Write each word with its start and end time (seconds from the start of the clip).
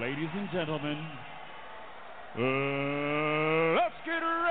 Ladies 0.00 0.30
and 0.34 0.48
gentlemen, 0.50 0.96
uh, 2.38 3.76
let's 3.76 3.94
get 4.06 4.24
ready 4.24 4.41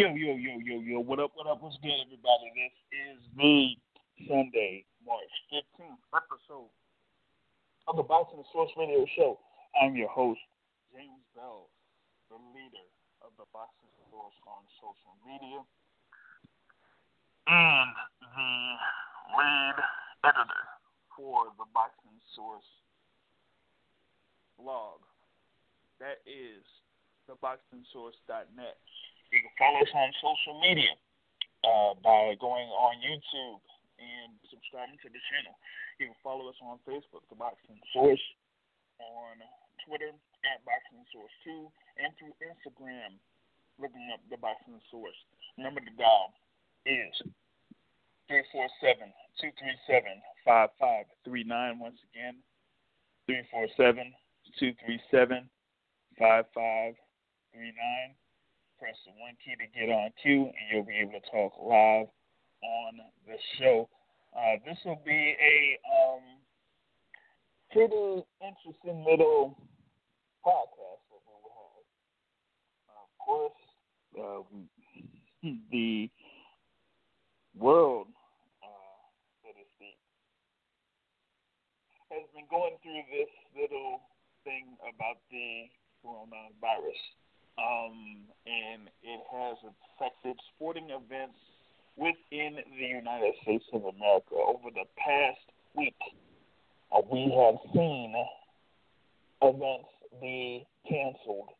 Yo, 0.00 0.08
yo, 0.16 0.32
yo, 0.32 0.56
yo, 0.64 0.80
yo. 0.80 0.96
What 0.96 1.20
up, 1.20 1.28
what 1.36 1.44
up? 1.44 1.60
What's 1.60 1.76
good, 1.84 1.92
everybody? 1.92 2.48
This 2.56 2.72
is 2.88 3.20
the 3.36 3.76
Sunday, 4.24 4.88
March 5.04 5.28
15th 5.52 6.00
episode 6.16 6.72
of 7.84 8.00
the 8.00 8.02
Boxing 8.08 8.40
and 8.40 8.48
Source 8.48 8.72
Radio 8.80 9.04
Show. 9.12 9.36
I'm 9.76 9.92
your 9.92 10.08
host, 10.08 10.40
James 10.88 11.20
Bell, 11.36 11.68
the 12.32 12.40
leader 12.56 12.88
of 13.20 13.36
the 13.36 13.44
Boxing 13.52 13.92
and 13.92 14.08
Source 14.08 14.32
on 14.48 14.64
social 14.80 15.20
media 15.20 15.60
and 17.52 17.92
the 18.24 18.56
lead 19.36 19.76
editor 20.24 20.64
for 21.12 21.52
the 21.60 21.68
Boxing 21.76 22.16
Source 22.32 22.72
blog. 24.56 25.04
That 26.00 26.24
is 26.24 26.64
theboxingsource.net. 27.28 28.80
You 29.30 29.38
can 29.46 29.54
follow 29.62 29.78
us 29.78 29.79
on 29.94 30.12
social 30.22 30.60
media 30.60 30.94
uh, 31.64 31.94
by 32.00 32.36
going 32.40 32.68
on 32.70 32.94
YouTube 33.02 33.60
and 34.00 34.32
subscribing 34.48 34.96
to 35.04 35.10
the 35.12 35.20
channel. 35.28 35.52
You 36.00 36.12
can 36.12 36.18
follow 36.24 36.48
us 36.48 36.56
on 36.64 36.80
Facebook, 36.88 37.28
The 37.28 37.36
Boxing 37.36 37.76
Source, 37.92 38.22
on 39.00 39.44
Twitter 39.84 40.12
at 40.48 40.64
Boxing 40.64 41.04
Source 41.12 41.32
2, 41.44 41.68
and 42.00 42.10
through 42.16 42.32
Instagram, 42.40 43.20
looking 43.76 44.08
up 44.12 44.20
The 44.32 44.40
Boxing 44.40 44.80
Source. 44.88 45.16
Number 45.60 45.80
to 45.80 45.92
dial 46.00 46.32
is 46.88 47.12
347 48.32 49.12
237 49.42 50.22
5539. 50.46 51.76
Once 51.76 52.00
again, 52.08 52.40
347 53.28 54.16
237 54.56 55.44
5539 56.16 58.16
press 58.80 58.96
the 59.04 59.12
one 59.20 59.36
key 59.44 59.52
to 59.60 59.68
get 59.76 59.92
on 59.92 60.08
cue, 60.22 60.48
and 60.48 60.64
you'll 60.72 60.88
be 60.88 60.96
able 60.96 61.12
to 61.12 61.30
talk 61.30 61.52
live 61.60 62.08
on 62.64 62.92
the 63.28 63.36
show. 63.60 63.86
Uh, 64.32 64.56
this 64.64 64.78
will 64.86 65.00
be 65.04 65.36
a 65.36 65.76
um, 65.84 66.24
pretty 67.70 68.24
interesting 68.40 69.04
little 69.04 69.52
podcast 70.40 71.04
that 71.12 71.20
we 71.28 71.36
will 71.44 71.52
have. 71.60 71.84
Uh, 72.88 73.04
of 73.04 73.12
course, 73.20 73.60
uh, 74.16 74.40
the 75.70 76.08
world, 77.52 78.08
uh, 78.64 79.04
so 79.44 79.52
to 79.52 79.64
speak, 79.76 80.00
has 82.08 82.24
been 82.32 82.48
going 82.48 82.80
through 82.80 83.04
this 83.12 83.28
little 83.52 84.00
thing 84.44 84.72
about 84.88 85.20
the 85.30 85.68
coronavirus 86.00 86.96
um, 87.58 88.26
and 88.46 88.88
it 89.02 89.20
has 89.32 89.56
affected 89.64 90.36
sporting 90.54 90.90
events 90.90 91.38
within 91.96 92.56
the 92.78 92.86
United 92.86 93.34
States 93.42 93.64
of 93.72 93.84
America. 93.84 94.34
Over 94.34 94.70
the 94.70 94.86
past 94.96 95.44
week, 95.74 95.96
uh, 96.92 97.00
we 97.10 97.30
have 97.36 97.56
seen 97.74 98.14
events 99.42 99.88
be 100.20 100.66
canceled 100.88 101.50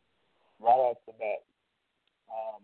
right 0.59 0.81
off 0.81 0.97
the 1.05 1.13
bat. 1.13 1.43
Um, 2.29 2.63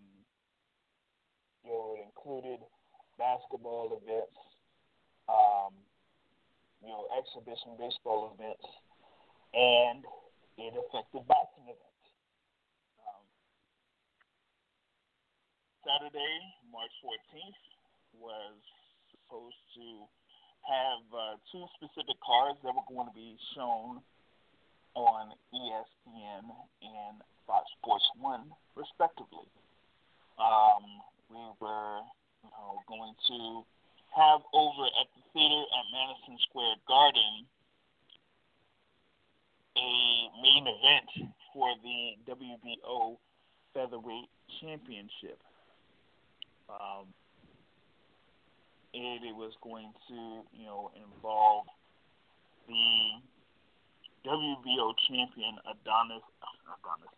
you 1.64 1.72
know, 1.72 1.96
it 1.98 2.06
included 2.06 2.60
basketball 3.18 4.00
events, 4.02 4.38
um, 5.28 5.74
you 6.82 6.90
know, 6.90 7.06
exhibition 7.18 7.76
baseball 7.80 8.36
events, 8.38 8.64
and 9.54 10.06
it 10.58 10.74
affected 10.78 11.28
boxing 11.28 11.66
events. 11.66 11.87
Saturday, 15.88 16.36
March 16.68 16.92
14th, 17.00 17.64
was 18.20 18.60
supposed 19.16 19.64
to 19.80 20.04
have 20.68 21.00
uh, 21.16 21.40
two 21.48 21.64
specific 21.80 22.20
cards 22.20 22.60
that 22.60 22.76
were 22.76 22.84
going 22.92 23.08
to 23.08 23.16
be 23.16 23.40
shown 23.56 24.04
on 25.00 25.32
ESPN 25.56 26.44
and 26.84 27.24
Fox 27.48 27.72
Sports 27.80 28.04
One, 28.20 28.52
respectively. 28.76 29.48
Um, 30.36 30.84
we 31.32 31.40
were, 31.64 32.04
you 32.44 32.52
know, 32.52 32.84
going 32.92 33.16
to 33.32 33.64
have 34.12 34.44
over 34.52 34.92
at 34.92 35.08
the 35.16 35.24
theater 35.32 35.64
at 35.72 35.86
Madison 35.96 36.36
Square 36.52 36.84
Garden 36.84 37.48
a 39.80 39.92
main 40.44 40.68
event 40.68 41.32
for 41.56 41.72
the 41.80 42.20
WBO 42.28 43.16
Featherweight 43.72 44.28
Championship. 44.60 45.40
Um, 46.70 47.08
and 48.94 49.24
it 49.24 49.36
was 49.36 49.54
going 49.64 49.92
to, 50.10 50.42
you 50.58 50.66
know, 50.66 50.92
involve 50.96 51.66
the 52.68 53.22
WBO 54.26 54.94
champion 55.08 55.56
Adonis, 55.64 56.24
Adonis, 56.76 57.14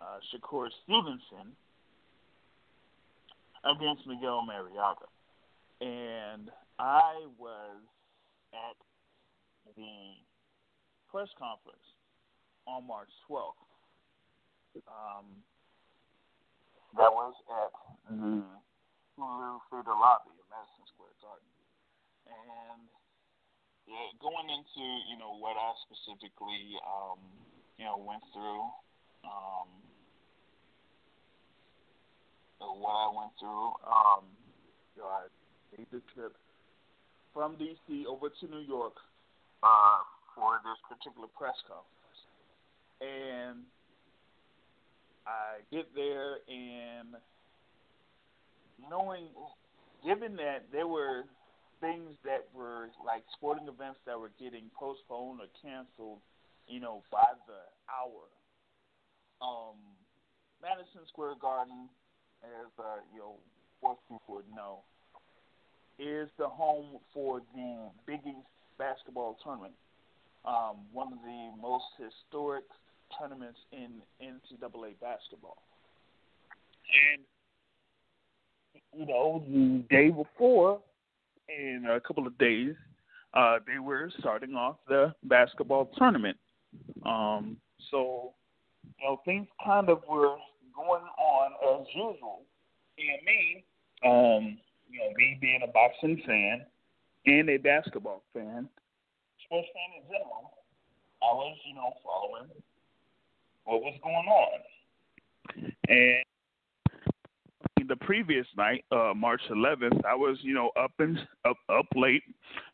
uh, 0.00 0.18
Shakur 0.32 0.68
Stevenson 0.84 1.52
against 3.64 4.06
Miguel 4.06 4.46
Marriaga. 4.48 5.08
And 5.80 6.50
I 6.78 7.26
was 7.38 7.82
at 8.54 8.76
the 9.76 10.16
press 11.10 11.28
conference 11.38 11.84
on 12.66 12.86
March 12.86 13.10
12th. 13.28 13.52
Um, 14.88 15.24
that 16.96 17.12
was 17.12 17.34
at 17.50 17.72
the 18.10 18.42
Hulu 19.16 19.64
Theater 19.72 19.96
Lobby 19.96 20.36
at 20.36 20.46
Madison 20.52 20.84
Square 20.92 21.16
Garden. 21.24 21.52
And 22.28 22.84
yeah, 23.88 24.12
going 24.20 24.48
into, 24.52 24.84
you 25.08 25.16
know, 25.16 25.40
what 25.40 25.56
I 25.56 25.72
specifically, 25.88 26.76
um, 26.84 27.20
you 27.80 27.84
know, 27.88 27.96
went 27.96 28.22
through, 28.32 28.64
um, 29.24 29.68
what 32.60 32.92
I 32.92 33.08
went 33.08 33.32
through, 33.40 33.66
um, 33.88 34.24
you 34.96 35.02
know, 35.02 35.08
I 35.08 35.26
made 35.76 35.88
the 35.90 36.02
trip 36.12 36.36
from 37.32 37.56
D.C. 37.56 38.04
over 38.08 38.28
to 38.28 38.44
New 38.48 38.64
York 38.64 38.94
uh, 39.62 40.00
for 40.34 40.60
this 40.64 40.78
particular 40.88 41.28
press 41.36 41.56
conference. 41.64 42.20
And 43.00 43.64
I 45.26 45.64
get 45.72 45.88
there 45.94 46.40
and 46.48 47.16
knowing, 48.78 49.28
given 50.04 50.36
that 50.36 50.66
there 50.72 50.86
were 50.86 51.24
things 51.80 52.16
that 52.24 52.46
were 52.54 52.88
like 53.04 53.22
sporting 53.36 53.68
events 53.68 54.00
that 54.06 54.18
were 54.18 54.32
getting 54.40 54.70
postponed 54.78 55.40
or 55.40 55.48
canceled, 55.60 56.20
you 56.68 56.80
know, 56.80 57.02
by 57.12 57.36
the 57.46 57.60
hour. 57.88 58.28
Um, 59.40 59.76
Madison 60.62 61.04
Square 61.08 61.36
Garden, 61.40 61.88
as 62.42 62.70
uh, 62.78 63.04
you 63.12 63.20
know, 63.20 63.34
most 63.82 64.00
people 64.08 64.40
would 64.40 64.50
know, 64.54 64.80
is 65.98 66.28
the 66.38 66.48
home 66.48 66.98
for 67.12 67.40
the 67.54 67.88
Big 68.06 68.20
East 68.26 68.48
basketball 68.78 69.36
tournament. 69.42 69.74
Um, 70.44 70.86
one 70.92 71.12
of 71.12 71.18
the 71.24 71.50
most 71.60 71.84
historic 71.98 72.64
tournaments 73.18 73.58
in 73.72 74.00
NCAA 74.22 74.94
basketball. 75.00 75.58
And 76.86 77.22
you 78.92 79.06
know, 79.06 79.44
the 79.48 79.84
day 79.90 80.10
before, 80.10 80.80
in 81.48 81.86
a 81.90 82.00
couple 82.00 82.26
of 82.26 82.36
days, 82.38 82.74
uh, 83.34 83.58
they 83.66 83.78
were 83.78 84.10
starting 84.18 84.54
off 84.54 84.76
the 84.88 85.14
basketball 85.24 85.90
tournament. 85.96 86.36
Um, 87.04 87.56
so, 87.90 88.32
you 88.98 89.06
know, 89.06 89.20
things 89.24 89.46
kind 89.64 89.88
of 89.88 90.02
were 90.08 90.36
going 90.74 91.02
on 91.02 91.80
as 91.80 91.86
usual. 91.94 92.42
And 92.98 93.24
me, 93.24 93.64
um, 94.04 94.58
you 94.90 94.98
know, 95.00 95.12
me 95.16 95.38
being 95.40 95.60
a 95.62 95.72
boxing 95.72 96.22
fan 96.26 96.64
and 97.26 97.50
a 97.50 97.58
basketball 97.58 98.22
fan, 98.32 98.68
sports 99.44 99.68
fan 99.72 100.02
in 100.02 100.06
general, 100.06 100.52
I 101.22 101.32
was, 101.34 101.56
you 101.66 101.74
know, 101.74 101.92
following 102.04 102.50
what 103.64 103.82
was 103.82 103.98
going 104.02 104.14
on. 104.14 104.60
And 105.88 106.24
the 107.88 107.96
previous 107.96 108.46
night, 108.56 108.84
uh, 108.92 109.12
March 109.14 109.40
11th, 109.50 110.04
I 110.04 110.14
was, 110.14 110.38
you 110.42 110.54
know, 110.54 110.70
up 110.78 110.92
and 110.98 111.18
up 111.44 111.56
up 111.68 111.86
late 111.94 112.22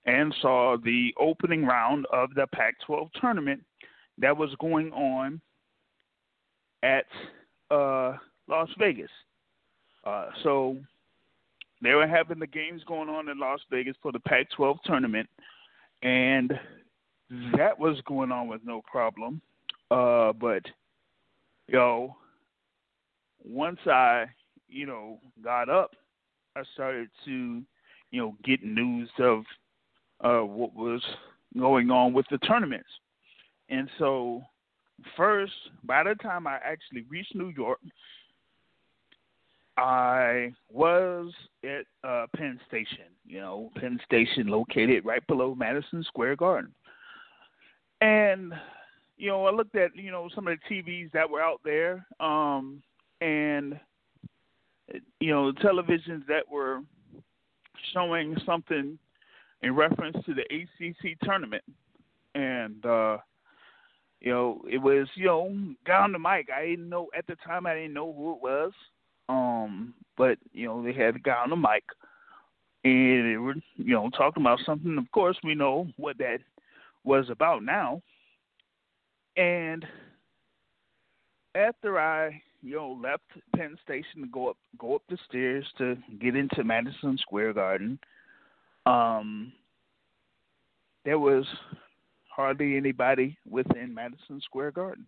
and 0.06 0.34
saw 0.40 0.76
the 0.76 1.14
opening 1.18 1.64
round 1.64 2.06
of 2.12 2.34
the 2.34 2.46
Pac-12 2.54 3.10
tournament 3.20 3.62
that 4.18 4.36
was 4.36 4.50
going 4.60 4.92
on 4.92 5.40
at 6.82 7.06
uh, 7.70 8.16
Las 8.48 8.68
Vegas. 8.78 9.10
Uh, 10.04 10.26
so 10.42 10.76
they 11.80 11.94
were 11.94 12.06
having 12.06 12.38
the 12.38 12.46
games 12.46 12.82
going 12.86 13.08
on 13.08 13.28
in 13.28 13.38
Las 13.38 13.60
Vegas 13.70 13.96
for 14.02 14.12
the 14.12 14.20
Pac-12 14.20 14.78
tournament, 14.84 15.28
and 16.02 16.52
that 17.56 17.78
was 17.78 18.00
going 18.06 18.32
on 18.32 18.48
with 18.48 18.60
no 18.64 18.82
problem. 18.90 19.40
Uh, 19.90 20.32
but 20.32 20.62
yo, 21.68 22.16
once 23.44 23.78
I, 23.86 24.26
you 24.72 24.86
know, 24.86 25.18
got 25.42 25.68
up, 25.68 25.92
I 26.56 26.62
started 26.74 27.08
to, 27.24 27.62
you 28.10 28.20
know, 28.20 28.36
get 28.44 28.62
news 28.62 29.08
of 29.18 29.44
uh, 30.22 30.44
what 30.44 30.74
was 30.74 31.02
going 31.58 31.90
on 31.90 32.12
with 32.12 32.26
the 32.30 32.38
tournaments. 32.38 32.88
And 33.68 33.88
so, 33.98 34.42
first, 35.16 35.52
by 35.84 36.02
the 36.02 36.14
time 36.16 36.46
I 36.46 36.58
actually 36.64 37.04
reached 37.08 37.34
New 37.34 37.48
York, 37.48 37.80
I 39.76 40.52
was 40.70 41.32
at 41.64 41.86
uh, 42.04 42.26
Penn 42.36 42.60
Station. 42.68 43.06
You 43.26 43.40
know, 43.40 43.70
Penn 43.76 43.98
Station 44.04 44.48
located 44.48 45.04
right 45.04 45.26
below 45.26 45.54
Madison 45.54 46.04
Square 46.04 46.36
Garden. 46.36 46.74
And 48.00 48.52
you 49.16 49.28
know, 49.28 49.46
I 49.46 49.52
looked 49.52 49.76
at 49.76 49.96
you 49.96 50.10
know 50.10 50.28
some 50.34 50.48
of 50.48 50.58
the 50.58 50.74
TVs 50.74 51.12
that 51.12 51.28
were 51.28 51.42
out 51.42 51.60
there, 51.64 52.06
um, 52.20 52.82
and 53.20 53.78
you 55.20 55.30
know, 55.30 55.52
the 55.52 55.60
televisions 55.60 56.26
that 56.26 56.48
were 56.50 56.80
showing 57.92 58.36
something 58.44 58.98
in 59.62 59.74
reference 59.74 60.16
to 60.24 60.34
the 60.34 60.42
ACC 60.42 61.18
tournament, 61.22 61.64
and 62.34 62.84
uh, 62.84 63.18
you 64.20 64.30
know, 64.30 64.62
it 64.70 64.78
was 64.78 65.08
you 65.14 65.26
know, 65.26 65.74
guy 65.86 65.98
on 65.98 66.12
the 66.12 66.18
mic. 66.18 66.48
I 66.54 66.66
didn't 66.66 66.88
know 66.88 67.08
at 67.16 67.26
the 67.26 67.36
time. 67.46 67.66
I 67.66 67.74
didn't 67.74 67.94
know 67.94 68.12
who 68.12 68.32
it 68.32 68.42
was, 68.42 68.72
um, 69.28 69.94
but 70.16 70.38
you 70.52 70.66
know, 70.66 70.82
they 70.82 70.92
had 70.92 71.16
a 71.16 71.20
guy 71.20 71.42
on 71.42 71.50
the 71.50 71.56
mic, 71.56 71.84
and 72.84 73.32
they 73.32 73.36
were 73.36 73.54
you 73.76 73.94
know 73.94 74.10
talking 74.10 74.42
about 74.42 74.60
something. 74.64 74.98
Of 74.98 75.10
course, 75.12 75.36
we 75.44 75.54
know 75.54 75.88
what 75.96 76.18
that 76.18 76.38
was 77.04 77.30
about 77.30 77.62
now. 77.62 78.02
And 79.36 79.84
after 81.54 81.98
I, 81.98 82.42
you 82.62 82.76
know, 82.76 82.98
left 83.02 83.22
Penn 83.56 83.76
Station 83.82 84.22
to 84.22 84.26
go 84.26 84.48
up 84.48 84.56
go 84.78 84.94
up 84.94 85.02
the 85.08 85.18
stairs 85.28 85.66
to 85.78 85.96
get 86.20 86.36
into 86.36 86.64
Madison 86.64 87.18
Square 87.18 87.54
Garden, 87.54 87.98
um, 88.86 89.52
there 91.04 91.18
was 91.18 91.44
hardly 92.28 92.76
anybody 92.76 93.36
within 93.48 93.92
Madison 93.92 94.40
Square 94.42 94.72
Garden. 94.72 95.06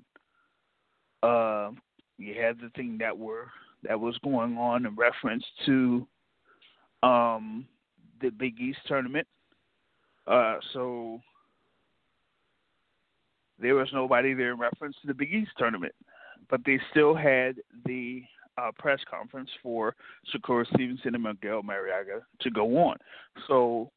Uh, 1.22 1.70
you 2.18 2.34
had 2.40 2.58
the 2.60 2.70
thing 2.76 2.98
that 2.98 3.16
were 3.16 3.46
that 3.84 3.98
was 3.98 4.18
going 4.24 4.56
on 4.56 4.86
in 4.86 4.94
reference 4.96 5.44
to 5.66 6.06
um, 7.02 7.66
the 8.20 8.30
Big 8.30 8.58
East 8.60 8.78
tournament. 8.86 9.26
Uh, 10.26 10.56
so 10.72 11.20
there 13.60 13.74
was 13.74 13.88
nobody 13.92 14.34
there 14.34 14.52
in 14.52 14.58
reference 14.58 14.96
to 15.00 15.06
the 15.06 15.14
Big 15.14 15.32
East 15.32 15.50
tournament, 15.58 15.94
but 16.50 16.60
they 16.64 16.78
still 16.90 17.14
had 17.14 17.56
the 17.86 18.22
uh, 18.58 18.70
press 18.78 19.00
conference 19.10 19.50
for 19.62 19.94
Shakur 20.32 20.66
Stevenson 20.74 21.14
and 21.14 21.24
Miguel 21.24 21.62
Marriaga 21.62 22.22
to 22.40 22.50
go 22.50 22.76
on. 22.78 22.96
So 23.48 23.90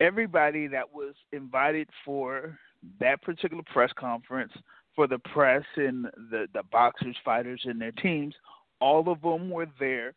everybody 0.00 0.66
that 0.68 0.92
was 0.92 1.14
invited 1.32 1.88
for 2.04 2.58
that 3.00 3.22
particular 3.22 3.62
press 3.72 3.90
conference 3.98 4.52
for 4.94 5.06
the 5.06 5.18
press 5.18 5.64
and 5.76 6.06
the 6.30 6.46
the 6.54 6.62
boxers, 6.72 7.16
fighters, 7.24 7.60
and 7.64 7.80
their 7.80 7.92
teams, 7.92 8.34
all 8.80 9.08
of 9.10 9.20
them 9.22 9.50
were 9.50 9.66
there 9.78 10.14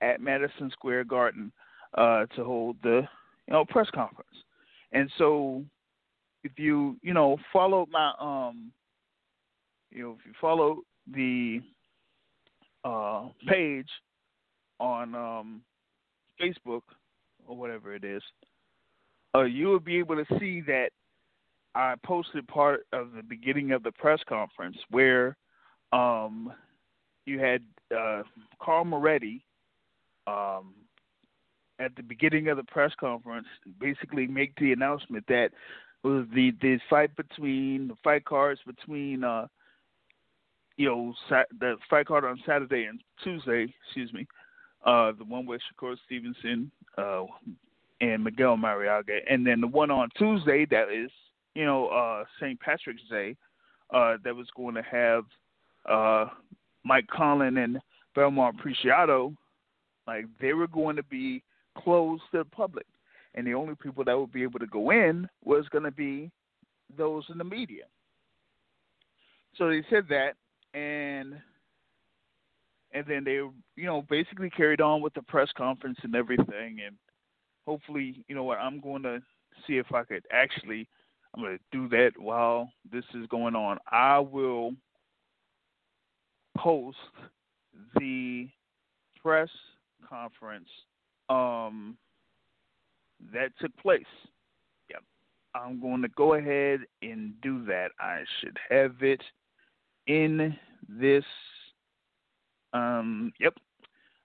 at 0.00 0.20
Madison 0.20 0.70
Square 0.70 1.04
Garden 1.04 1.52
uh, 1.96 2.26
to 2.36 2.44
hold 2.44 2.76
the 2.82 3.02
you 3.46 3.52
know 3.52 3.64
press 3.64 3.88
conference. 3.94 4.30
And 4.92 5.10
so 5.18 5.64
if 6.44 6.52
you 6.58 6.96
you 7.02 7.14
know 7.14 7.36
follow 7.52 7.86
my 7.90 8.12
um 8.20 8.72
you 9.90 10.02
know 10.02 10.16
if 10.18 10.26
you 10.26 10.32
follow 10.40 10.80
the 11.10 11.60
uh 12.84 13.28
page 13.46 13.88
on 14.80 15.14
um 15.14 15.62
Facebook 16.40 16.82
or 17.46 17.56
whatever 17.56 17.94
it 17.94 18.04
is, 18.04 18.22
uh 19.34 19.42
you 19.42 19.68
will 19.68 19.80
be 19.80 19.98
able 19.98 20.16
to 20.16 20.38
see 20.38 20.60
that 20.62 20.90
I 21.74 21.94
posted 22.04 22.46
part 22.48 22.86
of 22.92 23.12
the 23.12 23.22
beginning 23.22 23.72
of 23.72 23.82
the 23.82 23.92
press 23.92 24.20
conference 24.28 24.76
where 24.90 25.36
um 25.92 26.52
you 27.26 27.38
had 27.38 27.62
uh 27.96 28.22
Carl 28.60 28.84
Moretti 28.84 29.44
um 30.26 30.74
at 31.78 31.94
the 31.96 32.02
beginning 32.02 32.48
of 32.48 32.56
the 32.56 32.64
press 32.64 32.92
conference 32.98 33.46
basically 33.80 34.26
make 34.26 34.54
the 34.56 34.72
announcement 34.72 35.24
that 35.28 35.50
was 36.04 36.26
the 36.34 36.52
the 36.60 36.78
fight 36.90 37.14
between 37.16 37.88
the 37.88 37.94
fight 38.02 38.24
cards 38.24 38.60
between 38.66 39.24
uh 39.24 39.46
you 40.82 40.88
know 40.88 41.14
the 41.60 41.76
fight 41.88 42.06
card 42.06 42.24
on 42.24 42.42
Saturday 42.44 42.86
and 42.86 43.00
Tuesday, 43.22 43.72
excuse 43.86 44.12
me, 44.12 44.26
uh 44.84 45.12
the 45.16 45.24
one 45.24 45.46
with 45.46 45.60
Shakur 45.60 45.96
Stevenson 46.04 46.72
uh 46.98 47.22
and 48.00 48.24
Miguel 48.24 48.56
Marriaga, 48.56 49.18
and 49.30 49.46
then 49.46 49.60
the 49.60 49.68
one 49.68 49.92
on 49.92 50.08
Tuesday 50.18 50.66
that 50.72 50.88
is 50.92 51.08
you 51.54 51.64
know 51.64 51.86
uh 51.86 52.24
St. 52.40 52.58
Patrick's 52.58 53.02
Day 53.08 53.36
uh 53.94 54.16
that 54.24 54.34
was 54.34 54.48
going 54.56 54.74
to 54.74 54.82
have 54.82 55.24
uh 55.88 56.26
Mike 56.82 57.06
Conlan 57.06 57.62
and 57.62 57.78
Belmar 58.16 58.50
Preciado, 58.52 59.32
like 60.08 60.24
they 60.40 60.52
were 60.52 60.66
going 60.66 60.96
to 60.96 61.04
be 61.04 61.44
closed 61.78 62.24
to 62.32 62.38
the 62.38 62.44
public 62.44 62.86
and 63.36 63.46
the 63.46 63.54
only 63.54 63.76
people 63.76 64.02
that 64.04 64.18
would 64.18 64.32
be 64.32 64.42
able 64.42 64.58
to 64.58 64.66
go 64.66 64.90
in 64.90 65.28
was 65.44 65.64
going 65.70 65.84
to 65.84 65.92
be 65.92 66.28
those 66.98 67.22
in 67.30 67.38
the 67.38 67.44
media. 67.44 67.84
So 69.56 69.68
they 69.68 69.84
said 69.88 70.06
that, 70.08 70.32
and 70.74 71.34
and 72.94 73.06
then 73.06 73.24
they, 73.24 73.40
you 73.76 73.86
know, 73.86 74.04
basically 74.08 74.50
carried 74.50 74.80
on 74.80 75.00
with 75.00 75.14
the 75.14 75.22
press 75.22 75.48
conference 75.56 75.98
and 76.02 76.14
everything, 76.14 76.78
and 76.84 76.96
hopefully, 77.66 78.24
you 78.28 78.34
know 78.34 78.44
what, 78.44 78.58
I'm 78.58 78.80
going 78.80 79.02
to 79.04 79.20
see 79.66 79.78
if 79.78 79.92
I 79.94 80.04
could 80.04 80.24
actually, 80.30 80.88
I'm 81.34 81.42
going 81.42 81.58
to 81.58 81.78
do 81.78 81.88
that 81.88 82.12
while 82.18 82.70
this 82.90 83.04
is 83.14 83.26
going 83.28 83.54
on. 83.54 83.78
I 83.90 84.18
will 84.18 84.74
post 86.56 86.98
the 87.96 88.48
press 89.22 89.48
conference 90.08 90.68
um, 91.28 91.96
that 93.32 93.52
took 93.60 93.74
place. 93.78 94.02
Yep. 94.90 95.02
I'm 95.54 95.80
going 95.80 96.02
to 96.02 96.08
go 96.08 96.34
ahead 96.34 96.80
and 97.00 97.32
do 97.40 97.64
that. 97.66 97.88
I 97.98 98.24
should 98.40 98.58
have 98.68 98.96
it 99.00 99.22
in 100.06 100.56
this. 100.88 101.24
Um, 102.72 103.32
yep. 103.38 103.54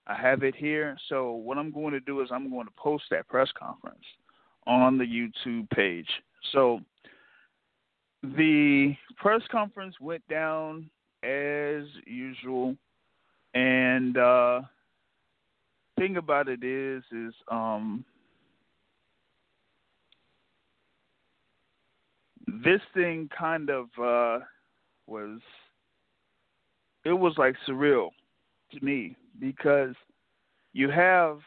I 0.07 0.15
have 0.15 0.43
it 0.43 0.55
here. 0.55 0.97
So 1.09 1.31
what 1.31 1.57
I'm 1.57 1.71
going 1.71 1.91
to 1.91 1.99
do 1.99 2.21
is 2.21 2.29
I'm 2.31 2.49
going 2.49 2.65
to 2.65 2.73
post 2.77 3.03
that 3.11 3.27
press 3.27 3.49
conference 3.59 4.05
on 4.65 4.97
the 4.97 5.05
YouTube 5.05 5.69
page. 5.71 6.07
So 6.53 6.79
the 8.23 8.95
press 9.17 9.41
conference 9.51 9.95
went 9.99 10.25
down 10.27 10.89
as 11.23 11.83
usual, 12.05 12.75
and 13.53 14.17
uh, 14.17 14.61
thing 15.97 16.17
about 16.17 16.47
it 16.47 16.63
is, 16.63 17.03
is 17.11 17.33
um, 17.51 18.05
this 22.63 22.81
thing 22.93 23.29
kind 23.37 23.69
of 23.69 23.85
uh, 24.01 24.43
was 25.05 25.39
it 27.07 27.17
was 27.17 27.33
like 27.37 27.55
surreal 27.67 28.09
to 28.71 28.83
me 28.83 29.15
because 29.39 29.95
you 30.73 30.89
have 30.89 31.39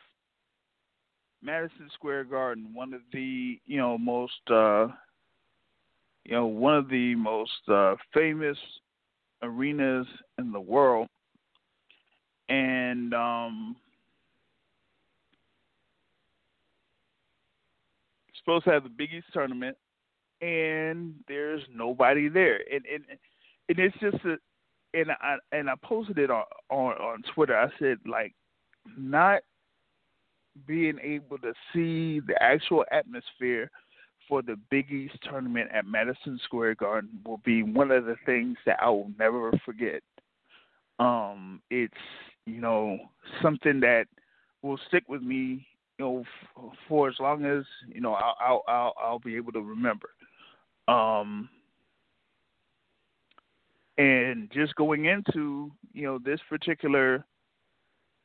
Madison 1.42 1.90
Square 1.94 2.24
Garden, 2.24 2.70
one 2.72 2.94
of 2.94 3.02
the 3.12 3.58
you 3.66 3.76
know 3.76 3.98
most 3.98 4.40
uh, 4.50 4.88
you 6.24 6.32
know 6.32 6.46
one 6.46 6.76
of 6.76 6.88
the 6.88 7.14
most 7.14 7.68
uh, 7.68 7.94
famous 8.14 8.56
arenas 9.42 10.06
in 10.38 10.50
the 10.50 10.60
world, 10.60 11.08
and 12.48 13.12
um, 13.12 13.76
supposed 18.38 18.64
to 18.64 18.70
have 18.70 18.82
the 18.82 18.88
Big 18.88 19.12
East 19.12 19.26
tournament, 19.32 19.76
and 20.40 21.14
there's 21.28 21.62
nobody 21.74 22.28
there, 22.28 22.60
and 22.72 22.84
and 22.92 23.04
and 23.68 23.78
it's 23.78 23.96
just 24.00 24.24
a, 24.24 24.36
and 24.94 25.10
I 25.10 25.36
and 25.52 25.70
I 25.70 25.74
posted 25.82 26.18
it 26.18 26.30
on 26.30 26.44
on 26.70 26.92
on 26.94 27.22
Twitter. 27.34 27.56
I 27.56 27.68
said 27.78 27.98
like 28.06 28.34
not 28.96 29.42
being 30.66 30.98
able 31.02 31.38
to 31.38 31.52
see 31.72 32.20
the 32.20 32.34
actual 32.40 32.84
atmosphere 32.90 33.70
for 34.28 34.42
the 34.42 34.56
Big 34.70 34.90
East 34.90 35.16
tournament 35.28 35.70
at 35.72 35.86
Madison 35.86 36.38
Square 36.44 36.76
Garden 36.76 37.20
will 37.24 37.40
be 37.44 37.62
one 37.62 37.90
of 37.90 38.04
the 38.04 38.16
things 38.26 38.56
that 38.66 38.78
I 38.80 38.88
will 38.88 39.10
never 39.18 39.52
forget. 39.64 40.02
Um, 40.98 41.62
it's 41.70 41.94
you 42.46 42.60
know 42.60 42.98
something 43.42 43.80
that 43.80 44.04
will 44.62 44.78
stick 44.88 45.04
with 45.08 45.22
me, 45.22 45.66
you 45.98 46.04
know, 46.04 46.24
f- 46.56 46.72
for 46.88 47.08
as 47.08 47.14
long 47.18 47.44
as 47.44 47.64
you 47.88 48.00
know 48.00 48.14
I'll 48.14 48.36
I'll 48.40 48.62
I'll, 48.68 48.94
I'll 49.02 49.18
be 49.18 49.36
able 49.36 49.52
to 49.52 49.60
remember. 49.60 50.08
Um, 50.88 51.48
and 54.00 54.50
just 54.50 54.74
going 54.76 55.04
into 55.04 55.70
you 55.92 56.04
know 56.04 56.18
this 56.18 56.40
particular 56.48 57.24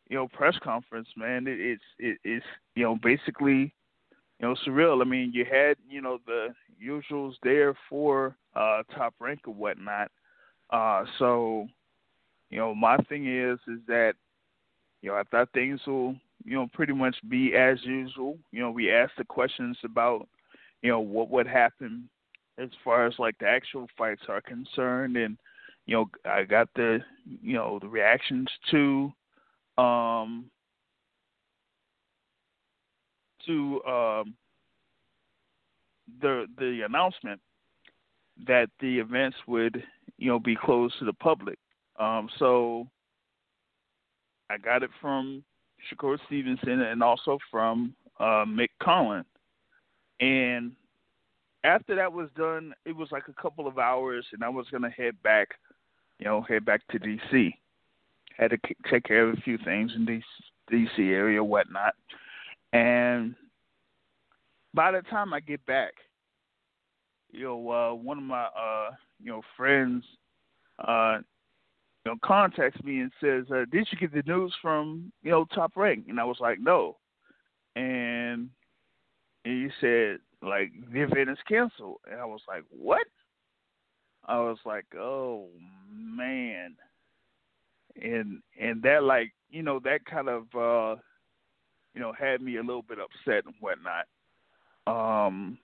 you 0.10 0.15
know 0.15 0.27
press 0.29 0.55
conference, 0.63 1.10
man, 1.17 1.48
it, 1.48 1.60
it's 1.60 1.84
it, 2.00 2.17
it's 2.24 2.46
you 2.75 2.84
know 2.84 2.98
basically 3.03 3.74
you 4.39 4.48
know 4.48 4.55
surreal. 4.65 5.01
I 5.01 5.05
mean, 5.05 5.32
you 5.34 5.44
had 5.44 5.75
you 5.89 6.01
know 6.01 6.20
the 6.25 6.53
usuals 6.82 7.34
there 7.44 7.75
for 7.89 8.38
uh, 8.55 8.84
top 8.96 9.15
rank 9.20 9.41
or 9.48 9.53
whatnot. 9.53 10.12
Uh, 10.70 11.03
so 11.20 11.67
you 12.50 12.58
know 12.58 12.74
my 12.74 12.96
thing 13.10 13.27
is 13.27 13.60
is 13.67 13.79
that 13.88 14.13
you 15.01 15.10
know 15.10 15.15
I 15.15 15.24
thought 15.24 15.50
things 15.53 15.82
will 15.86 16.15
you 16.46 16.55
know 16.55 16.67
pretty 16.72 16.94
much 16.94 17.17
be 17.27 17.53
as 17.53 17.79
usual. 17.84 18.38
You 18.51 18.62
know 18.62 18.72
we 18.72 18.94
asked 18.94 19.17
the 19.17 19.25
questions 19.25 19.77
about 19.84 20.25
you 20.82 20.89
know 20.89 21.01
what 21.01 21.29
would 21.32 21.48
happen 21.48 22.08
as 22.58 22.70
far 22.82 23.05
as 23.05 23.13
like 23.20 23.38
the 23.39 23.48
actual 23.48 23.88
fights 23.98 24.22
are 24.29 24.39
concerned 24.39 25.17
and 25.17 25.38
you 25.86 25.96
know 25.96 26.10
I 26.25 26.44
got 26.44 26.70
the 26.75 27.00
you 27.25 27.54
know 27.54 27.80
the 27.80 27.88
reactions 27.88 28.48
to 28.72 29.12
um, 29.77 30.50
to 33.46 33.82
um, 33.86 34.36
the 36.22 36.46
the 36.58 36.82
announcement 36.86 37.39
that 38.48 38.70
the 38.80 39.00
events 39.00 39.38
would 39.48 39.84
you 40.18 40.30
know 40.30 40.39
be 40.39 40.56
closed 40.56 40.96
to 41.00 41.06
the 41.06 41.13
public. 41.13 41.58
Um, 42.00 42.30
so 42.38 42.88
I 44.50 44.58
got 44.58 44.84
it 44.84 44.89
from 45.01 45.44
Shakur 45.89 46.18
Stevenson 46.27 46.82
and 46.82 47.01
also 47.01 47.38
from 47.50 47.96
uh, 48.20 48.46
Mick 48.46 48.70
Conlan. 48.82 49.24
And 50.20 50.74
after 51.63 51.96
that 51.96 52.12
was 52.12 52.30
done, 52.38 52.74
it 52.86 52.96
was 52.96 53.12
like 53.12 53.27
a 53.27 53.42
couple 53.42 53.68
of 53.68 53.80
hours, 53.80 54.25
and 54.34 54.44
I 54.44 54.50
was 54.50 54.68
gonna 54.72 54.89
head 54.89 55.15
back, 55.24 55.50
you 56.20 56.26
know, 56.26 56.42
head 56.42 56.66
back 56.66 56.82
to 56.90 57.00
DC 57.00 57.54
had 58.38 58.52
to 58.52 58.58
take 58.90 59.04
care 59.04 59.28
of 59.28 59.38
a 59.38 59.42
few 59.42 59.58
things 59.60 59.92
in 59.96 60.06
DC, 60.06 60.24
DC 60.72 61.00
area, 61.00 61.44
whatnot. 61.44 61.94
And 62.74 63.36
by 64.74 64.92
the 64.92 65.02
time 65.04 65.34
I 65.34 65.40
get 65.40 65.66
back, 65.66 65.94
you 67.32 67.44
know, 67.44 67.72
uh, 67.72 67.94
one 67.94 68.18
of 68.18 68.24
my 68.24 68.44
uh, 68.44 68.92
you 69.22 69.32
know 69.32 69.42
friends, 69.56 70.04
uh, 70.86 71.20
you 72.06 72.12
know, 72.12 72.18
contacts 72.24 72.82
me 72.84 73.00
and 73.00 73.12
says, 73.22 73.46
uh, 73.52 73.66
"Did 73.72 73.88
you 73.92 73.98
get 73.98 74.14
the 74.14 74.24
news 74.32 74.54
from 74.62 75.12
you 75.22 75.32
know 75.32 75.46
Top 75.46 75.74
Rank?" 75.76 76.06
And 76.10 76.20
I 76.20 76.24
was 76.24 76.38
like, 76.40 76.60
"No." 76.60 76.98
And 77.76 78.50
he 79.44 79.70
said, 79.82 80.20
"Like 80.42 80.72
the 80.92 81.02
event 81.02 81.30
is 81.30 81.38
canceled," 81.48 82.00
and 82.10 82.20
I 82.20 82.26
was 82.26 82.42
like, 82.48 82.64
"What?" 82.70 83.06
I 84.27 84.39
was 84.39 84.58
like, 84.65 84.86
"Oh 84.98 85.48
man." 85.91 86.75
and 88.01 88.41
and 88.60 88.82
that 88.84 89.03
like 89.03 89.34
you 89.50 89.63
know 89.63 89.79
that 89.79 90.05
kind 90.05 90.27
of 90.27 90.44
uh 90.55 91.00
you 91.94 92.01
know 92.01 92.13
had 92.17 92.41
me 92.41 92.58
a 92.58 92.62
little 92.62 92.82
bit 92.82 92.98
upset 93.00 93.46
and 93.46 93.55
whatnot. 93.60 94.05
Um 94.88 95.58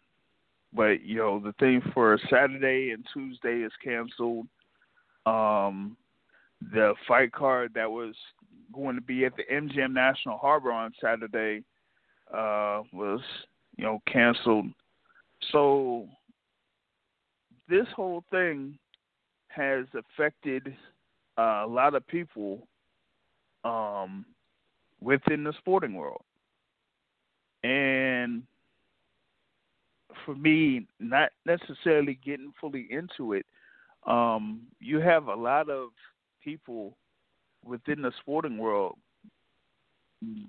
but 0.73 1.03
you 1.03 1.17
know 1.17 1.39
the 1.39 1.53
thing 1.53 1.81
for 1.93 2.17
saturday 2.29 2.91
and 2.91 3.05
tuesday 3.13 3.59
is 3.59 3.71
canceled. 3.83 4.47
Um 5.25 5.97
the 6.73 6.93
fight 7.07 7.31
card 7.31 7.71
that 7.73 7.89
was 7.89 8.15
going 8.71 8.95
to 8.95 9.01
be 9.01 9.25
at 9.25 9.35
the 9.35 9.43
mgm 9.51 9.93
national 9.93 10.37
harbor 10.37 10.71
on 10.71 10.93
saturday 11.01 11.63
uh 12.33 12.81
was 12.93 13.19
you 13.75 13.83
know 13.83 14.01
canceled. 14.07 14.67
So 15.51 16.07
this 17.71 17.87
whole 17.95 18.23
thing 18.29 18.77
has 19.47 19.85
affected 19.95 20.75
uh, 21.37 21.63
a 21.63 21.67
lot 21.67 21.95
of 21.95 22.05
people 22.05 22.67
um, 23.63 24.25
within 24.99 25.43
the 25.45 25.53
sporting 25.57 25.95
world. 25.95 26.21
And 27.63 28.43
for 30.25 30.35
me, 30.35 30.85
not 30.99 31.29
necessarily 31.45 32.19
getting 32.23 32.53
fully 32.59 32.87
into 32.89 33.33
it, 33.33 33.45
um, 34.05 34.61
you 34.79 34.99
have 34.99 35.27
a 35.27 35.35
lot 35.35 35.69
of 35.69 35.89
people 36.43 36.97
within 37.63 38.01
the 38.01 38.11
sporting 38.19 38.57
world 38.57 38.97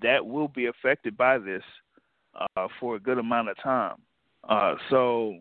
that 0.03 0.27
will 0.27 0.49
be 0.49 0.67
affected 0.67 1.17
by 1.17 1.39
this 1.39 1.63
uh, 2.57 2.67
for 2.81 2.97
a 2.97 3.01
good 3.01 3.19
amount 3.19 3.49
of 3.49 3.57
time. 3.63 3.97
Uh, 4.49 4.75
so 4.91 5.37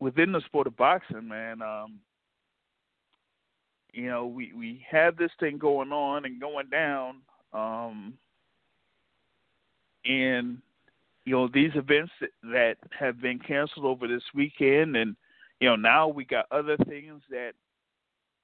within 0.00 0.32
the 0.32 0.40
sport 0.46 0.66
of 0.66 0.76
boxing, 0.76 1.28
man, 1.28 1.62
um, 1.62 2.00
you 3.92 4.06
know, 4.08 4.26
we 4.26 4.52
we 4.52 4.84
have 4.90 5.16
this 5.16 5.30
thing 5.38 5.58
going 5.58 5.92
on 5.92 6.24
and 6.24 6.40
going 6.40 6.68
down, 6.68 7.16
um, 7.52 8.14
and 10.04 10.58
you 11.24 11.32
know 11.32 11.48
these 11.52 11.72
events 11.74 12.12
that 12.42 12.76
have 12.98 13.20
been 13.20 13.38
canceled 13.38 13.84
over 13.84 14.06
this 14.06 14.22
weekend, 14.34 14.96
and 14.96 15.16
you 15.60 15.68
know 15.68 15.76
now 15.76 16.08
we 16.08 16.24
got 16.24 16.46
other 16.50 16.76
things 16.88 17.22
that 17.30 17.52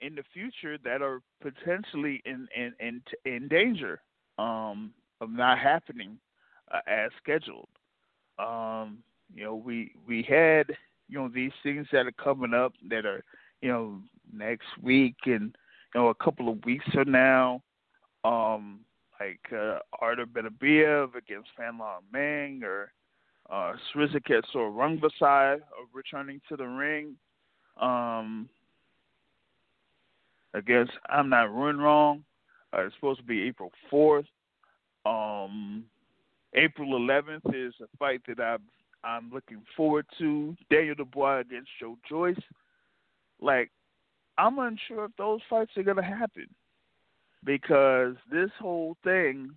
in 0.00 0.14
the 0.14 0.24
future 0.32 0.76
that 0.84 1.00
are 1.00 1.20
potentially 1.40 2.22
in 2.24 2.48
in 2.56 2.72
in, 2.80 3.02
in 3.24 3.48
danger 3.48 4.00
um, 4.38 4.92
of 5.20 5.30
not 5.30 5.58
happening 5.58 6.18
uh, 6.72 6.80
as 6.86 7.10
scheduled. 7.22 7.68
Um, 8.38 8.98
you 9.34 9.44
know, 9.44 9.54
we 9.54 9.92
we 10.06 10.22
had 10.22 10.66
you 11.08 11.18
know 11.18 11.28
these 11.28 11.52
things 11.62 11.86
that 11.92 12.06
are 12.06 12.12
coming 12.12 12.54
up 12.54 12.72
that 12.88 13.06
are 13.06 13.22
you 13.60 13.68
know, 13.68 13.98
next 14.32 14.66
week 14.82 15.16
and 15.24 15.56
you 15.94 16.00
know 16.00 16.08
a 16.08 16.14
couple 16.14 16.48
of 16.48 16.64
weeks 16.64 16.84
from 16.92 17.10
now. 17.10 17.62
Um, 18.24 18.80
like 19.20 19.40
uh, 19.52 19.78
Artur 20.00 20.26
Beterbiev 20.26 21.14
against 21.14 21.48
Fanlong 21.58 22.02
Meng 22.12 22.62
or 22.64 22.92
uh, 23.50 23.74
Srisaket 23.94 24.42
Rungvisai 24.54 25.58
returning 25.94 26.40
to 26.48 26.56
the 26.56 26.66
ring 26.66 27.14
um, 27.80 28.48
against 30.54 30.92
Amnat 31.10 31.48
Ruenroeng. 31.48 32.22
Uh, 32.76 32.82
it's 32.82 32.94
supposed 32.96 33.20
to 33.20 33.24
be 33.24 33.42
April 33.42 33.70
4th. 33.90 34.26
Um, 35.06 35.84
April 36.54 36.98
11th 36.98 37.54
is 37.54 37.74
a 37.80 37.86
fight 37.98 38.20
that 38.26 38.40
i 38.40 38.56
I'm 39.06 39.30
looking 39.32 39.62
forward 39.76 40.06
to. 40.18 40.56
Daniel 40.68 40.96
Dubois 40.96 41.40
against 41.40 41.70
Joe 41.78 41.96
Joyce. 42.08 42.34
Like, 43.40 43.70
I'm 44.36 44.58
unsure 44.58 45.04
if 45.04 45.12
those 45.16 45.40
fights 45.48 45.70
are 45.76 45.82
going 45.82 45.96
to 45.96 46.02
happen 46.02 46.46
because 47.44 48.16
this 48.30 48.50
whole 48.58 48.96
thing 49.04 49.50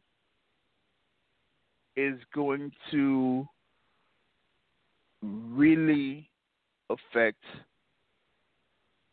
is 1.97 2.19
going 2.33 2.71
to 2.91 3.47
really 5.21 6.29
affect 6.89 7.43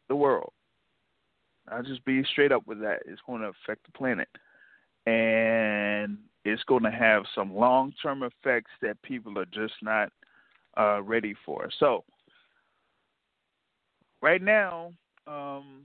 the 0.08 0.14
world. 0.14 0.52
I'll 1.68 1.82
just 1.82 2.04
be 2.04 2.22
straight 2.30 2.52
up 2.52 2.66
with 2.66 2.80
that. 2.80 3.00
It's 3.06 3.20
going 3.26 3.40
to 3.40 3.48
affect 3.48 3.86
the 3.86 3.98
planet. 3.98 4.28
And 5.06 6.18
it's 6.44 6.62
going 6.64 6.84
to 6.84 6.90
have 6.90 7.24
some 7.34 7.56
long 7.56 7.92
term 8.02 8.22
effects 8.22 8.70
that 8.82 9.00
people 9.02 9.36
are 9.38 9.46
just 9.46 9.74
not 9.82 10.12
uh, 10.76 11.02
ready 11.02 11.34
for. 11.44 11.68
So, 11.78 12.04
right 14.22 14.42
now, 14.42 14.92
um, 15.26 15.84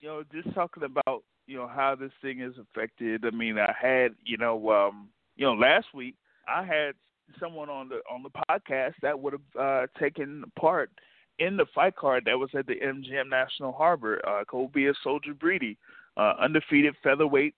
you 0.00 0.08
know, 0.08 0.22
just 0.32 0.54
talking 0.54 0.84
about 0.84 1.22
you 1.46 1.56
know 1.56 1.68
how 1.68 1.94
this 1.94 2.12
thing 2.22 2.40
is 2.40 2.54
affected. 2.58 3.24
I 3.24 3.30
mean, 3.30 3.58
I 3.58 3.74
had 3.80 4.12
you 4.24 4.36
know, 4.36 4.70
um, 4.70 5.08
you 5.36 5.46
know, 5.46 5.54
last 5.54 5.86
week 5.94 6.14
I 6.48 6.64
had 6.64 6.94
someone 7.38 7.68
on 7.68 7.88
the 7.88 8.00
on 8.10 8.22
the 8.22 8.30
podcast 8.50 8.94
that 9.02 9.18
would 9.18 9.34
have 9.34 9.60
uh, 9.60 9.86
taken 9.98 10.44
part 10.58 10.90
in 11.38 11.56
the 11.56 11.66
fight 11.74 11.96
card 11.96 12.24
that 12.26 12.38
was 12.38 12.50
at 12.56 12.66
the 12.66 12.74
MGM 12.74 13.28
National 13.28 13.72
Harbor. 13.72 14.20
Uh, 14.26 14.44
Cobia 14.44 14.94
Soldier 15.02 15.34
Breedy, 15.34 15.76
uh, 16.16 16.34
undefeated 16.40 16.94
featherweight 17.02 17.54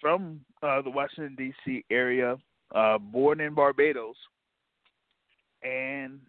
from 0.00 0.40
uh, 0.62 0.82
the 0.82 0.90
Washington 0.90 1.34
D.C. 1.36 1.84
area, 1.90 2.36
uh, 2.74 2.98
born 2.98 3.40
in 3.40 3.54
Barbados, 3.54 4.16
and 5.66 6.20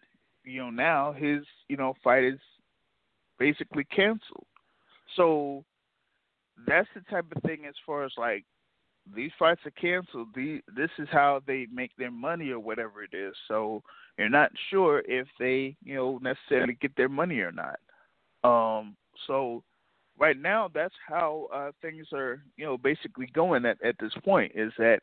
you 0.44 0.60
know 0.62 0.70
now 0.70 1.13
his 1.13 1.44
you 1.67 1.77
know 1.77 1.94
fight 2.03 2.24
is 2.24 2.39
basically 3.39 3.84
canceled. 3.86 4.48
So 5.15 5.63
that's 6.65 6.88
the 6.96 7.01
type 7.01 7.25
of 7.36 7.41
thing 7.44 7.65
as 7.67 7.75
far 7.86 8.03
as 8.03 8.12
like 8.17 8.44
these 9.15 9.32
fights 9.38 9.62
are 9.65 9.72
canceled. 9.72 10.29
The, 10.36 10.62
this 10.75 10.89
is 10.98 11.08
how 11.12 11.41
they 11.46 11.67
make 11.72 11.91
their 11.98 12.12
money 12.12 12.50
or 12.50 12.60
whatever 12.60 13.03
it 13.03 13.15
is. 13.15 13.34
So 13.48 13.84
you're 14.17 14.29
not 14.29 14.51
sure 14.70 15.03
if 15.08 15.27
they, 15.39 15.75
you 15.84 15.96
know, 15.96 16.20
necessarily 16.22 16.77
get 16.82 16.96
their 16.96 17.10
money 17.10 17.39
or 17.39 17.51
not. 17.51 17.79
Um, 18.44 18.96
so 19.25 19.63
right 20.20 20.38
now, 20.39 20.70
that's 20.74 20.94
how 21.08 21.48
uh, 21.53 21.72
things 21.82 22.08
are, 22.13 22.41
you 22.58 22.65
know, 22.65 22.77
basically 22.77 23.27
going 23.34 23.65
at 23.65 23.82
at 23.84 23.96
this 24.00 24.13
point. 24.24 24.51
Is 24.56 24.74
that, 24.77 25.00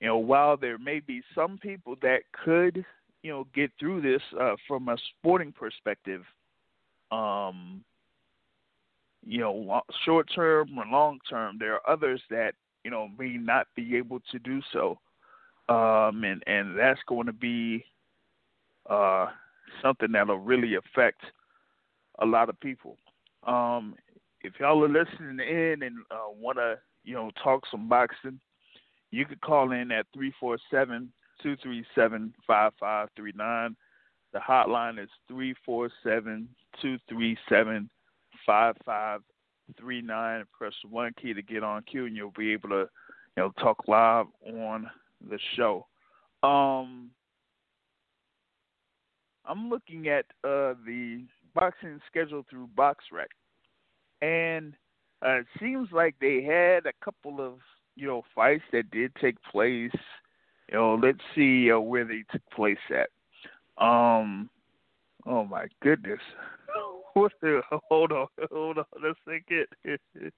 you 0.00 0.06
know, 0.06 0.18
while 0.18 0.56
there 0.56 0.78
may 0.78 1.00
be 1.00 1.22
some 1.34 1.58
people 1.58 1.96
that 2.02 2.20
could, 2.44 2.84
you 3.24 3.30
know, 3.30 3.46
get 3.54 3.70
through 3.80 4.02
this 4.02 4.20
uh, 4.38 4.54
from 4.68 4.88
a 4.90 4.96
sporting 5.18 5.50
perspective, 5.50 6.22
um, 7.10 7.82
you 9.26 9.40
know, 9.40 9.80
short 10.04 10.28
term 10.34 10.78
or 10.78 10.84
long 10.84 11.18
term, 11.28 11.56
there 11.58 11.72
are 11.72 11.90
others 11.90 12.20
that 12.28 12.52
you 12.84 12.90
know 12.90 13.08
may 13.18 13.38
not 13.38 13.66
be 13.74 13.96
able 13.96 14.20
to 14.30 14.38
do 14.40 14.60
so, 14.74 14.98
um, 15.70 16.22
and 16.22 16.42
and 16.46 16.78
that's 16.78 17.00
going 17.08 17.24
to 17.26 17.32
be 17.32 17.82
uh, 18.90 19.28
something 19.80 20.12
that'll 20.12 20.36
really 20.36 20.74
affect 20.74 21.22
a 22.18 22.26
lot 22.26 22.50
of 22.50 22.60
people. 22.60 22.98
Um, 23.46 23.94
if 24.42 24.52
y'all 24.60 24.84
are 24.84 24.88
listening 24.88 25.38
in 25.40 25.82
and 25.82 25.96
uh, 26.10 26.30
want 26.38 26.58
to 26.58 26.78
you 27.04 27.14
know 27.14 27.30
talk 27.42 27.62
some 27.70 27.88
boxing, 27.88 28.38
you 29.10 29.24
could 29.24 29.40
call 29.40 29.72
in 29.72 29.90
at 29.90 30.04
three 30.12 30.34
four 30.38 30.58
seven 30.70 31.10
two 31.42 31.56
three 31.62 31.84
seven 31.94 32.34
five 32.46 32.72
five 32.78 33.08
three 33.16 33.32
nine. 33.36 33.76
The 34.32 34.40
hotline 34.40 35.02
is 35.02 35.10
three 35.28 35.54
four 35.64 35.90
seven 36.02 36.48
two 36.82 36.98
three 37.08 37.36
seven 37.48 37.88
five 38.46 38.74
five 38.84 39.20
three 39.78 40.02
nine. 40.02 40.44
Press 40.56 40.74
one 40.88 41.12
key 41.20 41.34
to 41.34 41.42
get 41.42 41.62
on 41.62 41.82
queue, 41.82 42.06
and 42.06 42.16
you'll 42.16 42.32
be 42.36 42.52
able 42.52 42.70
to, 42.70 42.88
you 43.36 43.42
know, 43.42 43.52
talk 43.60 43.88
live 43.88 44.26
on 44.46 44.90
the 45.28 45.38
show. 45.56 45.86
Um, 46.42 47.10
I'm 49.46 49.68
looking 49.70 50.08
at 50.08 50.26
uh, 50.42 50.74
the 50.86 51.24
boxing 51.54 52.00
schedule 52.10 52.44
through 52.48 52.68
BoxRec, 52.76 53.28
and 54.22 54.74
uh, 55.24 55.40
it 55.40 55.46
seems 55.60 55.88
like 55.92 56.14
they 56.20 56.42
had 56.42 56.86
a 56.86 57.04
couple 57.04 57.40
of 57.40 57.54
you 57.96 58.06
know 58.06 58.22
fights 58.34 58.64
that 58.72 58.90
did 58.90 59.14
take 59.16 59.36
place. 59.50 59.90
You 60.70 60.78
know, 60.78 60.94
let's 61.02 61.18
see 61.34 61.70
uh, 61.70 61.78
where 61.78 62.04
they 62.04 62.24
took 62.32 62.42
place 62.54 62.78
at. 62.90 63.10
Um, 63.84 64.48
oh 65.26 65.44
my 65.44 65.66
goodness. 65.82 66.20
what 67.14 67.32
the, 67.40 67.60
hold 67.88 68.12
on, 68.12 68.26
hold 68.50 68.78
on 68.78 68.84
a 69.04 69.14
second. 69.24 70.32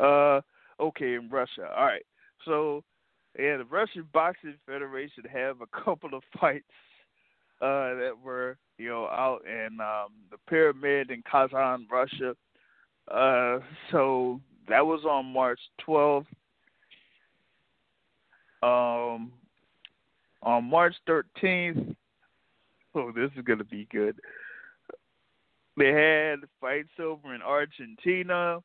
uh, 0.00 0.40
okay, 0.80 1.14
in 1.14 1.28
Russia. 1.30 1.68
All 1.76 1.86
right. 1.86 2.04
So, 2.44 2.82
yeah, 3.38 3.56
the 3.58 3.64
Russian 3.64 4.06
Boxing 4.12 4.54
Federation 4.66 5.24
have 5.32 5.56
a 5.60 5.84
couple 5.84 6.14
of 6.14 6.22
fights 6.40 6.64
uh, 7.60 7.94
that 7.94 8.12
were, 8.22 8.56
you 8.78 8.88
know, 8.88 9.06
out 9.06 9.40
in 9.46 9.80
um, 9.80 10.12
the 10.30 10.38
pyramid 10.48 11.10
in 11.10 11.22
Kazan, 11.30 11.86
Russia. 11.90 12.34
Uh, 13.10 13.58
so 13.90 14.40
that 14.68 14.84
was 14.86 15.04
on 15.04 15.26
March 15.26 15.60
12th. 15.86 16.26
Um, 18.62 19.32
on 20.48 20.64
March 20.64 20.94
13th, 21.06 21.94
oh, 22.94 23.12
this 23.14 23.30
is 23.36 23.44
going 23.44 23.58
to 23.58 23.66
be 23.66 23.86
good. 23.92 24.18
They 25.76 25.88
had 25.88 26.40
fights 26.58 26.88
over 26.98 27.34
in 27.34 27.42
Argentina. 27.42 28.60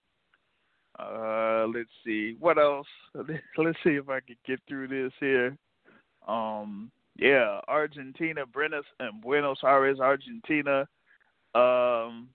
Uh, 0.98 1.66
let's 1.76 1.90
see 2.06 2.38
what 2.40 2.58
else. 2.58 2.88
Let's 3.58 3.78
see 3.84 3.96
if 3.96 4.10
I 4.10 4.20
can 4.20 4.38
get 4.46 4.60
through 4.68 4.88
this 4.88 5.12
here. 5.20 5.58
Um, 6.28 6.92
yeah, 7.18 7.60
Argentina, 7.68 8.46
Buenos 8.46 8.86
and 9.00 9.20
Buenos 9.20 9.58
Aires, 9.64 10.00
Argentina. 10.00 10.88
Um, 11.56 12.30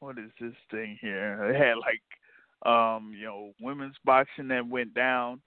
what 0.00 0.18
is 0.18 0.30
this 0.40 0.54
thing 0.70 0.98
here? 1.00 1.38
They 1.52 1.58
had 1.58 1.74
like, 1.76 2.02
um, 2.66 3.12
you 3.14 3.26
know, 3.26 3.52
women's 3.60 3.96
boxing 4.04 4.48
that 4.48 4.66
went 4.66 4.94
down 4.94 5.40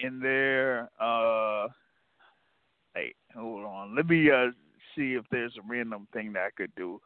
in 0.00 0.20
there. 0.20 0.90
Uh, 1.00 1.68
hold 3.34 3.64
on. 3.64 3.94
Let 3.96 4.08
me 4.08 4.30
uh 4.30 4.50
see 4.94 5.14
if 5.14 5.24
there's 5.30 5.56
a 5.56 5.66
random 5.68 6.06
thing 6.12 6.32
that 6.32 6.42
I 6.42 6.50
could 6.56 6.74
do. 6.76 7.00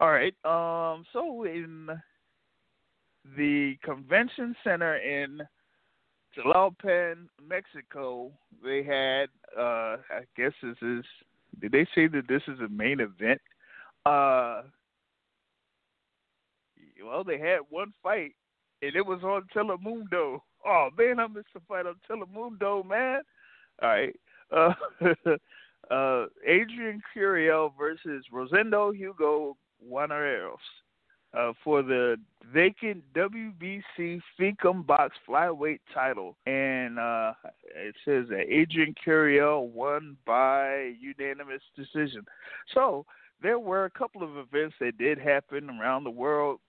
All 0.00 0.10
right. 0.10 0.34
Um. 0.44 1.04
So 1.12 1.44
in 1.44 1.88
the 3.36 3.76
convention 3.82 4.54
center 4.62 4.96
in 4.96 5.42
Tlalpan, 6.36 7.28
Mexico, 7.46 8.30
they 8.64 8.82
had. 8.82 9.28
Uh. 9.56 9.98
I 10.10 10.24
guess 10.36 10.52
this 10.62 10.76
is. 10.82 11.04
Did 11.60 11.72
they 11.72 11.86
say 11.94 12.06
that 12.08 12.28
this 12.28 12.42
is 12.48 12.60
a 12.60 12.68
main 12.68 13.00
event? 13.00 13.40
Uh. 14.04 14.62
Well, 17.04 17.24
they 17.24 17.38
had 17.38 17.58
one 17.70 17.92
fight, 18.02 18.34
and 18.82 18.96
it 18.96 19.04
was 19.04 19.22
on 19.22 19.46
Telemundo. 19.54 20.40
Oh 20.66 20.88
man, 20.98 21.20
I 21.20 21.26
missed 21.26 21.52
the 21.54 21.60
fight 21.68 21.86
on 21.86 21.94
Telemundo, 22.10 22.84
man. 22.84 23.20
All 23.82 23.88
right. 23.88 24.16
Uh, 24.54 24.72
uh, 25.90 26.26
Adrian 26.46 27.02
Curiel 27.14 27.72
versus 27.78 28.24
Rosendo 28.32 28.94
Hugo 28.94 29.56
Guarneros 29.90 30.56
uh, 31.36 31.52
for 31.62 31.82
the 31.82 32.16
vacant 32.52 33.02
WBC 33.14 34.20
FECOMBOX 34.40 35.10
Flyweight 35.28 35.80
title. 35.92 36.36
And 36.46 36.98
uh, 36.98 37.34
it 37.74 37.94
says 38.04 38.26
that 38.30 38.44
Adrian 38.48 38.94
Curiel 39.04 39.68
won 39.68 40.16
by 40.26 40.92
unanimous 41.00 41.62
decision. 41.76 42.24
So 42.72 43.04
there 43.42 43.58
were 43.58 43.84
a 43.84 43.90
couple 43.90 44.22
of 44.22 44.36
events 44.36 44.76
that 44.80 44.98
did 44.98 45.18
happen 45.18 45.70
around 45.70 46.04
the 46.04 46.10
world. 46.10 46.60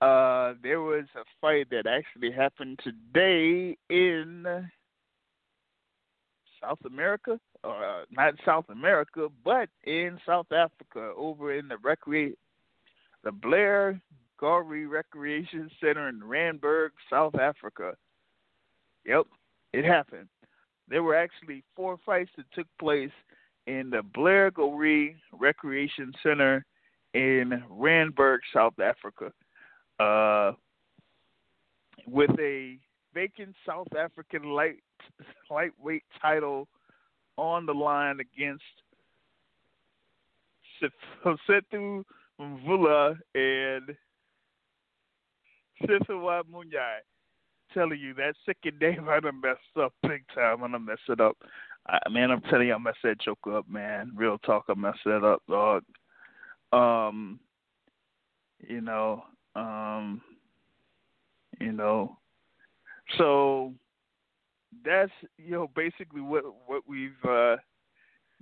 Uh, 0.00 0.54
there 0.62 0.80
was 0.80 1.04
a 1.16 1.24
fight 1.40 1.68
that 1.70 1.86
actually 1.86 2.30
happened 2.30 2.78
today 2.84 3.76
in 3.88 4.44
South 6.66 6.78
America, 6.86 7.38
uh, 7.62 8.02
not 8.10 8.34
South 8.44 8.66
America, 8.70 9.28
but 9.44 9.68
in 9.84 10.18
South 10.26 10.50
Africa, 10.52 11.12
over 11.16 11.54
in 11.54 11.68
the 11.68 11.76
recre- 11.76 12.36
the 13.22 13.32
Blair 13.32 14.00
Gowrie 14.40 14.88
Recreation 14.88 15.70
Center 15.80 16.08
in 16.08 16.20
Randburg, 16.20 16.90
South 17.10 17.34
Africa. 17.36 17.94
Yep, 19.04 19.26
it 19.72 19.84
happened. 19.84 20.28
There 20.88 21.02
were 21.02 21.16
actually 21.16 21.64
four 21.76 21.98
fights 22.04 22.30
that 22.36 22.46
took 22.52 22.66
place 22.78 23.12
in 23.66 23.90
the 23.90 24.02
Blair 24.02 24.50
Gowrie 24.50 25.16
Recreation 25.32 26.12
Center 26.22 26.64
in 27.14 27.62
Randburg, 27.70 28.38
South 28.52 28.78
Africa, 28.80 29.32
uh, 30.00 30.52
with 32.06 32.30
a 32.38 32.78
vacant 33.14 33.54
South 33.66 33.88
African 33.96 34.50
light 34.50 34.82
lightweight 35.50 36.04
title 36.20 36.68
on 37.36 37.66
the 37.66 37.72
line 37.72 38.18
against 38.20 38.62
Sethu 40.82 42.04
Mvula 42.40 43.16
and 43.34 43.96
Sisawa 45.82 46.42
Munyai. 46.52 46.98
Telling 47.72 47.98
you 47.98 48.14
that 48.14 48.34
second 48.46 48.78
name 48.80 49.08
I 49.10 49.20
done 49.20 49.40
messed 49.40 49.60
up 49.80 49.92
big 50.02 50.24
time. 50.34 50.62
I 50.62 50.68
done 50.68 50.84
messed 50.84 51.00
it 51.08 51.20
up. 51.20 51.36
I, 51.86 51.98
man, 52.10 52.30
I'm 52.30 52.40
telling 52.42 52.68
you, 52.68 52.74
I 52.74 52.78
messed 52.78 52.98
that 53.04 53.20
joke 53.20 53.46
up, 53.52 53.68
man. 53.68 54.12
Real 54.14 54.38
talk, 54.38 54.64
I 54.68 54.74
messed 54.74 55.00
that 55.04 55.24
up, 55.24 55.42
dog. 55.48 55.82
Um, 56.72 57.40
you 58.66 58.80
know, 58.80 59.24
um, 59.54 60.22
you 61.60 61.72
know, 61.72 62.16
so 63.18 63.72
that's 64.84 65.12
you 65.38 65.52
know 65.52 65.70
basically 65.74 66.20
what 66.20 66.44
what 66.66 66.82
we've 66.86 67.12
uh, 67.24 67.56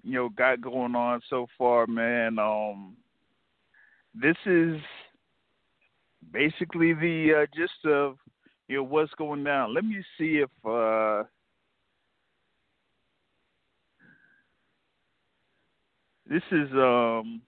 you 0.02 0.14
know 0.14 0.28
got 0.30 0.60
going 0.60 0.94
on 0.94 1.20
so 1.28 1.46
far, 1.58 1.86
man. 1.86 2.38
Um, 2.38 2.96
this 4.14 4.36
is 4.46 4.76
basically 6.32 6.94
the 6.94 7.42
uh, 7.42 7.46
gist 7.56 7.84
of 7.84 8.16
you 8.68 8.76
know 8.78 8.84
what's 8.84 9.12
going 9.14 9.44
down. 9.44 9.74
Let 9.74 9.84
me 9.84 10.02
see 10.18 10.42
if 10.42 10.50
uh, 10.64 11.24
this 16.28 16.42
is 16.50 16.70
um 16.72 17.42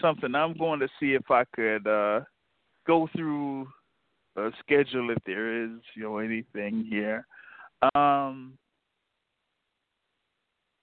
something 0.00 0.34
I'm 0.34 0.56
going 0.56 0.80
to 0.80 0.88
see 1.00 1.14
if 1.14 1.30
I 1.30 1.44
could 1.54 1.86
uh 1.86 2.20
go 2.86 3.08
through 3.14 3.68
a 4.36 4.50
schedule 4.60 5.10
if 5.10 5.18
there 5.24 5.64
is, 5.64 5.70
you 5.94 6.02
know, 6.02 6.18
anything 6.18 6.86
here. 6.88 7.26
Um 7.94 8.58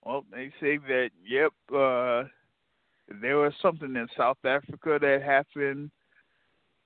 well, 0.05 0.25
they 0.31 0.51
say 0.59 0.77
that 0.77 1.09
yep, 1.25 1.51
uh 1.73 2.23
there 3.21 3.37
was 3.37 3.53
something 3.61 3.95
in 3.95 4.07
South 4.17 4.37
Africa 4.45 4.97
that 5.01 5.21
happened. 5.23 5.91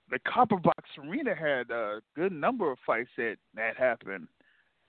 The 0.10 0.20
Copper 0.20 0.58
Box 0.58 0.84
Arena 0.98 1.36
had 1.36 1.70
a 1.70 2.00
good 2.16 2.32
number 2.32 2.72
of 2.72 2.78
fights 2.86 3.10
that 3.18 3.38
that 3.56 3.76
happened 3.78 4.28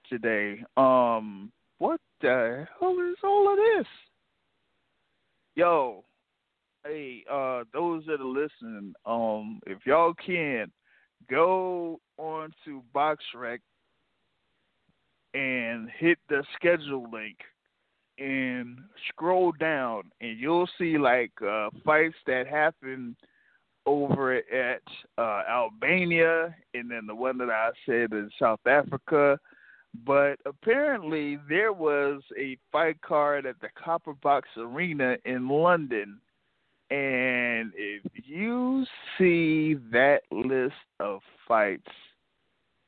today. 0.08 0.62
Um, 0.76 1.52
what 1.78 2.00
the 2.20 2.66
hell 2.78 2.96
is 3.10 3.18
all 3.22 3.52
of 3.52 3.56
this? 3.56 3.86
Yo, 5.54 6.04
hey, 6.84 7.24
uh, 7.30 7.64
those 7.72 8.04
that 8.06 8.20
are 8.20 8.24
listening, 8.24 8.94
um, 9.06 9.60
if 9.66 9.78
y'all 9.84 10.14
can 10.14 10.70
go 11.30 12.00
on 12.16 12.52
to 12.64 12.82
BoxRec 12.94 13.58
and 15.34 15.88
hit 15.98 16.18
the 16.28 16.42
schedule 16.54 17.08
link 17.12 17.38
and 18.18 18.78
scroll 19.08 19.52
down 19.52 20.02
and 20.20 20.38
you'll 20.38 20.68
see 20.78 20.98
like 20.98 21.30
uh 21.46 21.68
fights 21.84 22.16
that 22.26 22.46
happen 22.46 23.14
over 23.86 24.34
at 24.36 24.82
uh 25.16 25.42
Albania 25.48 26.54
and 26.74 26.90
then 26.90 27.06
the 27.06 27.14
one 27.14 27.38
that 27.38 27.50
I 27.50 27.70
said 27.86 28.12
in 28.12 28.30
South 28.38 28.60
Africa. 28.66 29.38
But 30.04 30.36
apparently 30.44 31.38
there 31.48 31.72
was 31.72 32.22
a 32.38 32.56
fight 32.72 33.00
card 33.00 33.46
at 33.46 33.60
the 33.60 33.68
Copper 33.82 34.14
Box 34.14 34.48
Arena 34.56 35.16
in 35.24 35.48
London. 35.48 36.20
And 36.90 37.72
if 37.76 38.02
you 38.14 38.86
see 39.18 39.74
that 39.92 40.20
list 40.30 40.74
of 41.00 41.20
fights, 41.46 41.82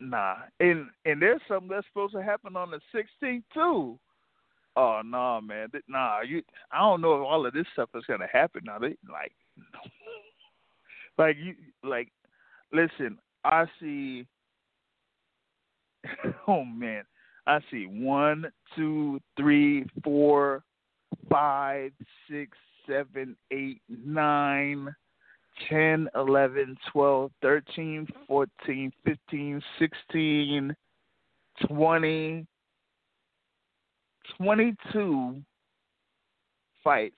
nah. 0.01 0.37
And 0.59 0.87
and 1.05 1.21
there's 1.21 1.43
something 1.47 1.69
that's 1.69 1.87
supposed 1.89 2.15
to 2.15 2.23
happen 2.23 2.57
on 2.57 2.71
the 2.71 2.81
sixteenth 2.95 3.45
too. 3.53 3.99
Oh 4.77 5.03
no, 5.05 5.19
nah, 5.19 5.41
man, 5.41 5.69
nah. 5.87 6.21
You, 6.23 6.43
I 6.73 6.79
don't 6.79 7.03
know 7.03 7.15
if 7.15 7.27
all 7.27 7.45
of 7.45 7.53
this 7.53 7.67
stuff 7.75 7.91
is 7.95 8.05
gonna 8.09 8.29
happen. 8.33 8.63
Now 8.65 8.79
they 8.79 8.97
like, 9.11 9.33
like 11.19 11.37
you, 11.39 11.55
like, 11.83 12.09
listen. 12.73 13.19
I 13.45 13.67
see. 13.81 14.27
Oh 16.49 16.65
man, 16.65 17.05
I 17.47 17.61
see 17.71 17.85
one, 17.85 18.51
two, 18.75 19.21
three, 19.37 19.85
four, 20.03 20.65
five, 21.29 21.93
six, 22.29 22.57
seven, 22.87 23.37
eight, 23.51 23.81
nine, 23.89 24.95
ten, 25.69 26.09
eleven, 26.15 26.77
twelve, 26.93 27.31
thirteen, 27.43 28.07
fourteen, 28.27 28.93
fifteen, 29.05 29.63
sixteen, 29.79 30.75
twenty. 31.67 32.47
22 34.39 35.43
fights. 36.85 37.15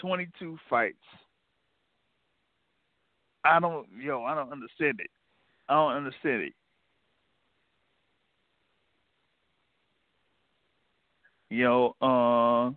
22 0.00 0.58
fights. 0.68 0.96
I 3.44 3.60
don't, 3.60 3.86
yo, 4.00 4.24
I 4.24 4.34
don't 4.34 4.52
understand 4.52 5.00
it. 5.00 5.10
I 5.68 5.74
don't 5.74 5.92
understand 5.92 6.42
it. 6.42 6.52
Yo, 11.54 11.94
uh, 12.02 12.72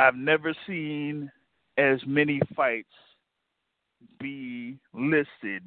I've 0.00 0.14
never 0.14 0.54
seen 0.66 1.30
as 1.76 1.98
many 2.06 2.40
fights 2.56 2.88
be 4.18 4.78
listed 4.94 5.62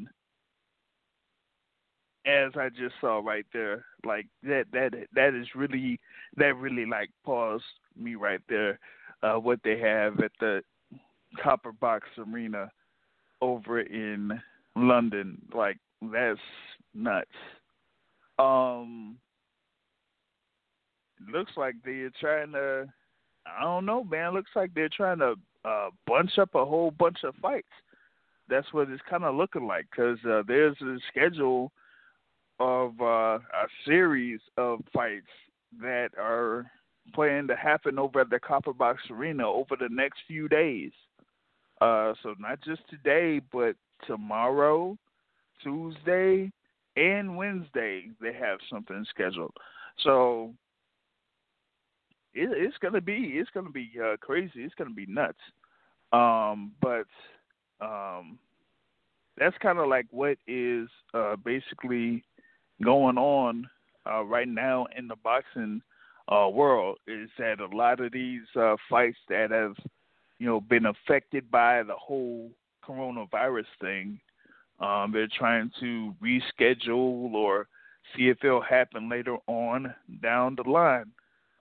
as 2.26 2.54
I 2.56 2.70
just 2.70 2.96
saw 3.00 3.20
right 3.24 3.46
there, 3.54 3.86
like 4.04 4.26
that 4.42 4.66
that 4.74 4.94
that 5.14 5.36
is 5.36 5.46
really 5.54 6.00
that 6.38 6.56
really 6.56 6.88
like 6.88 7.12
paused 7.24 7.64
me 7.96 8.16
right 8.16 8.42
there. 8.50 8.80
Uh, 9.22 9.36
what 9.36 9.60
they 9.64 9.78
have 9.78 10.20
at 10.22 10.32
the 10.40 10.62
Copper 11.44 11.72
Box 11.72 12.08
Arena 12.18 12.72
over 13.42 13.82
in 13.82 14.42
London, 14.76 15.40
like 15.54 15.78
that's 16.02 16.40
nuts. 16.96 17.30
Um, 18.40 19.18
looks 21.32 21.52
like 21.58 21.76
they're 21.84 22.12
trying 22.20 22.54
to. 22.54 22.88
I 23.46 23.64
don't 23.64 23.86
know, 23.86 24.04
man. 24.04 24.34
Looks 24.34 24.52
like 24.56 24.74
they're 24.74 24.90
trying 24.90 25.20
to 25.20 25.36
uh, 25.66 25.90
bunch 26.08 26.38
up 26.38 26.56
a 26.56 26.66
whole 26.66 26.92
bunch 26.92 27.20
of 27.24 27.36
fights. 27.42 27.68
That's 28.48 28.72
what 28.74 28.90
it's 28.90 29.02
kind 29.10 29.24
of 29.24 29.36
looking 29.36 29.68
like 29.68 29.88
because 29.92 30.18
uh, 30.26 30.44
there's 30.48 30.76
a 30.82 30.98
schedule 31.10 31.72
of 32.60 33.00
uh, 33.00 33.38
a 33.38 33.68
series 33.86 34.40
of 34.58 34.80
fights 34.94 35.28
that 35.82 36.10
are 36.20 36.70
planned 37.14 37.48
to 37.48 37.56
happen 37.56 37.98
over 37.98 38.22
at 38.22 38.30
the 38.30 38.40
Copper 38.40 38.74
Box 38.74 39.02
Arena 39.10 39.48
over 39.48 39.76
the 39.80 39.90
next 39.90 40.20
few 40.28 40.48
days. 40.48 40.92
Uh, 41.82 42.14
so 42.22 42.36
not 42.40 42.60
just 42.62 42.82
today, 42.90 43.42
but 43.52 43.76
tomorrow, 44.06 44.98
Tuesday, 45.64 46.52
and 46.96 47.38
Wednesday 47.38 48.10
they 48.22 48.34
have 48.34 48.60
something 48.70 49.06
scheduled. 49.10 49.54
So 50.04 50.54
it, 52.34 52.50
it's 52.52 52.78
gonna 52.78 53.02
be 53.02 53.34
it's 53.36 53.50
gonna 53.54 53.70
be 53.72 53.92
uh, 54.04 54.18
crazy. 54.20 54.64
It's 54.64 54.76
gonna 54.76 54.90
be 54.92 55.06
nuts. 55.08 55.40
Um, 56.12 56.72
but 56.82 57.06
um, 57.82 58.40
that's 59.38 59.58
kind 59.62 59.80
of 59.80 59.88
like 59.88 60.08
what 60.12 60.38
is 60.48 60.90
uh, 61.14 61.36
basically 61.38 62.24
going 62.84 63.18
on 63.18 63.68
uh, 64.10 64.24
right 64.24 64.48
now 64.48 64.88
in 64.98 65.08
the 65.08 65.16
boxing 65.24 65.82
uh, 66.30 66.48
world 66.50 66.98
is 67.08 67.30
that 67.38 67.60
a 67.60 67.76
lot 67.76 68.00
of 68.00 68.12
these 68.12 68.42
uh, 68.56 68.76
fights 68.90 69.18
that 69.30 69.52
have, 69.52 69.76
you 70.38 70.46
know, 70.48 70.62
been 70.62 70.86
affected 70.86 71.50
by 71.50 71.84
the 71.84 71.96
whole 71.96 72.52
coronavirus 72.88 73.66
thing, 73.82 74.20
um, 74.80 75.12
they're 75.12 75.28
trying 75.28 75.72
to 75.80 76.14
reschedule 76.24 77.34
or 77.34 77.68
see 78.16 78.30
if 78.30 78.38
it'll 78.44 78.62
happen 78.62 79.10
later 79.10 79.38
on 79.48 79.94
down 80.22 80.56
the 80.56 80.70
line. 80.70 81.12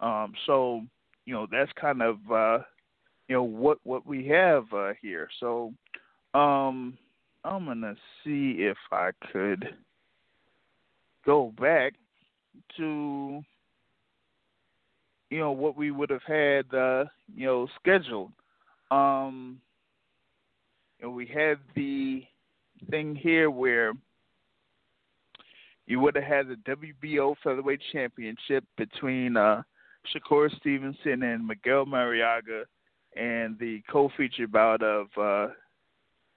Um, 0.01 0.33
so, 0.47 0.83
you 1.25 1.35
know, 1.35 1.47
that's 1.51 1.73
kind 1.81 2.03
of, 2.03 2.17
uh, 2.31 2.59
you 3.29 3.37
know, 3.37 3.43
what 3.43 3.79
what 3.85 4.07
we 4.07 4.27
have 4.29 4.65
uh, 4.73 4.93
here. 5.03 5.29
So, 5.41 5.73
um, 6.35 6.97
I'm 7.45 7.67
gonna 7.67 7.95
see 8.25 8.57
if 8.59 8.77
I 8.91 9.11
could 9.33 9.69
go 11.27 11.53
back 11.59 11.95
to 12.77 13.43
you 15.31 15.39
know 15.39 15.53
what 15.53 15.77
we 15.77 15.91
would 15.91 16.11
have 16.11 16.23
had 16.27 16.73
uh, 16.75 17.05
you 17.35 17.47
know 17.47 17.69
scheduled. 17.81 18.33
Um, 18.91 19.61
and 21.01 21.15
we 21.15 21.27
had 21.27 21.59
the 21.77 22.25
thing 22.91 23.15
here 23.15 23.51
where 23.51 23.93
you 25.87 26.01
would 26.01 26.17
have 26.17 26.25
had 26.25 26.47
the 26.49 26.77
WBO 27.03 27.35
featherweight 27.43 27.81
championship 27.93 28.65
between 28.77 29.37
uh, 29.37 29.63
Shakur 30.13 30.55
Stevenson 30.59 31.23
and 31.23 31.47
Miguel 31.47 31.87
Marriaga, 31.87 32.65
and 33.17 33.59
the 33.59 33.83
co-feature 33.91 34.47
bout 34.47 34.83
of 34.83 35.07
uh, 35.17 35.53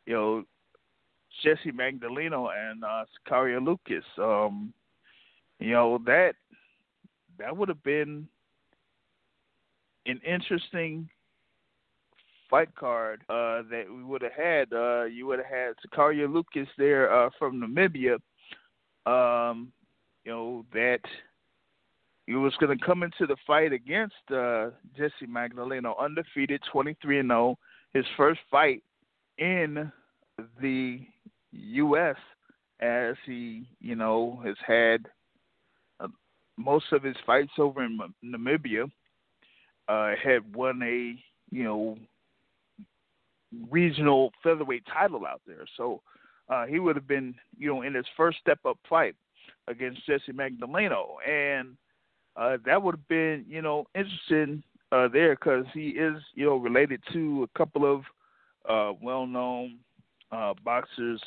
you 0.06 0.13
know 0.13 0.43
Jesse 1.43 1.71
Magdaleno 1.71 2.49
and 2.56 2.84
uh, 2.84 3.60
Lukas. 3.62 4.06
Um, 4.17 4.73
you 5.60 5.71
know 5.71 5.99
that 6.06 6.34
that 7.38 7.56
would 7.56 7.69
have 7.69 7.84
been 7.84 8.27
an 10.06 10.19
interesting 10.25 11.10
fight 12.52 12.76
card 12.76 13.22
uh, 13.30 13.64
that 13.72 13.86
we 13.90 14.04
would 14.04 14.22
have 14.22 14.34
had. 14.34 14.72
Uh, 14.74 15.06
you 15.06 15.26
would 15.26 15.40
have 15.40 15.48
had 15.48 15.74
Sakaria 15.84 16.32
Lukas 16.32 16.68
there 16.78 17.12
uh, 17.12 17.30
from 17.40 17.60
Namibia. 17.60 18.18
Um, 19.08 19.72
you 20.24 20.32
know 20.32 20.66
that 20.74 21.00
he 22.28 22.36
was 22.36 22.54
going 22.60 22.78
to 22.78 22.86
come 22.86 23.02
into 23.02 23.26
the 23.26 23.38
fight 23.48 23.74
against 23.74 24.14
uh, 24.30 24.70
Jesse 24.96 25.28
Magdaleno, 25.28 25.98
undefeated, 26.00 26.62
23 26.72 27.22
and 27.22 27.30
0, 27.30 27.58
his 27.94 28.06
first 28.16 28.40
fight 28.52 28.84
in 29.40 29.92
the 30.62 31.00
U.S. 31.52 32.16
as 32.80 33.16
he, 33.26 33.64
you 33.80 33.96
know, 33.96 34.40
has 34.46 34.56
had 34.66 35.08
most 36.58 36.86
of 36.92 37.04
his 37.04 37.16
fights 37.26 37.52
over 37.58 37.84
in 37.84 38.00
Namibia 38.24 38.90
uh, 39.88 40.12
had 40.24 40.56
won 40.56 40.82
a 40.84 41.16
you 41.54 41.64
know 41.64 41.98
regional 43.70 44.32
featherweight 44.44 44.84
title 44.92 45.26
out 45.26 45.42
there. 45.46 45.66
So 45.78 46.02
uh, 46.50 46.66
he 46.66 46.80
would 46.80 46.96
have 46.96 47.08
been 47.08 47.36
you 47.58 47.68
know 47.68 47.82
in 47.82 47.94
his 47.94 48.06
first 48.16 48.40
step 48.40 48.60
up 48.66 48.78
fight. 48.90 49.16
against 49.68 50.06
Jesse 50.06 50.32
Magdaleno, 50.34 51.16
and 51.28 51.76
uh, 52.36 52.58
that 52.66 52.82
would 52.82 52.96
have 52.96 53.08
been 53.08 53.46
you 53.48 53.62
know 53.62 53.86
interesting 53.96 54.64
uh, 54.92 55.08
there 55.08 55.36
because 55.36 55.66
he 55.74 55.90
is 55.90 56.22
you 56.34 56.46
know 56.46 56.58
related 56.58 57.02
to 57.14 57.44
a 57.44 57.58
couple 57.58 57.86
of 57.92 58.02
uh, 58.70 58.98
well-known 59.02 59.78
uh, 60.32 60.54
boxers. 60.64 61.22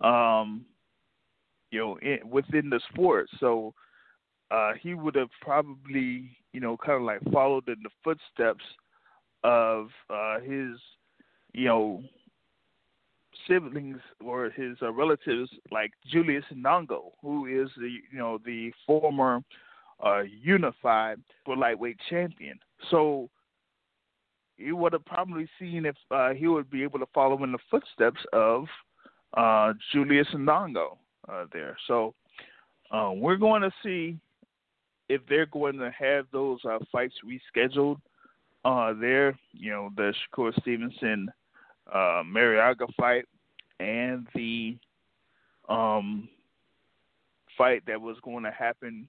Um, 0.00 0.64
you 1.70 1.78
know, 1.78 1.98
in, 1.98 2.18
within 2.28 2.70
the 2.70 2.80
sport, 2.90 3.28
so 3.38 3.74
uh, 4.50 4.72
he 4.80 4.94
would 4.94 5.14
have 5.14 5.28
probably, 5.40 6.36
you 6.52 6.60
know, 6.60 6.76
kind 6.76 6.96
of 6.96 7.02
like 7.02 7.20
followed 7.32 7.68
in 7.68 7.76
the 7.82 7.90
footsteps 8.02 8.64
of 9.44 9.88
uh, 10.08 10.40
his, 10.40 10.76
you 11.52 11.66
know, 11.66 12.02
siblings 13.48 13.98
or 14.24 14.50
his 14.50 14.76
uh, 14.82 14.92
relatives, 14.92 15.50
like 15.70 15.90
Julius 16.10 16.44
Indongo, 16.54 17.12
who 17.22 17.46
is 17.46 17.70
the, 17.76 17.88
you 18.12 18.18
know, 18.18 18.38
the 18.44 18.72
former 18.86 19.40
uh, 20.04 20.22
unified 20.22 21.18
lightweight 21.46 21.98
champion. 22.08 22.58
So 22.90 23.28
you 24.56 24.76
would 24.76 24.92
have 24.92 25.04
probably 25.04 25.48
seen 25.58 25.86
if 25.86 25.96
uh, 26.10 26.30
he 26.30 26.46
would 26.46 26.70
be 26.70 26.82
able 26.82 26.98
to 26.98 27.06
follow 27.14 27.42
in 27.44 27.52
the 27.52 27.58
footsteps 27.70 28.20
of 28.32 28.66
uh, 29.36 29.72
Julius 29.92 30.28
Indongo 30.34 30.98
uh, 31.28 31.46
there. 31.52 31.76
So 31.86 32.14
uh, 32.90 33.12
we're 33.14 33.36
going 33.36 33.62
to 33.62 33.72
see 33.82 34.18
if 35.08 35.22
they're 35.28 35.46
going 35.46 35.76
to 35.78 35.90
have 35.98 36.26
those 36.32 36.60
uh, 36.64 36.78
fights 36.92 37.14
rescheduled 37.24 37.96
uh, 38.64 38.92
there. 38.94 39.38
You 39.52 39.70
know, 39.70 39.90
the 39.96 40.12
Shakur 40.34 40.58
Stevenson 40.60 41.28
uh, 41.92 42.22
Marriaga 42.24 42.92
fight 42.96 43.24
and 43.78 44.26
the 44.34 44.76
um, 45.68 46.28
fight 47.56 47.82
that 47.86 48.00
was 48.00 48.16
going 48.22 48.44
to 48.44 48.50
happen 48.50 49.08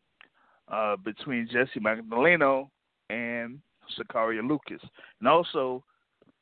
uh, 0.67 0.95
between 0.97 1.47
Jesse 1.51 1.79
Magdaleno 1.79 2.69
and 3.09 3.59
Sakaria 3.99 4.47
Lukas. 4.47 4.81
And 5.19 5.27
also, 5.27 5.83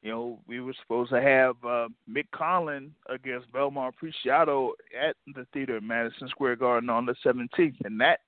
you 0.01 0.11
know, 0.11 0.39
we 0.47 0.59
were 0.59 0.73
supposed 0.81 1.11
to 1.11 1.21
have 1.21 1.55
uh, 1.63 1.87
Mick 2.09 2.27
Conlan 2.33 2.91
against 3.09 3.51
Belmar 3.51 3.91
Preciado 3.91 4.71
at 4.99 5.15
the 5.35 5.45
theater 5.53 5.77
in 5.77 5.87
Madison 5.87 6.29
Square 6.29 6.57
Garden 6.57 6.89
on 6.89 7.05
the 7.05 7.15
17th, 7.25 7.75
and 7.83 7.99
that 7.99 8.19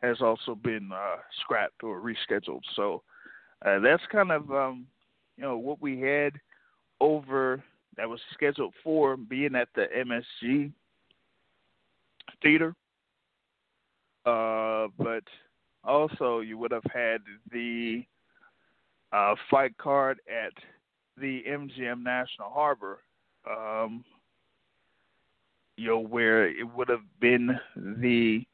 has 0.00 0.20
also 0.20 0.54
been 0.54 0.90
uh, 0.92 1.16
scrapped 1.40 1.82
or 1.82 2.00
rescheduled. 2.00 2.62
So 2.76 3.02
uh, 3.64 3.78
that's 3.80 4.02
kind 4.10 4.30
of 4.30 4.50
um, 4.50 4.86
you 5.36 5.42
know 5.42 5.56
what 5.56 5.80
we 5.80 6.00
had 6.00 6.32
over 7.00 7.62
that 7.96 8.08
was 8.08 8.20
scheduled 8.32 8.74
for 8.82 9.16
being 9.16 9.54
at 9.54 9.68
the 9.74 9.86
MSG 9.96 10.72
theater. 12.42 12.74
Uh, 14.24 14.88
but 14.98 15.24
also 15.84 16.40
you 16.40 16.58
would 16.58 16.70
have 16.70 16.84
had 16.92 17.20
the 17.50 18.04
uh, 19.12 19.34
fight 19.50 19.76
card 19.78 20.18
at 20.28 20.52
the 21.16 21.42
MGM 21.48 22.02
National 22.02 22.50
Harbor, 22.50 23.00
um, 23.50 24.04
you 25.76 25.88
know, 25.88 25.98
where 25.98 26.46
it 26.46 26.64
would 26.76 26.88
have 26.88 27.04
been 27.20 27.58
the 27.76 28.44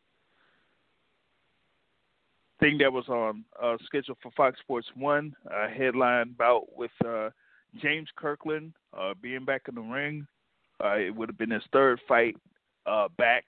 thing 2.64 2.78
that 2.78 2.90
was 2.90 3.08
on 3.10 3.44
uh, 3.62 3.76
schedule 3.84 4.16
for 4.22 4.32
Fox 4.34 4.58
Sports 4.60 4.86
One, 4.94 5.36
uh, 5.54 5.68
headline 5.68 6.34
bout 6.38 6.64
with 6.74 6.90
uh, 7.06 7.28
James 7.82 8.08
Kirkland 8.16 8.72
uh, 8.98 9.12
being 9.20 9.44
back 9.44 9.62
in 9.68 9.74
the 9.74 9.82
ring. 9.82 10.26
Uh, 10.82 10.94
it 10.94 11.14
would 11.14 11.28
have 11.28 11.36
been 11.36 11.50
his 11.50 11.62
third 11.74 12.00
fight 12.08 12.36
uh, 12.86 13.08
back 13.18 13.44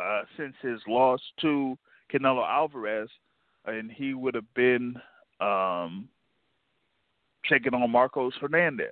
uh, 0.00 0.22
since 0.36 0.54
his 0.62 0.80
loss 0.88 1.20
to 1.42 1.78
Canelo 2.12 2.44
Alvarez, 2.44 3.08
and 3.66 3.88
he 3.92 4.14
would 4.14 4.34
have 4.34 4.52
been 4.54 4.96
um, 5.40 6.08
taking 7.48 7.72
on 7.72 7.88
Marcos 7.88 8.34
Hernandez. 8.40 8.90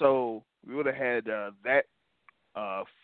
So 0.00 0.42
we 0.66 0.74
would 0.74 0.86
have 0.86 0.96
had 0.96 1.24
that 1.62 1.84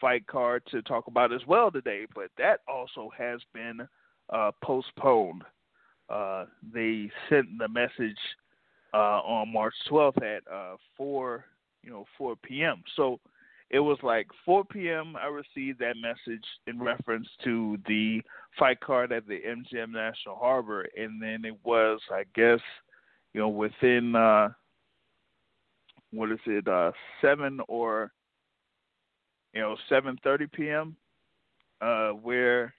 fight 0.01 0.27
card 0.27 0.65
to 0.73 0.83
talk 0.83 1.07
about 1.07 1.33
as 1.33 1.47
well 1.47 1.71
today, 1.71 2.07
but 2.17 2.31
that 2.37 2.61
also 2.67 3.11
has 3.17 3.39
been 3.53 3.87
postponed. 4.61 5.45
Uh, 6.09 6.45
they 6.73 7.11
sent 7.29 7.47
the 7.59 7.69
message 7.69 8.19
uh, 8.93 9.21
on 9.21 9.53
March 9.53 9.75
12th 9.91 10.23
at 10.23 10.43
uh, 10.53 10.77
4, 10.97 11.45
you 11.83 11.91
know, 11.91 12.05
4 12.19 12.37
p.m. 12.37 12.83
So 12.97 13.19
it 13.71 13.81
was 13.81 13.99
like 14.03 14.27
4 14.45 14.65
p.m. 14.65 15.17
I 15.17 15.27
received 15.27 15.81
that 15.81 15.97
message 15.97 16.45
in 16.67 16.79
reference 16.79 17.29
to 17.45 17.79
the 17.89 18.23
fight 18.59 18.81
card 18.81 19.13
at 19.13 19.27
the 19.27 19.41
MGM 19.41 19.91
National 19.91 20.37
Harbor, 20.37 20.87
and 20.97 21.21
then 21.21 21.45
it 21.45 21.57
was, 21.65 22.01
I 22.11 22.25
guess, 22.35 22.61
you 23.33 23.41
know, 23.41 23.49
within 23.49 24.15
uh, 24.15 24.51
what 26.13 26.31
is 26.31 26.39
it, 26.47 26.69
uh, 26.69 26.93
seven 27.21 27.59
or 27.67 28.13
you 29.55 29.61
know, 29.61 29.77
7:30 29.91 30.53
p.m. 30.53 30.97
Uh, 31.81 32.11
where 32.11 32.75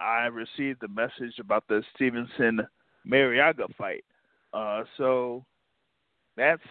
I 0.00 0.26
received 0.26 0.80
the 0.80 0.88
message 0.88 1.38
about 1.38 1.68
the 1.68 1.82
Stevenson 1.94 2.60
Marriaga 3.06 3.74
fight. 3.76 4.04
Uh, 4.52 4.84
so 4.96 5.44
that's 6.36 6.62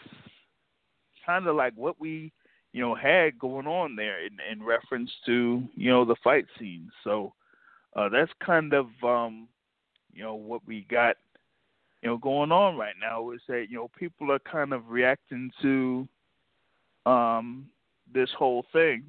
kind 1.26 1.48
of 1.48 1.56
like 1.56 1.74
what 1.76 2.00
we, 2.00 2.32
you 2.74 2.82
know, 2.82 2.96
had 2.96 3.38
going 3.40 3.68
on 3.68 3.96
there 3.96 4.26
in, 4.26 4.38
in 4.52 4.64
reference 4.64 5.12
to, 5.26 5.64
you 5.76 5.90
know, 5.90 6.06
the 6.06 6.16
fight 6.24 6.46
scene. 6.58 6.90
So 7.04 7.34
uh, 7.96 8.10
that's 8.10 8.32
kind 8.44 8.74
of, 8.74 8.88
um, 9.04 9.48
you 10.14 10.24
know, 10.24 10.36
what 10.36 10.66
we 10.68 10.86
got, 10.90 11.16
you 12.02 12.10
know, 12.10 12.18
going 12.18 12.52
on 12.52 12.78
right 12.78 12.96
now 13.00 13.32
is 13.32 13.42
that, 13.48 13.68
you 13.70 13.78
know, 13.78 13.90
people 13.98 14.32
are 14.32 14.40
kind 14.40 14.74
of 14.74 14.90
reacting 14.90 15.52
to 15.62 16.08
um, 17.06 17.68
this 18.14 18.30
whole 18.38 18.66
thing, 18.72 19.04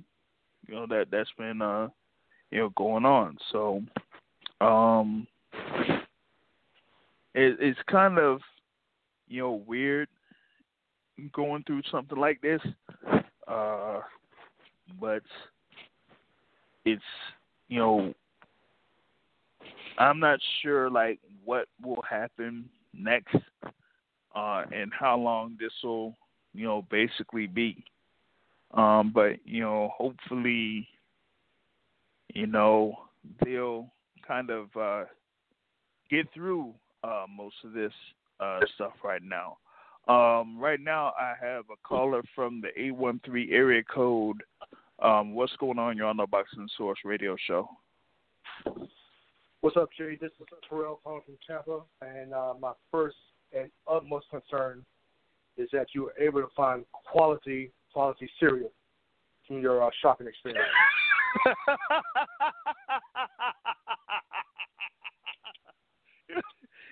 you 0.69 0.75
know, 0.75 0.87
that 0.87 1.07
that's 1.11 1.31
been, 1.39 1.63
uh, 1.63 1.89
you 2.51 2.59
know, 2.59 2.71
going 2.77 3.05
on. 3.05 3.37
So, 3.53 3.83
um, 4.61 5.27
it, 7.35 7.57
it's 7.61 7.79
kind 7.89 8.19
of 8.19 8.41
you 9.29 9.43
know 9.43 9.63
weird 9.67 10.09
going 11.33 11.63
through 11.65 11.83
something 11.91 12.19
like 12.19 12.41
this, 12.41 12.61
uh, 13.49 14.01
but 15.01 15.23
it's 16.85 17.03
you 17.69 17.79
know 17.79 18.15
I'm 19.99 20.19
not 20.19 20.41
sure 20.63 20.91
like 20.91 21.19
what 21.45 21.67
will 21.83 22.03
happen 22.09 22.69
next 22.95 23.37
uh, 24.35 24.65
and 24.73 24.91
how 24.99 25.17
long 25.17 25.57
this 25.61 25.73
will 25.83 26.17
you 26.55 26.67
know 26.67 26.87
basically 26.91 27.47
be. 27.47 27.85
Um, 28.73 29.11
but 29.13 29.33
you 29.45 29.63
know, 29.63 29.91
hopefully, 29.97 30.87
you 32.35 32.47
know, 32.47 32.97
they'll 33.45 33.91
kind 34.27 34.51
of 34.51 34.69
uh, 34.77 35.05
get 36.11 36.27
through 36.35 36.73
uh, 37.05 37.27
most 37.29 37.57
of 37.65 37.73
this 37.73 37.93
uh, 38.41 38.61
stuff 38.75 38.93
right 39.05 39.23
now. 39.23 39.59
Um, 40.09 40.59
right 40.59 40.81
now, 40.81 41.13
I 41.19 41.35
have 41.41 41.65
a 41.71 41.77
caller 41.87 42.23
from 42.35 42.61
the 42.61 42.69
813 42.81 43.49
area 43.53 43.83
code. 43.85 44.43
Um, 45.03 45.35
what's 45.35 45.55
going 45.57 45.79
on? 45.79 45.97
You're 45.97 46.07
on 46.07 46.17
the 46.17 46.27
Boxing 46.27 46.69
Source 46.77 46.99
radio 47.05 47.37
show. 47.47 47.69
What's 49.61 49.77
up, 49.77 49.91
Jay? 49.97 50.17
This 50.21 50.31
is 50.41 50.47
Terrell 50.69 51.01
calling 51.05 51.23
from 51.25 51.37
Tampa, 51.47 51.81
and 52.01 52.33
uh, 52.33 52.55
my 52.59 52.73
first 52.91 53.17
and 53.57 53.71
utmost 53.87 54.27
concern 54.31 54.85
is 55.57 55.69
that 55.73 55.89
you 55.95 56.07
are 56.07 56.19
able 56.19 56.41
to 56.41 56.49
find 56.57 56.85
quality, 56.93 57.71
quality 57.93 58.29
cereal 58.39 58.73
from 59.47 59.61
your 59.61 59.83
uh, 59.83 59.91
shopping 60.01 60.27
experience. 60.27 60.65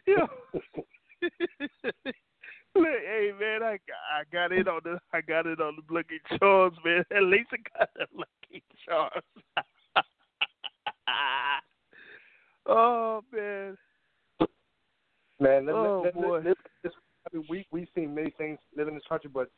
Yo. 0.08 0.26
Look, 2.74 2.86
hey 3.04 3.32
man, 3.38 3.62
I 3.62 3.78
got, 3.86 4.00
I 4.14 4.22
got 4.32 4.52
it 4.52 4.68
on 4.68 4.80
the 4.84 4.98
I 5.12 5.20
got 5.20 5.46
it 5.46 5.60
on 5.60 5.76
the 5.76 5.94
Lucky 5.94 6.20
Charms, 6.38 6.78
man. 6.84 7.04
At 7.16 7.24
least 7.24 7.50
I 7.52 7.78
got 7.78 7.90
the 7.94 8.06
Lucky 8.14 8.62
Charms. 8.86 9.22
oh 12.66 13.22
man. 13.32 13.76
Man, 15.40 15.66
let, 15.66 15.74
Oh, 15.74 16.02
let, 16.04 16.14
boy. 16.14 16.36
let, 16.38 16.46
let, 16.46 16.56
this, 16.82 16.92
I 17.26 17.36
mean, 17.36 17.46
we 17.50 17.66
we've 17.70 17.88
seen 17.94 18.14
many 18.14 18.30
things 18.38 18.58
living 18.76 18.94
in 18.94 18.98
this 18.98 19.06
country, 19.08 19.30
but 19.32 19.50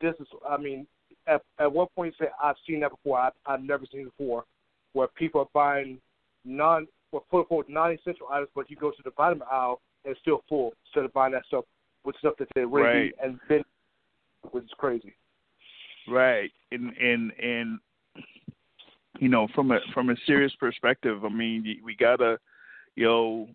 this 0.00 0.14
is, 0.18 0.26
I 0.48 0.56
mean, 0.56 0.86
at 1.28 1.42
at 1.60 1.72
one 1.72 1.86
point 1.94 2.14
you 2.18 2.26
say 2.26 2.32
I've 2.42 2.56
seen 2.66 2.80
that 2.80 2.90
before. 2.90 3.18
I, 3.18 3.30
I've 3.46 3.62
never 3.62 3.84
seen 3.92 4.00
it 4.00 4.16
before, 4.16 4.44
where 4.94 5.08
people 5.08 5.42
are 5.42 5.48
buying 5.54 6.00
non, 6.44 6.88
well, 7.12 7.24
quote 7.28 7.42
unquote, 7.42 7.68
non-essential 7.68 8.26
items, 8.32 8.48
but 8.54 8.70
you 8.70 8.76
go 8.76 8.90
to 8.90 9.02
the 9.04 9.10
vitamin 9.16 9.46
aisle 9.50 9.80
and 10.04 10.12
it's 10.12 10.20
still 10.20 10.42
full 10.48 10.72
instead 10.86 11.04
of 11.04 11.12
buying 11.12 11.32
that 11.32 11.44
stuff 11.46 11.64
with 12.04 12.16
stuff 12.18 12.34
that 12.38 12.48
they 12.54 12.64
really 12.64 12.86
Right. 12.86 13.14
and 13.22 13.38
then, 13.48 13.64
which 14.50 14.64
is 14.64 14.70
crazy. 14.78 15.14
Right, 16.08 16.52
and 16.70 16.96
and 16.96 17.32
and 17.42 17.80
you 19.18 19.28
know, 19.28 19.48
from 19.54 19.72
a 19.72 19.78
from 19.92 20.10
a 20.10 20.16
serious 20.26 20.52
perspective, 20.60 21.24
I 21.24 21.28
mean, 21.28 21.80
we 21.84 21.96
gotta, 21.96 22.38
you 22.94 23.04
know, 23.04 23.48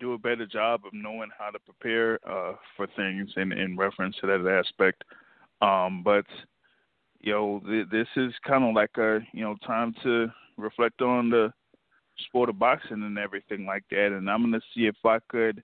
do 0.00 0.12
a 0.12 0.18
better 0.18 0.46
job 0.46 0.82
of 0.84 0.92
knowing 0.92 1.30
how 1.38 1.50
to 1.50 1.58
prepare 1.60 2.18
uh, 2.28 2.54
for 2.76 2.86
things 2.96 3.30
in 3.36 3.52
in 3.52 3.76
reference 3.76 4.16
to 4.20 4.26
that 4.26 4.46
aspect. 4.46 5.02
Um, 5.62 6.02
but 6.04 6.26
you 7.20 7.32
know, 7.32 7.62
th- 7.66 7.88
this 7.90 8.08
is 8.16 8.32
kind 8.46 8.64
of 8.64 8.74
like 8.74 8.96
a 8.98 9.20
you 9.32 9.44
know 9.44 9.56
time 9.66 9.94
to 10.02 10.28
reflect 10.56 11.00
on 11.00 11.30
the 11.30 11.52
sport 12.26 12.48
of 12.48 12.58
boxing 12.58 13.02
and 13.02 13.18
everything 13.18 13.64
like 13.66 13.84
that. 13.90 14.08
And 14.12 14.28
I'm 14.30 14.42
gonna 14.42 14.60
see 14.74 14.86
if 14.86 14.96
I 15.04 15.18
could, 15.28 15.62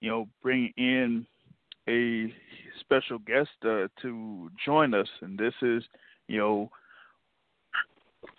you 0.00 0.10
know, 0.10 0.28
bring 0.42 0.72
in 0.76 1.26
a 1.88 2.32
special 2.80 3.18
guest 3.18 3.50
uh, 3.64 3.88
to 4.02 4.50
join 4.64 4.94
us. 4.94 5.08
And 5.20 5.38
this 5.38 5.54
is, 5.62 5.82
you 6.28 6.38
know, 6.38 6.70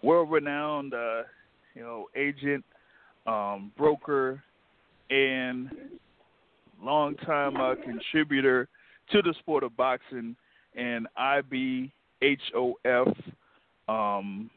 world-renowned, 0.01 0.93
uh, 0.93 1.23
you 1.75 1.81
know, 1.81 2.07
agent, 2.15 2.63
um, 3.27 3.71
broker, 3.77 4.43
and 5.09 5.69
longtime 6.81 7.57
uh, 7.57 7.75
contributor 7.75 8.67
to 9.11 9.21
the 9.21 9.33
sport 9.39 9.63
of 9.63 9.75
boxing 9.77 10.35
and 10.75 11.07
IBHOF 11.17 11.91
um, 13.87 14.49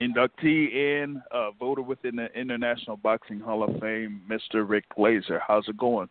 inductee 0.00 1.02
and 1.02 1.18
uh, 1.30 1.50
voter 1.58 1.82
within 1.82 2.16
the 2.16 2.26
International 2.38 2.96
Boxing 2.96 3.40
Hall 3.40 3.62
of 3.62 3.80
Fame, 3.80 4.22
Mr. 4.28 4.68
Rick 4.68 4.84
Glazer. 4.96 5.40
How's 5.46 5.68
it 5.68 5.76
going? 5.76 6.08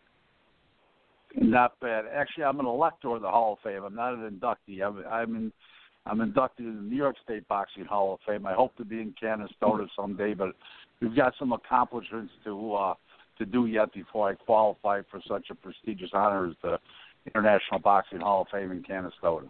Not 1.36 1.78
bad. 1.80 2.04
Actually, 2.12 2.44
I'm 2.44 2.60
an 2.60 2.66
elector 2.66 3.14
of 3.14 3.22
the 3.22 3.30
Hall 3.30 3.54
of 3.54 3.58
Fame. 3.60 3.82
I'm 3.84 3.94
not 3.94 4.14
an 4.14 4.30
inductee. 4.30 4.82
I'm 4.82 5.04
I'm 5.10 5.36
in, 5.36 5.52
I'm 6.06 6.20
inducted 6.20 6.66
in 6.66 6.76
the 6.76 6.82
New 6.82 6.96
York 6.96 7.16
State 7.24 7.46
Boxing 7.48 7.84
Hall 7.84 8.14
of 8.14 8.20
Fame. 8.26 8.46
I 8.46 8.54
hope 8.54 8.74
to 8.76 8.84
be 8.84 9.00
in 9.00 9.14
Canastota 9.22 9.86
someday, 9.94 10.34
but 10.34 10.54
we've 11.00 11.14
got 11.14 11.34
some 11.38 11.52
accomplishments 11.52 12.32
to 12.44 12.74
uh, 12.74 12.94
to 13.38 13.44
do 13.44 13.66
yet 13.66 13.92
before 13.92 14.30
I 14.30 14.34
qualify 14.34 15.02
for 15.10 15.20
such 15.28 15.48
a 15.50 15.54
prestigious 15.54 16.10
honor 16.14 16.48
as 16.48 16.54
the 16.62 16.78
International 17.26 17.80
Boxing 17.80 18.20
Hall 18.20 18.42
of 18.42 18.48
Fame 18.48 18.72
in 18.72 18.82
Canastota. 18.82 19.48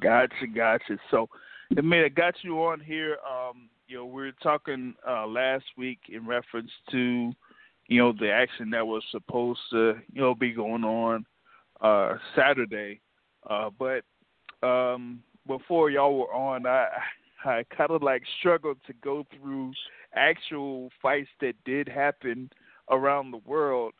Gotcha, 0.00 0.46
gotcha. 0.54 0.96
So, 1.10 1.28
I 1.76 1.82
mean, 1.82 2.04
I 2.04 2.08
got 2.08 2.34
you 2.42 2.64
on 2.64 2.80
here. 2.80 3.18
Um, 3.28 3.68
you 3.86 3.98
know, 3.98 4.06
we 4.06 4.22
were 4.22 4.32
talking 4.42 4.94
uh, 5.08 5.26
last 5.26 5.64
week 5.76 6.00
in 6.08 6.26
reference 6.26 6.70
to, 6.90 7.32
you 7.86 7.98
know, 7.98 8.12
the 8.12 8.30
action 8.30 8.70
that 8.70 8.86
was 8.86 9.04
supposed 9.10 9.60
to, 9.70 9.94
you 10.12 10.20
know, 10.20 10.34
be 10.34 10.52
going 10.52 10.84
on 10.84 11.24
uh, 11.80 12.16
Saturday. 12.34 13.00
Uh, 13.48 13.70
but 13.78 14.02
um, 14.66 15.22
before 15.46 15.90
y'all 15.90 16.18
were 16.18 16.34
on, 16.34 16.66
I 16.66 16.88
I 17.44 17.64
kind 17.74 17.90
of 17.90 18.02
like 18.02 18.22
struggled 18.38 18.78
to 18.86 18.92
go 18.94 19.24
through 19.36 19.72
actual 20.14 20.90
fights 21.00 21.30
that 21.40 21.54
did 21.64 21.88
happen 21.88 22.50
around 22.90 23.30
the 23.30 23.40
world. 23.46 23.92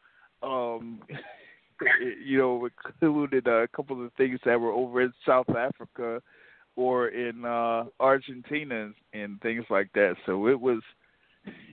Um, 0.42 1.00
you 2.24 2.36
know, 2.36 2.68
included 2.86 3.46
a 3.46 3.68
couple 3.68 4.04
of 4.04 4.12
things 4.14 4.40
that 4.44 4.60
were 4.60 4.72
over 4.72 5.02
in 5.02 5.12
South 5.24 5.48
Africa 5.50 6.20
or 6.80 7.08
in 7.08 7.44
uh 7.44 7.84
Argentina 8.00 8.90
and 9.12 9.38
things 9.42 9.66
like 9.68 9.90
that. 9.92 10.14
So 10.24 10.48
it 10.48 10.58
was 10.58 10.80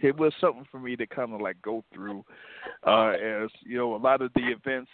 it 0.02 0.18
was 0.18 0.34
something 0.42 0.66
for 0.70 0.80
me 0.80 0.98
to 0.98 1.08
kind 1.08 1.34
of 1.34 1.40
like 1.40 1.62
go 1.62 1.82
through 1.94 2.26
uh 2.86 3.12
as 3.12 3.50
you 3.64 3.78
know 3.78 3.96
a 3.96 3.98
lot 3.98 4.22
of 4.22 4.34
the 4.34 4.48
events 4.50 4.92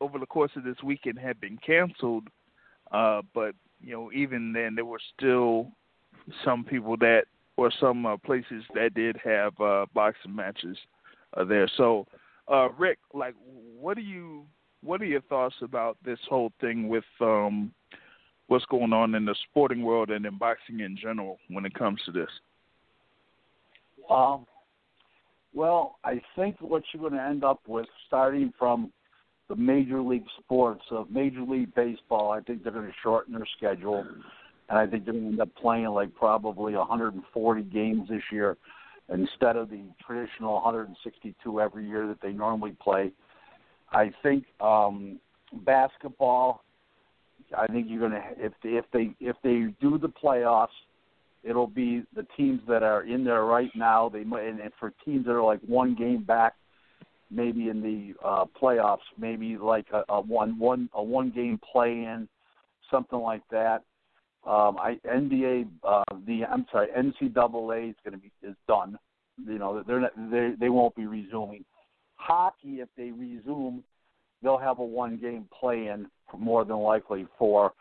over 0.00 0.18
the 0.18 0.24
course 0.26 0.50
of 0.56 0.64
this 0.64 0.82
weekend 0.82 1.18
had 1.18 1.38
been 1.42 1.58
canceled 1.58 2.28
uh 2.90 3.20
but 3.34 3.54
you 3.82 3.92
know 3.92 4.10
even 4.12 4.50
then 4.54 4.74
there 4.74 4.86
were 4.86 5.00
still 5.14 5.70
some 6.42 6.64
people 6.64 6.96
that 6.96 7.24
or 7.58 7.70
some 7.78 8.06
uh, 8.06 8.16
places 8.16 8.64
that 8.74 8.94
did 8.94 9.18
have 9.22 9.52
uh 9.60 9.84
boxing 9.94 10.34
matches 10.34 10.78
uh, 11.36 11.44
there. 11.44 11.68
So 11.76 12.06
uh 12.50 12.70
Rick, 12.78 12.98
like 13.12 13.34
what 13.78 13.96
do 13.96 14.02
you 14.02 14.46
what 14.82 15.02
are 15.02 15.06
your 15.06 15.20
thoughts 15.22 15.56
about 15.60 15.98
this 16.02 16.18
whole 16.30 16.50
thing 16.62 16.88
with 16.88 17.04
um 17.20 17.72
what's 18.50 18.64
going 18.64 18.92
on 18.92 19.14
in 19.14 19.24
the 19.24 19.34
sporting 19.48 19.80
world 19.82 20.10
and 20.10 20.26
in 20.26 20.36
boxing 20.36 20.80
in 20.80 20.96
general 21.00 21.38
when 21.50 21.64
it 21.64 21.72
comes 21.72 22.00
to 22.04 22.10
this? 22.10 22.28
Um, 24.10 24.44
well, 25.54 25.98
I 26.02 26.20
think 26.34 26.56
what 26.58 26.82
you're 26.92 27.08
going 27.08 27.20
to 27.20 27.24
end 27.24 27.44
up 27.44 27.60
with, 27.68 27.86
starting 28.08 28.52
from 28.58 28.92
the 29.48 29.54
major 29.54 30.02
league 30.02 30.26
sports 30.40 30.82
of 30.90 31.12
Major 31.12 31.42
League 31.42 31.72
Baseball, 31.76 32.32
I 32.32 32.40
think 32.40 32.64
they're 32.64 32.72
going 32.72 32.86
to 32.86 32.92
shorten 33.04 33.34
their 33.34 33.46
schedule, 33.56 34.04
and 34.68 34.78
I 34.78 34.84
think 34.84 35.04
they're 35.04 35.14
going 35.14 35.26
to 35.26 35.30
end 35.30 35.40
up 35.40 35.54
playing 35.54 35.86
like 35.86 36.12
probably 36.16 36.74
140 36.74 37.62
games 37.62 38.08
this 38.08 38.22
year 38.32 38.56
instead 39.08 39.54
of 39.54 39.70
the 39.70 39.82
traditional 40.04 40.54
162 40.54 41.60
every 41.60 41.86
year 41.86 42.08
that 42.08 42.20
they 42.20 42.32
normally 42.32 42.76
play. 42.82 43.12
I 43.92 44.10
think 44.24 44.44
um, 44.60 45.20
basketball. 45.52 46.64
I 47.56 47.66
think 47.66 47.86
you're 47.88 48.00
going 48.00 48.12
to 48.12 48.22
if 48.38 48.52
they, 48.62 48.70
if 48.70 48.84
they 48.92 49.14
if 49.20 49.36
they 49.42 49.72
do 49.80 49.98
the 49.98 50.08
playoffs, 50.08 50.68
it'll 51.42 51.66
be 51.66 52.02
the 52.14 52.26
teams 52.36 52.60
that 52.68 52.82
are 52.82 53.02
in 53.04 53.24
there 53.24 53.44
right 53.44 53.70
now. 53.74 54.08
They 54.08 54.24
might 54.24 54.44
and 54.44 54.60
for 54.78 54.92
teams 55.04 55.26
that 55.26 55.32
are 55.32 55.42
like 55.42 55.60
one 55.66 55.94
game 55.94 56.22
back, 56.22 56.54
maybe 57.30 57.68
in 57.68 57.82
the 57.82 58.14
uh, 58.26 58.44
playoffs, 58.60 58.98
maybe 59.18 59.56
like 59.56 59.86
a, 59.92 60.04
a 60.12 60.20
one 60.20 60.58
one 60.58 60.88
a 60.94 61.02
one 61.02 61.30
game 61.30 61.58
play 61.72 61.90
in, 61.90 62.28
something 62.90 63.18
like 63.18 63.42
that. 63.50 63.82
Um, 64.46 64.78
I 64.78 64.98
NBA 65.06 65.68
uh, 65.84 66.02
the 66.26 66.44
I'm 66.44 66.66
sorry 66.72 66.88
NCAA 66.96 67.90
is 67.90 67.96
going 68.04 68.14
to 68.14 68.18
be 68.18 68.32
is 68.42 68.56
done. 68.66 68.98
You 69.46 69.58
know 69.58 69.82
they're 69.86 70.00
not, 70.00 70.12
they 70.30 70.52
they 70.58 70.68
won't 70.68 70.94
be 70.94 71.06
resuming. 71.06 71.64
Hockey, 72.16 72.80
if 72.80 72.88
they 72.96 73.10
resume, 73.10 73.82
they'll 74.42 74.58
have 74.58 74.78
a 74.78 74.84
one 74.84 75.18
game 75.18 75.46
play 75.58 75.88
in 75.88 76.06
more 76.38 76.64
than 76.64 76.78
likely 76.78 77.26
for 77.38 77.72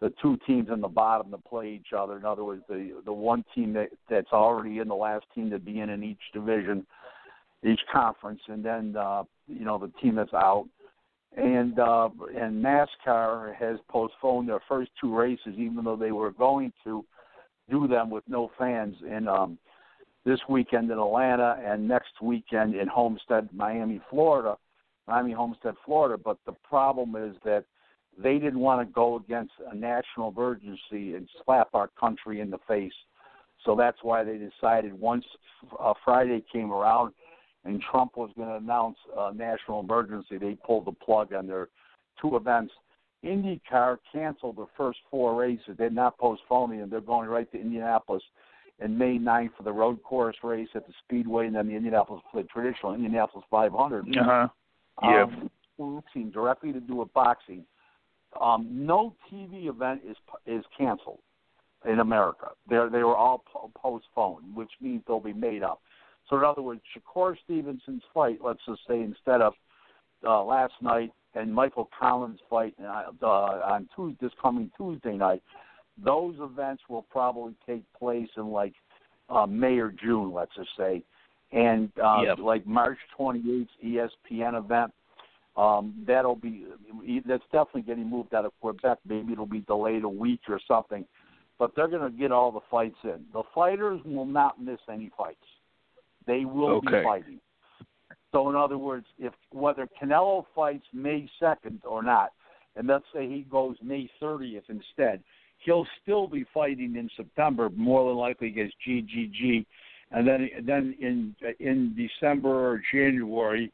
the 0.00 0.12
two 0.20 0.36
teams 0.46 0.68
in 0.72 0.80
the 0.80 0.88
bottom 0.88 1.30
to 1.30 1.38
play 1.38 1.68
each 1.68 1.92
other. 1.96 2.16
In 2.16 2.24
other 2.24 2.44
words, 2.44 2.62
the 2.68 3.00
the 3.04 3.12
one 3.12 3.44
team 3.54 3.72
that 3.74 3.88
that's 4.10 4.32
already 4.32 4.78
in 4.78 4.88
the 4.88 4.94
last 4.94 5.24
team 5.34 5.50
to 5.50 5.58
be 5.58 5.80
in 5.80 5.90
in 5.90 6.02
each 6.02 6.20
division, 6.34 6.84
each 7.64 7.80
conference, 7.92 8.40
and 8.48 8.64
then 8.64 8.96
uh, 8.96 9.22
you 9.46 9.64
know 9.64 9.78
the 9.78 9.92
team 10.00 10.16
that's 10.16 10.34
out. 10.34 10.66
And 11.36 11.78
uh, 11.78 12.10
and 12.36 12.62
NASCAR 12.62 13.54
has 13.54 13.78
postponed 13.88 14.48
their 14.48 14.60
first 14.68 14.90
two 15.00 15.16
races, 15.16 15.54
even 15.56 15.84
though 15.84 15.96
they 15.96 16.12
were 16.12 16.32
going 16.32 16.72
to 16.84 17.04
do 17.70 17.86
them 17.86 18.10
with 18.10 18.24
no 18.26 18.50
fans 18.58 18.96
in 19.08 19.28
um, 19.28 19.56
this 20.24 20.40
weekend 20.48 20.90
in 20.90 20.98
Atlanta 20.98 21.58
and 21.64 21.86
next 21.86 22.20
weekend 22.20 22.74
in 22.74 22.86
Homestead, 22.88 23.48
Miami, 23.52 24.00
Florida, 24.10 24.56
Miami, 25.06 25.32
Homestead, 25.32 25.74
Florida. 25.84 26.20
But 26.22 26.38
the 26.46 26.52
problem 26.52 27.16
is 27.16 27.36
that 27.44 27.64
they 28.22 28.34
didn't 28.34 28.60
want 28.60 28.86
to 28.86 28.92
go 28.92 29.16
against 29.16 29.52
a 29.70 29.74
national 29.74 30.30
emergency 30.30 31.14
and 31.14 31.28
slap 31.44 31.68
our 31.74 31.88
country 31.98 32.40
in 32.40 32.50
the 32.50 32.58
face. 32.68 32.92
So 33.64 33.76
that's 33.76 33.98
why 34.02 34.24
they 34.24 34.38
decided 34.38 34.92
once 34.92 35.24
uh, 35.78 35.94
Friday 36.04 36.44
came 36.52 36.72
around 36.72 37.14
and 37.64 37.80
Trump 37.80 38.16
was 38.16 38.30
going 38.36 38.48
to 38.48 38.56
announce 38.56 38.96
a 39.16 39.32
national 39.32 39.80
emergency, 39.80 40.36
they 40.36 40.56
pulled 40.66 40.84
the 40.84 40.92
plug 40.92 41.32
on 41.32 41.46
their 41.46 41.68
two 42.20 42.36
events. 42.36 42.72
IndyCar 43.24 43.98
canceled 44.12 44.56
the 44.56 44.66
first 44.76 44.98
four 45.10 45.36
races. 45.36 45.76
They're 45.78 45.90
not 45.90 46.18
postponing 46.18 46.80
them. 46.80 46.90
They're 46.90 47.00
going 47.00 47.28
right 47.28 47.50
to 47.52 47.60
Indianapolis 47.60 48.22
in 48.80 48.98
May 48.98 49.16
9th 49.18 49.50
for 49.56 49.62
the 49.62 49.72
road 49.72 50.02
course 50.02 50.36
race 50.42 50.68
at 50.74 50.86
the 50.88 50.92
Speedway, 51.04 51.46
and 51.46 51.54
then 51.54 51.68
the 51.68 51.74
Indianapolis, 51.74 52.22
the 52.34 52.42
traditional 52.44 52.94
Indianapolis 52.94 53.44
500. 53.48 54.08
Uh 54.08 54.24
huh. 54.24 54.48
Yeah. 55.02 55.24
Um, 55.24 55.50
boxing 55.78 56.30
directly 56.30 56.72
to 56.72 56.80
do 56.80 56.96
with 56.96 57.12
boxing. 57.12 57.64
Um, 58.40 58.68
no 58.70 59.14
TV 59.30 59.66
event 59.68 60.02
is 60.08 60.16
is 60.46 60.64
canceled 60.76 61.20
in 61.86 62.00
America. 62.00 62.48
They 62.68 62.78
they 62.90 63.02
were 63.02 63.16
all 63.16 63.44
po- 63.52 63.70
postponed, 63.76 64.54
which 64.54 64.70
means 64.80 65.02
they'll 65.06 65.20
be 65.20 65.32
made 65.32 65.62
up. 65.62 65.80
So 66.28 66.38
in 66.38 66.44
other 66.44 66.62
words, 66.62 66.80
Shakur 66.96 67.36
Stevenson's 67.44 68.02
fight, 68.14 68.38
let's 68.42 68.60
just 68.66 68.80
say 68.88 69.00
instead 69.00 69.40
of 69.40 69.54
uh, 70.24 70.42
last 70.44 70.74
night, 70.80 71.12
and 71.34 71.52
Michael 71.52 71.88
Collins' 71.98 72.38
fight 72.48 72.74
uh, 72.80 73.04
uh, 73.22 73.26
on 73.26 73.88
Tuesday, 73.96 74.18
this 74.20 74.32
coming 74.40 74.70
Tuesday 74.76 75.16
night, 75.16 75.42
those 76.02 76.36
events 76.38 76.82
will 76.88 77.02
probably 77.02 77.54
take 77.66 77.82
place 77.98 78.28
in 78.36 78.48
like 78.48 78.74
uh, 79.28 79.46
May 79.46 79.78
or 79.78 79.90
June, 79.90 80.32
let's 80.32 80.54
just 80.54 80.70
say, 80.76 81.02
and 81.52 81.90
uh, 82.02 82.22
Yep. 82.22 82.38
like 82.38 82.66
March 82.66 82.98
28th 83.18 83.68
ESPN 83.84 84.58
event. 84.58 84.92
Um, 85.54 86.02
that'll 86.06 86.36
be 86.36 86.64
that's 87.26 87.42
definitely 87.52 87.82
getting 87.82 88.08
moved 88.08 88.34
out 88.34 88.46
of 88.46 88.52
Quebec. 88.60 88.98
Maybe 89.06 89.32
it'll 89.32 89.44
be 89.44 89.60
delayed 89.60 90.04
a 90.04 90.08
week 90.08 90.40
or 90.48 90.58
something, 90.66 91.04
but 91.58 91.72
they're 91.76 91.88
going 91.88 92.10
to 92.10 92.18
get 92.18 92.32
all 92.32 92.50
the 92.50 92.60
fights 92.70 92.96
in. 93.04 93.26
The 93.34 93.42
fighters 93.54 94.00
will 94.04 94.24
not 94.24 94.62
miss 94.62 94.78
any 94.90 95.10
fights. 95.16 95.44
They 96.26 96.46
will 96.46 96.76
Okay. 96.76 96.98
be 96.98 97.02
fighting. 97.04 97.40
So 98.30 98.48
in 98.48 98.56
other 98.56 98.78
words, 98.78 99.06
if 99.18 99.34
whether 99.50 99.86
Canelo 100.00 100.46
fights 100.54 100.86
May 100.94 101.28
second 101.38 101.82
or 101.84 102.02
not, 102.02 102.32
and 102.76 102.88
let's 102.88 103.04
say 103.14 103.28
he 103.28 103.42
goes 103.50 103.76
May 103.82 104.08
thirtieth 104.18 104.64
instead, 104.70 105.22
he'll 105.58 105.86
still 106.02 106.26
be 106.26 106.46
fighting 106.54 106.96
in 106.96 107.10
September, 107.14 107.68
more 107.76 108.08
than 108.08 108.16
likely 108.16 108.48
against 108.48 108.74
GGG, 108.88 109.66
and 110.12 110.26
then 110.26 110.48
then 110.64 110.94
in 111.00 111.34
in 111.60 111.96
December 111.96 112.48
or 112.48 112.82
January 112.92 113.72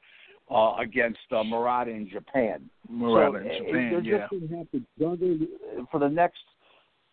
uh, 0.50 0.74
against 0.78 1.18
uh, 1.32 1.42
Murata 1.42 1.90
in 1.90 2.08
Japan. 2.08 2.68
Murata 2.88 3.32
so, 3.32 3.36
in 3.38 3.46
uh, 3.46 3.58
Japan, 3.58 3.90
they're 3.90 4.00
yeah. 4.00 4.18
just 4.18 4.30
going 4.30 4.48
to 4.48 4.56
have 4.56 4.70
to 4.70 4.82
juggle 4.98 5.38
for 5.90 6.00
the 6.00 6.08
next 6.08 6.38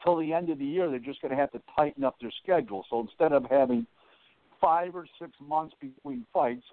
till 0.03 0.17
the 0.17 0.31
end 0.31 0.49
of 0.49 0.59
the 0.59 0.65
year. 0.65 0.89
They're 0.89 0.99
just 0.99 1.21
going 1.21 1.31
to 1.31 1.37
have 1.37 1.51
to 1.51 1.61
tighten 1.75 2.03
up 2.03 2.15
their 2.21 2.31
schedule. 2.41 2.85
So 2.89 3.01
instead 3.01 3.31
of 3.33 3.45
having 3.49 3.85
five 4.61 4.95
or 4.95 5.05
six 5.19 5.31
months 5.41 5.75
between 5.81 6.25
fights, 6.33 6.63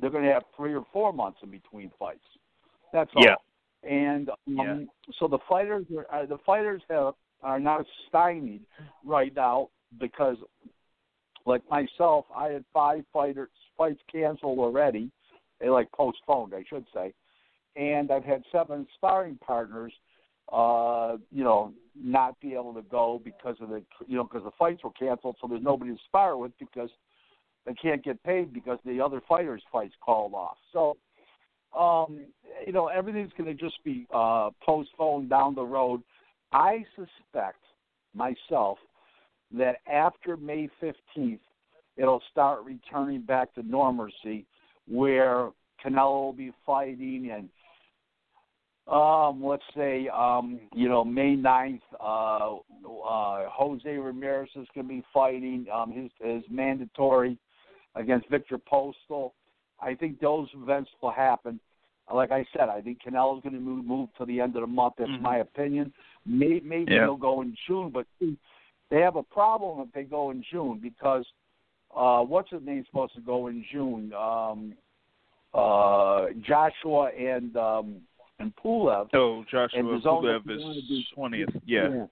they're 0.00 0.10
going 0.10 0.24
to 0.24 0.32
have 0.32 0.44
three 0.56 0.74
or 0.74 0.84
four 0.92 1.12
months 1.12 1.38
in 1.42 1.50
between 1.50 1.90
fights. 1.98 2.24
That's 2.92 3.10
all. 3.16 3.24
Yeah. 3.24 3.34
And 3.88 4.30
um, 4.30 4.36
Yeah. 4.46 4.78
so 5.18 5.26
the 5.26 5.38
fighters 5.48 5.86
are 5.96 6.22
uh, 6.22 6.26
the 6.26 6.38
fighters 6.46 6.82
have 6.88 7.14
are 7.42 7.58
not 7.58 7.84
stymied 8.08 8.62
right 9.04 9.34
now 9.34 9.68
because, 9.98 10.36
like 11.46 11.62
myself, 11.70 12.26
I 12.34 12.48
had 12.48 12.64
five 12.72 13.04
fighters 13.12 13.48
fights 13.76 14.00
canceled 14.10 14.58
already. 14.58 15.10
They 15.60 15.68
like 15.68 15.90
postponed, 15.92 16.54
I 16.54 16.64
should 16.68 16.84
say, 16.94 17.12
and 17.76 18.10
I've 18.10 18.24
had 18.24 18.42
seven 18.50 18.86
sparring 18.94 19.38
partners, 19.44 19.92
uh, 20.52 21.16
you 21.30 21.44
know, 21.44 21.72
not 21.96 22.38
be 22.40 22.54
able 22.54 22.74
to 22.74 22.82
go 22.82 23.20
because 23.24 23.56
of 23.60 23.68
the 23.68 23.82
you 24.06 24.16
know 24.16 24.24
because 24.24 24.44
the 24.44 24.50
fights 24.58 24.82
were 24.84 24.90
canceled. 24.90 25.36
So 25.40 25.48
there's 25.48 25.62
nobody 25.62 25.92
to 25.92 25.98
spar 26.06 26.36
with 26.36 26.52
because 26.58 26.90
they 27.66 27.74
can't 27.74 28.04
get 28.04 28.22
paid 28.24 28.52
because 28.52 28.78
the 28.84 29.00
other 29.00 29.20
fighters' 29.28 29.62
fights 29.70 29.94
called 30.04 30.34
off. 30.34 30.56
So 30.72 30.96
um, 31.78 32.26
you 32.66 32.72
know, 32.72 32.88
everything's 32.88 33.32
going 33.36 33.56
to 33.56 33.62
just 33.62 33.82
be 33.84 34.06
uh, 34.12 34.50
postponed 34.64 35.30
down 35.30 35.54
the 35.54 35.62
road. 35.62 36.02
I 36.52 36.84
suspect 36.96 37.58
myself 38.14 38.78
that 39.52 39.76
after 39.90 40.36
May 40.36 40.68
15th, 40.82 41.40
it'll 41.96 42.22
start 42.30 42.64
returning 42.64 43.22
back 43.22 43.54
to 43.54 43.62
normalcy 43.62 44.46
where 44.88 45.50
Canelo 45.84 46.24
will 46.24 46.32
be 46.32 46.52
fighting 46.64 47.30
and 47.32 47.48
um, 48.88 49.42
let's 49.44 49.62
say, 49.76 50.08
um, 50.08 50.58
you 50.74 50.88
know, 50.88 51.04
May 51.04 51.36
9th, 51.36 51.80
uh, 52.00 52.56
uh, 52.56 53.48
Jose 53.48 53.88
Ramirez 53.88 54.48
is 54.56 54.66
going 54.74 54.88
to 54.88 54.94
be 54.94 55.04
fighting 55.14 55.66
um, 55.72 55.92
his, 55.92 56.10
his 56.20 56.42
mandatory 56.50 57.38
against 57.94 58.28
Viktor 58.28 58.58
Postol. 58.58 59.32
I 59.80 59.94
think 59.94 60.20
those 60.20 60.48
events 60.54 60.90
will 61.00 61.12
happen. 61.12 61.60
Like 62.12 62.32
I 62.32 62.44
said, 62.52 62.68
I 62.68 62.80
think 62.80 62.98
Canelo 63.06 63.38
is 63.38 63.42
going 63.42 63.54
to 63.54 63.60
move 63.60 63.84
move 63.84 64.08
to 64.18 64.26
the 64.26 64.40
end 64.40 64.56
of 64.56 64.62
the 64.62 64.66
month. 64.66 64.94
That's 64.98 65.10
Mhm. 65.12 65.22
my 65.22 65.38
opinion. 65.38 65.92
Maybe, 66.26 66.60
maybe 66.60 66.92
Yeah. 66.92 67.04
they'll 67.04 67.16
go 67.16 67.40
in 67.40 67.54
June, 67.66 67.90
but 67.90 68.06
they 68.92 69.00
have 69.00 69.16
a 69.16 69.22
problem 69.22 69.80
if 69.80 69.92
they 69.94 70.04
go 70.04 70.30
in 70.30 70.44
June 70.52 70.78
because 70.80 71.24
uh, 71.96 72.20
what's 72.20 72.50
his 72.50 72.60
name 72.62 72.84
supposed 72.86 73.14
to 73.14 73.22
go 73.22 73.46
in 73.46 73.64
June? 73.72 74.12
Um, 74.12 74.74
uh, 75.54 76.26
Joshua 76.46 77.10
and 77.18 77.56
um, 77.56 77.96
and 78.38 78.52
Pulev. 78.62 79.08
Oh, 79.14 79.44
Joshua 79.50 79.78
And 79.78 79.88
the 79.88 80.00
zone 80.02 80.24
that 80.26 80.46
Pulev 80.46 80.76
is 80.76 81.04
twentieth. 81.14 81.48
Yeah. 81.64 82.06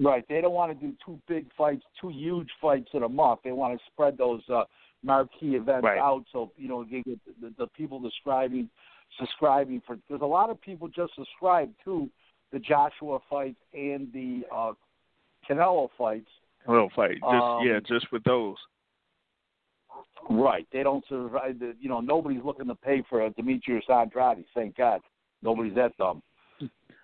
Right. 0.00 0.24
They 0.28 0.40
don't 0.40 0.52
want 0.52 0.78
to 0.78 0.86
do 0.86 0.94
two 1.04 1.18
big 1.26 1.46
fights, 1.56 1.82
two 2.00 2.10
huge 2.10 2.48
fights 2.60 2.90
in 2.92 3.02
a 3.02 3.08
month. 3.08 3.40
They 3.42 3.52
want 3.52 3.76
to 3.76 3.84
spread 3.92 4.16
those 4.18 4.42
uh, 4.52 4.64
marquee 5.02 5.56
events 5.56 5.84
Right. 5.84 5.98
out 5.98 6.24
so 6.30 6.52
you 6.58 6.68
know 6.68 6.82
you 6.82 7.02
get 7.02 7.18
the, 7.40 7.54
the 7.58 7.66
people 7.68 7.98
describing 8.00 8.68
subscribing 9.18 9.80
for 9.86 9.96
because 9.96 10.20
a 10.20 10.26
lot 10.26 10.50
of 10.50 10.60
people 10.60 10.88
just 10.88 11.14
subscribe 11.14 11.70
to 11.84 12.08
the 12.52 12.58
Joshua 12.58 13.18
fights 13.30 13.60
and 13.72 14.12
the 14.12 14.42
uh, 14.54 14.72
Canelo 15.50 15.88
fights. 15.98 16.28
Little 16.68 16.90
fight. 16.94 17.14
Just 17.14 17.24
Um, 17.24 17.66
yeah, 17.66 17.80
just 17.80 18.10
with 18.12 18.22
those. 18.24 18.56
Right. 20.28 20.66
They 20.72 20.82
don't 20.82 21.04
survive. 21.08 21.58
The, 21.58 21.74
you 21.80 21.88
know, 21.88 22.00
nobody's 22.00 22.44
looking 22.44 22.66
to 22.66 22.74
pay 22.74 23.02
for 23.08 23.22
a 23.24 23.30
Demetrius 23.30 23.84
Andrade. 23.88 24.44
Thank 24.54 24.76
God, 24.76 25.00
nobody's 25.42 25.74
that 25.74 25.96
dumb. 25.96 26.22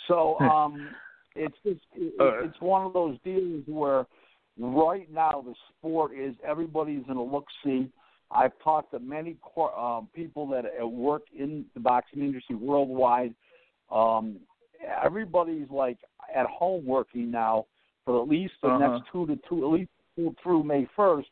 So 0.06 0.38
um, 0.40 0.90
it's 1.34 1.56
just 1.64 1.80
it, 1.94 2.14
Uh, 2.20 2.44
it's 2.44 2.60
one 2.60 2.86
of 2.86 2.92
those 2.92 3.18
deals 3.24 3.64
where 3.66 4.06
right 4.58 5.10
now 5.12 5.42
the 5.44 5.54
sport 5.70 6.12
is 6.16 6.34
everybody's 6.46 7.04
in 7.08 7.16
a 7.16 7.22
look 7.22 7.46
see. 7.64 7.90
I've 8.30 8.58
talked 8.62 8.90
to 8.90 8.98
many 8.98 9.36
cor- 9.40 9.78
um, 9.78 10.08
people 10.12 10.46
that 10.48 10.64
uh, 10.80 10.86
work 10.86 11.22
in 11.36 11.64
the 11.74 11.80
boxing 11.80 12.20
industry 12.20 12.56
worldwide. 12.56 13.34
Um, 13.90 14.40
everybody's 15.04 15.70
like 15.70 15.98
at 16.34 16.46
home 16.46 16.84
working 16.84 17.30
now 17.30 17.66
for 18.06 18.22
at 18.22 18.28
least 18.28 18.54
the 18.62 18.68
Uh-huh. 18.68 18.78
next 18.78 19.10
two 19.12 19.26
to 19.26 19.36
two, 19.48 19.64
at 19.66 19.70
least 19.72 19.90
through- 20.14 20.34
through 20.42 20.62
May 20.62 20.86
first. 20.96 21.28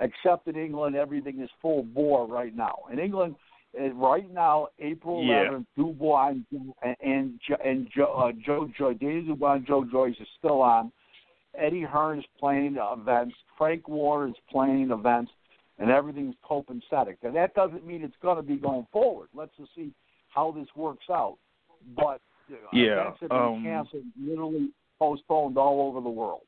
Except 0.00 0.48
in 0.48 0.56
England, 0.56 0.96
everything 0.96 1.38
is 1.40 1.50
full 1.62 1.82
bore 1.84 2.26
right 2.26 2.52
now. 2.54 2.76
In 2.90 2.98
England, 2.98 3.36
uh, 3.78 3.92
right 3.92 4.28
now, 4.30 4.68
April 4.80 5.22
Yeah. 5.22 5.42
11th, 5.42 5.66
Dubois 5.76 6.28
and 6.30 6.74
and 7.00 7.40
and, 7.62 7.88
Joe, 7.90 8.06
uh, 8.06 8.32
Joe 8.32 8.66
Joy, 8.68 8.94
Danny 8.94 9.22
Dubois 9.22 9.54
and 9.56 9.66
Joe 9.66 9.84
Joyce 9.84 10.18
is 10.18 10.28
still 10.38 10.62
on. 10.62 10.90
Eddie 11.54 11.82
Hearn 11.82 12.18
is 12.18 12.26
playing 12.38 12.76
events. 12.76 13.36
Frank 13.56 13.86
Warren 13.86 14.30
is 14.32 14.40
playing 14.50 14.90
events, 14.90 15.30
and 15.78 15.88
everything's 15.90 16.34
copacetic. 16.38 17.18
And 17.22 17.36
that 17.36 17.54
doesn't 17.54 17.86
mean 17.86 18.02
it's 18.02 18.16
going 18.16 18.36
to 18.36 18.42
be 18.42 18.56
going 18.56 18.86
forward. 18.86 19.28
Let's 19.32 19.56
just 19.56 19.72
see 19.76 19.92
how 20.30 20.50
this 20.50 20.74
works 20.74 21.08
out. 21.08 21.38
But 21.94 22.20
uh, 22.50 22.56
Yeah, 22.72 23.02
events 23.02 23.20
have 23.20 23.30
been 23.30 23.38
um, 23.38 23.62
canceled, 23.62 24.04
literally 24.20 24.70
postponed 25.04 25.58
all 25.58 25.88
over 25.88 26.00
the 26.00 26.08
world. 26.08 26.42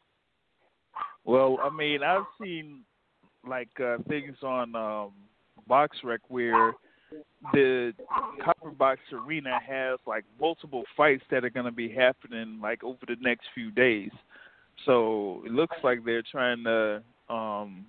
Well, 1.25 1.59
I 1.63 1.71
mean, 1.71 2.03
I've 2.03 2.25
seen 2.41 2.85
like 3.47 3.69
uh, 3.81 3.99
things 4.09 4.37
on 4.43 4.75
um, 4.75 5.13
BoxRec 5.69 6.19
where 6.29 6.73
the 7.53 7.93
Copper 8.45 8.71
Box 8.71 9.01
Arena 9.13 9.59
has 9.67 9.99
like 10.07 10.25
multiple 10.41 10.85
fights 10.97 11.23
that 11.31 11.45
are 11.45 11.51
going 11.51 11.67
to 11.67 11.73
be 11.73 11.89
happening 11.89 12.59
like 12.63 12.83
over 12.83 12.99
the 13.07 13.17
next 13.21 13.47
few 13.55 13.71
days. 13.71 14.11
So 14.85 15.43
it 15.45 15.53
looks 15.53 15.77
like 15.83 16.05
they're 16.05 16.23
trying 16.23 16.65
to 16.65 17.03
um, 17.29 17.87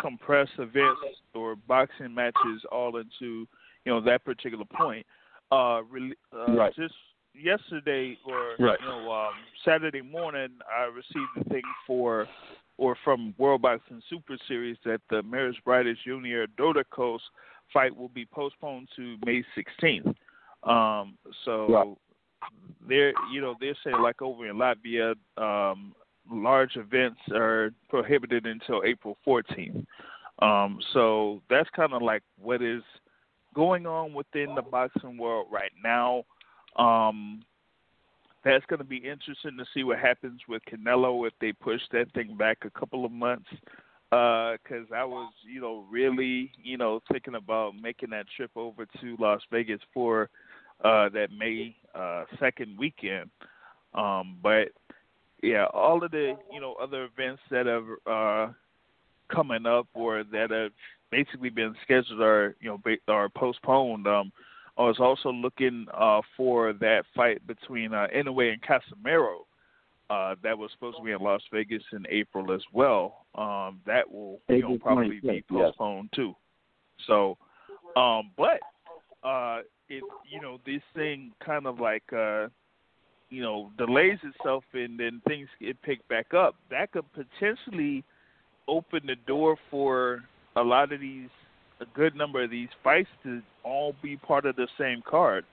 compress 0.00 0.48
events 0.58 1.00
or 1.34 1.56
boxing 1.56 2.14
matches 2.14 2.62
all 2.72 2.96
into 2.96 3.46
you 3.84 3.92
know 3.92 4.00
that 4.00 4.24
particular 4.24 4.64
point. 4.64 5.06
Uh, 5.52 5.82
re- 5.88 6.14
uh, 6.32 6.52
Right. 6.52 6.74
Just 6.74 6.94
yesterday 7.42 8.16
or 8.24 8.54
Right. 8.58 8.78
you 8.80 8.86
know 8.86 9.10
um, 9.12 9.32
Saturday 9.64 10.02
morning, 10.02 10.48
I 10.70 10.84
received 10.84 11.30
the 11.36 11.44
thing 11.44 11.62
for 11.86 12.28
or 12.76 12.96
from 13.04 13.34
World 13.36 13.62
Boxing 13.62 14.02
Super 14.08 14.36
Series 14.48 14.76
that 14.84 15.00
the 15.10 15.22
Mairis 15.22 15.56
Briedis 15.66 15.96
Yuniel 16.06 16.46
Dorticos 16.58 17.20
fight 17.72 17.94
will 17.94 18.08
be 18.08 18.24
postponed 18.24 18.88
to 18.96 19.16
May 19.26 19.44
16th. 19.56 20.14
Um, 20.64 21.18
so 21.44 21.66
Right. 21.68 21.98
they're 22.88 23.12
you 23.32 23.40
know 23.40 23.54
they're 23.60 23.76
saying 23.84 24.00
like 24.00 24.22
over 24.22 24.48
in 24.48 24.56
Latvia, 24.56 25.14
um, 25.36 25.94
large 26.30 26.76
events 26.76 27.20
are 27.32 27.72
prohibited 27.88 28.46
until 28.46 28.82
April 28.84 29.16
14th. 29.26 29.84
Um, 30.40 30.80
so 30.92 31.42
that's 31.50 31.68
kind 31.70 31.92
of 31.92 32.00
like 32.02 32.22
what 32.40 32.62
is 32.62 32.82
going 33.54 33.86
on 33.86 34.14
within 34.14 34.54
the 34.54 34.62
boxing 34.62 35.18
world 35.18 35.48
right 35.50 35.72
now. 35.82 36.24
Um, 36.76 37.42
that's 38.44 38.64
going 38.66 38.78
to 38.78 38.84
be 38.84 38.96
interesting 38.96 39.56
to 39.58 39.64
see 39.74 39.84
what 39.84 39.98
happens 39.98 40.40
with 40.48 40.62
Canelo 40.64 41.26
if 41.26 41.34
they 41.40 41.52
push 41.52 41.80
that 41.92 42.12
thing 42.14 42.36
back 42.36 42.58
a 42.64 42.70
couple 42.78 43.04
of 43.04 43.12
months. 43.12 43.48
Because 44.10 44.86
I 44.94 45.04
was, 45.04 45.32
you 45.44 45.60
know, 45.60 45.84
really, 45.90 46.50
you 46.62 46.76
know, 46.76 47.00
thinking 47.12 47.36
about 47.36 47.74
making 47.80 48.10
that 48.10 48.26
trip 48.36 48.50
over 48.56 48.86
to 49.00 49.16
Las 49.20 49.40
Vegas 49.52 49.80
for 49.94 50.30
uh, 50.82 51.08
that 51.10 51.28
May 51.36 51.76
uh, 51.94 52.24
second 52.40 52.76
weekend. 52.78 53.30
Um, 53.94 54.38
but 54.42 54.68
yeah, 55.42 55.66
all 55.72 56.02
of 56.02 56.10
the, 56.10 56.36
you 56.52 56.60
know, 56.60 56.74
other 56.82 57.04
events 57.04 57.42
that 57.50 57.66
have 57.66 57.84
uh, 58.06 58.52
coming 59.32 59.66
up 59.66 59.86
or 59.94 60.24
that 60.24 60.50
have 60.50 60.72
basically 61.10 61.50
been 61.50 61.74
scheduled 61.82 62.20
are, 62.20 62.56
you 62.60 62.68
know, 62.68 62.96
are 63.08 63.28
postponed. 63.28 64.06
Um, 64.06 64.32
I 64.80 64.84
was 64.84 64.96
also 64.98 65.30
looking 65.30 65.86
uh, 65.92 66.22
for 66.38 66.72
that 66.72 67.04
fight 67.14 67.46
between 67.46 67.92
uh, 67.92 68.06
Inoue 68.16 68.54
and 68.54 68.62
Casimero. 68.62 69.40
Uh, 70.08 70.36
that 70.42 70.56
was 70.56 70.70
supposed 70.72 70.96
to 70.96 71.02
be 71.02 71.10
in 71.10 71.20
Las 71.20 71.42
Vegas 71.52 71.82
in 71.92 72.06
April 72.08 72.50
as 72.50 72.62
well. 72.72 73.26
Um, 73.34 73.80
that 73.84 74.10
will 74.10 74.40
you 74.48 74.62
know 74.62 74.78
probably 74.80 75.20
be 75.20 75.44
postponed 75.46 76.08
too. 76.14 76.34
So, 77.06 77.36
um, 77.94 78.30
but 78.38 78.60
uh, 79.22 79.58
if 79.90 80.02
you 80.26 80.40
know 80.40 80.58
this 80.64 80.80
thing 80.94 81.32
kind 81.44 81.66
of 81.66 81.78
like 81.78 82.10
uh, 82.10 82.48
you 83.28 83.42
know 83.42 83.70
delays 83.76 84.18
itself 84.22 84.64
and 84.72 84.98
then 84.98 85.20
things 85.28 85.48
get 85.60 85.80
picked 85.82 86.08
back 86.08 86.32
up, 86.32 86.56
that 86.70 86.90
could 86.90 87.04
potentially 87.12 88.02
open 88.66 89.02
the 89.06 89.16
door 89.26 89.58
for 89.70 90.24
a 90.56 90.62
lot 90.62 90.90
of 90.90 91.00
these 91.00 91.28
a 91.80 91.86
good 91.94 92.14
number 92.14 92.42
of 92.42 92.50
these 92.50 92.68
fights 92.82 93.08
to 93.24 93.42
all 93.64 93.94
be 94.02 94.16
part 94.16 94.46
of 94.46 94.56
the 94.56 94.68
same 94.78 95.02
card. 95.08 95.44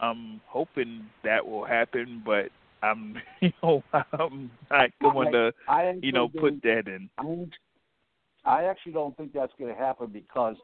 I'm 0.00 0.40
hoping 0.46 1.06
that 1.24 1.46
will 1.46 1.64
happen, 1.64 2.22
but 2.24 2.50
I'm 2.82 3.16
you 3.40 3.52
know 3.62 3.82
I'm 3.92 4.50
not 4.70 4.90
going 5.02 5.32
to 5.32 5.52
I 5.68 5.94
you 6.02 6.12
know 6.12 6.28
put 6.28 6.62
that 6.62 6.84
in. 6.86 7.08
I, 7.18 7.46
I 8.44 8.64
actually 8.64 8.92
don't 8.92 9.16
think 9.16 9.32
that's 9.32 9.52
going 9.58 9.72
to 9.74 9.78
happen 9.78 10.08
because 10.08 10.56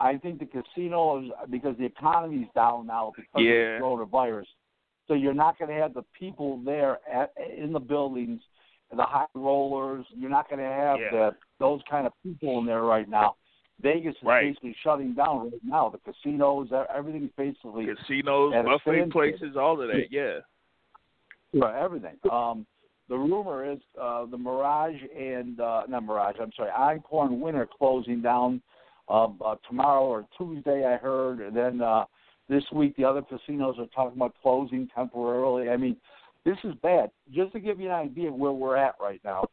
I 0.00 0.16
think 0.16 0.40
the 0.40 0.46
casinos 0.46 1.30
because 1.50 1.76
the 1.78 1.84
economy's 1.86 2.48
down 2.54 2.86
now 2.86 3.12
because 3.16 3.42
Yeah. 3.42 3.76
of 3.78 4.08
the 4.08 4.16
coronavirus. 4.16 4.46
So 5.06 5.14
you're 5.14 5.34
not 5.34 5.58
going 5.58 5.68
to 5.68 5.76
have 5.80 5.94
the 5.94 6.04
people 6.18 6.58
there 6.64 6.98
at, 7.10 7.32
in 7.56 7.72
the 7.72 7.80
buildings, 7.80 8.40
the 8.94 9.02
high 9.02 9.26
rollers. 9.34 10.06
You're 10.16 10.30
not 10.30 10.48
going 10.48 10.60
to 10.60 10.64
have 10.64 10.98
Yeah. 11.00 11.10
the 11.10 11.36
those 11.60 11.80
kind 11.88 12.06
of 12.06 12.12
people 12.22 12.58
in 12.58 12.66
there 12.66 12.82
right 12.82 13.08
now. 13.08 13.36
Vegas 13.80 14.14
is 14.16 14.22
Right. 14.22 14.48
basically 14.48 14.74
shutting 14.82 15.14
down 15.14 15.50
right 15.50 15.64
now. 15.64 15.88
The 15.88 15.98
casinos, 15.98 16.68
everything's 16.94 17.32
basically 17.36 17.86
Casinos, 17.86 18.54
buffet 18.64 19.10
places, 19.10 19.56
all 19.56 19.80
of 19.80 19.88
that. 19.88 20.10
Yeah. 20.10 20.40
Right, 21.52 21.74
everything. 21.76 22.16
Um, 22.30 22.66
the 23.08 23.16
rumor 23.16 23.70
is 23.70 23.78
uh, 24.00 24.26
the 24.26 24.38
Mirage 24.38 25.00
and 25.16 25.60
uh, 25.60 25.82
not 25.88 26.04
Mirage. 26.04 26.36
I'm 26.40 26.52
sorry, 26.56 26.70
Encore 26.70 27.26
and 27.26 27.40
Winter 27.40 27.68
closing 27.78 28.22
down 28.22 28.62
um, 29.08 29.38
uh, 29.44 29.56
tomorrow 29.68 30.04
or 30.04 30.26
Tuesday. 30.38 30.86
I 30.86 30.96
heard. 30.96 31.40
And 31.40 31.54
then 31.54 31.82
uh, 31.82 32.04
this 32.48 32.64
week, 32.72 32.96
the 32.96 33.04
other 33.04 33.22
casinos 33.22 33.76
are 33.78 33.86
talking 33.94 34.16
about 34.16 34.34
closing 34.42 34.88
temporarily. 34.94 35.68
I 35.68 35.76
mean, 35.76 35.96
this 36.44 36.56
is 36.64 36.74
bad. 36.82 37.10
Just 37.32 37.52
to 37.52 37.60
give 37.60 37.78
you 37.78 37.86
an 37.86 37.94
idea 37.94 38.28
of 38.28 38.34
where 38.34 38.52
we're 38.52 38.76
at 38.76 38.94
right 39.00 39.20
now, 39.24 39.46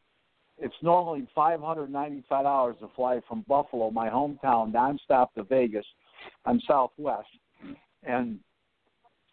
it's 0.61 0.75
normally 0.81 1.27
five 1.35 1.59
hundred 1.59 1.91
ninety-five 1.91 2.43
dollars 2.43 2.75
to 2.79 2.89
fly 2.95 3.19
from 3.27 3.43
Buffalo, 3.47 3.91
my 3.91 4.09
hometown, 4.09 4.71
nonstop 4.71 5.33
to 5.33 5.43
Vegas 5.43 5.85
on 6.45 6.61
Southwest, 6.67 7.27
and 8.03 8.39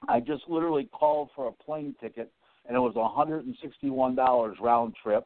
I 0.08 0.20
just 0.20 0.44
literally 0.48 0.88
called 0.92 1.30
for 1.36 1.48
a 1.48 1.52
plane 1.52 1.94
ticket 2.00 2.32
and 2.68 2.76
it 2.76 2.80
was 2.80 2.94
$161 2.94 4.60
round 4.60 4.94
trip. 5.02 5.24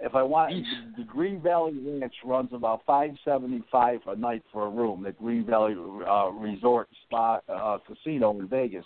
If 0.00 0.14
I 0.14 0.22
want, 0.22 0.54
the 0.96 1.02
Green 1.02 1.42
Valley 1.42 1.72
Ranch 1.84 2.14
runs 2.24 2.50
about 2.52 2.82
575 2.86 4.00
a 4.06 4.16
night 4.16 4.44
for 4.52 4.66
a 4.66 4.70
room. 4.70 5.02
The 5.02 5.10
Green 5.10 5.44
Valley 5.44 5.74
uh, 5.74 6.30
Resort 6.30 6.88
Spa 7.04 7.40
uh, 7.48 7.78
Casino 7.84 8.38
in 8.38 8.46
Vegas, 8.46 8.84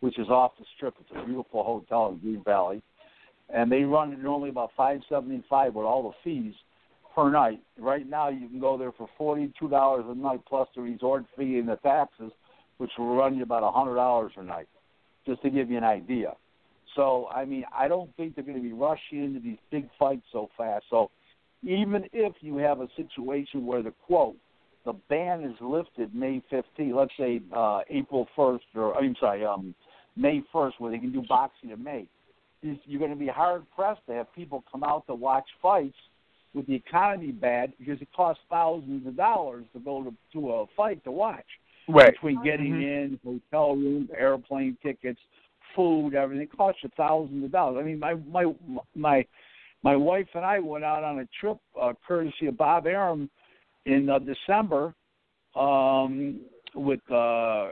which 0.00 0.18
is 0.18 0.28
off 0.28 0.52
the 0.58 0.66
strip. 0.76 0.94
It's 1.00 1.10
a 1.16 1.24
beautiful 1.24 1.64
hotel 1.64 2.10
in 2.10 2.18
Green 2.18 2.44
Valley, 2.44 2.82
and 3.52 3.70
they 3.70 3.82
run 3.82 4.12
it 4.12 4.18
normally 4.18 4.50
about 4.50 4.70
575 4.76 5.74
with 5.74 5.84
all 5.84 6.02
the 6.02 6.16
fees 6.24 6.54
per 7.14 7.30
night. 7.30 7.60
Right 7.78 8.08
now, 8.08 8.28
you 8.30 8.48
can 8.48 8.60
go 8.60 8.78
there 8.78 8.92
for 8.92 9.08
$42 9.20 10.10
a 10.10 10.14
night 10.14 10.40
plus 10.48 10.68
the 10.74 10.82
resort 10.82 11.24
fee 11.36 11.58
and 11.58 11.68
the 11.68 11.76
taxes, 11.76 12.32
which 12.78 12.90
will 12.98 13.14
run 13.14 13.36
you 13.36 13.42
about 13.42 13.62
a 13.62 13.70
$100 13.70 14.30
a 14.36 14.42
night. 14.42 14.68
Just 15.26 15.42
to 15.42 15.50
give 15.50 15.70
you 15.70 15.76
an 15.76 15.84
idea. 15.84 16.34
So, 16.96 17.28
I 17.34 17.44
mean, 17.44 17.64
I 17.74 17.88
don't 17.88 18.14
think 18.16 18.34
they're 18.34 18.44
going 18.44 18.56
to 18.56 18.62
be 18.62 18.72
rushing 18.72 19.24
into 19.24 19.40
these 19.40 19.58
big 19.70 19.88
fights 19.98 20.24
so 20.32 20.48
fast. 20.56 20.84
So, 20.90 21.10
even 21.62 22.04
if 22.12 22.34
you 22.40 22.56
have 22.56 22.80
a 22.80 22.88
situation 22.96 23.66
where 23.66 23.82
the 23.82 23.92
quote, 24.06 24.36
the 24.84 24.94
ban 25.08 25.44
is 25.44 25.54
lifted 25.60 26.12
May 26.12 26.42
15th, 26.50 26.94
let's 26.94 27.12
say 27.16 27.40
uh, 27.54 27.82
April 27.88 28.26
1st, 28.36 28.60
or 28.74 28.96
I'm 28.98 29.14
sorry, 29.20 29.44
um, 29.44 29.74
May 30.16 30.42
1st, 30.52 30.72
where 30.78 30.90
they 30.90 30.98
can 30.98 31.12
do 31.12 31.22
boxing 31.28 31.70
in 31.70 31.82
May, 31.82 32.08
you're 32.62 32.98
going 32.98 33.10
to 33.10 33.16
be 33.16 33.26
hard 33.26 33.64
pressed 33.74 34.00
to 34.06 34.12
have 34.14 34.32
people 34.34 34.64
come 34.70 34.84
out 34.84 35.06
to 35.06 35.14
watch 35.14 35.46
fights 35.60 35.96
with 36.54 36.66
the 36.66 36.74
economy 36.74 37.32
bad 37.32 37.72
because 37.78 38.00
it 38.00 38.08
costs 38.14 38.42
thousands 38.50 39.06
of 39.06 39.16
dollars 39.16 39.64
to 39.72 39.80
go 39.80 40.02
to, 40.04 40.14
to 40.32 40.52
a 40.52 40.66
fight 40.76 41.02
to 41.04 41.10
watch 41.10 41.46
Right. 41.88 42.12
between 42.12 42.42
getting 42.44 42.80
in, 42.80 43.18
hotel 43.24 43.74
rooms, 43.74 44.08
airplane 44.16 44.76
tickets, 44.82 45.18
food, 45.74 46.14
everything. 46.14 46.44
It 46.44 46.56
costs 46.56 46.80
you 46.82 46.90
thousands 46.96 47.44
of 47.44 47.50
dollars. 47.50 47.78
I 47.80 47.84
mean, 47.84 47.98
my 47.98 48.14
my 48.14 48.52
my 48.94 49.26
my 49.82 49.96
wife 49.96 50.28
and 50.34 50.44
I 50.44 50.60
went 50.60 50.84
out 50.84 51.02
on 51.02 51.18
a 51.18 51.28
trip 51.40 51.58
uh, 51.80 51.92
courtesy 52.06 52.46
of 52.46 52.56
Bob 52.56 52.86
Arum 52.86 53.28
in 53.86 54.08
uh, 54.08 54.20
December 54.20 54.94
um, 55.56 56.40
with 56.74 57.00
uh, 57.10 57.70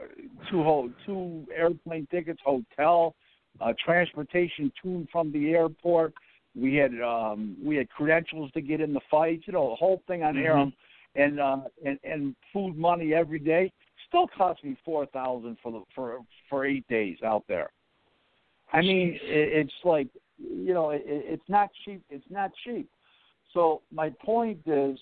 two 0.49 0.61
ho- 0.61 0.91
two 1.05 1.45
airplane 1.55 2.05
tickets, 2.11 2.41
hotel, 2.43 3.15
uh, 3.61 3.73
transportation 3.83 4.71
to 4.81 4.89
and 4.89 5.09
from 5.09 5.31
the 5.31 5.51
airport. 5.51 6.13
We 6.59 6.75
had 6.75 6.91
um, 7.01 7.55
we 7.63 7.77
had 7.77 7.89
credentials 7.89 8.51
to 8.51 8.61
get 8.61 8.81
in 8.81 8.93
the 8.93 9.01
fights, 9.09 9.43
you 9.45 9.53
know, 9.53 9.69
the 9.69 9.75
whole 9.75 10.01
thing 10.07 10.23
on 10.23 10.35
Mhm. 10.35 10.43
Arum, 10.43 10.73
and 11.15 11.39
uh, 11.39 11.61
and 11.85 11.99
and 12.03 12.35
food 12.51 12.77
money 12.77 13.13
every 13.13 13.39
day. 13.39 13.71
Still 14.07 14.27
cost 14.27 14.63
me 14.63 14.75
four 14.83 15.05
thousand 15.07 15.57
for 15.63 15.71
the 15.71 15.81
for 15.95 16.19
for 16.49 16.65
eight 16.65 16.85
days 16.87 17.17
out 17.23 17.45
there. 17.47 17.69
I 18.73 18.81
mean, 18.81 19.19
it, 19.21 19.67
it's 19.67 19.85
like 19.85 20.07
you 20.37 20.73
know, 20.73 20.89
it, 20.89 21.03
it's 21.05 21.49
not 21.49 21.69
cheap. 21.85 22.03
It's 22.09 22.29
not 22.29 22.51
cheap. 22.65 22.89
So 23.53 23.81
my 23.91 24.09
point 24.09 24.59
is 24.65 24.99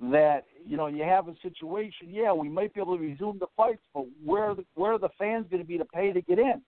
that 0.00 0.44
you 0.64 0.76
know 0.76 0.86
you 0.86 1.02
have 1.02 1.26
a 1.28 1.34
situation. 1.42 2.08
Yeah, 2.10 2.32
we 2.32 2.48
might 2.48 2.74
be 2.74 2.80
able 2.80 2.96
to 2.96 3.02
resume 3.02 3.38
the 3.38 3.46
fights, 3.56 3.82
but 3.92 4.04
where 4.24 4.44
are 4.44 4.54
the, 4.54 4.64
where 4.74 4.92
are 4.92 4.98
the 4.98 5.08
fans 5.18 5.46
going 5.50 5.62
to 5.62 5.66
be 5.66 5.78
to 5.78 5.84
pay 5.84 6.12
to 6.12 6.20
get 6.20 6.38
in? 6.38 6.62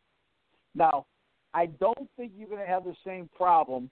Now, 0.74 1.06
I 1.54 1.66
don't 1.66 2.08
think 2.16 2.32
you're 2.36 2.48
going 2.48 2.60
to 2.60 2.66
have 2.66 2.84
the 2.84 2.96
same 3.06 3.28
problem 3.36 3.90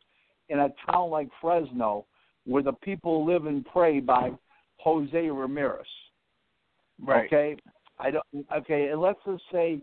in 0.49 0.59
a 0.61 0.69
town 0.91 1.11
like 1.11 1.29
Fresno, 1.41 2.07
where 2.45 2.63
the 2.63 2.73
people 2.73 3.25
live 3.25 3.47
and 3.47 3.65
pray 3.67 4.01
by 4.01 4.31
Jose 4.79 5.29
Ramirez. 5.29 5.87
Right. 7.05 7.27
Okay. 7.27 7.57
I 7.99 8.11
don't. 8.11 8.47
Okay, 8.55 8.89
and 8.89 9.01
let's 9.01 9.19
just 9.27 9.43
say, 9.51 9.81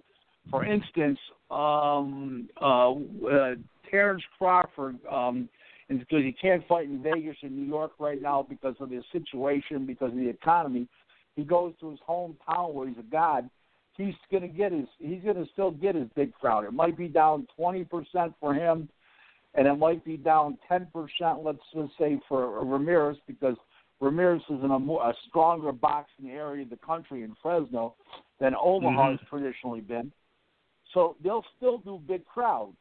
for 0.50 0.66
instance, 0.66 1.18
um, 1.50 2.48
uh, 2.62 2.92
uh, 2.92 3.56
Terrence 3.90 4.24
Crawford, 4.38 4.98
um, 5.12 5.50
and 5.90 6.00
because 6.00 6.24
he 6.24 6.32
can't 6.32 6.66
fight 6.68 6.86
in 6.86 7.02
Vegas 7.02 7.36
or 7.44 7.50
New 7.50 7.66
York 7.66 7.94
right 8.00 8.22
now 8.22 8.46
because 8.48 8.76
of 8.80 8.90
the 8.90 9.02
situation, 9.12 9.86
because 9.86 10.12
of 10.12 10.18
the 10.18 10.30
economy, 10.30 10.88
he 11.36 11.44
goes 11.44 11.74
to 11.80 11.90
his 11.90 12.00
hometown 12.08 12.74
where 12.74 12.88
he's 12.88 12.98
a 12.98 13.12
god. 13.12 13.50
He's 13.96 14.16
going 14.32 14.42
to 14.42 14.50
get 14.50 14.72
his. 14.72 14.88
He's 15.00 15.22
going 15.24 15.36
to 15.36 15.46
still 15.54 15.72
get 15.72 15.96
his 15.96 16.08
big 16.16 16.34
crowd. 16.34 16.66
It 16.66 16.74
might 16.74 16.98
be 16.98 17.08
down 17.08 17.48
twenty 17.56 17.84
percent 17.84 18.34
for 18.40 18.54
him, 18.54 18.90
and 19.54 19.68
it 19.68 19.76
might 19.76 20.04
be 20.04 20.18
down 20.18 20.58
ten 20.68 20.88
percent. 20.92 21.44
Let's 21.44 21.60
just 21.74 21.92
say 22.00 22.20
for 22.28 22.64
Ramirez 22.66 23.18
because 23.28 23.56
Ramirez 24.02 24.42
is 24.50 24.64
in 24.64 24.72
a, 24.72 24.80
more, 24.80 25.08
a 25.08 25.14
stronger 25.30 25.72
boxing 25.72 26.32
area 26.32 26.64
of 26.64 26.70
the 26.70 26.78
country 26.78 27.24
in 27.24 27.36
Fresno 27.42 27.96
than 28.40 28.54
Omaha 28.60 28.90
mm-hmm. 28.90 29.12
has 29.12 29.20
traditionally 29.30 29.82
been. 29.82 30.12
So 30.94 31.16
they'll 31.24 31.46
still 31.58 31.78
do 31.78 32.00
big 32.08 32.26
crowds, 32.26 32.78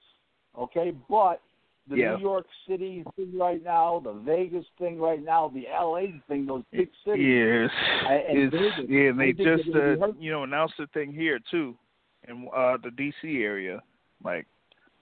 okay? 0.58 0.92
But 1.08 1.40
the 1.88 1.96
Yeah. 1.96 2.14
New 2.16 2.22
York 2.22 2.46
City 2.68 3.04
thing 3.16 3.36
right 3.36 3.62
now, 3.62 4.00
the 4.04 4.12
Vegas 4.12 4.64
thing 4.78 5.00
right 5.00 5.22
now, 5.22 5.48
the 5.48 5.66
LA 5.68 6.06
thing, 6.28 6.46
those 6.46 6.62
big 6.70 6.88
cities. 7.04 7.26
Yes. 7.26 7.70
I- 8.06 8.14
and 8.28 8.38
It's, 8.38 8.54
Vegas, 8.54 8.90
yeah, 8.90 9.08
and 9.10 9.20
they 9.20 9.32
they're 9.32 9.56
just 9.56 9.68
uh, 9.74 10.12
you 10.18 10.30
know 10.30 10.44
announced 10.44 10.74
the 10.78 10.86
thing 10.88 11.12
here 11.12 11.38
too, 11.50 11.76
in 12.28 12.48
uh 12.54 12.76
the 12.82 12.90
DC 12.90 13.42
area. 13.42 13.82
Like 14.24 14.46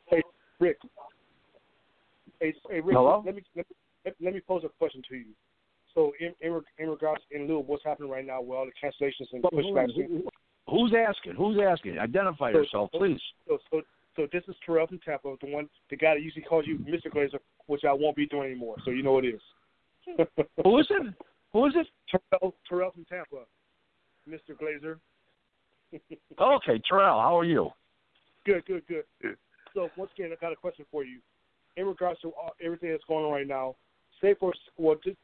hey 0.06 0.22
Rick. 0.58 0.78
Hey, 2.40 2.54
hey 2.70 2.80
Rick, 2.80 2.96
Hello? 2.96 3.22
let 3.26 3.34
me 3.34 3.42
let 3.54 3.68
me, 3.68 3.76
let, 4.06 4.14
let 4.20 4.34
me 4.34 4.40
pose 4.40 4.62
a 4.64 4.68
question 4.78 5.02
to 5.10 5.16
you. 5.16 5.26
So, 5.94 6.12
in 6.20 6.32
in, 6.40 6.60
in 6.78 6.88
regards 6.88 7.22
in 7.30 7.46
lieu 7.46 7.58
of 7.60 7.68
what's 7.68 7.84
happening 7.84 8.10
right 8.10 8.24
now 8.26 8.40
with 8.40 8.56
all 8.56 8.64
the 8.66 8.72
cancellations 8.80 9.26
and 9.32 9.42
But 9.42 9.52
who- 9.52 9.62
pushbacks, 9.62 9.94
who- 9.94 10.28
Who's 10.68 10.94
asking? 10.94 11.34
Who's 11.34 11.58
asking? 11.60 11.98
Identify 11.98 12.52
So- 12.52 12.58
yourself, 12.58 12.90
please. 12.92 13.20
so 13.48 13.58
so 13.70 13.82
so 14.16 14.26
this 14.32 14.42
is 14.48 14.54
Terrell 14.64 14.86
from 14.86 14.98
Tampa, 14.98 15.34
the 15.40 15.50
one 15.50 15.68
the 15.88 15.96
guy 15.96 16.14
that 16.14 16.22
usually 16.22 16.42
calls 16.42 16.66
you 16.66 16.78
Mr. 16.78 17.06
Glazer, 17.14 17.38
which 17.66 17.84
I 17.84 17.92
won't 17.92 18.16
be 18.16 18.26
doing 18.26 18.50
anymore. 18.50 18.76
So 18.84 18.90
you 18.90 19.02
know 19.02 19.12
what 19.12 19.24
it 19.24 19.34
is. 19.34 19.40
Who 20.64 20.78
is 20.78 20.86
it? 20.90 21.14
Who 21.52 21.66
is 21.66 21.74
it? 21.76 21.86
Terrell, 22.10 22.54
Terrell 22.68 22.90
from 22.92 23.04
Tampa, 23.04 23.44
Mr. 24.28 24.56
Glazer. 24.60 24.98
Okay, 26.40 26.80
Terrell. 26.88 27.20
How 27.20 27.36
are 27.36 27.44
you? 27.44 27.70
Good, 28.46 28.64
good, 28.64 28.86
good. 28.86 29.02
Good. 29.20 29.36
So 29.74 29.90
once 29.96 30.10
again, 30.16 30.30
I 30.32 30.36
got 30.40 30.52
a 30.52 30.56
question 30.56 30.86
for 30.90 31.04
you. 31.04 31.18
In 31.76 31.86
regards 31.86 32.20
to 32.20 32.28
all, 32.28 32.52
everything 32.62 32.90
that's 32.90 33.02
going 33.08 33.24
on 33.24 33.32
right 33.32 33.46
now, 33.46 33.74
say 34.20 34.34
for 34.38 34.52
well, 34.76 34.96
just 35.02 35.16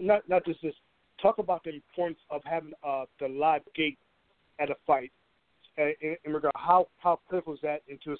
not 0.00 0.28
not 0.28 0.44
just 0.44 0.62
this. 0.62 0.74
Talk 1.20 1.38
about 1.38 1.62
the 1.64 1.74
importance 1.74 2.18
of 2.30 2.40
having 2.44 2.72
uh, 2.82 3.04
the 3.20 3.28
live 3.28 3.62
gate 3.76 3.98
at 4.58 4.70
a 4.70 4.74
fight. 4.86 5.12
In, 5.76 6.16
in 6.24 6.32
regard, 6.32 6.52
how 6.56 6.86
how 6.98 7.18
critical 7.28 7.54
is 7.54 7.60
that 7.62 7.82
into 7.88 8.12
a 8.12 8.16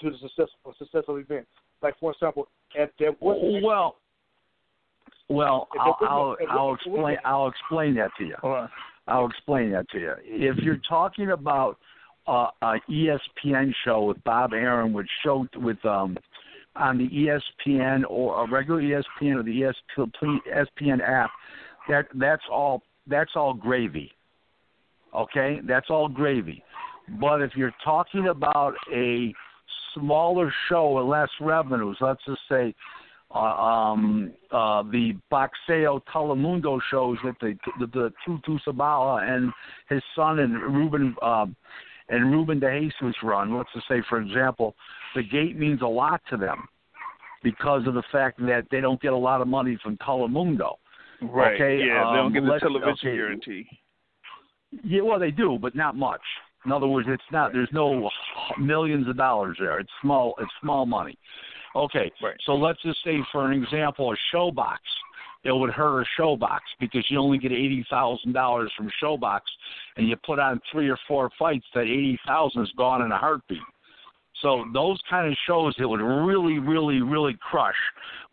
into 0.00 0.16
the 0.16 0.28
successful 0.28 0.74
successful 0.78 1.16
event? 1.16 1.46
Like 1.82 1.98
for 1.98 2.12
example, 2.12 2.48
if 2.74 2.90
there 2.98 3.12
was 3.20 3.62
Well, 3.64 3.96
well, 5.28 5.68
I'll 5.78 5.96
I'll, 6.02 6.36
I'll 6.50 6.74
explain. 6.74 7.16
I'll 7.24 7.48
explain 7.48 7.94
that 7.96 8.10
to 8.18 8.24
you. 8.24 8.36
I'll 9.06 9.26
explain 9.26 9.70
that 9.72 9.88
to 9.90 9.98
you. 9.98 10.12
If 10.24 10.58
you're 10.58 10.80
talking 10.88 11.32
about 11.32 11.78
uh, 12.26 12.48
a 12.62 12.76
ESPN 12.90 13.72
show 13.84 14.04
with 14.04 14.22
Bob 14.24 14.52
Arum, 14.52 14.92
which 14.92 15.08
showed 15.24 15.48
with 15.56 15.84
um 15.84 16.16
on 16.76 16.98
the 16.98 17.08
ESPN 17.08 18.02
or 18.08 18.44
a 18.44 18.50
regular 18.50 18.80
ESPN 18.80 19.36
or 19.36 19.42
the 19.42 19.72
ESPN 20.48 21.00
app, 21.06 21.30
that 21.88 22.06
that's 22.14 22.42
all 22.50 22.82
that's 23.06 23.32
all 23.34 23.54
gravy. 23.54 24.12
Okay, 25.14 25.60
that's 25.66 25.86
all 25.90 26.08
gravy. 26.08 26.62
But 27.20 27.42
if 27.42 27.52
you're 27.54 27.74
talking 27.84 28.28
about 28.28 28.74
a 28.92 29.32
smaller 29.94 30.52
show 30.68 30.92
with 30.92 31.06
less 31.06 31.28
revenues, 31.40 31.96
let's 32.00 32.20
just 32.26 32.40
say 32.48 32.74
uh, 33.34 33.38
um, 33.38 34.32
uh, 34.50 34.82
the 34.84 35.12
Boxeo 35.30 36.00
Telemundo 36.12 36.78
shows 36.90 37.18
that 37.24 37.34
the 37.40 37.56
the, 37.80 37.86
the 37.86 38.12
Tuto 38.26 38.58
Zabala 38.66 39.22
and 39.28 39.52
his 39.88 40.02
son 40.16 40.38
and 40.38 40.54
Ruben 40.54 41.14
um, 41.22 41.54
and 42.08 42.30
Ruben 42.30 42.60
De 42.60 42.80
Jesus 42.80 43.14
run. 43.22 43.56
Let's 43.56 43.70
just 43.74 43.88
say, 43.88 44.02
for 44.08 44.20
example, 44.20 44.74
the 45.14 45.22
gate 45.22 45.58
means 45.58 45.82
a 45.82 45.86
lot 45.86 46.20
to 46.30 46.36
them 46.36 46.68
because 47.42 47.86
of 47.86 47.94
the 47.94 48.02
fact 48.10 48.38
that 48.40 48.66
they 48.70 48.80
don't 48.80 49.00
get 49.00 49.12
a 49.12 49.16
lot 49.16 49.40
of 49.40 49.48
money 49.48 49.78
from 49.82 49.96
Telemundo. 49.98 50.74
Right. 51.22 51.54
Okay, 51.54 51.78
yeah, 51.78 52.10
they 52.10 52.16
don't 52.16 52.26
um, 52.26 52.32
get 52.32 52.42
the 52.42 52.58
television 52.58 53.08
okay. 53.08 53.16
guarantee. 53.16 53.66
Yeah, 54.82 55.02
well, 55.02 55.18
they 55.18 55.30
do, 55.30 55.58
but 55.60 55.74
not 55.74 55.96
much. 55.96 56.20
In 56.64 56.72
other 56.72 56.86
words, 56.86 57.08
it's 57.10 57.22
not. 57.30 57.52
There's 57.52 57.68
no 57.72 58.08
millions 58.58 59.08
of 59.08 59.16
dollars 59.16 59.56
there. 59.60 59.78
It's 59.78 59.90
small. 60.00 60.34
It's 60.40 60.50
small 60.62 60.86
money. 60.86 61.18
Okay. 61.76 62.10
Right. 62.22 62.36
So 62.46 62.54
let's 62.54 62.80
just 62.82 62.98
say, 63.04 63.18
for 63.32 63.50
an 63.50 63.62
example, 63.62 64.12
a 64.12 64.16
ShoBox. 64.34 64.78
It 65.44 65.52
would 65.52 65.70
hurt 65.70 66.00
a 66.00 66.20
ShoBox 66.20 66.60
because 66.80 67.04
you 67.10 67.18
only 67.18 67.36
get 67.36 67.52
eighty 67.52 67.84
thousand 67.90 68.32
dollars 68.32 68.72
from 68.76 68.90
ShoBox, 69.02 69.40
and 69.96 70.08
you 70.08 70.16
put 70.24 70.38
on 70.38 70.58
three 70.72 70.88
or 70.88 70.98
four 71.06 71.30
fights. 71.38 71.66
That 71.74 71.82
eighty 71.82 72.18
thousand 72.26 72.62
is 72.62 72.72
gone 72.78 73.02
in 73.02 73.12
a 73.12 73.18
heartbeat. 73.18 73.58
So 74.44 74.66
those 74.74 75.00
kind 75.08 75.26
of 75.26 75.34
shows 75.46 75.74
it 75.78 75.86
would 75.86 76.02
really, 76.02 76.58
really, 76.58 77.00
really 77.00 77.34
crush. 77.40 77.74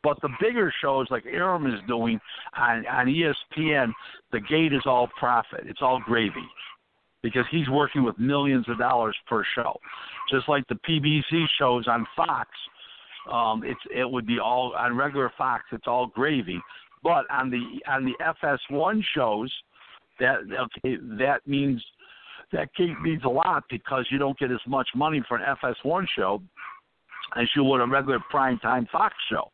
But 0.03 0.19
the 0.21 0.29
bigger 0.41 0.71
shows 0.81 1.07
like 1.09 1.25
Arum 1.25 1.65
is 1.65 1.79
doing 1.87 2.19
on 2.57 2.85
on 2.85 3.07
ESPN, 3.07 3.93
the 4.33 4.41
gate 4.41 4.73
is 4.73 4.81
all 4.85 5.07
profit. 5.17 5.61
It's 5.65 5.81
all 5.81 6.01
gravy 6.05 6.45
because 7.23 7.45
he's 7.49 7.69
working 7.69 8.03
with 8.03 8.19
millions 8.19 8.67
of 8.67 8.77
dollars 8.77 9.15
per 9.27 9.45
show. 9.55 9.79
Just 10.29 10.49
like 10.49 10.67
the 10.67 10.79
PBC 10.87 11.45
shows 11.57 11.87
on 11.87 12.05
Fox, 12.17 12.49
um, 13.31 13.63
it's 13.63 13.79
it 13.95 14.09
would 14.09 14.27
be 14.27 14.37
all 14.37 14.73
on 14.77 14.97
regular 14.97 15.31
Fox. 15.37 15.63
It's 15.71 15.87
all 15.87 16.07
gravy. 16.07 16.59
But 17.03 17.23
on 17.31 17.49
the 17.49 17.79
on 17.89 18.03
the 18.03 18.13
FS1 18.43 19.01
shows, 19.15 19.51
that 20.19 20.39
okay, 20.59 20.97
that 21.17 21.47
means 21.47 21.81
that 22.51 22.69
gate 22.75 22.99
means 23.01 23.23
a 23.23 23.29
lot 23.29 23.63
because 23.69 24.05
you 24.11 24.17
don't 24.17 24.37
get 24.37 24.51
as 24.51 24.59
much 24.67 24.89
money 24.95 25.23
for 25.27 25.37
an 25.37 25.55
FS1 25.63 26.05
show 26.15 26.41
as 27.37 27.47
you 27.55 27.63
would 27.63 27.81
a 27.81 27.87
regular 27.87 28.19
primetime 28.33 28.89
Fox 28.89 29.15
show. 29.29 29.49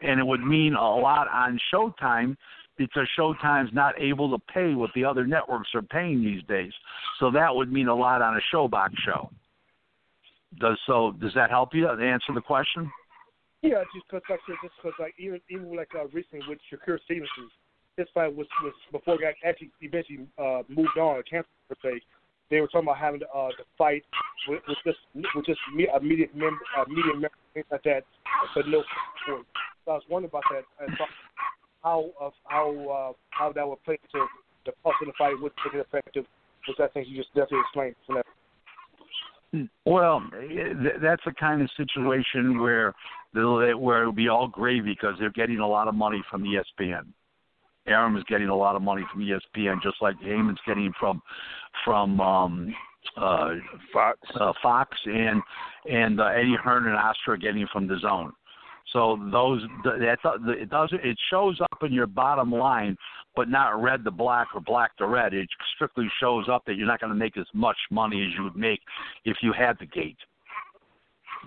And 0.00 0.20
it 0.20 0.26
would 0.26 0.42
mean 0.42 0.74
a 0.74 0.96
lot 0.96 1.28
on 1.28 1.58
Showtime 1.72 2.36
because 2.76 3.08
Showtime's 3.18 3.72
not 3.72 3.98
able 3.98 4.30
to 4.30 4.44
pay 4.52 4.74
what 4.74 4.90
the 4.94 5.04
other 5.04 5.26
networks 5.26 5.70
are 5.74 5.82
paying 5.82 6.22
these 6.22 6.42
days. 6.44 6.72
So 7.18 7.30
that 7.30 7.54
would 7.54 7.72
mean 7.72 7.88
a 7.88 7.94
lot 7.94 8.22
on 8.22 8.36
a 8.36 8.40
ShoBox 8.54 8.90
show. 9.04 9.30
Does 10.60 10.78
so? 10.86 11.12
Does 11.20 11.32
that 11.34 11.50
help 11.50 11.70
you 11.74 11.88
answer 11.88 12.32
the 12.34 12.40
question? 12.40 12.90
Yeah, 13.62 13.82
just 13.94 14.06
because 14.08 14.22
like 14.30 14.40
just 14.62 14.74
because 14.76 14.96
like 14.98 15.14
even 15.18 15.40
even 15.50 15.74
like 15.74 15.90
uh, 15.94 16.06
recently 16.12 16.40
with 16.48 16.58
Shakur 16.70 16.98
Stevenson, 17.04 17.50
this 17.96 18.06
fight 18.14 18.34
was 18.34 18.46
was 18.62 18.72
before 18.92 19.18
got 19.18 19.34
actually 19.44 19.70
eventually 19.80 20.26
uh, 20.38 20.62
moved 20.68 20.96
on 20.98 21.22
canceled 21.28 21.46
per 21.68 21.76
se. 21.82 22.00
They 22.50 22.60
were 22.60 22.68
talking 22.68 22.86
about 22.86 22.98
having 22.98 23.20
uh, 23.22 23.48
the 23.58 23.64
fight 23.76 24.04
with, 24.48 24.62
with 24.68 24.78
just 24.84 24.98
with 25.34 25.46
just 25.46 25.58
me, 25.74 25.88
a 25.94 26.00
media 26.00 26.26
member, 26.34 26.60
media 26.88 27.12
member, 27.12 27.30
things 27.54 27.66
like 27.70 27.82
that, 27.84 28.04
but 28.54 28.68
no 28.68 28.82
support. 29.24 29.46
So 29.84 29.92
I 29.92 29.94
was 29.94 30.02
wondering 30.08 30.30
about 30.30 30.44
that 30.50 30.64
and 30.86 30.96
how 31.82 32.10
of 32.20 32.32
how 32.44 32.70
uh, 32.70 33.12
how 33.30 33.52
that 33.52 33.66
would 33.66 33.82
play 33.84 33.98
into 34.02 34.26
the 34.64 34.72
cost 34.82 34.96
of 35.02 35.08
the 35.08 35.12
fight, 35.18 35.40
would 35.40 35.52
make 35.64 35.74
it 35.74 35.86
effective, 35.86 36.24
which 36.68 36.78
I 36.80 36.88
think 36.88 37.08
you 37.08 37.16
just 37.16 37.28
definitely 37.34 37.60
explained. 37.60 37.96
So 38.06 38.14
that, 38.14 39.68
Well, 39.84 40.22
that's 41.00 41.22
the 41.24 41.32
kind 41.38 41.62
of 41.62 41.70
situation 41.76 42.60
where 42.60 42.94
where 43.32 44.02
it'll 44.02 44.12
be 44.12 44.28
all 44.28 44.48
gravy 44.48 44.94
because 44.94 45.14
they're 45.18 45.30
getting 45.30 45.58
a 45.58 45.68
lot 45.68 45.88
of 45.88 45.94
money 45.94 46.22
from 46.30 46.44
ESPN. 46.44 47.06
Arum 47.86 48.16
is 48.16 48.24
getting 48.24 48.48
a 48.48 48.56
lot 48.56 48.76
of 48.76 48.82
money 48.82 49.02
from 49.12 49.22
ESPN, 49.22 49.82
just 49.82 49.96
like 50.00 50.16
Haymon's 50.20 50.58
getting 50.66 50.92
from 50.98 51.22
from 51.84 52.20
um, 52.20 52.74
uh, 53.16 53.50
Fox. 53.92 54.18
uh, 54.38 54.52
Fox 54.62 54.96
and 55.06 55.42
and 55.90 56.20
uh, 56.20 56.26
Eddie 56.26 56.56
Hearn 56.62 56.86
and 56.86 56.96
Oscar 56.96 57.32
are 57.32 57.36
getting 57.36 57.66
from 57.72 57.86
the 57.86 57.94
DAZN. 57.94 58.30
So 58.92 59.18
those 59.32 59.62
that 59.84 60.18
it 60.48 60.70
doesn't 60.70 61.04
it 61.04 61.18
shows 61.30 61.60
up 61.60 61.82
in 61.82 61.92
your 61.92 62.06
bottom 62.06 62.50
line, 62.52 62.96
but 63.34 63.48
not 63.48 63.80
red 63.82 64.04
to 64.04 64.10
black 64.10 64.48
or 64.54 64.60
black 64.60 64.96
to 64.96 65.06
red. 65.06 65.34
It 65.34 65.48
strictly 65.74 66.08
shows 66.20 66.46
up 66.50 66.64
that 66.66 66.76
you're 66.76 66.86
not 66.86 67.00
going 67.00 67.12
to 67.12 67.18
make 67.18 67.36
as 67.36 67.46
much 67.52 67.76
money 67.90 68.24
as 68.24 68.36
you 68.36 68.44
would 68.44 68.56
make 68.56 68.80
if 69.24 69.38
you 69.42 69.52
had 69.52 69.76
the 69.78 69.86
gate. 69.86 70.16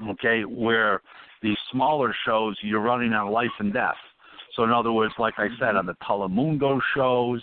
Okay, 0.09 0.43
where 0.43 1.01
these 1.41 1.57
smaller 1.71 2.15
shows 2.25 2.57
you're 2.61 2.81
running 2.81 3.13
on 3.13 3.31
life 3.31 3.49
and 3.59 3.73
death. 3.73 3.95
So 4.59 4.65
in 4.65 4.71
other 4.71 4.91
words, 4.91 5.13
like 5.17 5.35
I 5.37 5.47
said, 5.57 5.77
on 5.77 5.85
the 5.85 5.95
Telemundo 6.05 6.81
shows, 6.93 7.41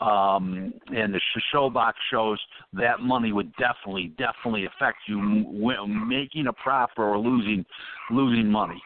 um, 0.00 0.74
and 0.88 1.14
the 1.14 1.20
sh- 1.20 1.54
ShoBox 1.54 1.92
shows, 2.10 2.40
that 2.72 2.98
money 2.98 3.32
would 3.32 3.52
definitely, 3.54 4.12
definitely 4.18 4.64
affect 4.66 4.98
you 5.06 5.20
m- 5.20 5.44
w- 5.60 5.86
making 5.86 6.48
a 6.48 6.52
profit 6.54 6.98
or 6.98 7.16
losing, 7.18 7.64
losing 8.10 8.50
money. 8.50 8.82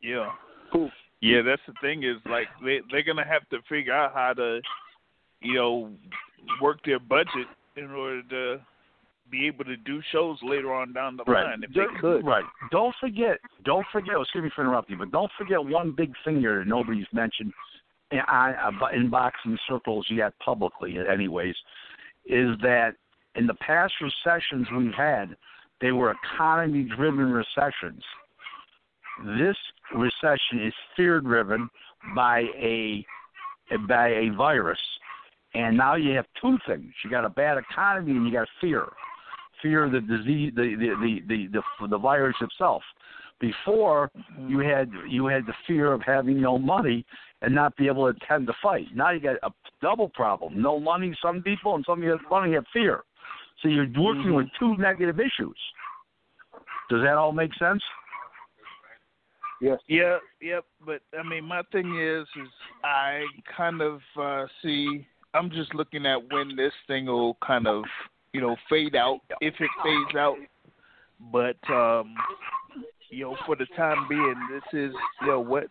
Yeah. 0.00 0.30
Cool. 0.72 0.88
Yeah, 1.20 1.42
that's 1.42 1.62
the 1.66 1.74
thing 1.80 2.04
is 2.04 2.16
like 2.30 2.46
they 2.64 2.80
they're 2.92 3.02
gonna 3.02 3.26
have 3.26 3.48
to 3.48 3.58
figure 3.68 3.92
out 3.92 4.12
how 4.14 4.34
to, 4.34 4.60
you 5.40 5.54
know, 5.54 5.90
work 6.60 6.78
their 6.84 7.00
budget 7.00 7.48
in 7.76 7.90
order 7.90 8.22
to 8.22 8.60
be 9.32 9.46
able 9.46 9.64
to 9.64 9.76
do 9.78 10.00
shows 10.12 10.38
later 10.42 10.72
on 10.72 10.92
down 10.92 11.16
the 11.16 11.24
line 11.28 11.62
if 11.64 11.74
they 11.74 11.86
could. 12.00 12.24
Right. 12.24 12.44
Don't 12.70 12.94
forget. 13.00 13.38
Don't 13.64 13.86
forget. 13.90 14.14
Oh, 14.16 14.20
excuse 14.20 14.44
me 14.44 14.50
for 14.54 14.62
interrupting, 14.62 14.98
but 14.98 15.10
don't 15.10 15.32
forget 15.36 15.64
one 15.64 15.92
big 15.96 16.12
thing 16.24 16.38
here 16.38 16.58
that 16.58 16.68
nobody's 16.68 17.06
mentioned 17.12 17.52
in, 18.12 18.20
uh, 18.20 18.70
in 18.94 19.08
boxing 19.08 19.58
circles 19.68 20.06
yet 20.10 20.34
publicly, 20.44 20.96
anyways, 21.10 21.54
is 22.26 22.50
that 22.60 22.90
in 23.34 23.46
the 23.46 23.54
past 23.54 23.94
recessions 24.00 24.68
we've 24.76 24.92
had, 24.92 25.34
they 25.80 25.92
were 25.92 26.14
economy-driven 26.34 27.32
recessions. 27.32 28.04
This 29.38 29.56
recession 29.96 30.66
is 30.66 30.74
fear-driven 30.94 31.68
by 32.14 32.40
a 32.56 33.04
by 33.88 34.08
a 34.08 34.30
virus, 34.36 34.78
and 35.54 35.76
now 35.76 35.94
you 35.94 36.14
have 36.14 36.26
two 36.40 36.58
things: 36.66 36.92
you 37.02 37.10
got 37.10 37.24
a 37.24 37.30
bad 37.30 37.56
economy 37.56 38.12
and 38.12 38.26
you 38.26 38.32
got 38.32 38.46
fear 38.60 38.86
fear 39.62 39.84
of 39.84 39.92
the 39.92 40.00
disease, 40.00 40.52
the 40.54 40.74
the 40.78 40.94
the 41.00 41.20
the 41.28 41.60
the, 41.80 41.88
the 41.88 41.98
virus 41.98 42.36
itself. 42.40 42.82
Before 43.40 44.10
you 44.46 44.58
had 44.58 44.90
you 45.08 45.26
had 45.26 45.46
the 45.46 45.54
fear 45.66 45.92
of 45.92 46.02
having 46.02 46.40
no 46.40 46.58
money 46.58 47.04
and 47.40 47.54
not 47.54 47.76
be 47.76 47.86
able 47.88 48.12
to 48.12 48.16
attend 48.16 48.46
the 48.46 48.54
fight. 48.62 48.86
Now 48.94 49.10
you 49.10 49.20
got 49.20 49.36
a 49.42 49.50
double 49.80 50.08
problem: 50.10 50.60
no 50.60 50.78
money. 50.78 51.16
Some 51.22 51.42
people 51.42 51.74
and 51.74 51.84
some 51.86 51.98
of 51.98 52.04
you 52.04 52.10
have 52.10 52.20
money 52.30 52.54
have 52.54 52.64
fear. 52.72 53.02
So 53.62 53.68
you're 53.68 53.86
working 53.96 54.34
with 54.34 54.46
two 54.58 54.76
negative 54.76 55.20
issues. 55.20 55.56
Does 56.90 57.02
that 57.02 57.14
all 57.14 57.32
make 57.32 57.54
sense? 57.54 57.82
yes. 59.62 59.78
Yeah, 59.88 60.18
yep. 60.40 60.64
But 60.84 61.00
I 61.18 61.22
mean, 61.26 61.44
my 61.44 61.62
thing 61.70 61.98
is, 61.98 62.26
is 62.42 62.48
I 62.84 63.22
kind 63.56 63.80
of 63.80 64.00
uh 64.20 64.46
see. 64.62 65.06
I'm 65.34 65.50
just 65.50 65.74
looking 65.74 66.04
at 66.04 66.18
when 66.30 66.56
this 66.56 66.74
thing 66.86 67.06
will 67.06 67.38
kind 67.46 67.66
of, 67.66 67.84
you 68.32 68.40
know, 68.40 68.56
fade 68.68 68.96
out 68.96 69.20
if 69.40 69.54
it 69.60 69.70
fades 69.84 70.16
out. 70.16 70.36
But 71.32 71.56
um, 71.72 72.14
you 73.10 73.24
know, 73.24 73.36
for 73.46 73.56
the 73.56 73.66
time 73.76 74.06
being, 74.08 74.34
this 74.50 74.62
is 74.72 74.92
you 75.20 75.26
know 75.26 75.40
what 75.40 75.64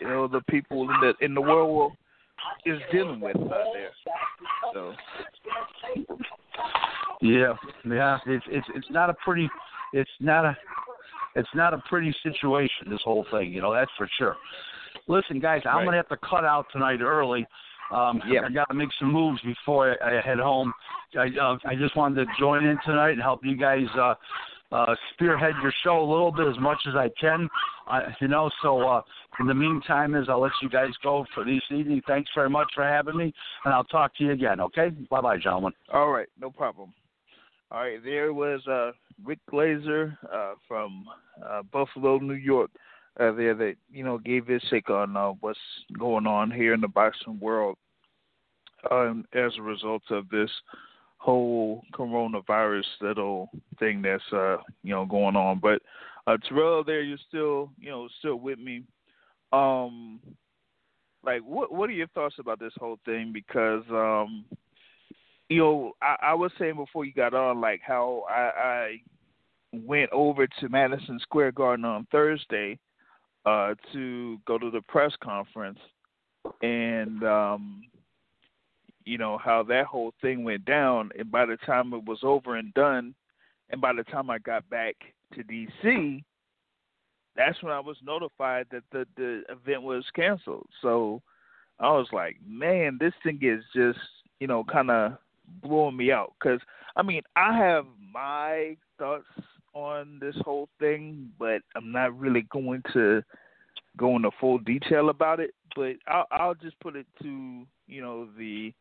you 0.00 0.06
know 0.06 0.28
the 0.28 0.40
people 0.48 0.82
in 0.82 0.96
the 1.00 1.24
in 1.24 1.34
the 1.34 1.40
world 1.40 1.92
is 2.64 2.80
dealing 2.92 3.20
with 3.20 3.36
out 3.36 3.66
there. 3.72 3.90
So 4.72 4.94
Yeah, 7.20 7.54
yeah. 7.84 8.18
It's 8.26 8.44
it's 8.48 8.66
it's 8.74 8.90
not 8.90 9.10
a 9.10 9.14
pretty 9.24 9.48
it's 9.92 10.10
not 10.20 10.44
a 10.44 10.56
it's 11.34 11.48
not 11.54 11.74
a 11.74 11.78
pretty 11.88 12.14
situation. 12.22 12.88
This 12.90 13.00
whole 13.04 13.26
thing, 13.30 13.52
you 13.52 13.60
know, 13.60 13.72
that's 13.72 13.90
for 13.98 14.08
sure. 14.18 14.36
Listen, 15.08 15.40
guys, 15.40 15.62
I'm 15.66 15.78
Right. 15.78 15.84
gonna 15.86 15.96
have 15.96 16.08
to 16.08 16.16
cut 16.18 16.44
out 16.44 16.66
tonight 16.72 17.00
early. 17.00 17.46
Um, 17.92 18.22
Yep. 18.26 18.44
I 18.44 18.52
got 18.52 18.68
to 18.68 18.74
make 18.74 18.88
some 18.98 19.12
moves 19.12 19.40
before 19.42 19.96
I, 20.02 20.18
I 20.18 20.20
head 20.20 20.38
home. 20.38 20.72
I 21.16 21.28
uh, 21.40 21.58
I 21.64 21.74
just 21.74 21.96
wanted 21.96 22.24
to 22.24 22.32
join 22.38 22.64
in 22.64 22.78
tonight 22.84 23.10
and 23.10 23.22
help 23.22 23.44
you 23.44 23.56
guys 23.56 23.86
uh, 23.96 24.14
uh, 24.72 24.94
spearhead 25.12 25.54
your 25.62 25.72
show 25.84 26.00
a 26.00 26.08
little 26.10 26.32
bit 26.32 26.46
as 26.48 26.58
much 26.58 26.78
as 26.88 26.94
I 26.96 27.08
can. 27.20 27.48
Uh, 27.90 28.00
you 28.20 28.28
know, 28.28 28.50
so 28.62 28.80
uh, 28.80 29.02
in 29.38 29.46
the 29.46 29.54
meantime, 29.54 30.14
as 30.14 30.28
I'll 30.28 30.40
let 30.40 30.52
you 30.62 30.68
guys 30.68 30.90
go 31.02 31.24
for 31.34 31.44
this 31.44 31.62
evening. 31.70 32.02
Thanks 32.06 32.30
very 32.34 32.50
much 32.50 32.68
for 32.74 32.82
having 32.82 33.16
me, 33.16 33.32
and 33.64 33.74
I'll 33.74 33.84
talk 33.84 34.16
to 34.16 34.24
you 34.24 34.32
again. 34.32 34.60
Okay? 34.60 34.90
Bye, 35.10 35.20
bye, 35.20 35.36
gentlemen. 35.36 35.72
All 35.92 36.10
right, 36.10 36.28
no 36.40 36.50
problem. 36.50 36.92
All 37.70 37.80
right, 37.80 38.02
there 38.02 38.32
was 38.32 38.66
uh, 38.66 38.92
Rick 39.24 39.40
Glazer 39.52 40.16
uh, 40.32 40.54
from 40.66 41.04
uh, 41.44 41.62
Buffalo, 41.72 42.18
New 42.18 42.34
York. 42.34 42.70
Uh, 43.20 43.30
there 43.32 43.54
that 43.54 43.76
you 43.92 44.02
know 44.02 44.18
gave 44.18 44.46
his 44.46 44.62
take 44.70 44.90
on 44.90 45.16
uh, 45.16 45.30
what's 45.40 45.58
going 45.98 46.26
on 46.26 46.50
here 46.50 46.74
in 46.74 46.80
the 46.80 46.88
boxing 46.88 47.38
world 47.38 47.76
um, 48.90 49.24
as 49.34 49.52
a 49.56 49.62
result 49.62 50.02
of 50.10 50.28
this 50.30 50.50
whole 51.18 51.82
coronavirus 51.94 52.84
little 53.00 53.48
thing 53.78 54.02
that's 54.02 54.22
uh 54.32 54.58
you 54.82 54.90
know 54.90 55.06
going 55.06 55.36
on. 55.36 55.58
But 55.58 55.80
uh 56.26 56.36
Terrell 56.48 56.84
there 56.84 57.00
you're 57.00 57.16
still 57.28 57.70
you 57.78 57.90
know 57.90 58.08
still 58.18 58.36
with 58.36 58.58
me. 58.58 58.82
Um 59.52 60.20
like 61.24 61.40
what 61.40 61.72
what 61.72 61.88
are 61.88 61.94
your 61.94 62.08
thoughts 62.08 62.34
about 62.38 62.60
this 62.60 62.74
whole 62.78 62.98
thing? 63.06 63.32
Because 63.32 63.84
um 63.90 64.44
you 65.48 65.58
know, 65.58 65.92
I, 66.02 66.16
I 66.22 66.34
was 66.34 66.50
saying 66.58 66.76
before 66.76 67.04
you 67.04 67.12
got 67.12 67.34
on 67.34 67.60
like 67.60 67.80
how 67.86 68.24
I, 68.28 68.50
I 68.60 68.96
went 69.72 70.10
over 70.10 70.46
to 70.46 70.68
Madison 70.68 71.18
Square 71.20 71.52
Garden 71.52 71.84
on 71.84 72.06
Thursday 72.10 72.78
uh 73.46 73.74
to 73.92 74.38
go 74.46 74.58
to 74.58 74.70
the 74.70 74.80
press 74.82 75.12
conference 75.22 75.78
and 76.62 77.22
um 77.24 77.82
you 79.04 79.18
know 79.18 79.36
how 79.36 79.62
that 79.62 79.84
whole 79.84 80.14
thing 80.22 80.44
went 80.44 80.64
down. 80.64 81.10
And 81.18 81.30
by 81.30 81.44
the 81.44 81.58
time 81.66 81.92
it 81.92 82.04
was 82.06 82.20
over 82.22 82.56
and 82.56 82.72
done 82.74 83.14
and 83.70 83.80
by 83.80 83.92
the 83.92 84.04
time 84.04 84.30
I 84.30 84.38
got 84.38 84.68
back 84.70 84.96
to 85.34 85.42
DC 85.42 86.22
that's 87.36 87.60
when 87.62 87.72
I 87.72 87.80
was 87.80 87.96
notified 88.02 88.66
that 88.70 88.84
the 88.92 89.06
the 89.16 89.42
event 89.50 89.82
was 89.82 90.04
canceled. 90.14 90.68
So 90.80 91.20
I 91.80 91.90
was 91.90 92.08
like 92.12 92.36
man 92.46 92.98
this 92.98 93.14
thing 93.22 93.40
is 93.42 93.64
just 93.74 93.98
you 94.40 94.46
know 94.46 94.64
kind 94.64 94.90
of 94.90 95.18
blowing 95.62 95.96
me 95.96 96.12
out. 96.12 96.32
Cuz 96.42 96.60
I 96.96 97.02
mean 97.02 97.22
I 97.36 97.56
have 97.56 97.86
my 98.12 98.76
thoughts 98.98 99.26
on 99.74 100.18
this 100.20 100.36
whole 100.44 100.68
thing 100.78 101.30
but 101.38 101.60
I'm 101.76 101.92
not 101.92 102.18
really 102.18 102.42
going 102.50 102.82
to 102.92 103.22
go 103.96 104.16
into 104.16 104.30
full 104.40 104.58
detail 104.58 105.08
about 105.08 105.40
it 105.40 105.54
but 105.76 105.96
I'll 106.08 106.26
I'll 106.30 106.54
just 106.54 106.78
put 106.80 106.96
it 106.96 107.06
to 107.22 107.66
you 107.86 108.02
know 108.02 108.28
the 108.38 108.72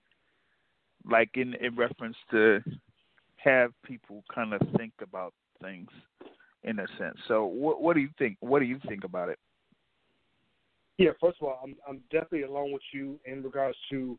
like 1.10 1.32
in 1.36 1.54
in 1.56 1.76
reference 1.76 2.18
to 2.32 2.62
have 3.38 3.72
people 3.84 4.24
kind 4.34 4.54
of 4.54 4.62
think 4.78 4.94
about 5.02 5.34
things 5.62 5.89
in 6.64 6.80
a 6.80 6.88
sense. 6.98 7.18
So 7.28 7.46
what 7.46 7.82
what 7.82 7.96
do 7.96 8.02
you 8.02 8.10
think? 8.18 8.38
What 8.39 8.60
do 8.60 8.66
you 8.66 8.80
think 8.88 9.04
about 9.04 9.30
it? 9.30 9.39
Yeah, 10.98 11.12
first 11.20 11.38
of 11.41 11.48
all, 11.48 11.60
I'm 11.64 11.76
I'm 11.88 12.02
definitely 12.12 12.44
along 12.44 12.72
with 12.72 12.84
you 12.94 13.20
in 13.26 13.44
regards 13.44 13.78
to 13.89 14.18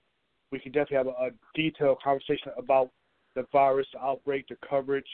we 0.50 0.58
can 0.58 0.72
definitely 0.72 0.96
have 0.98 1.06
a, 1.06 1.26
a 1.26 1.30
detailed 1.54 2.00
conversation 2.02 2.52
about 2.58 2.90
the 3.34 3.46
virus, 3.52 3.86
the 3.92 4.00
outbreak, 4.00 4.46
the 4.48 4.56
coverage, 4.68 5.06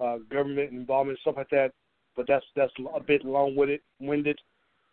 uh, 0.00 0.18
government 0.30 0.72
involvement, 0.72 1.18
stuff 1.20 1.36
like 1.36 1.50
that. 1.50 1.72
But 2.16 2.26
that's 2.28 2.44
that's 2.54 2.72
a 2.94 3.00
bit 3.00 3.24
long 3.24 3.56
winded 3.56 3.80
winded 4.00 4.38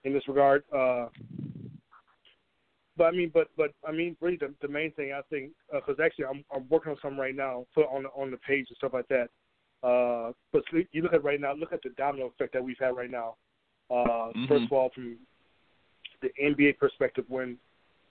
in 0.03 0.13
this 0.13 0.27
regard. 0.27 0.63
Uh, 0.75 1.07
but 2.97 3.05
I 3.05 3.11
mean, 3.11 3.31
but 3.33 3.49
but 3.57 3.71
I 3.87 3.91
mean, 3.91 4.15
really, 4.21 4.37
the, 4.37 4.53
the 4.61 4.67
main 4.67 4.91
thing 4.93 5.13
I 5.13 5.21
think, 5.29 5.51
because 5.71 5.97
uh, 5.99 6.03
actually, 6.03 6.25
I'm 6.25 6.43
I'm 6.53 6.67
working 6.69 6.91
on 6.91 6.97
something 7.01 7.19
right 7.19 7.35
now, 7.35 7.65
put 7.73 7.85
on 7.85 8.03
the, 8.03 8.09
on 8.09 8.31
the 8.31 8.37
page 8.37 8.67
and 8.69 8.77
stuff 8.77 8.93
like 8.93 9.07
that. 9.09 9.29
Uh, 9.83 10.31
but 10.51 10.63
you 10.91 11.01
look 11.01 11.13
at 11.13 11.23
right 11.23 11.41
now, 11.41 11.53
look 11.53 11.73
at 11.73 11.81
the 11.81 11.89
domino 11.97 12.27
effect 12.27 12.53
that 12.53 12.63
we've 12.63 12.77
had 12.79 12.95
right 12.95 13.09
now. 13.09 13.35
Uh, 13.89 14.31
Mhm. 14.33 14.47
First 14.47 14.65
of 14.65 14.71
all, 14.71 14.89
from 14.89 15.17
the 16.21 16.29
NBA 16.39 16.77
perspective, 16.77 17.25
when 17.27 17.57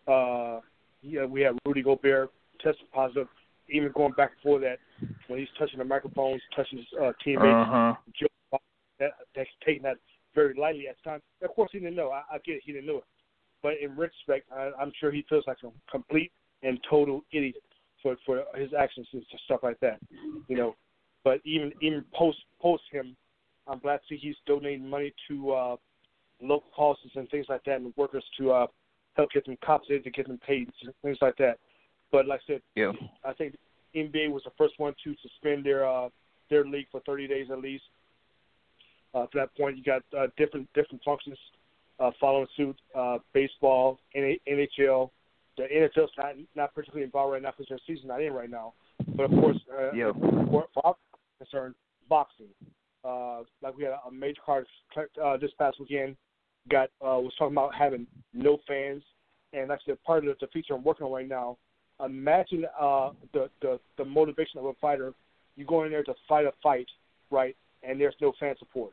uh, 0.07 0.61
yeah, 1.03 1.25
we 1.25 1.41
had 1.41 1.57
Rudy 1.65 1.83
Gobert 1.83 2.31
tested 2.61 2.91
positive, 2.93 3.29
even 3.71 3.93
going 3.93 4.13
back 4.13 4.35
before 4.37 4.61
that, 4.61 4.79
when 5.29 5.39
he's 5.39 5.49
touching 5.59 5.79
the 5.79 5.85
microphones, 5.85 6.43
touching 6.55 6.79
his 6.79 6.87
uh, 7.01 7.13
teammates, 7.25 7.57
Uh 7.57 7.65
huh. 7.65 7.95
Joe 8.19 8.59
that, 8.99 9.13
that's 9.35 9.49
taking 9.65 9.83
that 9.83 9.97
very 10.35 10.55
lightly 10.55 10.87
at 10.89 11.03
times. 11.03 11.23
Of 11.43 11.51
course, 11.55 11.71
he 11.73 11.79
didn't 11.79 11.97
know. 11.97 12.11
I, 12.11 12.23
I 12.33 12.39
get 12.45 12.57
it. 12.57 12.63
He 12.65 12.73
didn't 12.73 12.87
know 12.87 12.99
it. 12.99 13.05
But 13.63 13.73
in 13.83 13.97
retrospect, 13.97 14.47
I, 14.55 14.71
I'm 14.79 14.93
sure 15.01 15.11
he 15.11 15.25
feels 15.29 15.45
like 15.47 15.59
a 15.65 15.91
complete 15.91 16.33
and 16.63 16.79
total 16.89 17.23
idiot 17.33 17.57
for 18.03 18.17
for 18.25 18.45
his 18.55 18.71
actions 18.79 19.07
and 19.13 19.25
stuff 19.45 19.61
like 19.63 19.81
that. 19.81 19.99
You 20.49 20.57
know. 20.57 20.77
But 21.25 21.41
even 21.45 21.73
even 21.83 22.05
post 22.15 22.39
post 22.61 22.83
him, 22.91 23.17
I'm 23.67 23.79
glad 23.79 23.99
to 23.99 24.03
see 24.09 24.17
he's 24.17 24.37
donating 24.47 24.89
money 24.89 25.13
to 25.29 25.53
uh, 25.53 25.77
local 26.41 26.71
causes 26.75 27.11
and 27.15 27.29
things 27.31 27.47
like 27.49 27.65
that, 27.65 27.81
and 27.81 27.93
workers 27.97 28.25
to 28.39 28.53
uh, 28.53 28.67
help 29.17 29.31
get 29.33 29.45
them 29.45 29.57
compensated, 29.65 30.05
to 30.05 30.11
get 30.11 30.29
them 30.29 30.41
paid, 30.47 30.71
things 31.03 31.19
like 31.21 31.37
that. 31.37 31.59
But 32.13 32.27
like 32.27 32.41
I 32.49 32.53
said, 32.55 32.63
Yeah. 32.75 32.93
I 33.25 33.33
think 33.33 33.57
NBA 33.95 34.31
was 34.31 34.43
the 34.45 34.51
first 34.59 34.75
one 34.79 34.95
to 35.05 35.15
suspend 35.23 35.65
their 35.65 35.89
uh, 35.89 36.09
their 36.49 36.65
league 36.65 36.87
for 36.91 37.01
30 37.07 37.29
days 37.29 37.47
at 37.51 37.61
least. 37.61 37.85
Uh, 39.15 39.27
to 39.27 39.39
that 39.39 39.57
point, 39.57 39.77
you 39.77 39.83
got 39.85 40.03
uh, 40.17 40.27
different 40.37 40.69
different 40.75 41.03
functions 41.05 41.39
uh, 41.99 42.11
following 42.21 42.47
suit. 42.57 42.77
Uh, 42.95 43.19
baseball, 43.33 43.99
NHL, 44.17 45.11
the 45.57 45.65
NFL's 45.65 46.11
not 46.17 46.35
not 46.57 46.75
particularly 46.75 47.05
involved 47.05 47.33
right 47.33 47.43
now 47.43 47.51
because 47.51 47.69
their 47.69 47.79
season's 47.87 48.09
not 48.09 48.23
in 48.23 48.33
right 48.33 48.51
now. 48.51 48.73
But 49.17 49.25
of 49.25 49.31
course, 49.33 49.59
uh, 49.73 49.93
Yeah. 49.93 50.13
for, 50.51 50.67
for 50.75 50.87
our 50.87 50.97
concern, 51.39 51.75
boxing. 52.09 52.49
Uh, 53.03 53.41
like 53.63 53.77
we 53.77 53.85
had 53.85 53.95
a 54.07 54.11
major 54.13 54.41
card 54.45 54.67
uh, 55.23 55.37
this 55.39 55.51
past 55.59 55.81
weekend. 55.81 56.17
Got 56.69 56.91
uh, 57.01 57.19
was 57.19 57.33
talking 57.39 57.55
about 57.55 57.75
having 57.75 58.07
no 58.35 58.59
fans, 58.69 59.03
and 59.53 59.69
like 59.69 59.81
I 59.87 59.91
said, 59.93 60.05
part 60.05 60.27
of 60.27 60.39
the 60.39 60.47
feature 60.49 60.75
I'm 60.75 60.85
working 60.85 61.07
on 61.07 61.13
right 61.13 61.29
now. 61.29 61.57
Imagine 62.05 62.65
uh, 62.81 63.11
the, 63.33 63.51
the 63.61 63.79
the 63.99 64.05
motivation 64.05 64.59
of 64.59 64.65
a 64.67 64.73
fighter. 64.81 65.13
You 65.57 65.67
go 65.67 65.85
in 65.85 65.91
there 65.91 66.05
to 66.05 66.15
fight 66.29 66.47
a 66.47 66.53
fight, 66.63 66.87
right? 67.31 67.57
And 67.83 68.01
there's 68.01 68.15
no 68.21 68.33
fan 68.39 68.55
support. 68.59 68.93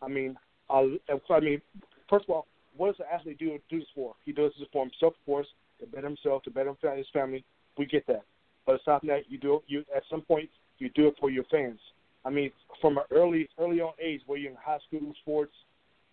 I 0.00 0.08
mean, 0.08 0.36
uh, 0.70 0.82
I 1.30 1.40
mean, 1.40 1.60
first 2.08 2.24
of 2.24 2.30
all, 2.30 2.46
what 2.76 2.88
does 2.88 2.96
the 2.98 3.12
athlete 3.12 3.38
do 3.38 3.58
do 3.68 3.78
this 3.78 3.88
for? 3.94 4.14
He 4.24 4.32
does 4.32 4.52
this 4.58 4.68
for 4.72 4.84
himself, 4.84 5.14
of 5.20 5.26
course, 5.26 5.46
to 5.80 5.86
better 5.86 6.06
himself, 6.06 6.42
to 6.44 6.50
better 6.50 6.74
his 6.96 7.06
family. 7.12 7.44
We 7.76 7.86
get 7.86 8.06
that. 8.06 8.22
But 8.66 8.76
aside 8.76 9.00
from 9.00 9.08
that, 9.08 9.22
you 9.28 9.38
do 9.38 9.62
you 9.66 9.84
at 9.94 10.02
some 10.10 10.22
point 10.22 10.48
you 10.78 10.88
do 10.90 11.08
it 11.08 11.14
for 11.20 11.30
your 11.30 11.44
fans. 11.44 11.78
I 12.24 12.30
mean, 12.30 12.50
from 12.80 12.98
an 12.98 13.04
early 13.10 13.48
early 13.58 13.80
on 13.80 13.92
age, 14.00 14.20
where 14.26 14.38
you're 14.38 14.50
in 14.50 14.56
high 14.56 14.78
school 14.86 15.12
sports, 15.22 15.52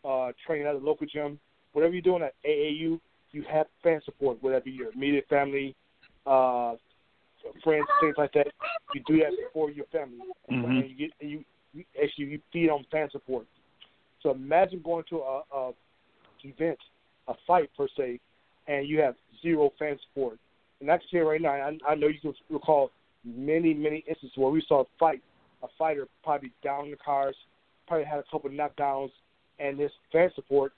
uh, 0.04 0.32
training 0.46 0.68
at 0.68 0.76
a 0.76 0.78
local 0.78 1.08
gym, 1.08 1.40
whatever 1.74 1.94
you're 1.94 2.02
doing 2.02 2.24
at 2.24 2.34
AAU, 2.46 3.00
you 3.32 3.44
have 3.52 3.68
fan 3.84 4.02
support, 4.06 4.42
whether 4.42 4.58
it 4.58 4.66
be 4.66 4.72
your 4.72 4.92
immediate 4.92 5.28
family, 5.30 5.76
uh, 6.30 6.76
friends, 7.64 7.88
things 8.00 8.16
like 8.18 8.32
that. 8.34 8.48
You 8.94 9.02
do 9.08 9.18
that 9.20 9.34
for 9.54 9.70
your 9.70 9.86
family, 9.86 10.20
Mhm. 10.50 10.78
and 10.80 10.90
you 10.90 10.96
get 10.96 11.12
and 11.22 11.30
you, 11.30 11.46
you 11.74 11.86
actually 12.02 12.26
you 12.26 12.42
feed 12.52 12.70
on 12.70 12.84
fan 12.92 13.10
support. 13.12 13.46
So 14.22 14.32
imagine 14.32 14.82
going 14.82 15.06
to 15.10 15.20
a, 15.20 15.44
a 15.54 15.74
event, 16.44 16.80
a 17.28 17.34
fight 17.48 17.70
per 17.76 17.88
se, 17.96 18.20
and 18.68 18.88
you 18.88 19.00
have 19.02 19.16
zero 19.42 19.72
fan 19.80 19.98
support. 20.08 20.38
And 20.82 20.92
I 20.92 20.98
can 20.98 21.08
say 21.12 21.20
right 21.20 21.42
now, 21.42 21.52
I, 21.52 21.78
I 21.88 21.96
know 21.96 22.08
you 22.08 22.20
can 22.20 22.34
recall 22.50 22.92
many, 23.24 23.74
many 23.74 24.04
instances 24.08 24.38
where 24.38 24.50
we 24.50 24.62
saw 24.68 24.82
a 24.82 24.86
fight, 24.98 25.22
a 25.64 25.68
fighter 25.78 26.08
probably 26.24 26.52
down 26.64 26.86
in 26.86 26.92
the 26.92 26.98
cars, 26.98 27.36
probably 27.88 28.06
had 28.06 28.20
a 28.20 28.24
couple 28.32 28.50
of 28.50 28.56
knockdowns, 28.56 29.12
and 29.60 29.78
this 29.78 29.92
fan 30.12 30.32
support 30.36 30.74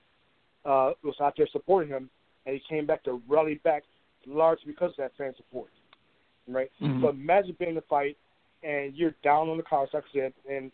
uh, 0.66 0.92
was 1.04 1.16
out 1.22 1.34
there 1.38 1.48
supporting 1.52 1.90
him, 1.90 2.10
and 2.46 2.56
he 2.56 2.62
came 2.68 2.86
back 2.86 3.04
to 3.04 3.22
rally 3.28 3.56
back 3.64 3.84
largely 4.26 4.72
because 4.72 4.92
of 4.92 4.98
that 4.98 5.16
fan 5.18 5.34
support. 5.36 5.70
Right? 6.48 6.72
Mhm. 6.82 7.02
So 7.02 7.10
imagine 7.10 7.56
being 7.60 7.72
in 7.72 7.78
a 7.78 7.82
fight, 7.82 8.18
and 8.64 8.96
you're 8.96 9.16
down 9.24 9.50
on 9.50 9.58
the 9.58 9.64
cars, 9.64 9.90
like 9.94 10.04
I 10.10 10.12
said, 10.12 10.34
and 10.50 10.72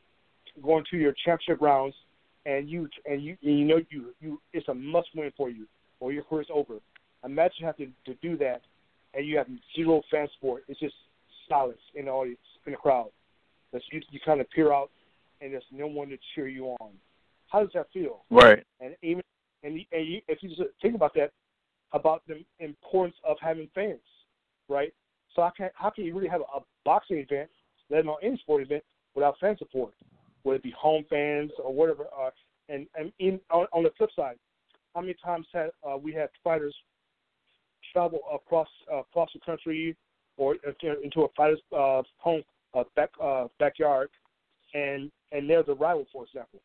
going 0.61 0.83
to 0.91 0.97
your 0.97 1.13
championship 1.13 1.61
rounds, 1.61 1.95
and 2.45 2.69
you 2.69 2.89
and 3.05 3.21
you 3.21 3.37
and 3.43 3.59
you 3.59 3.65
know 3.65 3.81
you 3.89 4.13
you 4.21 4.41
it's 4.53 4.67
a 4.69 4.73
must 4.73 5.09
win 5.15 5.31
for 5.35 5.49
you, 5.49 5.67
or 5.99 6.11
your 6.11 6.23
career's 6.23 6.47
over. 6.51 6.75
Imagine 7.23 7.65
having 7.65 7.93
to, 8.05 8.13
to 8.13 8.19
do 8.21 8.37
that, 8.37 8.61
and 9.13 9.25
you 9.25 9.37
have 9.37 9.47
zero 9.75 10.01
fan 10.09 10.27
support. 10.35 10.63
It's 10.67 10.79
just 10.79 10.95
silence 11.49 11.81
in 11.95 12.05
the 12.05 12.11
audience, 12.11 12.39
in 12.65 12.71
the 12.71 12.77
crowd. 12.77 13.09
That 13.73 13.81
you 13.91 14.01
you 14.11 14.19
kind 14.25 14.39
of 14.39 14.49
peer 14.49 14.71
out, 14.71 14.89
and 15.41 15.53
there's 15.53 15.63
no 15.71 15.87
one 15.87 16.09
to 16.09 16.17
cheer 16.33 16.47
you 16.47 16.67
on. 16.79 16.91
How 17.49 17.61
does 17.61 17.71
that 17.73 17.87
feel? 17.93 18.23
Right. 18.29 18.63
And 18.79 18.95
even 19.01 19.23
and 19.63 19.79
and 19.91 20.07
you, 20.07 20.21
if 20.27 20.41
you 20.41 20.49
just 20.49 20.61
think 20.81 20.95
about 20.95 21.13
that, 21.15 21.31
about 21.93 22.23
the 22.27 22.43
importance 22.59 23.15
of 23.27 23.37
having 23.39 23.69
fans, 23.73 23.99
right? 24.67 24.93
So 25.35 25.41
how 25.41 25.51
can 25.55 25.69
how 25.75 25.89
can 25.89 26.05
you 26.05 26.15
really 26.15 26.29
have 26.29 26.41
a, 26.41 26.59
boxing 26.83 27.17
event, 27.17 27.49
let 27.89 28.05
alone 28.05 28.17
any 28.23 28.37
sport 28.37 28.63
event, 28.63 28.83
without 29.13 29.37
fan 29.39 29.57
support? 29.57 29.93
Whether 30.43 30.57
it 30.57 30.63
be 30.63 30.73
home 30.77 31.05
fans 31.09 31.51
or 31.63 31.73
whatever. 31.73 32.05
Uh, 32.17 32.29
and 32.69 32.87
and 32.95 33.11
in, 33.19 33.39
on, 33.51 33.67
on 33.73 33.83
the 33.83 33.91
flip 33.97 34.09
side, 34.15 34.37
how 34.93 35.01
many 35.01 35.15
times 35.23 35.47
have 35.53 35.71
uh, 35.87 35.97
we 35.97 36.13
had 36.13 36.29
fighters 36.43 36.75
travel 37.93 38.19
across 38.33 38.67
uh, 38.91 38.97
across 38.99 39.29
the 39.33 39.39
country 39.45 39.95
or 40.37 40.55
into, 41.03 41.21
a 41.21 41.27
fighter's 41.35 41.59
uh, 41.75 42.03
home 42.17 42.43
uh, 42.73 42.83
back 42.95 43.09
uh, 43.21 43.47
backyard, 43.59 44.09
and 44.73 45.11
and 45.31 45.49
there's 45.49 45.67
a 45.67 45.73
rival, 45.73 46.05
for 46.11 46.23
example, 46.25 46.59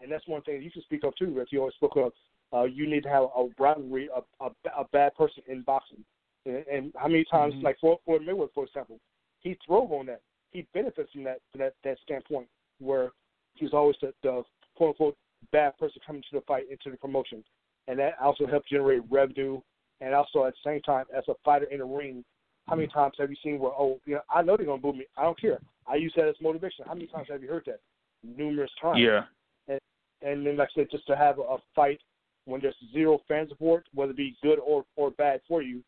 and 0.00 0.10
that's 0.10 0.26
one 0.26 0.42
thing 0.42 0.62
you 0.62 0.70
can 0.70 0.82
speak 0.82 1.04
of 1.04 1.14
too. 1.16 1.38
If 1.38 1.48
you 1.50 1.60
always 1.60 1.74
spoke 1.74 1.96
of, 1.96 2.12
uh, 2.52 2.64
you 2.64 2.88
need 2.88 3.02
to 3.02 3.08
have 3.08 3.24
a 3.24 3.48
rivalry, 3.58 4.08
a, 4.14 4.44
a, 4.44 4.50
a 4.78 4.84
bad 4.92 5.14
person 5.14 5.42
in 5.48 5.62
boxing, 5.62 6.04
and, 6.46 6.64
and 6.70 6.92
how 6.96 7.08
many 7.08 7.24
times, 7.24 7.54
Mhm. 7.54 7.62
like 7.62 7.78
for 7.80 7.98
for 8.04 8.18
Mayweather, 8.18 8.52
for 8.52 8.64
example, 8.64 8.98
he 9.40 9.56
throve 9.66 9.92
on 9.92 10.06
that. 10.06 10.20
He 10.50 10.66
benefits 10.74 11.10
from 11.12 11.24
that 11.24 11.40
from 11.50 11.60
that 11.60 11.74
that 11.84 11.98
standpoint 12.00 12.48
where 12.78 13.12
he's 13.54 13.72
always 13.72 13.96
the, 14.00 14.12
the 14.22 14.44
quote 14.76 14.90
unquote 14.90 15.16
bad 15.50 15.76
person 15.78 16.00
coming 16.06 16.22
to 16.22 16.36
the 16.38 16.40
fight 16.42 16.64
into 16.70 16.90
the 16.90 16.96
promotion, 16.96 17.42
and 17.88 17.98
that 17.98 18.14
also 18.20 18.46
helps 18.46 18.68
generate 18.68 19.02
revenue. 19.10 19.60
And 20.00 20.14
also 20.14 20.44
at 20.44 20.54
the 20.54 20.70
same 20.70 20.82
time, 20.82 21.06
as 21.16 21.22
a 21.28 21.34
fighter 21.44 21.66
in 21.66 21.78
the 21.78 21.84
ring, 21.84 22.24
How 22.68 22.76
many 22.76 22.88
times 22.88 23.14
have 23.18 23.30
you 23.30 23.36
seen 23.42 23.58
where 23.58 23.72
oh 23.72 24.00
you 24.04 24.14
know 24.14 24.20
I 24.30 24.42
know 24.42 24.56
they're 24.56 24.66
gonna 24.66 24.80
boo 24.80 24.92
me. 24.92 25.06
I 25.16 25.22
don't 25.22 25.40
care. 25.40 25.58
I 25.86 25.96
use 25.96 26.12
that 26.16 26.28
as 26.28 26.34
motivation. 26.40 26.84
How 26.86 26.94
many 26.94 27.06
times 27.06 27.28
have 27.30 27.42
you 27.42 27.48
heard 27.48 27.64
that? 27.66 27.80
Numerous 28.22 28.70
times. 28.80 29.00
Yeah. 29.00 29.24
And 29.68 29.80
and 30.22 30.46
then 30.46 30.56
like 30.56 30.68
I 30.76 30.80
said, 30.80 30.90
just 30.90 31.06
to 31.08 31.16
have 31.16 31.38
a, 31.38 31.42
a 31.42 31.58
fight 31.74 32.00
when 32.44 32.60
there's 32.60 32.74
zero 32.92 33.20
fan 33.28 33.48
support, 33.48 33.86
whether 33.94 34.12
it 34.12 34.16
be 34.16 34.36
good 34.42 34.58
or 34.58 34.84
or 34.96 35.10
bad 35.12 35.40
for 35.46 35.62
you, 35.62 35.82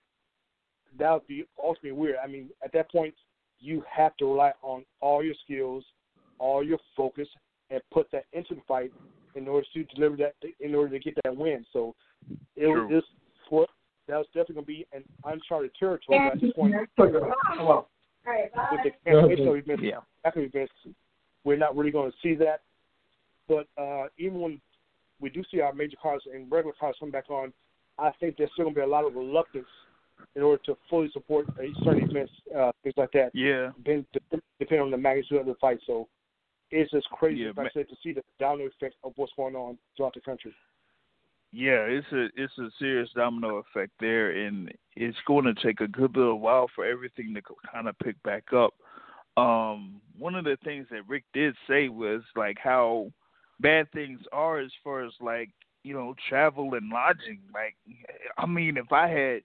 that 0.99 1.13
would 1.13 1.27
be 1.27 1.45
ultimately 1.63 1.93
weird. 1.93 2.17
I 2.23 2.27
mean, 2.27 2.51
at 2.65 2.73
that 2.73 2.91
point, 2.91 3.15
you 3.61 3.83
have 3.91 4.17
to 4.19 4.27
rely 4.27 4.53
on 4.63 4.85
all 5.01 5.23
your 5.23 5.35
skills, 5.45 5.85
all 6.39 6.63
your 6.63 6.79
focus, 6.97 7.29
and 7.71 7.81
put 7.93 8.11
that 8.13 8.25
into 8.33 8.55
the 8.55 8.61
fight 8.69 8.93
in 9.35 9.49
order 9.49 9.67
to 9.75 9.85
deliver 9.95 10.17
that, 10.17 10.35
in 10.61 10.75
order 10.75 10.97
to 10.97 11.03
get 11.03 11.15
that 11.25 11.37
win. 11.37 11.65
So 11.73 11.95
it 12.57 12.67
was 12.67 12.87
True. 12.89 13.01
just 13.01 13.09
for 13.49 13.67
that 14.07 14.17
was 14.17 14.27
definitely 14.29 14.55
going 14.57 14.65
to 14.65 14.69
be 14.69 14.87
an 14.93 15.05
uncharted 15.25 15.73
territory 15.79 16.19
at 16.31 16.41
this 16.41 16.53
point. 16.53 16.75
Well, 16.99 17.89
with 18.71 18.81
the 18.85 18.91
cancellation 19.05 19.49
events, 19.49 19.83
Yeah. 19.83 20.01
after 20.25 20.41
events, 20.41 20.73
we're 21.45 21.57
not 21.57 21.77
really 21.77 21.91
going 21.91 22.11
to 22.11 22.17
see 22.23 22.35
that. 22.37 22.61
But 23.49 23.67
uh, 23.77 24.09
even 24.19 24.41
when 24.41 24.61
we 25.25 25.31
do 25.31 25.43
see 25.51 25.62
our 25.62 25.72
major 25.72 25.97
cars 26.01 26.22
and 26.33 26.53
regular 26.53 26.75
cars 26.79 26.95
come 27.01 27.11
back 27.11 27.31
on, 27.31 27.51
I 27.99 28.11
think 28.20 28.37
there's 28.37 28.51
still 28.53 28.66
going 28.66 28.75
to 28.75 28.81
be 28.83 28.85
a 28.85 28.87
lot 28.87 29.07
of 29.07 29.14
reluctance 29.14 29.66
in 30.37 30.43
order 30.43 30.62
to 30.66 30.77
fully 30.91 31.09
support 31.14 31.47
certain 31.83 32.11
events, 32.11 32.33
uh, 32.55 32.72
things 32.83 32.95
like 32.99 33.11
that, 33.12 33.35
Yeah. 33.35 33.70
depend, 33.79 34.05
depending 34.59 34.83
on 34.83 34.91
the 34.91 34.99
magnitude 34.99 35.39
of 35.39 35.47
the 35.47 35.55
fight. 35.55 35.81
So 35.87 36.09
it's 36.70 36.91
just 36.91 37.09
crazy, 37.09 37.41
Yeah, 37.41 37.53
like 37.57 37.68
I 37.68 37.70
said, 37.72 37.89
to 37.89 37.97
see 38.03 38.12
the 38.12 38.22
domino 38.39 38.66
effect 38.66 38.97
of 39.03 39.14
what's 39.16 39.33
going 39.35 39.57
on 39.57 39.79
throughout 39.97 40.12
the 40.12 40.20
country. 40.20 40.55
Yeah, 41.53 41.87
it's 41.87 42.12
a 42.12 42.29
it's 42.37 42.59
a 42.59 42.68
serious 42.79 43.09
domino 43.14 43.59
effect 43.59 43.93
there, 44.01 44.33
and 44.33 44.70
it's 44.97 45.16
going 45.25 45.45
to 45.45 45.55
take 45.55 45.81
a 45.81 45.87
good 45.87 46.16
little 46.16 46.41
while 46.41 46.68
for 46.75 46.85
everything 46.85 47.33
to 47.33 47.43
kind 47.72 47.89
of 47.89 47.97
pick 48.01 48.20
back 48.25 48.53
up. 48.53 48.75
Um, 49.37 50.03
one 50.18 50.35
of 50.35 50.45
the 50.45 50.59
things 50.64 50.89
that 50.91 51.09
Rick 51.09 51.25
did 51.33 51.55
say 51.68 51.89
was 51.89 52.22
like 52.35 52.59
how 52.59 53.12
bad 53.61 53.91
things 53.93 54.21
are 54.33 54.59
as 54.59 54.71
far 54.83 55.05
as 55.05 55.13
like 55.21 55.51
you 55.83 55.95
know 55.95 56.15
travel 56.29 56.75
and 56.75 56.91
lodging. 56.91 57.41
Like, 57.53 57.77
I 58.39 58.47
mean, 58.47 58.77
if 58.77 58.93
I 58.93 59.09
had 59.09 59.43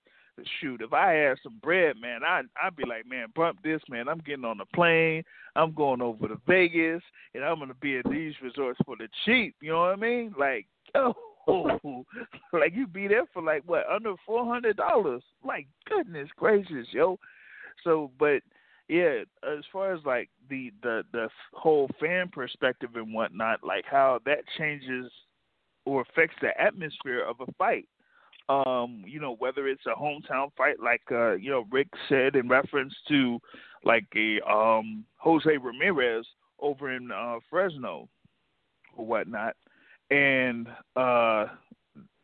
shoot, 0.59 0.81
if 0.81 0.93
I 0.93 1.11
had 1.11 1.37
some 1.43 1.59
bread, 1.61 1.95
man, 2.01 2.21
I 2.23 2.41
I'd 2.61 2.75
be 2.75 2.85
like, 2.85 3.07
man, 3.07 3.27
bump 3.35 3.59
this, 3.63 3.81
man. 3.89 4.07
I'm 4.07 4.19
getting 4.19 4.45
on 4.45 4.61
a 4.61 4.65
plane. 4.75 5.23
I'm 5.55 5.73
going 5.73 6.01
over 6.01 6.27
to 6.27 6.39
Vegas, 6.47 7.03
and 7.33 7.43
I'm 7.43 7.59
gonna 7.59 7.73
be 7.75 7.97
at 7.97 8.09
these 8.09 8.33
resorts 8.41 8.79
for 8.85 8.95
the 8.97 9.07
cheap. 9.25 9.55
You 9.61 9.71
know 9.71 9.81
what 9.81 9.93
I 9.93 9.95
mean? 9.97 10.33
Like, 10.37 10.67
yo, 10.95 11.13
like 12.53 12.73
you 12.73 12.87
be 12.87 13.07
there 13.07 13.25
for 13.33 13.41
like 13.41 13.63
what 13.65 13.83
under 13.91 14.13
four 14.25 14.45
hundred 14.45 14.77
dollars? 14.77 15.23
Like, 15.43 15.67
goodness 15.87 16.29
gracious, 16.35 16.87
yo. 16.91 17.19
So, 17.83 18.11
but 18.19 18.41
yeah, 18.89 19.23
as 19.43 19.63
far 19.71 19.93
as 19.93 20.01
like 20.05 20.29
the 20.49 20.71
the 20.83 21.03
the 21.13 21.29
whole 21.53 21.89
fan 21.99 22.29
perspective 22.29 22.89
and 22.95 23.13
whatnot, 23.13 23.63
like 23.63 23.85
how 23.89 24.19
that 24.25 24.39
changes 24.57 25.11
or 25.85 26.01
affects 26.01 26.35
the 26.41 26.49
atmosphere 26.59 27.23
of 27.23 27.37
a 27.39 27.51
fight 27.53 27.87
um, 28.49 29.03
you 29.05 29.19
know, 29.19 29.35
whether 29.37 29.67
it's 29.67 29.85
a 29.85 29.97
hometown 29.97 30.51
fight 30.57 30.79
like 30.83 31.03
uh, 31.11 31.33
you 31.33 31.51
know, 31.51 31.65
Rick 31.71 31.87
said 32.09 32.35
in 32.35 32.49
reference 32.49 32.93
to 33.07 33.39
like 33.85 34.07
a 34.15 34.41
um 34.49 35.05
Jose 35.17 35.55
Ramirez 35.55 36.25
over 36.59 36.91
in 36.91 37.11
uh 37.11 37.37
Fresno 37.49 38.09
or 38.97 39.05
whatnot. 39.05 39.55
And 40.09 40.67
uh 40.95 41.45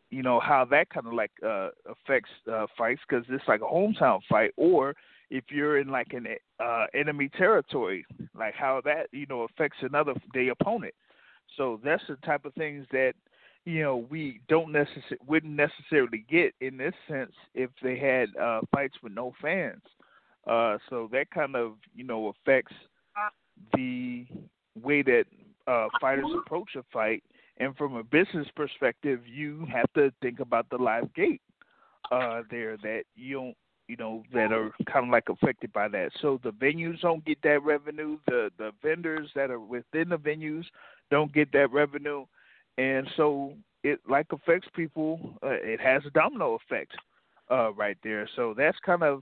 you 0.09 0.24
know 0.24 0.39
how 0.39 0.66
that 0.66 0.89
kind 0.89 1.05
of 1.05 1.13
like 1.13 1.32
uh 1.45 1.70
affects 1.89 2.32
uh 2.51 2.66
fights 2.76 3.01
because 3.07 3.24
it's 3.30 3.47
like 3.47 3.61
a 3.61 3.63
hometown 3.63 4.20
fight 4.28 4.51
or 4.57 4.95
if 5.30 5.46
you're 5.50 5.80
in 5.80 5.88
like 5.88 6.14
an 6.14 6.28
uh 6.60 6.86
enemy 6.94 7.30
territory 7.38 8.06
like 8.38 8.54
how 8.54 8.82
that 8.84 9.08
you 9.12 9.26
know 9.28 9.42
affects 9.42 9.78
another 9.82 10.14
day 10.34 10.50
opponent. 10.50 10.94
So 11.58 11.80
that's 11.84 12.04
the 12.08 12.18
type 12.18 12.46
of 12.46 12.54
things 12.54 12.86
that 12.92 13.14
you 13.66 13.82
know 13.82 14.06
we 14.10 14.42
don't 14.48 14.72
necessarily 14.72 15.18
wouldn't 15.28 15.54
necessarily 15.54 16.26
get 16.30 16.54
in 16.62 16.78
this 16.78 16.94
sense 17.08 17.34
if 17.54 17.70
they 17.82 17.98
had 17.98 18.36
uh 18.38 18.62
fights 18.72 18.96
with 19.02 19.14
no 19.14 19.34
fans. 19.42 19.82
Uh 20.48 20.78
so 20.90 21.10
that 21.12 21.30
kind 21.32 21.56
of 21.56 21.74
you 21.96 22.04
know 22.04 22.28
affects 22.30 22.74
the 23.74 24.26
way 24.82 25.02
that 25.02 25.26
uh 25.68 25.88
fighters 26.00 26.26
approach 26.38 26.76
a 26.76 26.84
fight. 26.92 27.24
And 27.58 27.76
from 27.78 27.96
a 27.96 28.04
business 28.04 28.48
perspective 28.56 29.22
you 29.26 29.66
have 29.72 29.92
to 29.94 30.12
think 30.22 30.40
about 30.40 30.70
the 30.70 30.78
live 30.78 31.14
gate 31.14 31.42
uh 32.12 32.42
there 32.52 32.78
that 32.78 33.04
you 33.16 33.34
don't 33.34 33.58
you 33.88 33.96
know 33.98 34.24
that 34.34 34.52
are 34.52 34.72
kind 34.92 35.06
of 35.06 35.12
like 35.12 35.30
affected 35.30 35.72
by 35.74 35.88
that 35.88 36.10
so 36.22 36.40
the 36.44 36.52
venues 36.52 37.00
don't 37.02 37.24
get 37.26 37.38
that 37.44 37.62
revenue 37.64 38.18
the 38.28 38.50
the 38.58 38.72
vendors 38.82 39.30
that 39.36 39.52
are 39.52 39.60
within 39.60 40.10
the 40.10 40.18
venues 40.18 40.66
don't 41.12 41.34
get 41.34 41.52
that 41.52 41.72
revenue 41.72 42.26
and 42.78 43.08
so 43.16 43.54
it 43.86 44.00
like 44.10 44.28
affects 44.32 44.68
people. 44.76 45.38
Uh, 45.44 45.50
it 45.52 45.80
has 45.80 46.02
a 46.06 46.10
domino 46.10 46.56
effect 46.56 46.94
uh, 47.52 47.72
right 47.74 47.98
there. 48.04 48.28
So 48.36 48.54
that's 48.58 48.78
kind 48.84 49.04
of 49.04 49.22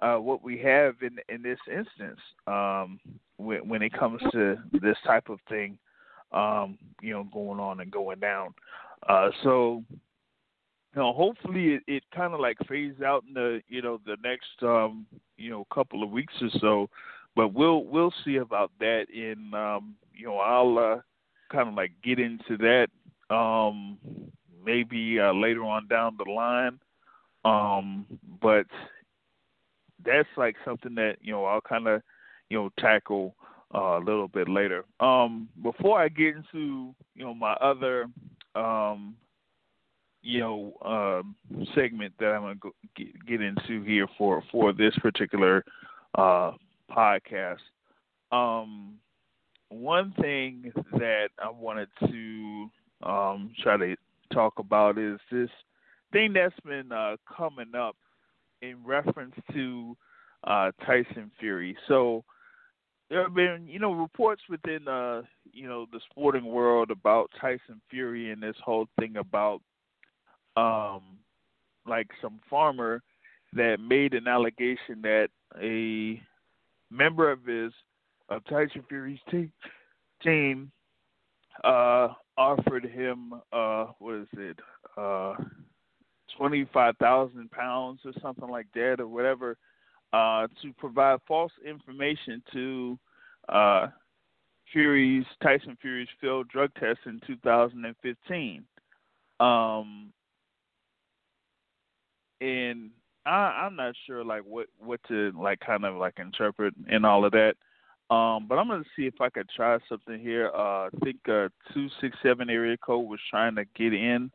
uh, 0.00 0.16
what 0.16 0.42
we 0.42 0.58
have 0.58 0.94
in 1.02 1.18
in 1.28 1.42
this 1.42 1.58
instance 1.68 2.20
um, 2.46 3.00
when 3.36 3.68
when 3.68 3.82
it 3.82 3.92
comes 3.92 4.22
to 4.32 4.56
this 4.72 4.96
type 5.04 5.28
of 5.28 5.40
thing, 5.48 5.76
um, 6.32 6.78
you 7.02 7.12
know, 7.12 7.24
going 7.32 7.58
on 7.58 7.80
and 7.80 7.90
going 7.90 8.20
down. 8.20 8.54
Uh, 9.08 9.30
so 9.42 9.82
you 10.94 11.02
know, 11.02 11.12
hopefully 11.12 11.74
it, 11.74 11.82
it 11.86 12.02
kind 12.14 12.34
of 12.34 12.40
like 12.40 12.56
fades 12.68 13.02
out 13.02 13.24
in 13.26 13.34
the 13.34 13.60
you 13.68 13.82
know 13.82 14.00
the 14.06 14.16
next 14.22 14.62
um, 14.62 15.06
you 15.36 15.50
know 15.50 15.66
couple 15.72 16.02
of 16.02 16.10
weeks 16.10 16.34
or 16.40 16.50
so. 16.60 16.90
But 17.36 17.52
we'll 17.52 17.84
we'll 17.84 18.12
see 18.24 18.36
about 18.36 18.70
that. 18.80 19.06
In 19.12 19.52
um, 19.54 19.96
you 20.14 20.26
know, 20.26 20.38
I'll 20.38 20.78
uh, 20.78 21.00
kind 21.50 21.68
of 21.68 21.74
like 21.74 21.92
get 22.02 22.18
into 22.18 22.56
that 22.58 22.88
um 23.30 23.98
maybe 24.64 25.18
uh, 25.20 25.32
later 25.32 25.64
on 25.64 25.86
down 25.88 26.16
the 26.18 26.30
line 26.30 26.78
um 27.44 28.06
but 28.40 28.66
that's 30.04 30.28
like 30.36 30.56
something 30.64 30.94
that 30.94 31.16
you 31.22 31.32
know 31.32 31.44
I'll 31.44 31.60
kind 31.60 31.86
of 31.86 32.02
you 32.50 32.58
know 32.58 32.70
tackle 32.78 33.34
uh, 33.74 33.98
a 33.98 34.04
little 34.04 34.28
bit 34.28 34.48
later 34.48 34.84
um 35.00 35.48
before 35.62 36.00
I 36.00 36.08
get 36.08 36.36
into 36.36 36.94
you 37.14 37.24
know 37.24 37.34
my 37.34 37.52
other 37.54 38.06
um 38.54 39.16
you 40.24 40.40
know 40.40 40.72
um 40.84 41.36
segment 41.74 42.12
that 42.18 42.32
I'm 42.32 42.42
going 42.42 42.58
to 42.60 42.72
get, 42.96 43.26
get 43.26 43.40
into 43.40 43.82
here 43.84 44.08
for 44.18 44.42
for 44.50 44.72
this 44.72 44.94
particular 45.02 45.64
uh 46.16 46.52
podcast 46.90 47.58
um 48.32 48.98
one 49.70 50.14
thing 50.20 50.72
that 50.92 51.28
I 51.42 51.50
wanted 51.50 51.88
to 52.08 52.70
um, 53.02 53.52
try 53.62 53.76
to 53.76 53.96
talk 54.32 54.54
about 54.58 54.98
is 54.98 55.18
this 55.30 55.50
thing 56.12 56.32
that's 56.32 56.58
been 56.64 56.92
uh, 56.92 57.16
coming 57.36 57.74
up 57.76 57.96
in 58.62 58.76
reference 58.84 59.34
to 59.52 59.96
uh, 60.44 60.70
Tyson 60.86 61.30
Fury. 61.40 61.76
So 61.88 62.24
there 63.10 63.22
have 63.22 63.34
been, 63.34 63.66
you 63.66 63.78
know, 63.78 63.92
reports 63.92 64.42
within, 64.48 64.86
uh, 64.88 65.22
you 65.52 65.68
know, 65.68 65.86
the 65.92 66.00
sporting 66.10 66.44
world 66.44 66.90
about 66.90 67.30
Tyson 67.40 67.80
Fury 67.90 68.30
and 68.30 68.42
this 68.42 68.56
whole 68.64 68.86
thing 68.98 69.16
about, 69.16 69.60
um, 70.56 71.02
like 71.86 72.08
some 72.20 72.40
farmer 72.48 73.02
that 73.52 73.78
made 73.80 74.14
an 74.14 74.26
allegation 74.26 75.00
that 75.02 75.28
a 75.62 76.20
member 76.90 77.30
of 77.30 77.44
his 77.44 77.72
of 78.28 78.44
Tyson 78.46 78.84
Fury's 78.88 79.18
team 79.30 79.52
team 80.22 80.70
uh 81.62 82.08
offered 82.36 82.84
him 82.84 83.34
uh 83.52 83.86
what 83.98 84.14
is 84.14 84.28
it 84.32 84.58
uh 84.96 85.34
twenty 86.36 86.66
five 86.72 86.96
thousand 86.96 87.50
pounds 87.50 88.00
or 88.04 88.12
something 88.20 88.48
like 88.48 88.66
that 88.74 88.96
or 88.98 89.06
whatever 89.06 89.56
uh 90.12 90.46
to 90.62 90.72
provide 90.78 91.18
false 91.28 91.52
information 91.66 92.42
to 92.52 92.98
uh 93.50 93.86
Fury's 94.72 95.26
Tyson 95.42 95.76
Fury's 95.80 96.08
failed 96.20 96.48
drug 96.48 96.70
test 96.74 97.00
in 97.06 97.20
2015 97.26 98.64
um 99.40 100.12
and 102.44 102.90
I 103.26 103.64
I'm 103.64 103.76
not 103.76 103.94
sure 104.06 104.24
like 104.24 104.42
what 104.42 104.66
what 104.78 105.00
to 105.08 105.32
like 105.40 105.60
kind 105.60 105.84
of 105.84 105.96
like 105.96 106.18
interpret 106.18 106.74
and 106.90 107.06
all 107.06 107.24
of 107.24 107.32
that 107.32 107.54
um, 108.10 108.46
but 108.48 108.58
I'm 108.58 108.68
gonna 108.68 108.84
see 108.96 109.06
if 109.06 109.20
I 109.20 109.30
could 109.30 109.48
try 109.48 109.78
something 109.88 110.20
here. 110.20 110.50
Uh, 110.54 110.86
I 110.86 110.88
think 111.02 111.16
uh, 111.26 111.48
two 111.72 111.88
six 112.00 112.16
seven 112.22 112.50
area 112.50 112.76
code 112.76 113.08
was 113.08 113.20
trying 113.30 113.54
to 113.54 113.64
get 113.74 113.94
in 113.94 114.30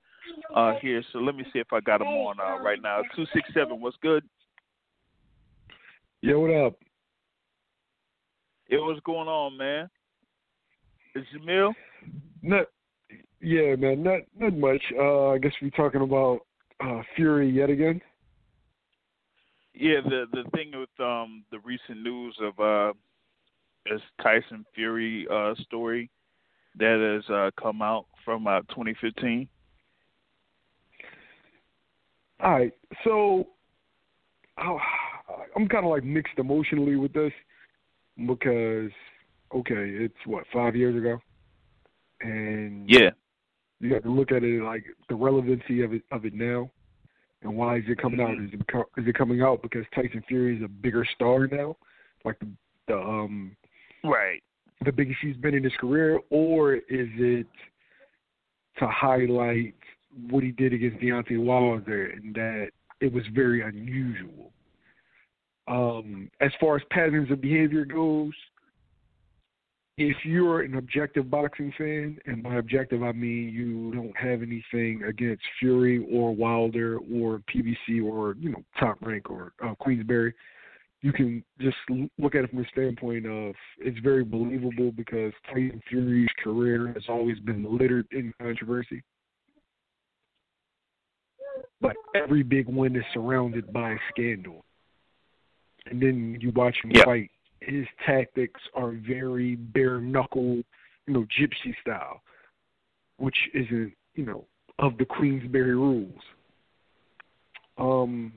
uh, 0.55 0.73
here, 0.81 1.03
so 1.13 1.19
let 1.19 1.35
me 1.35 1.45
see 1.53 1.59
if 1.59 1.71
I 1.71 1.79
got 1.79 1.99
them 1.99 2.07
on 2.07 2.37
uh, 2.39 2.63
right 2.63 2.81
now. 2.81 3.01
Two 3.15 3.25
six 3.31 3.47
seven, 3.53 3.79
what's 3.79 3.97
good? 4.01 4.23
Yo, 6.21 6.39
what 6.39 6.51
up? 6.51 6.73
It 8.69 8.77
what's 8.77 8.99
going 9.01 9.27
on, 9.27 9.55
man? 9.55 9.89
Is 11.15 11.25
Jamil? 11.35 11.73
Not, 12.41 12.65
yeah, 13.39 13.75
man, 13.75 14.01
not 14.01 14.21
not 14.37 14.57
much. 14.57 14.81
Uh, 14.97 15.29
I 15.29 15.37
guess 15.37 15.53
we're 15.61 15.69
talking 15.69 16.01
about 16.01 16.39
uh, 16.79 17.01
Fury 17.15 17.49
yet 17.49 17.69
again. 17.69 18.01
Yeah, 19.73 20.01
the 20.03 20.25
the 20.31 20.49
thing 20.51 20.71
with 20.73 20.89
um 20.99 21.43
the 21.51 21.59
recent 21.59 22.03
news 22.03 22.37
of 22.41 22.59
uh 22.59 22.93
this 23.85 24.01
Tyson 24.21 24.65
Fury 24.75 25.27
uh 25.31 25.55
story 25.61 26.09
that 26.77 27.21
has 27.21 27.33
uh 27.33 27.51
come 27.61 27.81
out 27.81 28.05
from 28.25 28.47
uh 28.47 28.59
2015. 28.69 29.47
All 32.41 32.51
right, 32.51 32.73
so 33.03 33.47
oh, 34.57 34.79
I'm 35.55 35.67
kind 35.67 35.85
of 35.85 35.91
like 35.91 36.03
mixed 36.03 36.37
emotionally 36.37 36.95
with 36.95 37.13
this 37.13 37.33
because 38.27 38.91
okay, 39.53 39.89
it's 39.89 40.13
what 40.25 40.45
five 40.53 40.75
years 40.75 40.95
ago, 40.95 41.19
and 42.21 42.89
Yeah. 42.89 43.11
You 43.79 43.93
have 43.93 44.03
to 44.03 44.11
look 44.11 44.31
at 44.31 44.43
it 44.43 44.61
like 44.63 44.83
the 45.07 45.15
relevancy 45.15 45.83
of 45.83 45.93
it 45.93 46.03
of 46.11 46.25
it 46.25 46.33
now, 46.33 46.69
and 47.41 47.55
why 47.55 47.77
is 47.77 47.83
it 47.87 47.97
coming 47.97 48.19
out? 48.19 48.29
Mhm. 48.29 48.47
Is 48.47 48.53
it 48.53 48.61
is 48.97 49.07
it 49.07 49.15
coming 49.15 49.41
out 49.41 49.61
because 49.61 49.85
Tyson 49.93 50.21
Fury 50.27 50.57
is 50.57 50.63
a 50.63 50.67
bigger 50.67 51.05
star 51.05 51.47
now, 51.47 51.77
like 52.25 52.37
the 52.39 52.47
the 52.87 52.97
um 52.97 53.55
Right. 54.03 54.43
the 54.85 54.91
biggest 54.91 55.19
he's 55.21 55.37
been 55.37 55.53
in 55.53 55.63
his 55.63 55.75
career, 55.77 56.19
or 56.29 56.75
is 56.75 57.09
it 57.15 57.47
to 58.77 58.87
highlight 58.87 59.75
what 60.29 60.43
he 60.43 60.51
did 60.51 60.73
against 60.73 60.99
Deontay 60.99 61.37
Wilder 61.37 62.07
and 62.07 62.33
that 62.35 62.71
it 63.01 63.11
was 63.11 63.25
very 63.27 63.61
unusual? 63.61 64.51
Um, 65.67 66.31
as 66.41 66.51
far 66.59 66.77
as 66.77 66.83
patterns 66.89 67.29
of 67.29 67.41
behavior 67.41 67.85
goes, 67.85 68.33
if 69.99 70.15
you're 70.23 70.61
an 70.61 70.75
objective 70.75 71.29
boxing 71.29 71.73
fan, 71.77 72.17
and 72.25 72.41
by 72.41 72.55
objective 72.55 73.03
I 73.03 73.11
mean 73.11 73.49
you 73.49 73.91
don't 73.93 74.15
have 74.17 74.41
anything 74.41 75.03
against 75.03 75.43
Fury 75.59 76.07
or 76.09 76.33
Wilder 76.33 76.97
or 77.13 77.41
PBC 77.53 78.01
or 78.03 78.35
you 78.39 78.49
know 78.49 78.63
Top 78.79 78.97
Rank 79.01 79.29
or 79.29 79.51
uh, 79.61 79.75
Queensberry, 79.75 80.33
you 81.01 81.11
can 81.11 81.43
just 81.59 81.75
look 82.17 82.33
at 82.33 82.45
it 82.45 82.49
from 82.49 82.59
the 82.59 82.65
standpoint 82.71 83.25
of 83.25 83.53
it's 83.79 83.99
very 83.99 84.23
believable 84.23 84.93
because 84.93 85.33
Tyson 85.47 85.81
Fury's 85.89 86.29
career 86.41 86.93
has 86.93 87.03
always 87.09 87.37
been 87.39 87.77
littered 87.77 88.07
in 88.11 88.33
controversy. 88.41 89.03
But 91.81 91.97
every 92.15 92.43
big 92.43 92.67
win 92.67 92.95
is 92.95 93.03
surrounded 93.13 93.71
by 93.73 93.97
scandal. 94.11 94.63
And 95.87 96.01
then 96.01 96.37
you 96.39 96.51
watch 96.51 96.77
him 96.83 96.91
Yeah. 96.91 97.03
fight. 97.03 97.31
His 97.69 97.85
tactics 98.03 98.59
are 98.73 98.91
very 99.07 99.55
bare 99.55 100.01
knuckle, 100.01 100.55
you 101.05 101.13
know, 101.13 101.25
gypsy 101.39 101.73
style, 101.81 102.21
which 103.17 103.35
isn't, 103.53 103.93
you 104.15 104.25
know, 104.25 104.45
of 104.79 104.97
the 104.97 105.05
Queensberry 105.05 105.75
rules. 105.75 106.19
Um, 107.77 108.33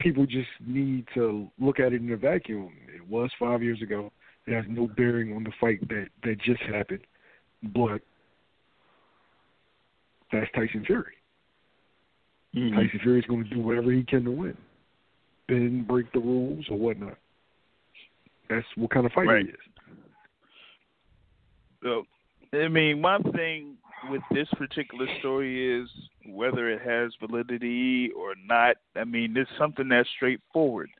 people 0.00 0.24
just 0.24 0.48
need 0.66 1.06
to 1.12 1.50
look 1.60 1.80
at 1.80 1.92
it 1.92 2.00
in 2.00 2.10
a 2.12 2.16
vacuum. 2.16 2.72
It 2.94 3.06
was 3.06 3.30
five 3.38 3.62
years 3.62 3.82
ago. 3.82 4.10
It 4.46 4.54
has 4.54 4.64
no 4.68 4.88
bearing 4.88 5.36
on 5.36 5.44
the 5.44 5.52
fight 5.60 5.86
that 5.88 6.08
that 6.24 6.40
just 6.40 6.62
happened, 6.62 7.06
but 7.62 8.00
that's 10.32 10.50
Tyson 10.52 10.84
Fury. 10.86 11.14
Mhm. 12.54 12.74
Tyson 12.74 13.00
Fury's 13.00 13.26
going 13.26 13.44
to 13.44 13.50
do 13.50 13.60
whatever 13.60 13.92
he 13.92 14.02
can 14.02 14.24
to 14.24 14.30
win, 14.30 14.56
bend, 15.46 15.86
break 15.86 16.10
the 16.12 16.20
rules, 16.20 16.68
or 16.70 16.78
whatnot. 16.78 17.18
That's 18.48 18.66
what 18.76 18.90
kind 18.90 19.06
of 19.06 19.12
fight 19.12 19.26
Right. 19.26 19.46
he 19.46 19.52
is. 19.52 19.58
So, 21.82 22.04
I 22.52 22.68
mean, 22.68 23.02
one 23.02 23.22
thing 23.32 23.76
with 24.10 24.22
this 24.30 24.48
particular 24.56 25.06
story 25.18 25.80
is 25.80 25.88
whether 26.26 26.70
it 26.70 26.80
has 26.82 27.12
validity 27.20 28.10
or 28.16 28.34
not. 28.46 28.76
I 28.96 29.04
mean, 29.04 29.36
it's 29.36 29.50
something 29.58 29.88
that's 29.88 30.08
straightforward. 30.10 30.90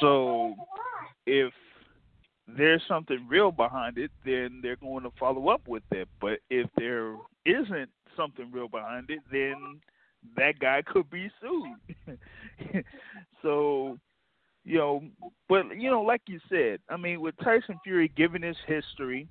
So, 0.00 0.54
if 1.26 1.52
there's 2.56 2.82
something 2.88 3.26
real 3.28 3.52
behind 3.52 3.98
it, 3.98 4.10
then 4.24 4.60
they're 4.62 4.76
going 4.76 5.04
to 5.04 5.10
follow 5.18 5.48
up 5.48 5.66
with 5.66 5.82
it. 5.92 6.08
But 6.20 6.40
if 6.50 6.68
there 6.76 7.16
isn't 7.44 7.90
something 8.16 8.50
real 8.52 8.68
behind 8.68 9.10
it, 9.10 9.20
then 9.30 9.80
that 10.36 10.58
guy 10.58 10.82
could 10.82 11.08
be 11.10 11.30
sued. 11.40 12.18
so, 13.42 13.98
you 14.70 14.78
know, 14.78 15.02
but 15.48 15.76
you 15.76 15.90
know, 15.90 16.02
like 16.02 16.22
you 16.28 16.38
said, 16.48 16.78
I 16.88 16.96
mean, 16.96 17.20
with 17.20 17.34
Tyson 17.42 17.80
Fury, 17.82 18.12
given 18.16 18.40
his 18.40 18.56
history, 18.68 19.26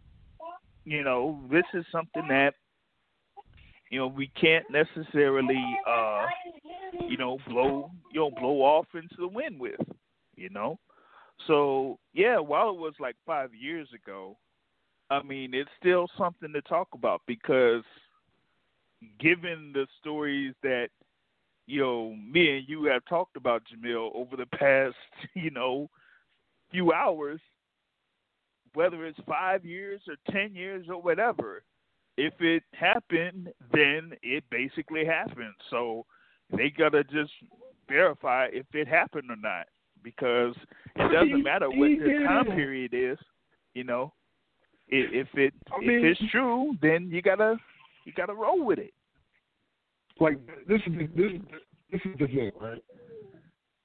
you 0.84 1.02
know, 1.02 1.40
this 1.50 1.64
is 1.74 1.86
something 1.94 2.28
that 2.28 2.56
you 3.90 4.00
know 4.00 4.08
we 4.08 4.30
can't 4.40 4.66
necessarily, 4.70 5.64
uh, 5.88 6.26
you 7.08 7.16
know, 7.16 7.38
blow 7.48 7.90
you 8.12 8.20
know 8.20 8.32
blow 8.32 8.62
off 8.62 8.88
into 8.94 9.16
the 9.18 9.30
wind 9.30 9.58
with, 9.58 9.80
you 10.36 10.50
know. 10.50 10.78
So 11.48 12.00
yeah, 12.14 12.38
while 12.38 12.72
it 12.72 12.78
was 12.78 12.96
like 13.00 13.16
five 13.26 13.54
years 13.54 13.88
ago, 13.96 14.36
I 15.10 15.24
mean, 15.24 15.54
it's 15.54 15.70
still 15.80 16.10
something 16.18 16.52
to 16.52 16.62
talk 16.64 16.90
about 16.94 17.22
because 17.28 17.84
given 19.22 19.72
the 19.74 19.88
stories 20.02 20.54
that 20.64 20.90
you 21.70 21.82
know 21.82 22.16
me 22.16 22.58
and 22.58 22.68
you 22.68 22.86
have 22.86 23.06
talked 23.06 23.38
about 23.38 23.62
Jamil 23.66 24.10
over 24.16 24.36
the 24.36 24.48
past 24.48 24.96
you 25.36 25.52
know 25.52 25.90
few 26.72 26.92
hours, 26.94 27.40
whether 28.74 29.06
it's 29.06 29.20
five 29.28 29.66
years 29.66 30.02
or 30.08 30.16
ten 30.32 30.54
years 30.54 30.86
or 30.90 31.02
whatever, 31.02 31.64
if 32.18 32.34
it 32.40 32.64
happened, 32.74 33.50
then 33.74 34.12
it 34.22 34.44
basically 34.52 35.06
happened. 35.06 35.54
So 35.70 36.06
they 36.56 36.70
gotta 36.70 37.04
just 37.06 37.32
verify 37.88 38.48
if 38.52 38.66
it 38.74 38.88
happened 38.88 39.30
or 39.32 39.36
not, 39.36 39.66
because 40.04 40.56
it 40.96 41.12
doesn't 41.12 41.44
matter 41.44 41.70
what 41.70 41.90
the 42.00 42.24
time 42.28 42.46
period 42.56 42.94
is. 42.94 43.18
You 43.74 43.84
know, 43.84 44.14
if, 44.88 45.28
if 45.28 45.38
it 45.38 45.54
I 45.72 45.80
mean- 45.80 46.06
if 46.06 46.18
it's 46.20 46.32
true, 46.32 46.74
then 46.82 47.10
you 47.12 47.22
gotta 47.22 47.58
you 48.06 48.14
gotta 48.14 48.34
roll 48.34 48.64
with 48.64 48.80
it. 48.80 48.94
Like 50.20 50.38
this 50.68 50.82
is 50.86 50.94
the, 50.94 51.08
this 51.16 51.32
this 51.92 52.02
is 52.06 52.20
the 52.20 52.28
thing, 52.28 52.52
right? 52.60 52.84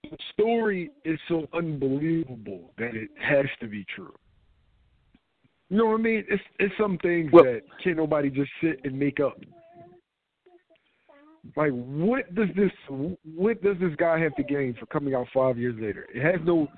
The 0.02 0.18
story 0.32 0.90
is 1.04 1.18
so 1.28 1.46
unbelievable 1.54 2.72
that 2.78 2.94
it 2.94 3.08
has 3.20 3.46
to 3.60 3.66
be 3.66 3.84
true. 3.94 4.12
You 5.70 5.78
know 5.78 5.86
what 5.86 6.00
I 6.00 6.02
mean? 6.02 6.24
It's 6.28 6.42
it's 6.58 6.74
some 6.78 6.98
things 6.98 7.32
Well- 7.32 7.44
that 7.44 7.62
can't 7.82 7.96
nobody 7.96 8.30
just 8.30 8.50
sit 8.62 8.80
and 8.84 8.98
make 8.98 9.20
up. 9.20 9.38
Like 11.56 11.72
what 11.72 12.34
does 12.34 12.48
this 12.56 12.70
what 12.88 13.62
does 13.62 13.76
this 13.78 13.94
guy 13.96 14.18
have 14.18 14.34
to 14.36 14.42
gain 14.42 14.74
for 14.78 14.86
coming 14.86 15.14
out 15.14 15.26
five 15.32 15.58
years 15.58 15.74
later? 15.78 16.06
It 16.14 16.22
has 16.22 16.40
no 16.46 16.68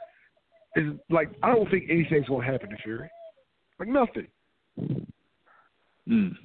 is 0.74 0.92
like 1.08 1.30
I 1.42 1.54
don't 1.54 1.70
think 1.70 1.84
anything's 1.88 2.26
gonna 2.28 2.44
happen 2.44 2.70
to 2.70 2.76
Fury. 2.82 3.08
Like 3.78 3.88
nothing. 3.88 4.26
Mm. 6.08 6.36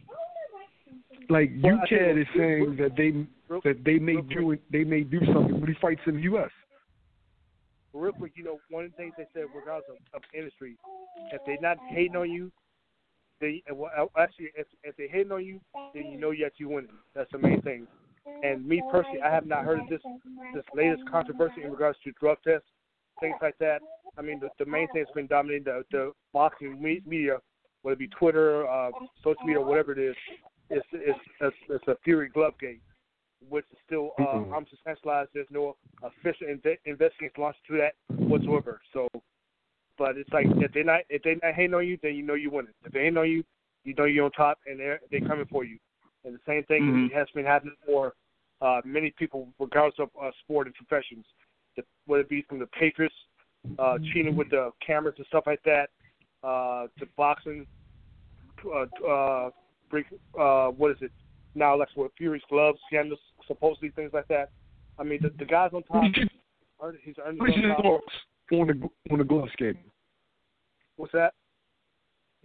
Like 1.31 1.51
Well, 1.63 1.79
UKAD 1.89 2.21
is 2.21 2.27
saying 2.35 2.75
that 2.77 2.97
they 2.97 3.11
that 3.63 3.83
they 3.85 3.99
may 3.99 4.21
do 4.21 4.57
they 4.69 4.83
may 4.83 5.01
do 5.01 5.19
something 5.33 5.61
when 5.61 5.67
he 5.67 5.75
fights 5.81 6.01
in 6.05 6.15
the 6.15 6.23
US. 6.33 6.51
real 7.93 8.11
quick, 8.11 8.33
you 8.35 8.43
know, 8.43 8.59
one 8.69 8.85
of 8.85 8.91
the 8.91 8.97
things 8.97 9.13
they 9.17 9.27
said 9.33 9.45
regardless 9.55 9.85
of, 9.89 9.97
of 10.13 10.21
industry, 10.33 10.77
if 11.31 11.41
they're 11.45 11.61
not 11.61 11.77
hating 11.89 12.17
on 12.17 12.29
you, 12.29 12.51
they 13.39 13.63
well, 13.71 13.89
actually 14.17 14.49
if 14.55 14.67
if 14.83 14.95
they're 14.97 15.07
hating 15.07 15.31
on 15.31 15.45
you, 15.45 15.61
then 15.93 16.11
you 16.11 16.19
know 16.19 16.31
that 16.31 16.53
you 16.57 16.67
winning. 16.67 16.91
That's 17.15 17.31
the 17.31 17.39
main 17.39 17.61
thing. 17.61 17.87
And 18.43 18.67
me 18.67 18.81
personally, 18.91 19.21
I 19.21 19.31
have 19.31 19.45
not 19.45 19.63
heard 19.63 19.79
of 19.79 19.87
this 19.87 20.01
this 20.53 20.65
latest 20.75 21.03
controversy 21.09 21.63
in 21.63 21.71
regards 21.71 21.97
to 22.03 22.11
drug 22.19 22.39
tests, 22.45 22.67
things 23.21 23.37
like 23.41 23.57
that. 23.59 23.79
I 24.17 24.21
mean, 24.21 24.41
the, 24.41 24.49
the 24.59 24.69
main 24.69 24.87
thing 24.89 25.03
that's 25.03 25.15
been 25.15 25.27
dominating 25.27 25.63
the, 25.63 25.83
the 25.91 26.11
boxing 26.33 26.81
media, 26.81 27.37
whether 27.83 27.93
it 27.93 27.99
be 27.99 28.07
Twitter, 28.09 28.67
uh, 28.69 28.91
social 29.23 29.43
media, 29.45 29.61
whatever 29.61 29.93
it 29.93 29.99
is, 29.99 30.15
is 30.71 30.83
is 30.93 31.15
it's, 31.39 31.55
it's 31.69 31.87
a 31.87 31.95
Fury 32.03 32.29
glove 32.29 32.53
game, 32.59 32.81
which 33.49 33.65
is 33.71 33.77
still 33.85 34.11
uh, 34.17 34.41
Mhm. 34.41 34.51
unsuccessfulized. 34.51 35.27
There's 35.33 35.51
no 35.51 35.77
official 36.01 36.47
inve- 36.47 36.79
investigation 36.85 37.41
launched 37.41 37.63
to 37.67 37.77
that 37.77 37.95
whatsoever. 38.27 38.81
So, 38.93 39.07
but 39.97 40.17
it's 40.17 40.31
like 40.31 40.47
if 40.47 40.71
they're 40.73 40.83
not 40.83 41.01
if 41.09 41.23
they're 41.23 41.35
not 41.41 41.53
hating 41.53 41.73
on 41.73 41.87
you, 41.87 41.97
then 42.01 42.15
you 42.15 42.23
know 42.23 42.33
you 42.35 42.49
winning. 42.49 42.73
If 42.85 42.93
they 42.93 42.99
hating 42.99 43.17
on 43.17 43.29
you, 43.29 43.43
you 43.83 43.93
know 43.95 44.05
you're 44.05 44.25
on 44.25 44.31
top, 44.31 44.59
and 44.65 44.79
they're 44.79 44.99
they're 45.11 45.21
coming 45.21 45.45
for 45.51 45.63
you. 45.63 45.77
And 46.23 46.35
the 46.35 46.39
same 46.45 46.63
thing 46.65 46.83
Mhm. 46.83 47.11
has 47.13 47.29
been 47.31 47.45
happening 47.45 47.75
for 47.85 48.13
uh, 48.61 48.81
many 48.85 49.11
people, 49.11 49.47
regardless 49.59 49.99
of 49.99 50.09
uh, 50.21 50.31
sport 50.43 50.67
and 50.67 50.75
professions. 50.75 51.25
The, 51.75 51.83
whether 52.05 52.21
it 52.21 52.29
be 52.29 52.41
from 52.43 52.59
the 52.59 52.67
Patriots 52.67 53.15
uh, 53.79 53.97
cheating 54.11 54.35
with 54.35 54.49
the 54.49 54.71
cameras 54.85 55.15
and 55.17 55.25
stuff 55.27 55.45
like 55.47 55.63
that, 55.63 55.89
uh, 56.43 56.87
to 56.99 57.05
boxing, 57.17 57.65
uh, 58.65 58.85
uh, 59.07 59.49
break, 59.91 60.05
uh, 60.39 60.67
what 60.69 60.91
is 60.91 60.97
it? 61.01 61.11
Now, 61.53 61.77
like 61.77 61.89
with 61.95 62.11
Fury's 62.17 62.41
gloves, 62.49 62.79
scandals, 62.87 63.19
supposedly 63.47 63.89
things 63.89 64.11
like 64.13 64.27
that. 64.29 64.49
I 64.97 65.03
mean, 65.03 65.19
the, 65.21 65.31
the 65.37 65.45
guys 65.45 65.71
on 65.73 65.83
top, 65.83 66.05
are, 66.79 66.93
he's 67.03 67.15
on 67.25 67.37
your 67.37 67.75
thoughts 67.75 68.13
on 68.51 68.67
the 68.67 68.89
on 69.11 69.19
the 69.19 69.23
glove 69.23 69.49
scandal? 69.53 69.83
What's 70.95 71.13
that? 71.13 71.33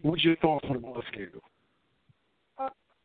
What's 0.03 0.25
your 0.25 0.37
thoughts 0.37 0.67
on 0.69 0.75
the 0.75 0.81
glove 0.81 1.03
scandal? 1.13 1.41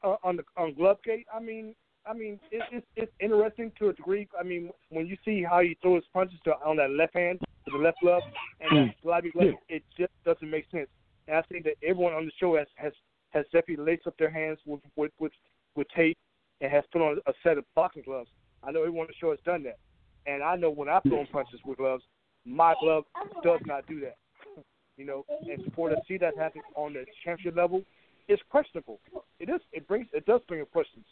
uh, 0.04 0.16
on 0.24 0.38
the 0.38 0.44
on 0.58 0.74
Glovegate, 0.74 1.26
I 1.34 1.40
mean, 1.40 1.76
I 2.06 2.14
mean, 2.14 2.40
it, 2.52 2.64
it's 2.72 2.86
it's 2.96 3.12
interesting 3.20 3.72
to 3.80 3.90
a 3.90 3.94
degree. 3.94 4.28
I 4.40 4.44
mean, 4.44 4.72
when 4.90 5.08
you 5.08 5.18
see 5.24 5.44
how 5.44 5.62
he 5.62 5.78
throws 5.82 6.04
punches 6.14 6.40
to, 6.46 6.54
on 6.66 6.78
that 6.78 6.92
left 6.92 7.16
hand 7.16 7.40
with 7.66 7.74
the 7.74 7.80
left 7.80 7.98
glove 8.02 8.24
and 8.60 8.90
that 8.90 8.96
sliding 9.04 9.32
glove, 9.32 9.54
it 9.70 9.84
just 9.98 10.12
doesn't 10.26 10.50
make 10.50 10.66
sense. 10.72 10.90
And 11.28 11.38
I 11.38 11.42
think 11.44 11.64
that 11.66 11.76
everyone 11.84 12.14
on 12.14 12.26
the 12.26 12.32
show 12.40 12.58
has 12.58 12.68
has 12.76 12.94
has 13.32 13.46
definitely 13.52 13.84
laced 13.84 14.08
up 14.08 14.18
their 14.18 14.30
hands 14.30 14.60
with 14.66 14.82
with 14.96 15.12
with, 15.20 15.32
with 15.76 15.88
tape 15.96 16.18
and 16.62 16.72
has 16.72 16.84
put 16.92 17.02
on 17.02 17.18
a 17.28 17.34
set 17.44 17.58
of 17.58 17.66
boxing 17.76 18.04
gloves. 18.04 18.30
I 18.64 18.72
know 18.72 18.82
everyone 18.82 19.02
on 19.02 19.08
the 19.08 19.14
show 19.20 19.32
has 19.32 19.40
done 19.46 19.64
that, 19.64 19.80
and 20.26 20.44
I 20.44 20.56
know 20.56 20.70
when 20.70 20.90
I've 20.90 21.04
thrown 21.04 21.28
punches 21.28 21.60
with 21.66 21.78
gloves, 21.78 22.04
my 22.46 22.76
glove 22.80 23.06
does 23.44 23.60
not 23.66 23.88
do 23.88 24.00
that. 24.02 24.18
you 24.98 25.06
know, 25.06 25.26
and 25.42 25.74
for 25.74 25.90
to 25.90 25.96
see 26.08 26.18
that 26.18 26.38
happen 26.38 26.62
on 26.76 26.94
the 26.94 27.06
championship 27.24 27.58
level 27.58 27.84
is 28.28 28.40
questionable. 28.50 29.00
It 29.40 29.50
is. 29.50 29.62
It 29.72 29.88
brings. 29.88 30.08
It 30.14 30.26
does 30.26 30.42
bring 30.48 30.62
up 30.62 30.72
questions. 30.72 31.06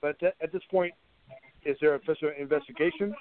But 0.00 0.22
at, 0.22 0.34
at 0.42 0.52
this 0.52 0.62
point, 0.70 0.94
is 1.64 1.76
there 1.80 1.94
official 1.94 2.30
investigation? 2.38 3.14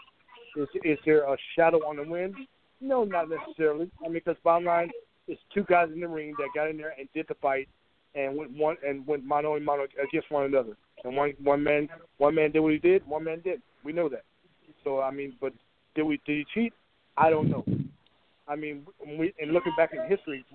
Is 0.55 0.67
is 0.83 0.99
there 1.05 1.23
a 1.23 1.37
shadow 1.55 1.77
on 1.87 1.97
the 1.97 2.03
wind? 2.03 2.35
No, 2.81 3.03
not 3.03 3.29
necessarily. 3.29 3.89
I 4.01 4.05
mean, 4.05 4.13
because 4.13 4.35
bottom 4.43 4.65
line, 4.65 4.89
it's 5.27 5.41
two 5.53 5.63
guys 5.63 5.89
in 5.93 5.99
the 5.99 6.07
ring 6.07 6.33
that 6.39 6.49
got 6.55 6.69
in 6.69 6.77
there 6.77 6.93
and 6.97 7.07
did 7.13 7.27
the 7.27 7.35
fight, 7.35 7.69
and 8.15 8.35
went 8.35 8.51
one 8.51 8.77
and 8.85 9.05
went 9.07 9.23
mano 9.25 9.55
a 9.55 9.59
mano 9.59 9.85
against 10.01 10.31
one 10.31 10.45
another. 10.45 10.75
And 11.03 11.15
one 11.15 11.33
one 11.43 11.63
man 11.63 11.89
one 12.17 12.35
man 12.35 12.51
did 12.51 12.59
what 12.59 12.73
he 12.73 12.79
did, 12.79 13.05
one 13.07 13.23
man 13.23 13.41
did. 13.41 13.61
We 13.83 13.93
know 13.93 14.09
that. 14.09 14.23
So 14.83 15.01
I 15.01 15.11
mean, 15.11 15.35
but 15.39 15.53
did 15.95 16.03
we 16.03 16.19
did 16.25 16.37
he 16.37 16.45
cheat? 16.53 16.73
I 17.17 17.29
don't 17.29 17.49
know. 17.49 17.65
I 18.47 18.55
mean, 18.55 18.85
we 19.17 19.33
and 19.39 19.51
looking 19.51 19.73
back 19.77 19.91
in 19.93 20.07
history, 20.09 20.45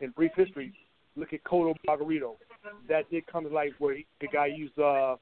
in 0.00 0.10
brief 0.10 0.32
history, 0.36 0.72
look 1.16 1.32
at 1.32 1.42
Cotto 1.44 1.74
Margarito. 1.88 2.34
That 2.88 3.10
did 3.10 3.26
come 3.26 3.44
to 3.44 3.50
light 3.50 3.72
where 3.78 3.94
he, 3.94 4.06
the 4.20 4.28
guy 4.28 4.46
used 4.46 4.78
uh, 4.78 5.16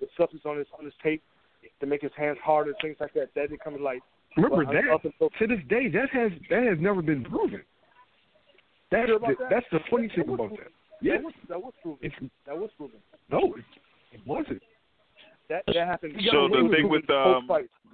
the 0.00 0.06
substance 0.16 0.42
on 0.44 0.58
his 0.58 0.66
on 0.78 0.84
his 0.84 0.94
tape 1.02 1.22
to 1.80 1.86
make 1.86 2.02
his 2.02 2.12
hands 2.16 2.38
harder, 2.42 2.72
things 2.82 2.96
like 3.00 3.14
that. 3.14 3.30
That 3.34 3.50
did 3.50 3.60
come 3.60 3.76
to 3.76 3.82
light. 3.82 4.02
Remember 4.36 4.64
But, 4.64 4.76
uh, 4.76 4.80
that 4.80 5.04
until- 5.04 5.30
to 5.30 5.46
this 5.46 5.64
day 5.68 5.88
that 5.88 6.10
has 6.10 6.32
that 6.50 6.62
has 6.64 6.78
never 6.80 7.02
been 7.02 7.24
proven. 7.24 7.62
That's 8.90 9.08
Sure 9.08 9.18
the, 9.20 9.26
that? 9.38 9.50
that's 9.50 9.66
the 9.72 9.78
funny 9.90 10.08
thing 10.08 10.28
about 10.28 10.50
that. 10.50 10.72
Yeah, 11.02 11.14
That 11.16 11.24
was 11.24 11.34
that 11.48 11.60
was 11.62 11.72
proven. 11.82 11.98
it's 12.02 12.14
That 12.46 12.58
was 12.58 12.70
proven. 12.76 12.98
no, 13.30 13.54
it, 13.54 13.64
it 14.12 14.20
wasn't. 14.26 14.62
That 15.48 15.62
that 15.66 15.76
happened. 15.86 16.14
So 16.30 16.48
the 16.48 16.68
thing 16.74 16.88
with 16.88 17.08
um. 17.10 17.48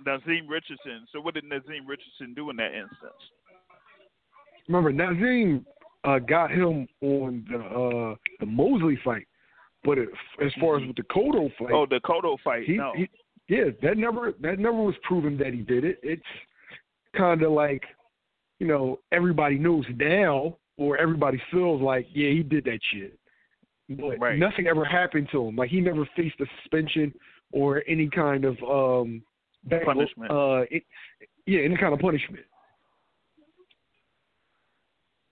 Nazim 0.04 0.46
Richardson. 0.46 1.06
So 1.12 1.20
what 1.20 1.34
did 1.34 1.44
Nazim 1.44 1.86
Richardson 1.86 2.34
do 2.34 2.50
in 2.50 2.56
that 2.56 2.72
instance? 2.74 3.22
Remember 4.68 4.92
Nazim 4.92 5.64
uh, 6.04 6.18
got 6.18 6.50
him 6.50 6.86
on 7.00 7.44
the 7.50 7.58
uh, 7.58 8.14
the 8.40 8.46
Mosley 8.46 8.98
fight, 9.04 9.26
but 9.84 9.98
it, 9.98 10.08
as 10.44 10.52
far 10.60 10.78
as 10.78 10.86
with 10.86 10.96
the 10.96 11.02
Cotto 11.04 11.50
fight, 11.58 11.72
Oh, 11.72 11.86
the 11.88 12.00
Cotto 12.04 12.36
fight. 12.44 12.64
he, 12.64 12.76
no. 12.76 12.92
he 12.94 13.08
yeah 13.48 13.64
that 13.82 13.96
never 13.96 14.32
that 14.42 14.58
never 14.58 14.76
was 14.82 14.94
proven 15.02 15.36
that 15.38 15.54
he 15.54 15.60
did 15.62 15.84
it. 15.84 15.98
It's 16.02 16.22
kind 17.16 17.42
of 17.42 17.52
like 17.52 17.82
you 18.58 18.66
know 18.66 18.98
everybody 19.12 19.58
knows 19.58 19.84
now 19.96 20.56
or 20.78 20.96
everybody 20.98 21.40
feels 21.50 21.80
like 21.80 22.06
yeah 22.12 22.30
he 22.30 22.42
did 22.42 22.64
that 22.64 22.80
shit, 22.92 23.18
but 23.90 24.18
Right. 24.18 24.38
nothing 24.38 24.66
ever 24.66 24.84
happened 24.84 25.28
to 25.32 25.46
him. 25.46 25.56
Like 25.56 25.70
he 25.70 25.80
never 25.80 26.04
faced 26.16 26.40
a 26.40 26.46
suspension 26.62 27.14
or 27.52 27.82
any 27.86 28.08
kind 28.08 28.44
of 28.44 28.56
um 28.62 29.22
back- 29.64 29.84
Punishment. 29.84 30.30
Uh, 30.30 30.64
it, 30.70 30.84
yeah, 31.46 31.60
any 31.60 31.76
kind 31.76 31.94
of 31.94 32.00
punishment. 32.00 32.44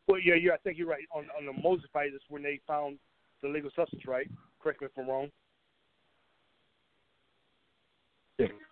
Well, 0.06 0.20
yeah, 0.20 0.34
yeah, 0.34 0.52
I 0.52 0.58
think 0.58 0.76
you're 0.78 0.86
right. 0.86 1.04
On 1.14 1.26
on 1.36 1.46
the 1.46 1.52
Mosley 1.52 1.88
fight 1.92 2.08
is 2.14 2.20
when 2.28 2.42
they 2.42 2.60
found 2.66 2.98
the 3.42 3.48
legal 3.48 3.70
substance, 3.74 4.06
right? 4.06 4.28
Correct 4.62 4.80
me 4.80 4.86
if 4.86 4.98
I'm 4.98 5.08
wrong. 5.08 5.30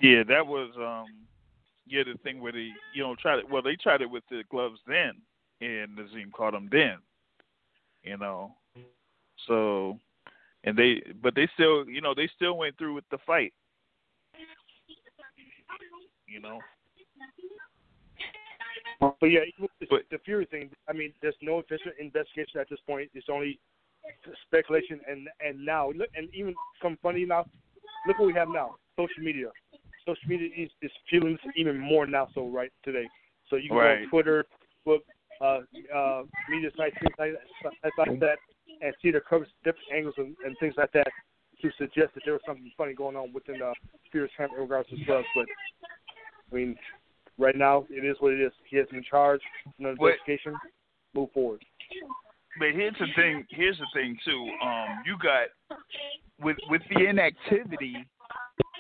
Yeah, 0.01 0.25
that 0.25 0.45
was 0.47 0.71
um 0.77 1.07
yeah 1.87 2.03
the 2.05 2.19
thing 2.23 2.41
where 2.41 2.53
they 2.53 2.69
you 2.95 3.03
know 3.03 3.15
tried 3.17 3.39
it 3.39 3.49
well 3.49 3.63
they 3.63 3.77
tried 3.77 4.01
it 4.03 4.11
with 4.11 4.25
the 4.31 4.43
gloves 4.51 4.79
then 4.87 5.13
and 5.63 5.97
Nazim 5.97 6.31
caught 6.33 6.55
him 6.55 6.69
then. 6.71 6.99
You 8.03 8.19
know. 8.19 8.55
So 9.47 9.99
and 10.65 10.77
they 10.77 11.03
but 11.23 11.35
they 11.35 11.49
still 11.55 11.89
you 11.89 12.01
know, 12.01 12.15
they 12.15 12.29
still 12.35 12.57
went 12.57 12.77
through 12.79 12.95
with 12.95 13.05
the 13.11 13.19
fight. 13.27 13.53
You 16.27 16.41
know. 16.41 16.59
But 19.01 19.27
yeah, 19.27 19.41
the, 19.59 19.87
But- 19.91 20.03
the 20.11 20.19
Fury 20.25 20.47
thing. 20.47 20.71
I 20.89 20.93
mean, 20.93 21.13
there's 21.23 21.35
no 21.43 21.59
official 21.59 21.91
investigation 21.99 22.61
at 22.61 22.69
this 22.71 22.79
point. 22.87 23.11
It's 23.15 23.27
only 23.31 23.59
speculation. 24.47 25.01
And 25.09 25.29
and 25.45 25.65
now, 25.65 25.91
look, 25.91 26.09
and 26.15 26.29
even 26.35 26.55
some 26.81 26.99
funny 27.03 27.25
now. 27.25 27.47
Look 28.07 28.19
what 28.19 28.27
we 28.27 28.35
have 28.35 28.49
now: 28.49 28.77
social 28.97 29.23
media. 29.23 29.49
Social 30.07 30.29
media 30.29 30.49
is, 30.57 30.71
is 30.83 30.91
fueling 31.09 31.39
this 31.45 31.53
even 31.57 31.79
more 31.79 32.07
now. 32.07 32.29
So 32.35 32.49
right 32.49 32.73
today, 32.85 33.07
so 33.49 33.57
you 33.57 33.69
can 33.69 33.79
go 33.79 33.87
on 33.87 34.09
Twitter, 34.09 34.45
book, 34.85 35.03
uh, 35.43 35.61
uh, 35.95 36.23
media 36.49 36.71
sites, 36.77 36.97
things 37.01 37.15
like 37.19 37.33
that, 37.83 37.93
like 37.99 38.21
that, 38.21 38.39
and 38.81 38.95
see 39.03 39.11
the 39.11 39.21
covers, 39.21 39.49
different 39.65 39.87
angles 39.95 40.15
and, 40.19 40.37
and 40.45 40.57
things 40.61 40.75
like 40.77 40.93
that 40.93 41.09
to 41.61 41.71
suggest 41.79 42.15
that 42.15 42.23
there 42.25 42.35
was 42.35 42.43
something 42.47 42.71
funny 42.77 42.95
going 42.95 43.17
on 43.17 43.33
within 43.33 43.61
uh, 43.63 43.73
Fury's 44.11 44.31
camp 44.37 44.53
in 44.55 44.63
regards 44.63 44.89
to 44.91 45.05
drugs. 45.05 45.27
But 45.35 45.47
I 46.51 46.55
mean, 46.55 46.77
right 47.39 47.57
now 47.57 47.87
it 47.91 48.05
is 48.05 48.17
what 48.21 48.33
it 48.33 48.41
is. 48.41 48.53
He 48.69 48.77
has 48.77 48.87
been 48.89 49.05
charged, 49.09 49.45
no 49.79 49.91
investigation. 49.91 50.55
Move 51.15 51.31
forward. 51.33 51.63
But 52.59 52.69
here's 52.75 52.95
the 52.99 53.07
thing. 53.17 53.47
Here's 53.51 53.79
the 53.79 53.87
thing 53.95 54.17
too. 54.25 54.49
Um, 54.63 55.03
you 55.07 55.17
got 55.23 55.79
with 56.41 56.57
with 56.69 56.83
the 56.91 57.07
inactivity 57.07 58.07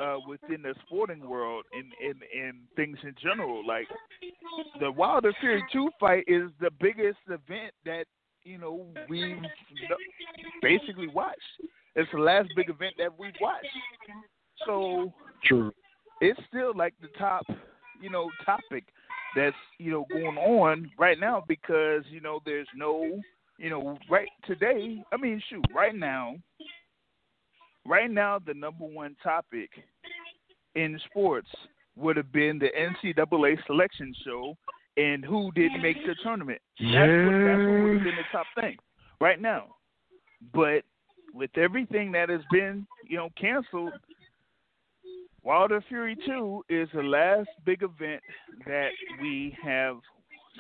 uh, 0.03 0.17
within 0.27 0.63
the 0.63 0.75
sporting 0.87 1.29
world 1.29 1.65
and, 1.73 1.93
and 2.05 2.23
and 2.37 2.59
things 2.77 2.99
in 3.03 3.15
general. 3.23 3.67
Like 3.67 3.87
the 4.81 4.91
Wilder 4.91 5.33
Fury 5.41 5.63
two 5.73 5.91
fight 6.01 6.25
is 6.27 6.51
the 6.61 6.71
biggest 6.81 7.19
event 7.27 7.73
that 7.85 8.05
you 8.45 8.59
know 8.59 8.87
we've 9.09 9.37
basically 10.63 11.09
watched. 11.09 11.41
It's 11.95 12.11
the 12.13 12.21
last 12.21 12.49
big 12.57 12.71
event 12.71 12.95
that 12.99 13.19
we've 13.19 13.33
watched. 13.41 13.67
So 14.67 15.13
True. 15.45 15.73
it's 16.21 16.41
still 16.49 16.73
like 16.75 16.95
the 17.03 17.09
top, 17.19 17.45
you 18.01 18.11
know, 18.11 18.31
topic 18.45 18.85
that's 19.35 19.57
you 19.79 19.91
know 19.91 20.07
going 20.11 20.37
on 20.37 20.91
right 20.99 21.19
now 21.19 21.45
because 21.49 22.03
you 22.11 22.21
know 22.21 22.41
there's 22.45 22.69
no, 22.75 23.21
you 23.59 23.71
know, 23.71 23.99
right 24.11 24.29
today. 24.47 25.03
I 25.13 25.17
mean, 25.17 25.43
shoot, 25.49 25.65
right 25.75 25.95
now, 25.95 26.37
right 27.87 28.11
now 28.11 28.39
the 28.39 28.55
number 28.55 28.85
one 28.85 29.17
topic 29.23 29.71
in 30.75 30.99
sports 31.07 31.49
would 31.97 32.17
have 32.17 32.33
been 32.33 32.59
the 32.59 32.69
NCAA 32.79 33.65
selection 33.67 34.15
show 34.25 34.57
and 34.97 35.25
who 35.25 35.51
didn't 35.53 35.83
make 35.83 35.97
the 36.07 36.15
tournament. 36.23 36.61
That's 36.79 36.91
what, 36.91 36.97
that's 36.97 37.59
what 37.59 37.83
would 37.83 37.95
have 37.95 38.05
been 38.05 38.17
the 38.17 38.31
top 38.31 38.47
thing 38.61 38.77
right 39.21 39.41
now. 39.41 39.67
But 40.53 40.83
with 41.35 41.51
everything 41.57 42.13
that 42.13 42.29
has 42.29 42.41
been, 42.51 42.87
you 43.09 43.17
know, 43.17 43.31
canceled, 43.41 43.93
Wilder 45.43 45.83
Fury 45.89 46.17
2 46.27 46.65
is 46.69 46.89
the 46.95 47.03
last 47.03 47.49
big 47.65 47.83
event 47.83 48.23
that 48.67 48.91
we 49.21 49.57
have 49.63 49.99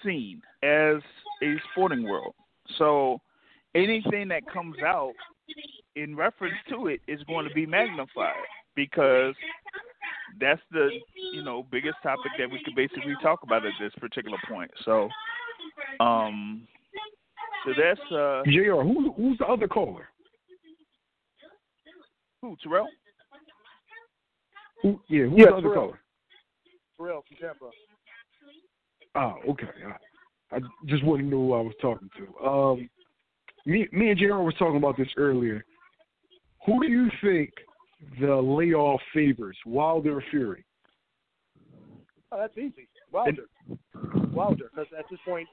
seen 0.04 0.40
as 0.62 0.96
a 1.42 1.54
sporting 1.70 2.04
world. 2.04 2.34
So 2.78 3.20
anything 3.74 4.28
that 4.28 4.42
comes 4.52 4.76
out 4.84 5.12
in 5.96 6.16
reference 6.16 6.54
to 6.70 6.86
it 6.88 7.00
is 7.06 7.22
going 7.24 7.46
to 7.46 7.54
be 7.54 7.66
magnified 7.66 8.34
because 8.74 9.34
that's 10.40 10.60
the 10.70 10.88
you 11.32 11.42
know 11.42 11.66
biggest 11.70 11.96
topic 12.02 12.32
that 12.38 12.50
we 12.50 12.62
could 12.64 12.74
basically 12.74 13.14
talk 13.22 13.42
about 13.42 13.66
at 13.66 13.72
this 13.80 13.92
particular 14.00 14.38
point. 14.48 14.70
So 14.84 15.08
um 16.00 16.66
so 17.64 17.72
that's 17.78 18.12
uh 18.12 18.42
Jr. 18.44 18.82
Who, 18.82 19.12
who's 19.12 19.38
the 19.38 19.46
other 19.46 19.68
caller? 19.68 20.08
who 22.42 22.56
Terrell? 22.62 22.88
Who, 24.82 25.00
yeah, 25.08 25.24
who's 25.24 25.38
Yeah, 25.38 25.46
the 25.46 25.52
other 25.52 25.62
Terrell. 25.62 25.74
caller? 25.74 26.00
Terrell 26.98 27.24
from 27.28 27.36
Tampa. 27.36 27.70
Oh, 29.14 29.50
okay. 29.50 29.68
I, 30.50 30.56
I 30.56 30.60
just 30.86 31.04
wanted 31.04 31.24
to 31.24 31.28
know 31.28 31.36
who 31.36 31.52
I 31.54 31.60
was 31.60 31.74
talking 31.80 32.10
to. 32.16 32.46
Um, 32.46 32.90
me, 33.64 33.86
me 33.92 34.10
and 34.10 34.18
Jr. 34.18 34.34
was 34.34 34.54
talking 34.58 34.76
about 34.76 34.96
this 34.96 35.08
earlier. 35.16 35.64
Who 36.66 36.80
do 36.80 36.88
you 36.90 37.08
think 37.22 37.50
the 38.20 38.34
layoff 38.34 39.00
favors, 39.14 39.56
Wilder 39.66 40.18
or 40.18 40.24
Fury? 40.30 40.64
Oh, 42.30 42.38
that's 42.38 42.56
easy. 42.56 42.88
Wilder. 43.12 43.44
Wilder, 44.32 44.70
because 44.70 44.90
at 44.98 45.04
this 45.10 45.20
point, 45.24 45.48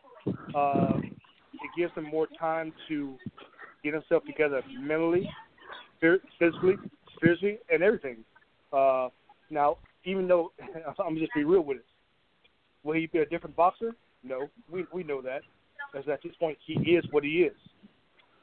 uh, 0.56 0.98
it 0.98 1.70
gives 1.78 1.94
him 1.96 2.06
more 2.06 2.28
time 2.40 2.72
to 2.88 3.16
get 3.84 3.94
himself 3.94 4.24
together 4.26 4.62
mentally, 4.80 5.30
physically, 6.00 6.76
spiritually, 7.16 7.60
and 7.70 7.84
everything. 7.84 8.18
Uh, 8.72 9.10
now, 9.50 9.78
even 10.06 10.28
though 10.28 10.52
I'm 11.06 11.18
just 11.18 11.34
be 11.34 11.44
real 11.44 11.62
with 11.62 11.78
it, 11.78 11.86
will 12.84 12.94
he 12.94 13.08
be 13.08 13.20
a 13.20 13.26
different 13.26 13.56
boxer? 13.56 13.94
No, 14.24 14.50
we 14.72 14.86
we 14.94 15.04
know 15.04 15.22
that. 15.22 15.42
Because 15.92 16.08
at 16.10 16.22
this 16.24 16.34
point, 16.40 16.58
he 16.66 16.74
is 16.74 17.04
what 17.12 17.24
he 17.24 17.42
is. 17.44 17.56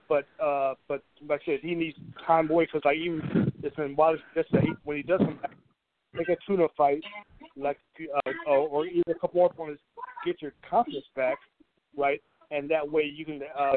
But 0.09 0.27
uh, 0.43 0.75
but 0.89 1.03
like 1.29 1.43
I 1.43 1.53
said, 1.53 1.61
he 1.63 1.75
needs 1.75 1.97
time 2.27 2.51
away 2.51 2.65
because 2.65 2.83
like 2.85 2.97
even 2.97 3.53
it's 3.63 3.77
been 3.77 3.97
wild. 3.97 4.19
Just 4.35 4.51
that 4.53 4.63
he, 4.63 4.71
when 4.85 4.97
he 4.97 5.03
does 5.03 5.21
come 5.21 5.39
back, 5.43 5.53
make 6.15 6.29
a 6.29 6.37
tuna 6.47 6.67
fight, 6.77 7.03
like 7.57 7.79
uh, 8.17 8.31
or, 8.47 8.69
or 8.69 8.87
either 8.87 9.13
a 9.13 9.15
couple 9.15 9.39
more 9.41 9.51
opponents, 9.51 9.83
get 10.25 10.41
your 10.41 10.53
confidence 10.69 11.07
back, 11.15 11.39
right? 11.97 12.21
And 12.51 12.71
that 12.71 12.91
way 12.91 13.03
you 13.03 13.25
can 13.25 13.41
uh, 13.59 13.77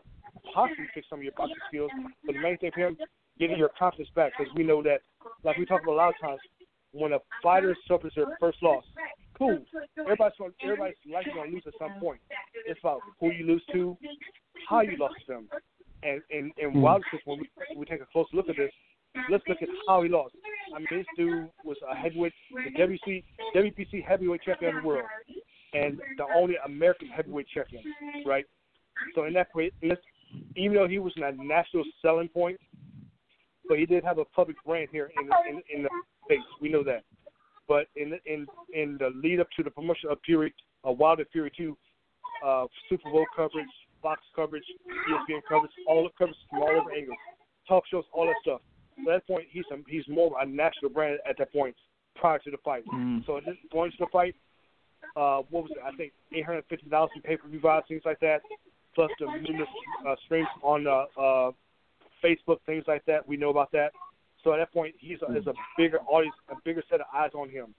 possibly 0.53 0.85
fix 0.93 1.07
some 1.09 1.19
of 1.19 1.23
your 1.23 1.33
boxing 1.33 1.55
skills. 1.67 1.91
But 2.25 2.33
the 2.33 2.41
main 2.41 2.57
thing 2.57 2.71
for 2.73 2.81
him, 2.81 2.97
getting 3.39 3.57
your 3.57 3.71
confidence 3.77 4.09
back, 4.15 4.33
because 4.37 4.53
we 4.55 4.63
know 4.63 4.83
that, 4.83 4.99
like 5.43 5.57
we 5.57 5.65
talk 5.65 5.83
about 5.83 5.93
a 5.93 5.95
lot 5.95 6.09
of 6.09 6.15
times, 6.21 6.39
when 6.91 7.13
a 7.13 7.19
fighter 7.41 7.75
suffers 7.87 8.13
their 8.15 8.25
first 8.39 8.61
loss, 8.61 8.83
cool. 9.37 9.59
Everybody's 9.99 10.37
gonna, 10.37 10.51
everybody's 10.63 10.95
likely 11.11 11.33
going 11.33 11.49
to 11.49 11.55
lose 11.55 11.63
at 11.67 11.73
some 11.79 11.99
point. 11.99 12.19
It's 12.65 12.79
about 12.81 12.99
who 13.19 13.31
you 13.31 13.45
lose 13.45 13.63
to, 13.73 13.97
how 14.67 14.81
you 14.81 14.97
lost 14.97 15.15
them, 15.27 15.47
and 16.03 16.21
and 16.31 16.51
and 16.61 16.73
Hmm. 16.73 16.81
Wilder, 16.81 17.05
when 17.25 17.39
we, 17.39 17.49
we 17.75 17.85
take 17.85 18.01
a 18.01 18.05
closer 18.05 18.29
look 18.33 18.49
at 18.49 18.57
this, 18.57 18.71
let's 19.29 19.43
look 19.47 19.61
at 19.61 19.69
how 19.87 20.03
he 20.03 20.09
lost. 20.09 20.35
I 20.75 20.79
mean, 20.79 20.87
this 20.91 21.05
dude 21.17 21.49
was 21.63 21.77
a 21.89 21.95
heavyweight, 21.95 22.33
the 22.51 22.71
WC, 22.79 23.23
WPC 23.55 24.05
heavyweight 24.05 24.43
champion 24.43 24.77
of 24.77 24.83
the 24.83 24.87
world, 24.87 25.05
and 25.73 25.99
the 26.17 26.25
only 26.35 26.55
American 26.65 27.07
heavyweight 27.07 27.47
champion, 27.47 27.83
right? 28.25 28.45
So 29.15 29.23
in 29.23 29.33
that 29.33 29.47
way, 29.55 29.71
even 30.55 30.75
though 30.75 30.87
he 30.87 30.99
was 30.99 31.13
not 31.17 31.33
a 31.33 31.43
national 31.43 31.83
selling 32.01 32.27
point, 32.27 32.59
but 33.67 33.79
he 33.79 33.85
did 33.85 34.03
have 34.03 34.17
a 34.17 34.25
public 34.25 34.57
brand 34.65 34.89
here 34.91 35.11
in 35.19 35.55
in, 35.55 35.61
in 35.75 35.83
the 35.83 35.89
states. 36.25 36.43
We 36.61 36.69
know 36.69 36.83
that. 36.83 37.03
But 37.67 37.87
in 37.95 38.13
in 38.25 38.47
in 38.73 38.97
the 38.99 39.11
lead 39.15 39.39
up 39.39 39.47
to 39.57 39.63
the 39.63 39.71
promotion 39.71 40.09
of 40.09 40.17
Fury, 40.25 40.53
uh, 40.87 40.91
Wilder 40.91 41.25
Fury 41.31 41.51
Two, 41.55 41.77
uh, 42.45 42.65
Super 42.89 43.09
Bowl 43.11 43.25
coverage, 43.35 43.67
Fox 44.01 44.21
coverage, 44.35 44.63
ESPN 45.09 45.41
coverage, 45.47 45.71
all 45.87 46.03
the 46.03 46.09
coverage 46.17 46.37
from 46.49 46.61
all 46.61 46.69
over 46.69 46.91
angles, 46.91 47.17
talk 47.67 47.83
shows, 47.89 48.03
all 48.13 48.25
that 48.25 48.35
stuff. 48.41 48.61
At 48.99 49.05
that 49.05 49.27
point, 49.27 49.45
he's 49.49 49.65
a, 49.71 49.77
he's 49.87 50.07
more 50.07 50.27
of 50.27 50.47
a 50.47 50.49
national 50.49 50.91
brand 50.91 51.19
at 51.27 51.37
that 51.37 51.53
point 51.53 51.75
prior 52.15 52.39
to 52.39 52.51
the 52.51 52.57
fight. 52.63 52.83
Mm. 52.93 53.25
So 53.25 53.39
this, 53.45 53.55
going 53.71 53.91
to 53.91 53.97
the 53.99 54.07
fight, 54.11 54.35
uh, 55.15 55.41
what 55.49 55.63
was 55.63 55.71
it? 55.71 55.81
I 55.85 55.95
think 55.95 56.11
eight 56.33 56.45
hundred 56.45 56.65
fifty 56.69 56.89
dollars 56.89 57.11
in 57.15 57.21
pay 57.21 57.37
per 57.37 57.47
view 57.47 57.59
buys, 57.59 57.83
things 57.87 58.01
like 58.05 58.19
that, 58.19 58.41
plus 58.95 59.09
the 59.19 59.25
numerous 59.25 59.69
uh, 60.07 60.15
streams 60.25 60.47
on 60.61 60.87
uh, 60.87 61.05
uh, 61.19 61.51
Facebook, 62.23 62.57
things 62.65 62.83
like 62.87 63.05
that. 63.05 63.27
We 63.27 63.37
know 63.37 63.49
about 63.49 63.71
that. 63.71 63.91
So 64.43 64.53
at 64.53 64.57
that 64.57 64.73
point, 64.73 64.95
he's 64.99 65.17
a, 65.27 65.31
there's 65.31 65.47
a 65.47 65.53
bigger 65.77 65.99
audience, 66.07 66.35
a 66.49 66.55
bigger 66.63 66.83
set 66.89 67.01
of 67.01 67.07
eyes 67.13 67.31
on 67.33 67.49
him. 67.49 67.73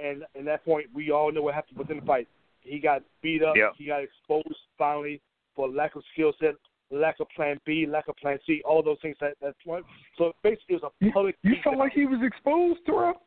And 0.00 0.22
at 0.36 0.44
that 0.44 0.64
point, 0.64 0.86
we 0.94 1.10
all 1.10 1.32
know 1.32 1.42
what 1.42 1.54
happened 1.54 1.78
within 1.78 2.00
the 2.00 2.06
fight. 2.06 2.28
He 2.60 2.78
got 2.78 3.02
beat 3.20 3.42
up. 3.42 3.56
Yeah. 3.56 3.70
He 3.76 3.86
got 3.86 4.02
exposed 4.02 4.56
finally 4.76 5.20
for 5.58 5.68
lack 5.68 5.96
of 5.96 6.02
skill 6.12 6.32
set, 6.40 6.54
lack 6.92 7.16
of 7.18 7.26
Plan 7.34 7.58
B, 7.66 7.84
lack 7.84 8.06
of 8.06 8.16
Plan 8.16 8.38
C, 8.46 8.62
all 8.64 8.80
those 8.80 8.98
things. 9.02 9.16
That 9.20 9.34
that 9.42 9.54
point. 9.66 9.84
So 10.16 10.32
basically, 10.44 10.76
it 10.76 10.82
was 10.82 10.92
a 11.00 11.04
You, 11.04 11.10
public. 11.12 11.36
you 11.42 11.54
felt 11.64 11.76
like 11.76 11.92
he 11.92 12.06
was 12.06 12.20
exposed, 12.22 12.78
Terrell? 12.86 13.20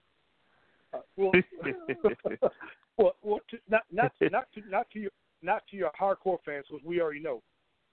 Uh, 0.93 0.99
well, 1.17 1.31
well, 2.97 3.13
well 3.21 3.39
to, 3.49 3.57
not 3.69 3.83
not 3.91 4.11
not 4.31 4.45
to 4.53 4.61
not 4.69 4.87
to 4.93 4.99
your 4.99 5.11
not 5.41 5.63
to 5.71 5.75
your 5.77 5.91
hardcore 5.99 6.37
fans, 6.45 6.65
because 6.69 6.85
we 6.85 7.01
already 7.01 7.19
know, 7.19 7.41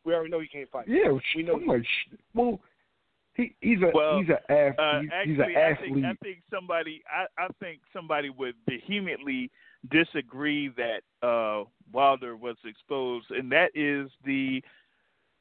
we 0.04 0.14
already 0.14 0.30
know 0.30 0.38
he 0.40 0.46
can't 0.48 0.70
fight. 0.70 0.86
Yeah, 0.86 1.12
We 1.34 1.42
know 1.42 1.54
I'm 1.54 1.66
like, 1.66 1.84
well, 2.34 2.60
he 3.34 3.54
he's 3.60 3.78
a 3.82 3.90
Well, 3.92 4.20
he's 4.20 4.28
a 4.28 4.52
ath- 4.52 4.78
Uh, 4.78 5.00
he's, 5.00 5.10
actually, 5.12 5.32
he's 5.32 5.38
an 5.40 5.56
I 5.56 5.60
athlete. 5.72 5.94
think 5.94 6.04
I 6.06 6.14
think 6.22 6.38
somebody 6.50 7.02
I, 7.10 7.42
I 7.42 7.48
think 7.60 7.80
somebody 7.92 8.30
would 8.30 8.54
vehemently 8.68 9.50
disagree 9.90 10.70
that 10.76 11.02
uh, 11.26 11.64
Wilder 11.92 12.36
was 12.36 12.56
exposed, 12.64 13.30
and 13.30 13.50
that 13.52 13.70
is 13.74 14.10
the 14.24 14.62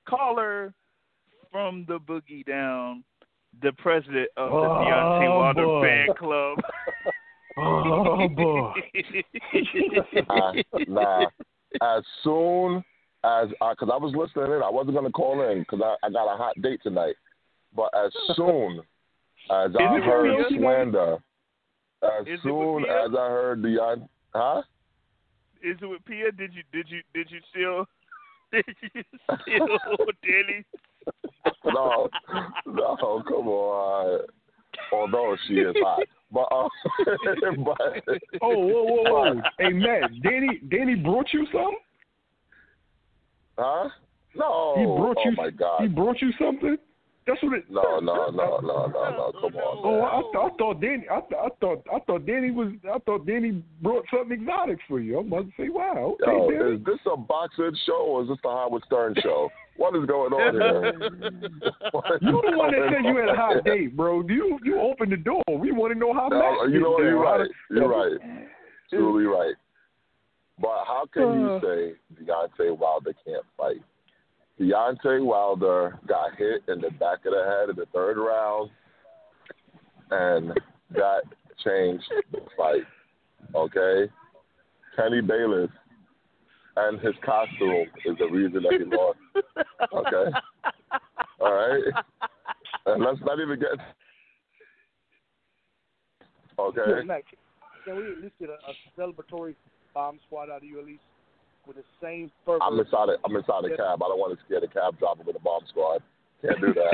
caller 0.08 0.74
from 1.52 1.86
the 1.88 2.00
Boogie 2.00 2.46
Down, 2.46 3.04
the 3.62 3.72
president 3.74 4.30
of 4.38 4.52
the 4.52 4.56
Oh, 4.56 4.86
Deontay 4.86 5.38
Wilder 5.38 5.66
boy. 5.66 5.82
fan 5.82 6.08
club. 6.18 6.60
oh 7.58 8.28
boy. 8.30 8.74
uh, 10.30 10.54
nah. 10.88 11.26
As 11.82 12.04
soon 12.24 12.84
as 13.24 13.50
I, 13.62 13.74
because 13.74 13.90
I 13.92 13.98
was 13.98 14.14
listening 14.16 14.56
in, 14.56 14.64
I 14.64 14.70
wasn't 14.70 14.96
gonna 14.96 15.12
call 15.12 15.42
in 15.50 15.60
because 15.60 15.82
I, 15.84 16.06
I 16.06 16.10
got 16.10 16.34
a 16.34 16.38
hot 16.38 16.56
date 16.62 16.80
tonight. 16.84 17.16
But 17.76 17.90
as 17.98 18.12
soon 18.36 18.82
as 19.52 19.72
I 19.78 20.00
heard 20.00 20.38
with 20.38 20.60
slander, 20.60 21.18
as 22.04 22.22
Is 22.22 22.28
it 22.28 22.32
with 22.32 22.42
soon 22.44 22.84
as 22.84 23.10
I 23.18 23.28
heard 23.30 23.62
the, 23.62 24.08
huh? 24.34 24.62
Is 25.64 25.78
it 25.82 25.86
with 25.86 26.06
Pia? 26.06 26.32
Did 26.32 26.54
you 26.54 26.64
did 26.72 26.88
you 26.90 27.02
did 27.14 27.30
you 27.32 27.40
still 27.50 27.86
did 28.52 28.66
you 28.94 29.04
still 29.24 30.08
Danny? 30.24 30.66
No, 31.66 32.10
no, 32.66 33.24
come 33.28 33.48
on. 33.48 34.22
Although 34.92 35.38
she 35.48 35.54
is 35.56 35.76
hot, 35.80 36.04
but 36.32 36.48
uh, 36.52 36.68
but 37.66 37.78
Oh, 38.42 38.58
whoa, 38.58 38.84
whoa, 38.84 39.04
whoa! 39.04 39.42
hey, 39.58 39.72
Matt, 39.72 40.12
Danny, 40.24 40.60
Danny 40.70 40.96
brought 40.96 41.28
you 41.34 41.46
something? 41.48 41.78
huh? 43.58 43.90
No. 44.36 44.74
He 44.78 44.86
brought 44.86 45.18
oh 45.18 45.30
you. 45.30 45.36
my 45.36 45.50
God. 45.50 45.82
He 45.82 45.88
brought 45.88 46.22
you 46.22 46.32
something. 46.40 46.78
That's 47.28 47.44
what 47.44 47.58
it. 47.58 47.66
No, 47.70 48.00
no, 48.00 48.30
no, 48.32 48.60
no, 48.60 48.88
no, 48.88 48.88
no. 48.88 49.32
Come 49.42 49.56
on. 49.56 49.78
Oh. 49.84 50.02
I, 50.04 50.22
th- 50.22 50.36
I 50.54 50.58
thought 50.58 50.80
Danny. 50.82 51.04
I, 51.12 51.20
th- 51.20 51.42
I 51.44 51.50
thought. 51.60 51.86
I 51.94 52.00
thought 52.08 52.26
Danny 52.26 52.52
was. 52.52 52.72
I 52.90 53.00
thought 53.00 53.26
Danny 53.28 53.62
brought 53.82 54.06
something 54.14 54.40
exotic 54.40 54.80
for 54.88 55.00
you. 55.02 55.20
I'm 55.20 55.28
about 55.28 55.46
to 55.46 55.52
say, 55.58 55.68
wow. 55.70 56.16
Okay, 56.24 56.32
Yo, 56.32 56.50
Danny. 56.50 56.76
is 56.80 56.86
this 56.86 57.00
a 57.12 57.18
boxing 57.18 57.76
show 57.86 58.06
or 58.08 58.24
is 58.24 58.30
this 58.30 58.38
the 58.44 58.50
Howard 58.50 58.82
Stern 58.86 59.16
show? 59.22 59.50
What 59.76 59.96
is 59.96 60.06
going 60.08 60.32
on 60.34 60.54
here? 60.54 60.94
You 62.22 62.42
the 62.50 62.58
one 62.58 62.72
that 62.72 62.90
said 62.92 63.06
you 63.06 63.18
had 63.18 63.30
a 63.30 63.36
hot 63.36 63.64
date, 63.64 63.96
bro. 63.96 64.24
You 64.28 64.58
you 64.64 64.80
opened 64.80 65.12
the 65.12 65.18
door. 65.18 65.44
We 65.50 65.72
want 65.72 65.94
to 65.94 66.00
know 66.00 66.14
how 66.14 66.28
No, 66.30 66.64
you 66.66 66.80
know 66.80 66.98
you're 67.00 67.12
there. 67.12 67.16
right. 67.18 67.50
You're 67.70 67.88
right. 67.90 68.18
Truly 68.90 69.26
right. 69.26 69.54
But 70.60 70.86
how 70.88 71.04
can 71.14 71.24
Uh. 71.24 71.34
you 71.36 71.60
say 71.62 72.24
Deontay 72.24 72.78
Wilder 72.78 73.14
can't 73.26 73.46
fight? 73.58 73.82
Deontay 74.60 75.24
Wilder 75.24 76.00
got 76.08 76.36
hit 76.36 76.64
in 76.68 76.82
the 76.82 76.90
back 76.92 77.26
of 77.26 77.34
the 77.34 77.44
head 77.46 77.70
in 77.70 77.76
the 77.76 77.86
third 77.94 78.18
round, 78.18 78.72
and 80.10 80.52
that 80.92 81.22
changed 81.64 82.04
the 82.32 82.40
fight. 82.58 82.84
Okay, 83.54 84.12
Kenny 84.96 85.22
Bayless 85.22 85.70
and 86.76 87.00
his 87.00 87.14
costume 87.24 87.88
is 88.06 88.18
the 88.18 88.28
reason 88.32 88.64
that 88.64 88.74
he 88.74 88.96
lost. 88.96 89.20
Okay, 89.94 90.32
all 91.40 91.54
right, 91.54 91.84
and 92.88 93.04
let's 93.04 93.20
not 93.22 93.40
even 93.40 93.60
get 93.60 93.70
okay. 96.60 96.82
Yeah, 97.08 97.20
can 97.86 97.96
we 97.96 98.12
at 98.12 98.22
least 98.22 98.34
get 98.40 98.50
a, 98.50 98.54
a 98.54 98.74
celebratory 99.00 99.56
bomb 99.94 100.20
squad 100.26 100.50
out 100.50 100.58
of 100.58 100.64
you 100.64 100.80
at 100.80 100.86
least 100.86 101.04
with 101.68 101.76
the 101.76 101.84
same 102.02 102.32
fervor? 102.46 102.64
I'm 102.64 102.80
inside. 102.80 103.10
A, 103.10 103.18
I'm 103.26 103.36
inside 103.36 103.66
a 103.66 103.76
cab. 103.76 104.02
I 104.02 104.08
don't 104.08 104.20
want 104.20 104.38
to 104.38 104.46
scare 104.46 104.62
the 104.62 104.68
cab 104.68 104.98
driver 104.98 105.24
with 105.26 105.36
a 105.36 105.40
bomb 105.40 105.64
squad. 105.70 106.02
Can't 106.42 106.62
do 106.62 106.74
that. 106.74 106.92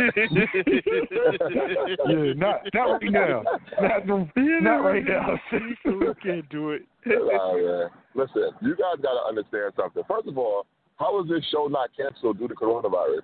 Yeah, 2.08 2.34
not 2.36 2.62
not 2.74 2.84
right 2.94 3.12
now. 3.12 3.44
Not 3.82 4.08
not 4.38 4.78
right 4.78 5.04
now. 5.06 5.40
can't 6.24 6.48
do 6.50 6.72
it. 6.72 6.84
Nah, 7.06 7.54
man. 7.54 7.90
Listen, 8.16 8.52
you 8.62 8.76
guys 8.76 9.02
got 9.02 9.14
to 9.20 9.28
understand 9.28 9.74
something. 9.76 10.04
First 10.08 10.28
of 10.28 10.38
all, 10.38 10.66
how 10.98 11.22
is 11.22 11.30
this 11.30 11.44
show 11.52 11.68
not 11.68 11.90
canceled 11.95 12.40
due 12.40 12.48
to 12.48 12.56
coronavirus? 12.56 13.22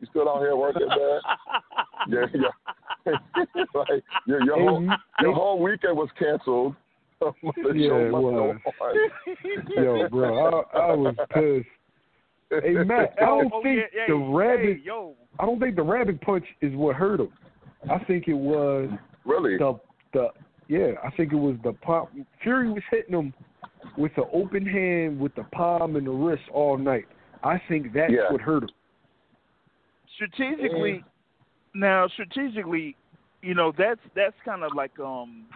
You 0.00 0.06
still 0.10 0.28
out 0.28 0.40
here 0.40 0.56
working, 0.56 0.88
man? 0.88 1.20
Yeah, 2.08 2.26
yeah. 2.34 3.12
like 3.76 4.02
your 4.26 4.42
your 4.42 4.58
whole 4.58 4.80
mm-hmm. 4.80 5.24
your 5.24 5.32
whole 5.32 5.62
weekend 5.62 5.96
was 5.96 6.08
canceled. 6.18 6.74
The 7.30 7.72
Yeah, 7.74 7.88
show 7.88 7.96
it 7.98 8.10
must 8.10 8.22
was. 8.24 8.56
go. 9.76 9.82
Yo, 9.82 10.08
bro, 10.08 10.62
I, 10.74 10.78
I 10.78 10.92
was 10.94 11.14
pissed. 11.34 11.66
Hey 12.64 12.72
Matt, 12.84 13.14
I 13.20 13.24
don't 13.24 13.52
Oh, 13.52 13.62
think 13.62 13.80
yeah, 13.94 14.04
the 14.08 14.16
hey, 14.18 14.28
rabbit. 14.28 14.76
Hey, 14.76 14.82
yo, 14.84 15.14
I 15.40 15.46
don't 15.46 15.58
think 15.58 15.76
the 15.76 15.82
rabbit 15.82 16.20
punch 16.20 16.44
is 16.60 16.74
what 16.74 16.96
hurt 16.96 17.20
him. 17.20 17.30
I 17.90 17.98
think 18.04 18.28
it 18.28 18.34
was 18.34 18.90
Really? 19.24 19.56
the 19.56 19.78
the 20.12 20.28
yeah. 20.68 20.92
I 21.02 21.10
think 21.16 21.32
it 21.32 21.36
was 21.36 21.56
the 21.64 21.72
palm. 21.72 22.08
Fury 22.42 22.70
was 22.70 22.82
hitting 22.90 23.14
him 23.14 23.32
with 23.96 24.12
the 24.16 24.24
open 24.32 24.64
hand, 24.66 25.18
with 25.18 25.34
the 25.34 25.44
palm 25.44 25.96
and 25.96 26.06
the 26.06 26.10
wrist 26.10 26.42
all 26.52 26.76
night. 26.78 27.06
I 27.42 27.60
think 27.68 27.92
that's 27.94 28.12
Yeah. 28.12 28.30
what 28.30 28.40
hurt 28.40 28.64
him. 28.64 28.68
strategically 30.14 31.02
now 31.74 32.06
strategically 32.08 32.96
you 33.42 33.54
know 33.54 33.72
that's 33.76 34.00
that's 34.14 34.36
kind 34.44 34.62
of 34.62 34.72
like 34.76 34.98
um 35.00 35.46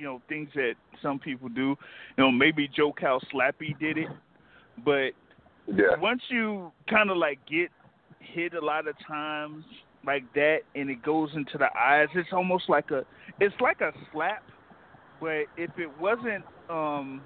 you 0.00 0.06
know 0.06 0.22
things 0.28 0.48
that 0.54 0.74
some 1.02 1.18
people 1.18 1.48
do 1.48 1.68
you 2.16 2.24
know 2.24 2.30
maybe 2.30 2.66
joe 2.74 2.92
cal 2.92 3.20
slappy 3.32 3.78
did 3.78 3.98
it 3.98 4.08
but 4.84 5.10
Yeah. 5.66 5.96
once 6.00 6.22
you 6.28 6.72
kind 6.88 7.10
of 7.10 7.18
like 7.18 7.38
get 7.46 7.68
hit 8.18 8.54
a 8.54 8.64
lot 8.64 8.88
of 8.88 8.94
times 9.06 9.64
like 10.06 10.24
that 10.34 10.60
and 10.74 10.88
it 10.88 11.02
goes 11.02 11.28
into 11.34 11.58
the 11.58 11.68
eyes 11.78 12.08
it's 12.14 12.32
almost 12.32 12.68
like 12.68 12.90
a 12.90 13.04
it's 13.40 13.54
like 13.60 13.80
a 13.82 13.92
slap 14.10 14.42
but 15.20 15.44
if 15.58 15.70
it 15.76 15.90
wasn't 16.00 16.44
um 16.70 17.20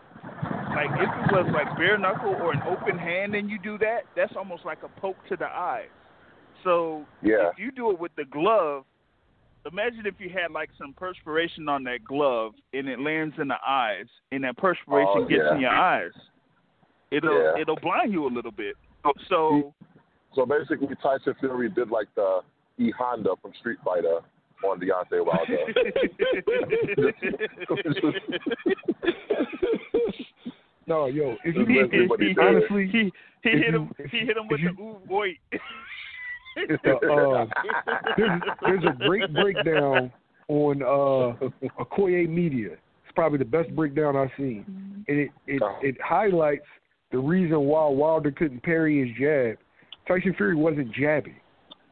like 0.75 0.91
if 0.99 1.09
it 1.09 1.33
was 1.33 1.49
like 1.55 1.77
bare 1.79 1.97
knuckle 1.97 2.35
or 2.43 2.53
an 2.53 2.63
open 2.69 2.99
hand 2.99 3.37
and 3.37 3.49
you 3.49 3.59
do 3.61 3.79
that 3.79 4.01
that's 4.17 4.33
almost 4.37 4.65
like 4.65 4.79
a 4.83 5.01
poke 5.01 5.17
to 5.29 5.37
the 5.37 5.47
eye 5.47 5.85
So 6.65 7.05
Yeah. 7.23 7.51
if 7.51 7.59
you 7.59 7.71
do 7.71 7.91
it 7.91 8.01
with 8.01 8.13
the 8.17 8.25
glove, 8.25 8.85
imagine 9.71 10.07
if 10.07 10.15
you 10.19 10.29
had 10.29 10.51
like 10.53 10.71
some 10.79 10.93
perspiration 10.95 11.69
on 11.69 11.85
that 11.85 12.05
glove 12.05 12.53
and 12.73 12.89
it 12.89 13.01
lands 13.01 13.35
in 13.41 13.49
the 13.49 13.57
eyes, 13.67 14.07
and 14.33 14.45
that 14.45 14.57
perspiration 14.57 15.13
Oh, 15.17 15.25
gets 15.25 15.43
yeah. 15.49 15.55
in 15.55 15.61
your 15.61 15.71
eyes. 15.71 16.13
It'll 17.11 17.43
Yeah. 17.43 17.61
it'll 17.61 17.77
blind 17.77 18.13
you 18.13 18.27
a 18.27 18.33
little 18.33 18.51
bit. 18.53 18.77
So 19.29 19.75
So 20.35 20.47
basically, 20.47 20.89
Tyson 21.03 21.35
Fury 21.41 21.69
did 21.69 21.91
like 21.91 22.09
the 22.15 22.41
E 22.79 22.91
Honda 22.99 23.35
from 23.41 23.53
Street 23.61 23.79
Fighter 23.85 24.21
on 24.65 24.81
Deontay 24.81 25.25
Wilder. 25.25 25.57
no, 30.87 31.07
yo, 31.07 31.37
if 31.45 31.55
you 31.55 31.65
That's 31.65 31.91
basically 31.91 32.07
what 32.09 32.21
he 32.21 32.27
did. 32.29 32.39
honestly, 32.39 32.89
he 32.91 33.13
he 33.43 33.51
if 33.51 33.59
hit 33.59 33.67
you- 33.69 33.75
him 33.77 33.95
if 33.99 34.11
he 34.11 34.19
hit 34.21 34.37
him 34.37 34.49
with 34.49 34.61
you- 34.61 34.75
the 34.75 34.83
ooh 34.83 35.01
boy. 35.07 35.39
It's 36.57 36.85
a, 36.85 36.95
uh, 37.07 37.47
there's, 38.17 38.43
there's 38.63 38.85
a 38.85 39.07
great 39.07 39.33
breakdown 39.33 40.13
on 40.49 40.83
uh, 40.83 41.49
Okoye 41.81 42.29
Media. 42.29 42.73
It's 42.73 43.15
probably 43.15 43.39
the 43.39 43.45
best 43.45 43.75
breakdown 43.75 44.17
I've 44.17 44.31
seen, 44.37 44.65
and 45.09 45.19
it 45.19 45.31
it, 45.47 45.63
it 45.83 45.97
highlights 46.03 46.67
the 47.13 47.19
reason 47.19 47.61
why 47.61 47.89
Wilder 47.89 48.31
couldn't 48.31 48.63
parry 48.63 49.07
his 49.07 49.17
jab. 49.19 49.57
Tyson 50.07 50.35
Fury 50.37 50.55
wasn't 50.57 50.93
jabbing. 50.93 51.37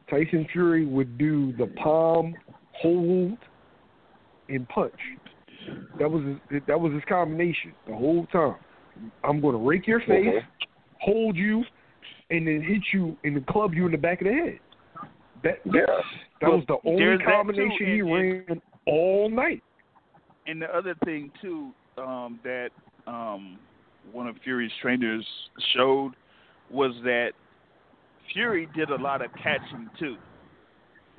Tyson 0.09 0.45
Fury 0.51 0.85
would 0.85 1.17
do 1.17 1.53
the 1.53 1.67
palm, 1.81 2.35
hold, 2.73 3.37
and 4.49 4.67
punch. 4.69 4.93
That 5.97 6.11
was 6.11 6.23
his, 6.51 6.61
that 6.67 6.79
was 6.79 6.91
his 6.93 7.03
combination 7.07 7.73
the 7.87 7.95
whole 7.95 8.25
time. 8.27 8.55
I'm 9.23 9.39
going 9.41 9.53
to 9.53 9.65
rake 9.65 9.87
your 9.87 10.01
face, 10.01 10.09
Mhm. 10.27 10.41
hold 10.99 11.35
you, 11.35 11.63
and 12.33 12.47
then 12.47 12.61
hit 12.61 12.81
you 12.91 13.15
and 13.23 13.35
then 13.35 13.43
club 13.45 13.73
you 13.73 13.85
in 13.85 13.91
the 13.91 13.97
back 13.97 14.21
of 14.21 14.27
the 14.27 14.33
head. 14.33 14.59
That 15.43 15.59
that, 15.65 15.73
Yeah. 15.75 16.01
that 16.41 16.49
was 16.49 16.63
the 16.67 16.77
only 16.85 17.03
There's 17.03 17.19
that, 17.19 17.25
too, 17.25 17.31
combination 17.31 17.85
he 17.87 17.99
and- 17.99 18.11
ran 18.49 18.61
all 18.85 19.29
night. 19.29 19.63
And 20.47 20.61
the 20.61 20.75
other 20.75 20.95
thing 21.05 21.31
too 21.41 21.71
um, 21.97 22.39
that 22.43 22.69
um, 23.07 23.57
one 24.11 24.27
of 24.27 24.35
Fury's 24.43 24.71
trainers 24.81 25.25
showed 25.75 26.13
was 26.69 26.93
that 27.03 27.31
Fury 28.33 28.67
did 28.75 28.89
a 28.89 28.95
lot 28.95 29.21
of 29.21 29.31
catching 29.41 29.89
too. 29.99 30.17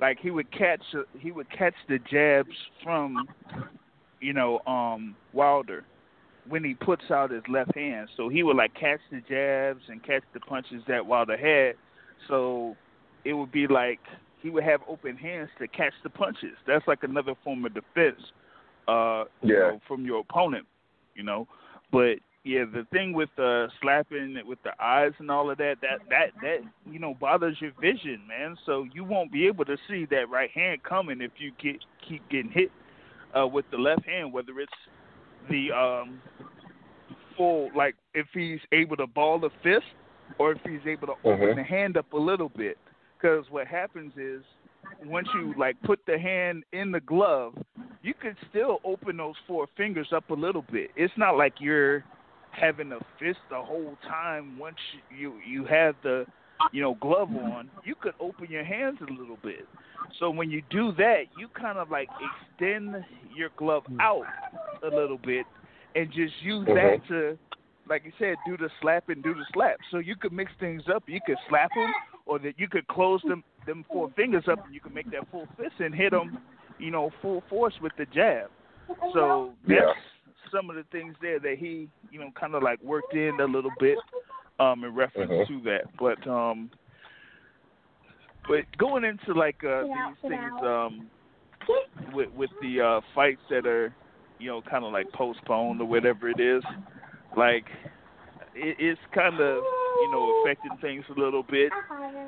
Like 0.01 0.19
he 0.19 0.29
would 0.31 0.51
catch 0.51 0.81
he 1.19 1.31
would 1.31 1.49
catch 1.49 1.73
the 1.87 1.97
jabs 2.11 2.55
from 2.83 3.27
you 4.19 4.33
know 4.33 4.59
um, 4.67 5.15
Wilder 5.33 5.85
when 6.47 6.63
he 6.63 6.73
puts 6.75 7.09
out 7.11 7.31
his 7.31 7.43
left 7.47 7.75
hand. 7.75 8.09
So 8.17 8.29
he 8.29 8.43
would 8.43 8.55
like 8.57 8.73
catch 8.73 8.99
the 9.11 9.21
jabs 9.27 9.81
and 9.89 10.03
catch 10.03 10.23
the 10.33 10.39
punches 10.41 10.83
that 10.87 11.05
Wilder 11.05 11.37
had. 11.37 11.75
So 12.27 12.75
it 13.23 13.33
would 13.33 13.51
be 13.51 13.67
like 13.67 13.99
he 14.41 14.49
would 14.49 14.63
have 14.63 14.81
open 14.87 15.17
hands 15.17 15.49
to 15.59 15.67
catch 15.67 15.93
the 16.03 16.09
punches. 16.09 16.55
That's 16.67 16.87
like 16.87 17.03
another 17.03 17.33
form 17.43 17.65
of 17.65 17.73
defense 17.73 18.21
uh 18.87 19.25
you 19.41 19.53
Yeah. 19.53 19.59
know, 19.59 19.81
from 19.87 20.05
your 20.05 20.19
opponent, 20.19 20.65
you 21.15 21.23
know. 21.23 21.47
But 21.91 22.15
yeah, 22.43 22.65
the 22.65 22.85
thing 22.91 23.13
with 23.13 23.29
uh 23.39 23.67
slapping 23.81 24.37
with 24.45 24.61
the 24.63 24.71
eyes 24.79 25.13
and 25.17 25.31
all 25.31 25.49
of 25.49 25.57
that, 25.57 25.77
that 25.81 25.99
that 26.09 26.27
that 26.41 26.57
you 26.91 26.99
know 26.99 27.15
bothers 27.19 27.57
your 27.59 27.71
vision, 27.81 28.21
man. 28.27 28.55
So 28.65 28.85
you 28.93 29.03
won't 29.03 29.31
be 29.31 29.47
able 29.47 29.65
to 29.65 29.77
see 29.87 30.05
that 30.11 30.29
right 30.29 30.51
hand 30.51 30.83
coming 30.83 31.21
if 31.21 31.31
you 31.39 31.51
get 31.61 31.83
keep 32.07 32.27
getting 32.29 32.51
hit 32.51 32.69
uh 33.37 33.47
with 33.47 33.65
the 33.71 33.77
left 33.77 34.05
hand, 34.05 34.31
whether 34.31 34.59
it's 34.59 34.71
the 35.49 35.71
um 35.71 36.21
full 37.37 37.69
like 37.75 37.95
if 38.13 38.27
he's 38.33 38.59
able 38.71 38.95
to 38.97 39.07
ball 39.07 39.39
the 39.39 39.49
fist 39.63 39.85
or 40.37 40.51
if 40.53 40.59
he's 40.65 40.85
able 40.87 41.07
to 41.07 41.13
open 41.23 41.49
Mhm. 41.49 41.55
the 41.55 41.63
hand 41.63 41.97
up 41.97 42.11
a 42.13 42.17
little 42.17 42.49
bit. 42.49 42.77
Because 43.17 43.49
what 43.49 43.67
happens 43.67 44.15
is 44.17 44.43
once 45.03 45.27
you 45.33 45.53
like 45.57 45.81
put 45.83 46.05
the 46.05 46.17
hand 46.17 46.63
in 46.71 46.91
the 46.91 46.99
glove, 47.01 47.53
you 48.01 48.13
could 48.13 48.35
still 48.49 48.79
open 48.83 49.17
those 49.17 49.35
four 49.47 49.67
fingers 49.75 50.11
up 50.13 50.29
a 50.29 50.33
little 50.33 50.63
bit. 50.63 50.91
It's 50.95 51.15
not 51.17 51.37
like 51.37 51.59
you're 51.59 52.03
having 52.51 52.91
a 52.91 52.99
fist 53.19 53.39
the 53.49 53.61
whole 53.61 53.97
time. 54.07 54.57
Once 54.57 54.77
you 55.09 55.39
you 55.45 55.65
have 55.65 55.95
the 56.03 56.25
you 56.71 56.81
know 56.81 56.95
glove 56.95 57.35
on, 57.35 57.69
you 57.83 57.95
could 57.95 58.13
open 58.19 58.47
your 58.49 58.63
hands 58.63 58.99
a 59.01 59.11
little 59.11 59.37
bit. 59.37 59.67
So 60.19 60.29
when 60.29 60.49
you 60.49 60.61
do 60.69 60.91
that, 60.93 61.23
you 61.37 61.47
kind 61.49 61.77
of 61.77 61.89
like 61.91 62.09
extend 62.21 63.03
your 63.35 63.49
glove 63.57 63.83
out 63.99 64.25
a 64.83 64.87
little 64.87 65.17
bit 65.17 65.45
and 65.95 66.11
just 66.11 66.33
use 66.41 66.65
that 66.67 66.97
to, 67.07 67.37
like 67.87 68.03
you 68.05 68.11
said, 68.19 68.35
do 68.45 68.57
the 68.57 68.69
slap 68.81 69.09
and 69.09 69.23
do 69.23 69.33
the 69.33 69.45
slap. 69.53 69.77
So 69.91 69.97
you 69.97 70.15
could 70.15 70.33
mix 70.33 70.51
things 70.59 70.83
up. 70.93 71.03
You 71.07 71.19
could 71.25 71.37
slap 71.49 71.71
them, 71.73 71.91
or 72.25 72.39
that 72.39 72.59
you 72.59 72.67
could 72.67 72.87
close 72.87 73.21
them 73.27 73.43
them 73.65 73.83
four 73.91 74.09
fingers 74.15 74.43
up, 74.47 74.59
and 74.65 74.73
you 74.73 74.79
could 74.81 74.93
make 74.93 75.09
that 75.11 75.27
full 75.31 75.47
fist 75.57 75.73
and 75.79 75.93
hit 75.93 76.11
them, 76.11 76.37
you 76.77 76.91
know, 76.91 77.09
full 77.21 77.43
force 77.49 77.73
with 77.81 77.91
the 77.97 78.05
jab. 78.07 78.49
So 79.13 79.55
that's 79.67 79.79
Yeah. 79.81 79.93
some 80.51 80.69
of 80.69 80.75
the 80.75 80.83
things 80.91 81.15
there 81.19 81.39
that 81.39 81.57
he, 81.57 81.89
you 82.11 82.19
know, 82.19 82.31
kind 82.39 82.53
of 82.53 82.61
like 82.61 82.79
worked 82.83 83.13
in 83.13 83.39
a 83.39 83.45
little 83.45 83.71
bit 83.79 83.97
um, 84.59 84.83
in 84.83 84.93
reference 84.93 85.31
Mhm. 85.31 85.47
to 85.47 85.61
that. 85.61 85.97
But 85.97 86.27
um, 86.27 86.69
but 88.47 88.65
going 88.77 89.03
into 89.03 89.33
like 89.33 89.63
uh, 89.63 89.83
these 89.83 90.29
things 90.29 90.61
um, 90.61 91.09
with 92.13 92.29
with 92.31 92.51
the 92.61 92.81
uh, 92.81 93.01
fights 93.15 93.41
that 93.49 93.65
are, 93.65 93.91
you 94.45 94.51
know, 94.51 94.61
kind 94.61 94.85
of 94.85 94.93
like 94.93 95.11
postponed 95.11 95.81
or 95.81 95.85
whatever 95.85 96.29
it 96.29 96.39
is, 96.39 96.61
like 97.35 97.65
it, 98.53 98.77
it's 98.77 99.01
kind 99.11 99.33
of 99.33 99.63
you 99.63 100.11
know 100.11 100.43
affecting 100.43 100.77
things 100.81 101.03
a 101.09 101.19
little 101.19 101.41
bit. 101.41 101.71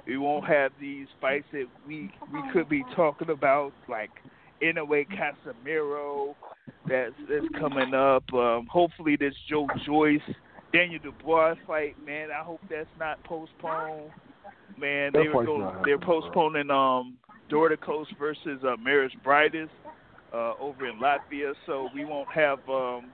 We 0.07 0.17
won't 0.17 0.47
have 0.47 0.71
these 0.81 1.05
fights 1.21 1.45
that 1.51 1.65
we 1.87 2.11
we 2.33 2.41
could 2.51 2.67
be 2.67 2.83
talking 2.95 3.29
about, 3.29 3.71
like 3.87 4.09
Inoue 4.63 5.05
Casimero 5.09 6.33
that's 6.89 7.13
that's 7.29 7.45
coming 7.59 7.93
up. 7.93 8.23
Um, 8.33 8.65
hopefully, 8.65 9.15
this 9.15 9.35
Joe 9.47 9.67
Joyce 9.85 10.19
Daniel 10.73 10.99
Dubois 11.03 11.53
fight, 11.67 12.03
man. 12.03 12.29
I 12.31 12.43
hope 12.43 12.61
that's 12.67 12.89
not 12.99 13.23
postponed. 13.25 14.09
Man, 14.75 15.11
That 15.13 15.19
they 15.21 15.27
were 15.27 15.45
going, 15.45 15.75
they're 15.85 15.99
postponing 15.99 16.71
um 16.71 17.15
Dorticos 17.51 18.07
versus 18.17 18.59
uh, 18.63 18.75
Mairis 18.83 19.11
Briedis 19.23 19.69
uh, 20.33 20.53
over 20.59 20.87
in 20.87 20.99
Latvia, 20.99 21.53
so 21.65 21.89
we 21.93 22.05
won't 22.05 22.29
have 22.33 22.59
um 22.69 23.11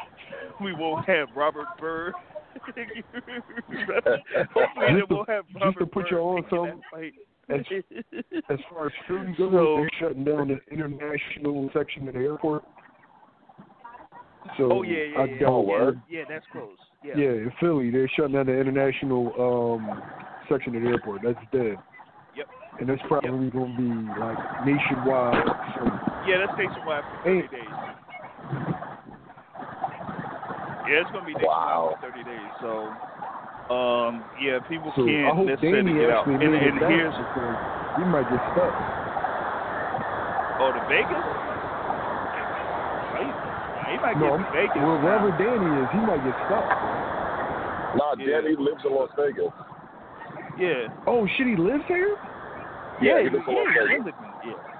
we 0.62 0.72
won't 0.72 1.06
have 1.08 1.28
Robert 1.36 1.66
Byrd. 1.78 2.14
Hopefully, 2.64 3.02
they 4.86 4.92
Just 5.00 5.08
to- 5.08 5.14
won't 5.14 5.28
have 5.28 5.44
just 5.48 5.78
to 5.78 5.86
put 5.86 6.10
you 6.10 6.16
Byrd 6.18 6.52
on 6.52 6.82
making 6.94 7.12
that. 7.48 7.54
As- 7.54 7.64
As 8.50 8.58
far 8.70 8.86
as 8.86 8.92
shooting 9.08 9.34
goes, 9.38 9.52
So- 9.52 9.76
they're 9.78 9.90
shutting 10.00 10.24
down 10.24 10.48
the 10.48 10.60
international 10.72 11.70
section 11.72 12.08
of 12.08 12.14
the 12.14 12.20
airport. 12.20 12.62
So 14.58 14.70
oh 14.72 14.82
yeah, 14.82 15.04
yeah, 15.04 15.18
I 15.20 15.24
yeah, 15.24 15.38
doubt 15.40 15.64
yeah, 15.66 15.72
word. 15.72 16.02
yeah, 16.10 16.24
that's 16.28 16.44
close. 16.52 16.76
Yeah. 17.04 17.14
Yeah, 17.16 17.30
in 17.30 17.52
Philly, 17.60 17.90
they're 17.90 18.08
shutting 18.16 18.32
down 18.34 18.46
the 18.46 18.58
international 18.58 19.32
um, 19.38 20.02
section 20.48 20.74
of 20.76 20.82
the 20.82 20.88
airport. 20.88 21.22
That's 21.22 21.38
dead. 21.52 21.76
Yep. 22.36 22.46
And 22.80 22.88
that's 22.88 23.02
probably 23.08 23.50
going 23.50 23.76
to 23.76 23.78
be 23.78 23.92
like 24.20 24.38
nationwide. 24.66 25.44
So, 25.76 25.82
Yeah, 26.26 26.38
that's 26.46 26.54
nationwide 26.58 27.02
for 27.02 27.18
30 27.26 27.48
days. 27.50 27.74
Yeah, 30.86 31.02
it's 31.02 31.10
gonna 31.10 31.26
be 31.26 31.34
nationwide 31.34 31.46
Wow. 31.46 31.98
for 31.98 32.10
30 32.10 32.22
days. 32.24 32.50
So, 32.62 32.90
um, 33.74 34.22
yeah, 34.38 34.58
people 34.70 34.92
so 34.94 35.06
can't 35.06 35.34
hope 35.34 35.46
necessarily 35.50 35.94
get 35.98 36.10
out. 36.10 36.26
And, 36.26 36.38
made 36.38 36.46
and 36.46 36.76
it 36.76 36.80
back 36.80 36.90
here's 36.90 37.14
because 37.14 37.56
he 37.98 38.04
might 38.06 38.26
get 38.30 38.42
stuck. 38.54 38.74
oh, 40.62 40.70
the 40.74 40.82
Vegas. 40.90 41.26
Oh, 41.26 43.18
he, 43.18 43.26
he 43.90 43.96
might 44.02 44.16
No, 44.18 44.38
get 44.38 44.46
to 44.46 44.50
Vegas. 44.54 44.78
well, 44.82 44.98
wherever 45.02 45.30
Danny 45.38 45.70
is, 45.82 45.88
he 45.90 46.00
might 46.06 46.22
get 46.22 46.36
stuck. 46.46 46.66
Nah, 47.98 48.14
Yeah. 48.18 48.40
Danny 48.42 48.54
lives 48.58 48.82
in 48.86 48.92
Las 48.94 49.10
Vegas. 49.18 49.52
Yeah. 50.58 50.86
Oh 51.06 51.26
shit, 51.38 51.46
he 51.46 51.56
lives 51.56 51.84
here. 51.86 52.14
Yeah, 53.00 53.18
he 53.22 53.24
he, 53.26 53.30
lives 53.30 53.46
in 53.48 53.54
Las 53.54 53.74
Vegas. 53.90 54.14
yeah. 54.46 54.71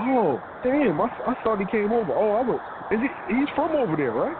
Oh 0.00 0.40
damn, 0.62 1.00
I, 1.00 1.06
I 1.26 1.34
thought 1.42 1.58
he 1.58 1.66
came 1.66 1.90
over. 1.92 2.12
Oh, 2.12 2.32
I 2.36 2.42
was. 2.42 2.60
Is 2.92 3.00
he? 3.00 3.34
He's 3.34 3.48
from 3.54 3.72
over 3.72 3.96
there, 3.96 4.12
right? 4.12 4.36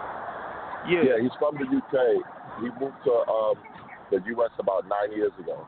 Yeah. 0.89 1.03
Yeah, 1.03 1.23
he's 1.23 1.33
from 1.39 1.57
the 1.59 1.65
UK. 1.67 2.23
He 2.61 2.67
moved 2.83 2.97
to 3.05 3.13
um, 3.29 3.55
the 4.11 4.21
US 4.37 4.51
about 4.59 4.87
nine 4.89 5.13
years 5.17 5.33
ago. 5.39 5.67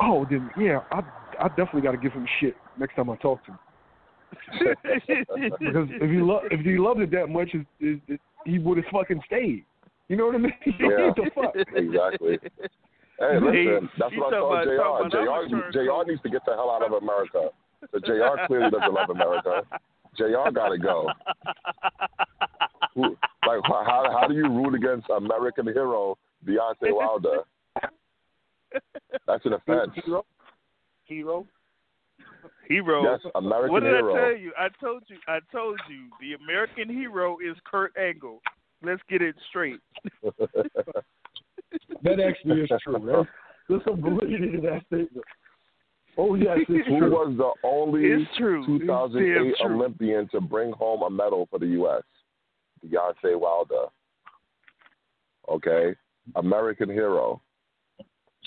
Oh, 0.00 0.26
then 0.30 0.50
yeah, 0.58 0.80
I 0.90 1.00
I 1.40 1.48
definitely 1.48 1.82
got 1.82 1.92
to 1.92 1.98
give 1.98 2.12
him 2.12 2.26
shit 2.40 2.56
next 2.78 2.94
time 2.96 3.10
I 3.10 3.16
talk 3.16 3.40
to 3.46 3.52
him. 3.52 3.58
Because 5.60 5.88
if 5.90 6.10
he 6.10 6.16
lo- 6.18 6.42
if 6.50 6.60
he 6.60 6.78
loved 6.78 7.00
it 7.00 7.10
that 7.12 7.28
much, 7.28 7.50
it, 7.54 7.66
it, 7.80 8.00
it, 8.08 8.20
he 8.46 8.58
would 8.58 8.78
have 8.78 8.86
fucking 8.92 9.20
stayed. 9.26 9.64
You 10.08 10.16
know 10.16 10.26
what 10.26 10.34
I 10.34 10.38
mean? 10.38 10.52
Yeah. 10.80 11.06
what 11.08 11.16
the 11.16 11.30
fuck? 11.34 11.54
Exactly. 11.76 12.38
Hey, 13.20 13.38
He- 13.38 13.68
listen, 13.68 13.90
that's 13.98 14.14
what 14.16 14.32
I 14.34 14.38
talking 14.40 14.76
told 14.78 15.10
about- 15.10 15.12
talking 15.12 15.60
JR. 15.70 15.78
JR, 15.78 16.02
JR 16.02 16.10
needs 16.10 16.22
to 16.22 16.30
get 16.30 16.44
the 16.46 16.52
hell 16.54 16.70
out 16.70 16.82
of 16.84 16.92
America. 16.92 17.50
So 17.90 17.98
JR 17.98 18.46
clearly 18.46 18.70
doesn't 18.70 18.92
love 18.94 19.10
America. 19.10 19.62
JR 20.16 20.50
got 20.52 20.68
to 20.68 20.78
go. 20.78 21.08
Who- 22.94 23.16
Like, 23.46 23.60
how 23.64 24.04
how 24.20 24.28
do 24.28 24.34
you 24.34 24.48
root 24.48 24.74
against 24.74 25.08
American 25.10 25.66
hero 25.66 26.16
Deontay 26.46 26.94
Wilder? 26.94 27.40
That's 29.26 29.44
an 29.44 29.54
offense. 29.54 29.90
Hero. 30.04 30.24
Hero. 31.04 31.46
Hero. 32.68 33.02
Yes, 33.02 33.20
American 33.34 33.72
what 33.72 33.80
did 33.82 33.90
hero. 33.92 34.14
I 34.14 34.20
tell 34.30 34.36
you? 34.36 34.52
I 34.56 34.68
told 34.80 35.02
you. 35.08 35.16
I 35.28 35.38
told 35.50 35.80
you. 35.88 36.08
The 36.20 36.34
American 36.42 36.88
hero 36.88 37.38
is 37.38 37.56
Kurt 37.70 37.92
Angle. 37.96 38.40
Let's 38.82 39.02
get 39.08 39.22
it 39.22 39.34
straight. 39.48 39.80
That 42.02 42.20
actually 42.20 42.60
is 42.62 42.70
true. 42.82 42.98
That's, 43.06 43.28
there's 43.68 43.80
some 43.86 44.00
validity 44.02 44.50
to 44.52 44.60
that 44.62 44.82
statement. 44.88 45.24
Oh 46.18 46.34
yes, 46.34 46.58
it's 46.68 46.68
Who 46.88 46.98
true. 46.98 47.10
was 47.10 47.34
the 47.36 47.52
only 47.66 48.04
It's 48.04 48.30
true. 48.36 48.60
It's 48.60 48.84
2008 48.84 49.54
true. 49.60 49.74
Olympian 49.74 50.28
to 50.30 50.40
bring 50.40 50.72
home 50.72 51.02
a 51.02 51.10
medal 51.10 51.46
for 51.50 51.58
the 51.58 51.66
U.S.? 51.66 52.02
Deontay 52.86 53.38
Wilder. 53.38 53.86
Okay, 55.48 55.94
American 56.36 56.88
hero. 56.88 57.40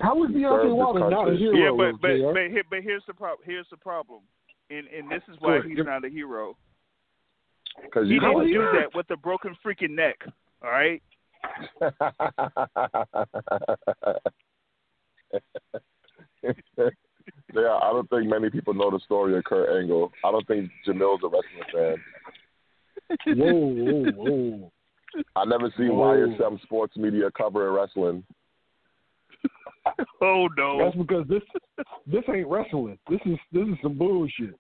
How 0.02 0.16
was 0.16 0.30
Serve 0.30 0.38
Deontay 0.42 0.76
Wilder 0.76 1.10
not 1.10 1.34
a 1.34 1.36
hero? 1.36 1.56
yeah, 1.58 1.72
but 1.72 2.02
but 2.02 2.18
JR? 2.18 2.34
but, 2.34 2.52
here, 2.52 2.64
but 2.70 2.82
here's 2.84 3.04
the 3.08 3.14
problem. 3.14 3.40
Here's 3.46 3.68
the 3.72 3.78
problem, 3.78 4.22
and 4.70 4.88
and 4.88 5.10
this 5.12 5.22
is 5.32 5.36
why 5.40 5.60
he's 5.66 5.78
not 5.78 6.06
a 6.06 6.10
hero. 6.10 6.56
Because 7.84 8.08
He 8.08 8.14
you 8.14 8.20
didn't 8.20 8.40
do 8.40 8.46
he 8.48 8.54
that 8.80 8.96
with 8.96 9.10
a 9.12 9.18
broken 9.18 9.56
freaking 9.66 9.92
neck. 9.92 10.18
All 10.64 10.72
right. 10.72 11.02
yeah, 17.54 17.80
I 17.82 17.92
don't 17.92 18.10
think 18.10 18.28
many 18.28 18.50
people 18.50 18.74
know 18.74 18.92
the 18.92 19.00
story 19.06 19.38
of 19.38 19.44
Kurt 19.44 19.82
Angle. 19.82 20.12
I 20.24 20.32
don't 20.32 20.48
think 20.48 20.70
Jamil's 20.86 21.22
a 21.24 21.28
wrestling 21.28 21.98
fan. 23.28 23.38
Whoa, 23.38 23.54
whoa, 23.54 24.12
whoa. 24.16 24.72
I 25.36 25.46
never 25.46 25.72
seen 25.78 25.96
Whoa. 25.96 26.16
YSM 26.16 26.62
Sports 26.64 26.98
Media 26.98 27.30
covering 27.38 27.74
wrestling. 27.74 28.24
Oh 30.22 30.48
no. 30.58 30.80
That's 30.80 30.96
because 30.96 31.28
this 31.28 31.44
this 32.08 32.24
ain't 32.34 32.48
wrestling. 32.48 32.98
This 33.10 33.20
is 33.26 33.38
this 33.52 33.68
is 33.68 33.76
some 33.82 33.98
bullshit. 33.98 34.56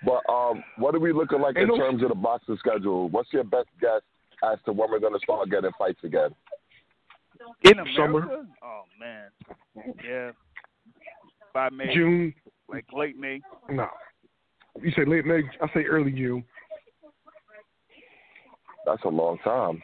But 0.05 0.21
um, 0.33 0.63
what 0.79 0.95
are 0.95 1.01
we 1.01 1.13
looking 1.13 1.41
like 1.41 1.57
in 1.57 1.69
no- 1.69 1.77
terms 1.77 2.03
of 2.03 2.09
the 2.11 2.15
boxing 2.15 2.57
schedule? 2.59 3.09
What's 3.09 3.33
your 3.33 3.45
best 3.45 3.69
guess 3.81 4.01
as 4.43 4.59
to 4.65 4.73
when 4.73 4.91
we're 4.91 4.99
going 5.01 5.15
to 5.15 5.21
start 5.21 5.49
getting 5.51 5.71
fights 5.79 6.01
again? 6.05 6.31
In 7.65 7.79
America? 7.79 7.97
Summer. 7.97 8.47
Oh 8.63 8.83
man. 8.99 9.31
Yeah. 10.05 10.31
By 11.55 11.69
May, 11.69 11.95
June, 11.95 12.35
like 12.69 12.87
late 12.93 13.19
May. 13.19 13.41
no. 13.71 13.89
You 14.81 14.91
say 14.97 15.05
late 15.05 15.27
May. 15.27 15.43
I 15.61 15.67
say 15.75 15.85
early 15.85 16.11
June. 16.13 16.45
That's 18.87 19.03
a 19.05 19.09
long 19.09 19.39
time. 19.45 19.83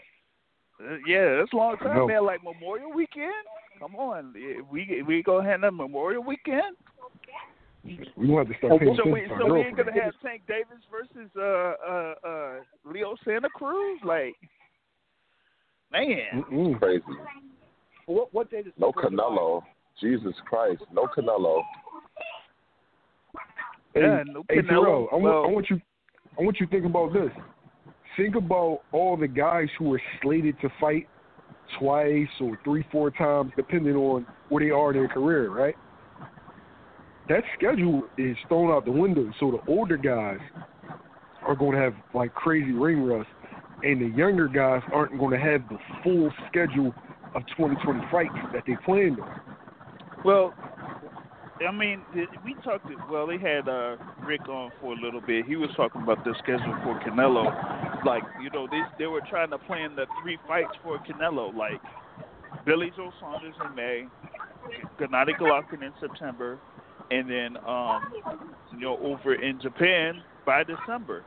Uh, 0.80 0.96
yeah, 1.06 1.36
that's 1.38 1.52
a 1.52 1.56
long 1.56 1.76
time, 1.78 1.96
No. 1.96 2.06
man. 2.06 2.24
Like 2.24 2.42
Memorial 2.42 2.92
Weekend. 2.92 3.32
Come 3.78 3.94
on, 3.96 4.34
Yeah, 4.36 4.62
we 4.70 5.02
we 5.06 5.22
go 5.22 5.40
have 5.40 5.62
a 5.62 5.70
Memorial 5.70 6.22
Weekend. 6.24 6.76
We 7.84 8.26
gonna 8.26 8.38
have 8.38 8.48
to 8.48 8.54
start 8.58 8.80
paying 8.80 8.96
So 8.96 9.02
attention 9.02 9.12
we 9.12 9.20
to 9.22 9.36
so 9.38 9.52
we 9.54 9.60
ain't 9.60 9.76
gonna 9.76 9.92
have 9.92 10.14
Tank 10.22 10.42
Davis 10.48 10.82
versus 10.90 11.30
uh 11.36 11.74
uh 11.88 12.14
uh 12.26 12.52
Leo 12.84 13.14
Santa 13.24 13.48
Cruz. 13.50 14.00
Like, 14.04 14.34
man, 15.92 16.44
Mm-mm. 16.50 16.78
Crazy. 16.78 17.02
What 18.08 18.32
what 18.32 18.50
day 18.50 18.62
does 18.62 18.72
No 18.78 18.90
Canelo. 18.90 19.62
Jesus 20.00 20.32
Christ. 20.48 20.82
No 20.92 21.06
Canelo. 21.06 21.60
Hey, 23.94 24.00
Yeah, 24.00 24.22
no 24.26 24.44
hey, 24.48 24.56
Canelo. 24.62 24.68
Terrell, 24.68 25.08
I 25.12 25.16
want, 25.16 25.24
Well- 25.24 25.44
I 25.44 25.48
want 25.48 25.70
you, 25.70 25.80
I 26.38 26.42
want 26.42 26.58
you 26.58 26.66
to 26.66 26.72
think 26.72 26.86
about 26.86 27.12
this. 27.12 27.30
Think 28.16 28.34
about 28.34 28.80
all 28.92 29.16
the 29.16 29.28
guys 29.28 29.68
who 29.78 29.92
are 29.94 30.02
slated 30.22 30.58
to 30.62 30.70
fight 30.80 31.06
twice 31.78 32.28
or 32.40 32.58
three, 32.64 32.84
four 32.90 33.10
times, 33.10 33.52
depending 33.56 33.94
on 33.94 34.26
where 34.48 34.64
they 34.64 34.70
are 34.70 34.90
in 34.90 34.96
their 34.96 35.08
career, 35.08 35.50
right? 35.50 35.74
That 37.28 37.44
schedule 37.56 38.04
is 38.16 38.36
thrown 38.48 38.70
out 38.70 38.86
the 38.86 38.90
window. 38.90 39.30
So 39.38 39.50
the 39.50 39.70
older 39.70 39.98
guys 39.98 40.38
are 41.46 41.54
going 41.54 41.72
to 41.72 41.78
have 41.78 41.94
like 42.14 42.34
crazy 42.34 42.72
ring 42.72 43.02
rust, 43.04 43.28
and 43.82 44.00
the 44.00 44.16
younger 44.16 44.48
guys 44.48 44.82
aren't 44.94 45.18
going 45.18 45.38
to 45.38 45.38
have 45.38 45.68
the 45.68 45.78
full 46.02 46.32
schedule 46.48 46.94
of 47.34 47.42
2020 47.56 48.00
fights 48.10 48.34
that 48.52 48.64
they 48.66 48.76
planned 48.84 49.20
on. 49.20 49.40
Well, 50.24 50.54
I 51.66 51.72
mean, 51.72 52.02
we 52.44 52.54
talked. 52.62 52.86
Well, 53.10 53.26
they 53.26 53.38
had 53.38 53.68
uh, 53.68 53.96
Rick 54.24 54.48
on 54.48 54.70
for 54.80 54.92
a 54.92 54.96
little 54.96 55.20
bit. 55.20 55.44
He 55.46 55.56
was 55.56 55.70
talking 55.76 56.02
about 56.02 56.24
the 56.24 56.34
schedule 56.38 56.76
for 56.84 57.00
Canelo. 57.00 58.04
Like, 58.04 58.22
you 58.42 58.50
know, 58.50 58.68
they 58.70 58.80
they 58.98 59.06
were 59.06 59.22
trying 59.28 59.50
to 59.50 59.58
plan 59.58 59.96
the 59.96 60.06
three 60.22 60.38
fights 60.46 60.76
for 60.82 60.98
Canelo, 60.98 61.54
like 61.54 61.80
Billy 62.64 62.92
Joe 62.96 63.10
Saunders 63.20 63.54
in 63.68 63.74
May, 63.74 64.06
Gennady 65.00 65.36
Golovkin 65.40 65.82
in 65.82 65.92
September, 66.00 66.58
and 67.10 67.28
then 67.28 67.56
um, 67.66 68.02
you 68.72 68.80
know 68.80 68.98
over 68.98 69.34
in 69.34 69.60
Japan 69.60 70.22
by 70.46 70.62
December. 70.62 71.24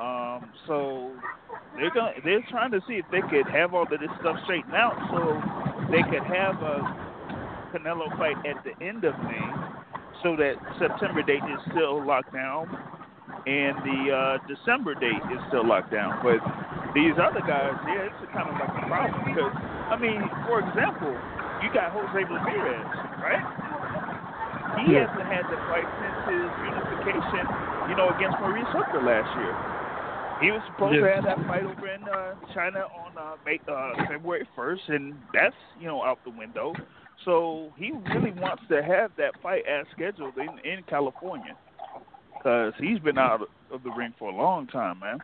Um, 0.00 0.52
so 0.66 1.12
they're 1.78 1.94
going 1.94 2.12
they're 2.24 2.44
trying 2.50 2.70
to 2.72 2.80
see 2.86 2.94
if 2.94 3.06
they 3.10 3.22
could 3.30 3.46
have 3.54 3.74
all 3.74 3.84
of 3.84 3.90
this 3.90 4.10
stuff 4.20 4.36
straightened 4.44 4.74
out, 4.74 4.98
so 5.10 5.38
they 5.90 6.02
could 6.10 6.26
have 6.26 6.56
a 6.62 6.82
Canelo 7.72 8.10
fight 8.18 8.36
at 8.46 8.56
the 8.64 8.74
end 8.84 9.04
of 9.04 9.14
May, 9.28 9.48
so 10.22 10.36
that 10.36 10.56
September 10.78 11.22
date 11.22 11.44
is 11.46 11.60
still 11.70 12.02
locked 12.02 12.32
down, 12.32 12.66
and 13.46 13.76
the 13.86 13.98
uh, 14.10 14.34
December 14.50 14.94
date 14.94 15.22
is 15.30 15.40
still 15.48 15.66
locked 15.66 15.92
down. 15.92 16.18
But 16.22 16.40
these 16.94 17.14
other 17.20 17.40
guys, 17.46 17.76
yeah, 17.86 18.08
it's 18.08 18.20
kind 18.32 18.48
of 18.50 18.56
like 18.58 18.72
a 18.72 18.84
problem 18.88 19.22
because 19.30 19.54
I 19.88 19.96
mean, 19.96 20.20
for 20.50 20.60
example, 20.60 21.12
you 21.62 21.68
got 21.72 21.92
Jose 21.92 22.18
Ramirez, 22.24 22.88
right? 23.22 23.44
He 24.82 24.94
Yeah. 24.94 25.06
hasn't 25.06 25.26
had 25.26 25.44
the 25.50 25.58
fight 25.68 25.88
since 26.00 26.18
his 26.30 26.48
unification, 26.66 27.44
you 27.90 27.94
know, 27.96 28.10
against 28.14 28.38
Maurice 28.40 28.68
Hooker 28.70 29.02
last 29.02 29.28
year. 29.38 29.77
He 30.40 30.52
was 30.52 30.62
supposed 30.72 30.94
to 30.94 31.10
have 31.10 31.24
that 31.24 31.38
fight 31.48 31.64
over 31.64 31.88
in 31.88 32.02
uh, 32.04 32.34
China 32.54 32.80
on 32.80 33.18
uh, 33.18 33.36
May, 33.44 33.58
uh, 33.68 34.06
February 34.08 34.46
1st, 34.56 34.88
and 34.88 35.14
that's 35.34 35.54
you 35.80 35.86
know 35.86 36.02
out 36.02 36.18
the 36.24 36.30
window. 36.30 36.72
So 37.24 37.72
he 37.76 37.90
really 38.14 38.30
wants 38.32 38.62
to 38.68 38.82
have 38.82 39.10
that 39.18 39.32
fight 39.42 39.64
as 39.66 39.86
scheduled 39.94 40.36
in 40.38 40.48
in 40.64 40.84
California 40.88 41.56
because 42.36 42.72
he's 42.78 43.00
been 43.00 43.18
out 43.18 43.40
of 43.72 43.82
the 43.82 43.90
ring 43.90 44.14
for 44.18 44.30
a 44.30 44.34
long 44.34 44.68
time, 44.68 45.00
man. 45.00 45.18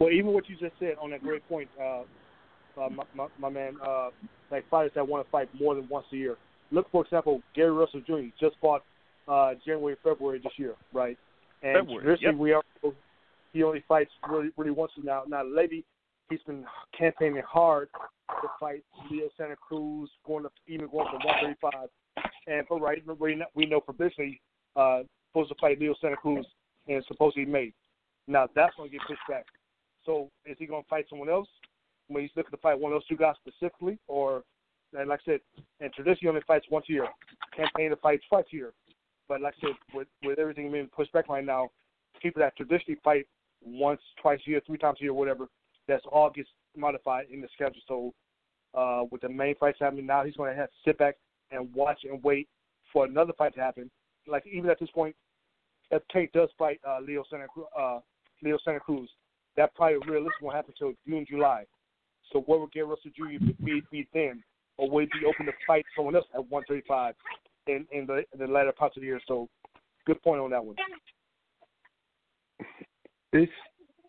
Well, 0.00 0.10
even 0.10 0.32
what 0.32 0.48
you 0.48 0.56
just 0.56 0.74
said 0.80 0.96
on 1.00 1.10
that 1.10 1.22
great 1.22 1.48
point, 1.48 1.68
uh, 1.80 2.00
uh, 2.78 2.88
my, 2.90 3.04
my, 3.14 3.26
my 3.38 3.48
man, 3.48 3.76
uh, 3.86 4.10
like 4.50 4.68
fighters 4.68 4.92
that 4.94 5.06
want 5.06 5.24
to 5.24 5.30
fight 5.30 5.48
more 5.58 5.74
than 5.74 5.88
once 5.88 6.06
a 6.12 6.16
year. 6.16 6.36
Look, 6.70 6.90
for 6.90 7.04
example, 7.04 7.40
Gary 7.54 7.70
Russell 7.70 8.02
Jr. 8.06 8.28
just 8.38 8.56
fought 8.60 8.82
uh, 9.28 9.52
January, 9.64 9.96
February 10.02 10.40
this 10.42 10.52
year, 10.56 10.74
right? 10.92 11.16
And 11.62 11.86
February, 11.86 12.18
yep. 12.20 12.34
we 12.34 12.52
are 12.52 12.62
he 13.56 13.62
only 13.62 13.82
fights 13.88 14.10
really, 14.28 14.50
really 14.56 14.70
once 14.70 14.92
now. 15.02 15.22
Now, 15.26 15.42
lately, 15.42 15.84
he's 16.28 16.42
been 16.46 16.64
campaigning 16.96 17.42
hard 17.48 17.88
to 18.28 18.48
fight 18.60 18.84
Leo 19.10 19.28
Santa 19.38 19.56
Cruz, 19.56 20.10
going 20.26 20.44
up, 20.44 20.52
even 20.66 20.88
going 20.88 21.06
from 21.06 21.20
135. 21.24 21.88
And 22.46 22.66
for 22.66 22.78
right, 22.78 23.02
we 23.18 23.34
know, 23.34 23.46
we 23.54 23.66
know 23.66 23.80
provisionally 23.80 24.40
uh, 24.76 25.00
supposed 25.30 25.48
to 25.48 25.54
fight 25.60 25.80
Leo 25.80 25.94
Santa 26.00 26.16
Cruz 26.16 26.46
and 26.86 27.02
supposedly 27.08 27.46
May. 27.46 27.72
Now 28.28 28.46
that's 28.54 28.76
going 28.76 28.90
to 28.90 28.96
get 28.96 29.06
pushed 29.06 29.20
back. 29.28 29.46
So 30.04 30.28
is 30.44 30.56
he 30.58 30.66
going 30.66 30.82
to 30.82 30.88
fight 30.88 31.06
someone 31.08 31.30
else 31.30 31.48
when 32.08 32.22
he's 32.22 32.30
looking 32.36 32.50
to 32.50 32.56
fight 32.58 32.78
one 32.78 32.92
of 32.92 32.96
those 32.96 33.06
two 33.06 33.16
guys 33.16 33.34
specifically, 33.46 33.98
or 34.06 34.42
and 34.96 35.08
like 35.08 35.20
I 35.26 35.32
said, 35.32 35.40
and 35.80 35.92
traditionally 35.92 36.28
only 36.28 36.42
fights 36.46 36.66
once 36.70 36.86
a 36.88 36.92
year. 36.92 37.08
Campaign 37.56 37.90
to 37.90 37.96
fight 37.96 38.20
twice 38.28 38.44
a 38.52 38.56
year. 38.56 38.72
But 39.28 39.40
like 39.40 39.54
I 39.62 39.68
said, 39.68 39.76
with 39.94 40.08
with 40.22 40.38
everything 40.38 40.70
being 40.70 40.88
pushed 40.94 41.12
back 41.12 41.28
right 41.28 41.44
now, 41.44 41.70
people 42.20 42.40
that 42.40 42.56
traditionally 42.56 43.00
fight 43.02 43.26
once, 43.66 44.00
twice 44.20 44.40
a 44.46 44.50
year, 44.50 44.60
three 44.66 44.78
times 44.78 44.98
a 45.00 45.04
year, 45.04 45.12
whatever, 45.12 45.48
that's 45.88 46.04
all 46.10 46.30
gets 46.30 46.48
modified 46.76 47.26
in 47.30 47.40
the 47.40 47.48
schedule. 47.54 47.80
So 47.88 48.14
uh, 48.74 49.04
with 49.10 49.22
the 49.22 49.28
main 49.28 49.54
fights 49.56 49.78
happening 49.80 50.06
now, 50.06 50.24
he's 50.24 50.36
going 50.36 50.52
to 50.52 50.58
have 50.58 50.68
to 50.68 50.76
sit 50.84 50.98
back 50.98 51.16
and 51.50 51.72
watch 51.74 52.00
and 52.04 52.22
wait 52.22 52.48
for 52.92 53.04
another 53.04 53.32
fight 53.36 53.54
to 53.54 53.60
happen. 53.60 53.90
Like 54.26 54.44
even 54.46 54.70
at 54.70 54.80
this 54.80 54.90
point, 54.90 55.14
if 55.90 56.02
Tate 56.12 56.32
does 56.32 56.48
fight 56.58 56.80
uh, 56.86 56.98
Leo 57.00 57.24
Santa 57.30 57.46
uh, 57.78 58.00
Leo 58.42 58.58
Santa 58.64 58.80
Cruz, 58.80 59.08
that 59.56 59.74
probably 59.74 59.98
realistically 60.08 60.42
won't 60.42 60.56
happen 60.56 60.74
until 60.78 60.94
June, 61.06 61.26
July. 61.28 61.64
So 62.32 62.40
what 62.46 62.60
would 62.60 62.72
Gary 62.72 62.86
Russell 62.86 63.12
Jr. 63.16 63.44
be, 63.64 63.82
be 63.90 64.08
then, 64.12 64.42
or 64.78 64.90
would 64.90 65.08
he 65.12 65.20
be 65.20 65.26
open 65.26 65.46
to 65.46 65.52
fight 65.66 65.84
someone 65.94 66.16
else 66.16 66.26
at 66.34 66.40
135 66.50 67.14
in 67.68 67.86
in 67.92 68.06
the 68.06 68.24
in 68.32 68.38
the 68.38 68.46
latter 68.46 68.72
parts 68.72 68.96
of 68.96 69.02
the 69.02 69.06
year? 69.06 69.20
So 69.28 69.48
good 70.06 70.20
point 70.22 70.40
on 70.40 70.50
that 70.50 70.64
one. 70.64 70.76
It's 73.36 73.52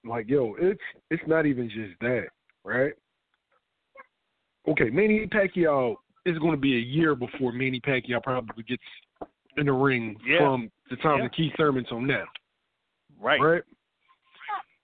like 0.06 0.30
yo, 0.30 0.56
it's 0.60 0.80
it's 1.12 1.24
not 1.28 1.46
even 1.46 1.70
just 1.70 2.00
that, 2.02 2.28
right? 2.64 2.94
Okay, 4.68 4.90
Manny 4.90 5.28
Pacquiao 5.28 5.96
is 6.26 6.38
going 6.40 6.52
to 6.52 6.58
be 6.58 6.76
a 6.76 6.80
year 6.80 7.16
before 7.16 7.52
Manny 7.52 7.80
Pacquiao 7.80 8.22
probably 8.24 8.64
gets 8.64 8.84
in 9.58 9.66
the 9.66 9.74
ring 9.74 10.18
Yeah. 10.26 10.38
from 10.40 10.72
the 10.90 10.96
time 10.98 11.20
Yeah. 11.20 11.24
that 11.24 11.36
Keith 11.36 11.54
Thurman's 11.58 11.92
on 11.92 12.06
now, 12.06 12.26
Right. 13.20 13.42
right? 13.42 13.64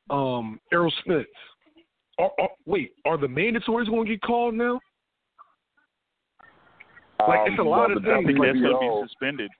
Um, 0.09 0.59
Errol 0.71 0.91
Spence. 0.99 1.27
Are, 2.19 2.31
are, 2.39 2.49
wait, 2.65 2.93
are 3.05 3.17
the 3.17 3.27
mandatories 3.27 3.87
going 3.89 4.05
to 4.05 4.11
get 4.11 4.21
called 4.21 4.55
now? 4.55 4.79
Like, 7.27 7.47
it's 7.47 7.57
a 7.57 7.61
Um, 7.61 7.67
lot 7.67 7.87
well, 7.89 7.97
of 7.97 8.03
the 8.03 8.11
I 8.11 8.15
things. 8.15 8.27
think 8.27 8.39
that's 8.41 8.59
going 8.59 8.73
to 8.73 8.79
be 8.79 9.07
suspended. 9.07 9.51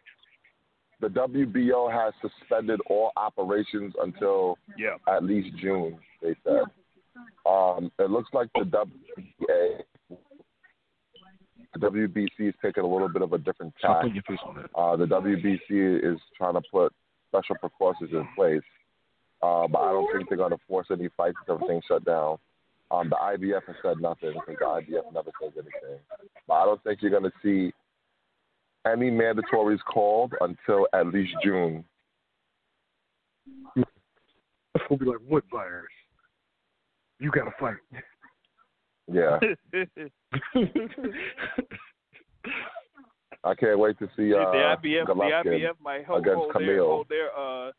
The 1.03 1.09
WBO 1.09 1.91
has 1.91 2.13
suspended 2.21 2.79
all 2.89 3.11
operations 3.17 3.93
until 4.01 4.57
Yeah. 4.77 4.95
at 5.07 5.23
least 5.23 5.55
June. 5.57 5.99
They 6.21 6.35
said. 6.43 6.63
Um, 7.45 7.91
it 7.99 8.09
looks 8.09 8.29
like 8.33 8.49
the 8.53 8.61
WBA, 8.65 9.83
the 11.73 11.79
WBC 11.79 12.49
is 12.49 12.55
taking 12.61 12.83
a 12.83 12.87
little 12.87 13.09
bit 13.09 13.21
of 13.21 13.33
a 13.33 13.37
different 13.37 13.73
tack. 13.81 14.01
putting 14.01 14.15
your 14.15 14.23
face 14.23 14.39
on 14.45 14.55
that. 14.55 14.69
Uh, 14.75 14.95
the 14.95 15.05
WBC 15.05 16.03
is 16.13 16.19
trying 16.37 16.53
to 16.53 16.61
put 16.71 16.93
special 17.29 17.55
precautions 17.59 18.11
in 18.11 18.27
place, 18.35 18.63
uh, 19.41 19.67
but 19.67 19.79
I 19.79 19.91
don't 19.91 20.11
think 20.15 20.29
they're 20.29 20.37
going 20.37 20.51
to 20.51 20.57
force 20.67 20.87
any 20.91 21.09
fights 21.17 21.37
if 21.43 21.49
everything's 21.49 21.83
shut 21.85 22.05
down. 22.05 22.37
Um, 22.91 23.09
the 23.09 23.15
IBF 23.15 23.63
has 23.65 23.75
said 23.81 23.99
nothing 23.99 24.33
because 24.47 24.83
the 24.87 24.93
IBF 24.95 25.13
never 25.13 25.31
says 25.41 25.51
anything. 25.55 25.99
But 26.47 26.53
I 26.53 26.65
don't 26.65 26.83
think 26.83 27.01
you're 27.01 27.11
going 27.11 27.23
to 27.23 27.31
see 27.41 27.73
any 28.85 29.09
mandatories 29.09 29.79
called 29.91 30.33
until 30.41 30.87
at 30.93 31.07
least 31.07 31.33
June. 31.43 31.83
That's 33.75 34.85
gonna 34.89 34.99
be 34.99 35.05
like 35.05 35.19
what 35.27 35.43
virus? 35.51 35.87
You 37.19 37.31
gotta 37.31 37.51
fight. 37.59 37.77
Yeah, 39.11 39.37
I 43.43 43.53
can't 43.55 43.77
wait 43.77 43.99
to 43.99 44.07
see 44.15 44.33
uh, 44.33 44.39
the 44.51 44.77
IBF, 44.81 45.07
the 45.07 45.13
IBF 45.13 45.73
might 45.81 46.05
hold, 46.05 46.25
hold 46.25 46.53
their 46.57 46.79
hold 46.83 47.09
their 47.09 47.37
uh, 47.37 47.71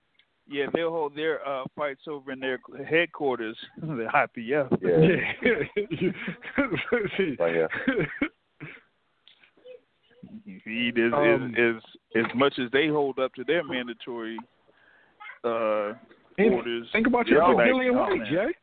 yeah, 0.47 0.67
they'll 0.75 0.91
hold 0.91 1.17
their 1.17 1.47
uh 1.47 1.65
fights 1.77 2.03
over 2.07 2.33
in 2.33 2.41
their 2.41 2.59
headquarters, 2.87 3.57
the 3.81 4.07
IBF. 4.15 4.79
Yeah, 4.83 4.99
See, 7.17 7.37
right 7.39 7.55
here. 7.55 7.69
He 10.45 10.93
is, 10.95 11.13
Um, 11.13 11.55
is, 11.57 11.77
is 11.77 12.25
as 12.25 12.35
much 12.35 12.55
as 12.59 12.71
they 12.73 12.89
hold 12.89 13.19
up 13.19 13.35
to 13.35 13.45
their 13.45 13.65
mandatory 13.65 14.39
uh 15.45 15.93
orders. 16.39 16.89
think 16.93 17.07
about 17.07 17.27
your 17.27 17.43
Dillian 17.43 17.97
Oh, 17.97 18.17
Whyte. 18.17 18.25
Jay. 18.31 18.55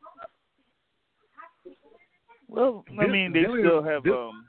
Well, 2.47 2.83
I 2.99 3.07
mean, 3.07 3.31
they 3.33 3.43
still 3.43 3.83
have 3.83 4.05
um 4.07 4.45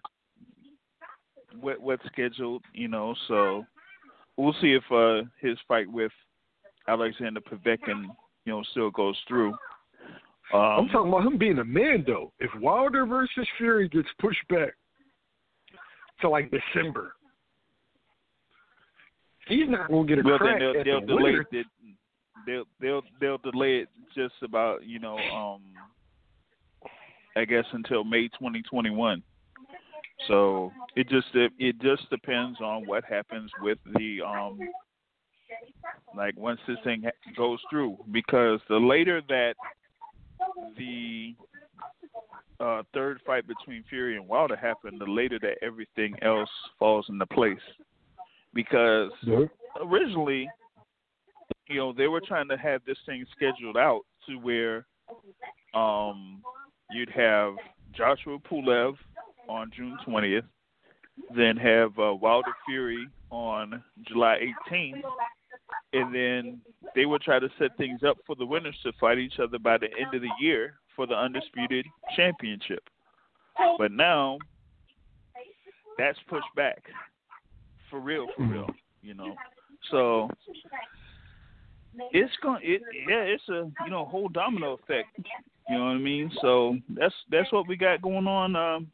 what 1.60 1.80
what's 1.80 2.05
scheduled, 2.06 2.62
you 2.72 2.89
know. 2.89 3.14
So 3.28 3.64
we'll 4.36 4.55
see 4.60 4.72
if 4.72 4.82
uh 4.90 5.26
his 5.40 5.56
fight 5.68 5.90
with 5.90 6.12
Alexander 6.89 7.40
Povetkin, 7.40 8.05
you 8.44 8.52
know, 8.52 8.62
still 8.72 8.90
goes 8.90 9.16
through. 9.28 9.51
Um, 10.52 10.60
I'm 10.60 10.89
talking 10.89 11.09
about 11.09 11.24
him 11.26 11.39
being 11.39 11.59
a 11.60 11.64
man, 11.64 12.05
though. 12.06 12.32
If 12.40 12.51
Wilder 12.60 13.06
versus 13.06 13.47
Fury 13.56 13.89
gets 13.89 14.09
pushed 14.20 14.47
back 14.48 14.74
to 16.23 16.28
like 16.28 16.51
December, 16.51 17.15
he's 19.47 19.69
not 19.69 19.90
gonna 19.90 20.07
get 20.07 20.19
a 20.19 20.23
well, 20.24 20.39
crack 20.39 20.59
then 20.59 20.69
at 20.69 20.85
they'll, 20.85 21.01
the 21.01 21.07
they'll 21.07 21.07
delay 21.07 21.23
winner. 21.23 21.47
it. 21.53 21.66
They'll 22.47 22.65
they'll 22.81 23.03
they'll 23.20 23.39
delay 23.39 23.78
it 23.78 23.89
just 24.16 24.35
about 24.43 24.85
you 24.85 24.99
know 24.99 25.19
um 25.19 25.61
I 27.36 27.44
guess 27.44 27.65
until 27.73 28.05
May 28.05 28.28
2021. 28.28 29.23
So 30.28 30.70
it 30.97 31.09
just 31.09 31.28
it, 31.35 31.53
it 31.59 31.81
just 31.81 32.09
depends 32.11 32.61
on 32.61 32.86
what 32.86 33.05
happens 33.05 33.51
with 33.61 33.78
the 33.99 34.20
um 34.23 34.59
like 36.16 36.36
once 36.36 36.61
this 36.66 36.78
thing 36.85 37.05
goes 37.36 37.59
through 37.70 37.97
because 38.12 38.61
the 38.69 38.77
later 38.77 39.23
that 39.28 39.55
the 40.77 41.35
uh 42.60 42.82
third 42.94 43.20
fight 43.26 43.46
between 43.46 43.84
Fury 43.88 44.16
and 44.16 44.28
Wilder 44.28 44.56
happened, 44.56 45.00
the 45.00 45.10
later 45.10 45.38
that 45.40 45.58
everything 45.62 46.14
else 46.22 46.50
falls 46.78 47.06
into 47.08 47.26
place. 47.26 47.58
Because 48.54 49.10
Yeah. 49.22 49.46
originally, 49.80 50.48
you 51.68 51.76
know, 51.76 51.92
they 51.92 52.08
were 52.08 52.20
trying 52.20 52.48
to 52.48 52.56
have 52.56 52.84
this 52.84 52.98
thing 53.06 53.24
scheduled 53.34 53.76
out 53.76 54.02
to 54.26 54.36
where 54.36 54.86
um 55.74 56.42
you'd 56.90 57.10
have 57.10 57.54
Joshua 57.92 58.38
Pulev 58.38 58.96
on 59.48 59.70
June 59.74 59.98
20th, 60.06 60.44
then 61.34 61.56
have 61.56 61.98
uh, 61.98 62.14
Wilder 62.14 62.52
Fury 62.66 63.08
on 63.30 63.82
July 64.06 64.38
18th, 64.70 65.02
and 65.92 66.14
then 66.14 66.60
they 66.94 67.06
would 67.06 67.22
try 67.22 67.38
to 67.38 67.48
set 67.58 67.76
things 67.76 68.02
up 68.02 68.18
for 68.26 68.34
the 68.36 68.46
winners 68.46 68.76
to 68.82 68.92
fight 69.00 69.18
each 69.18 69.38
other 69.38 69.58
by 69.58 69.78
the 69.78 69.88
end 69.98 70.14
of 70.14 70.22
the 70.22 70.30
year 70.40 70.74
for 70.97 71.06
the 71.06 71.14
undisputed 71.14 71.86
championship. 72.16 72.82
But 73.78 73.93
now 73.93 74.39
that's 75.98 76.19
pushed 76.28 76.44
back 76.56 76.82
for 77.90 78.01
real, 78.01 78.27
for 78.36 78.44
real, 78.44 78.70
you 79.02 79.14
know. 79.14 79.35
So 79.90 80.31
it's 82.12 82.32
going 82.43 82.60
it 82.62 82.81
yeah, 83.09 83.23
it's 83.23 83.48
a 83.48 83.70
you 83.85 83.90
know 83.90 84.05
whole 84.05 84.28
domino 84.28 84.74
effect. 84.74 85.09
You 85.69 85.78
know 85.78 85.85
what 85.85 85.90
I 85.90 85.98
mean? 85.98 86.31
So 86.40 86.77
that's 86.89 87.14
that's 87.31 87.52
what 87.52 87.69
we 87.69 87.77
got 87.77 88.02
going 88.02 88.27
on 88.27 88.56
um 88.56 88.89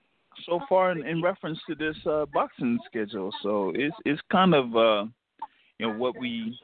so 0.47 0.61
far 0.69 0.93
in, 0.93 1.07
in 1.07 1.23
reference 1.23 1.59
to 1.69 1.75
this 1.75 1.97
uh 2.07 2.27
boxing 2.33 2.79
schedule. 2.87 3.31
So 3.43 3.73
it's 3.75 3.95
it's 4.05 4.21
kind 4.31 4.55
of 4.55 4.77
uh 4.77 5.05
you 5.79 5.87
know 5.87 5.95
what 5.97 6.19
we 6.19 6.59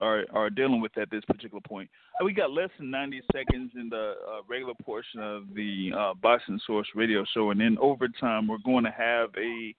are 0.00 0.24
are 0.32 0.50
dealing 0.50 0.80
with 0.80 0.96
at 0.98 1.10
this 1.10 1.24
particular 1.24 1.60
point. 1.66 1.88
Uh, 2.20 2.24
We 2.24 2.32
got 2.32 2.50
less 2.50 2.70
than 2.78 2.90
90 2.90 3.22
seconds 3.32 3.72
in 3.74 3.88
the 3.88 4.14
uh, 4.28 4.40
regular 4.48 4.74
portion 4.82 5.20
of 5.20 5.44
the 5.54 5.92
uh, 5.96 6.14
Boxing 6.14 6.60
Source 6.66 6.88
radio 6.94 7.24
show, 7.34 7.50
and 7.50 7.60
in 7.60 7.78
overtime, 7.78 8.46
we're 8.46 8.58
going 8.64 8.84
to 8.84 8.90
have 8.90 9.30
a, 9.36 9.74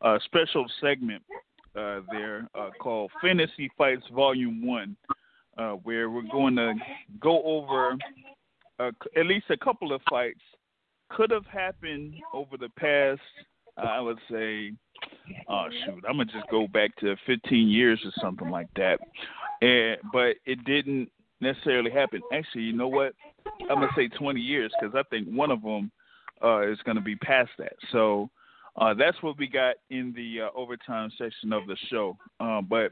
uh 0.00 0.18
special 0.24 0.66
segment 0.80 1.22
uh, 1.76 2.00
there 2.10 2.48
uh, 2.54 2.70
called 2.80 3.10
Fantasy 3.22 3.70
Fights 3.78 4.04
Volume 4.12 4.66
One, 4.66 4.96
uh, 5.56 5.72
where 5.72 6.10
we're 6.10 6.30
going 6.30 6.56
to 6.56 6.74
go 7.20 7.42
over 7.42 7.96
at 8.80 9.26
least 9.26 9.46
a 9.50 9.56
couple 9.56 9.92
of 9.92 10.00
fights 10.10 10.40
could 11.10 11.30
have 11.30 11.46
happened 11.46 12.14
over 12.32 12.56
the 12.56 12.68
past, 12.70 13.20
I 13.76 14.00
would 14.00 14.18
say, 14.30 14.72
oh 15.48 15.66
shoot, 15.84 16.04
I'm 16.08 16.16
gonna 16.16 16.26
just 16.26 16.48
go 16.50 16.66
back 16.68 16.94
to 16.96 17.16
15 17.26 17.68
years 17.68 18.00
or 18.04 18.12
something 18.20 18.50
like 18.50 18.68
that, 18.76 18.98
and 19.60 19.98
but 20.12 20.36
it 20.46 20.64
didn't 20.64 21.10
necessarily 21.40 21.90
happen. 21.90 22.20
Actually, 22.32 22.62
you 22.62 22.72
know 22.72 22.88
what? 22.88 23.14
I'm 23.68 23.80
gonna 23.80 23.88
say 23.96 24.08
20 24.08 24.40
years 24.40 24.72
because 24.80 24.94
I 24.94 25.02
think 25.10 25.28
one 25.28 25.50
of 25.50 25.62
them 25.62 25.90
uh, 26.42 26.70
is 26.70 26.78
gonna 26.84 27.00
be 27.00 27.16
past 27.16 27.50
that. 27.58 27.74
So. 27.92 28.30
Uh, 28.76 28.92
that's 28.92 29.22
what 29.22 29.38
we 29.38 29.46
got 29.46 29.76
in 29.90 30.12
the 30.16 30.46
uh, 30.46 30.48
overtime 30.58 31.08
section 31.16 31.52
of 31.52 31.64
the 31.68 31.76
show. 31.88 32.18
Uh, 32.40 32.60
but 32.60 32.90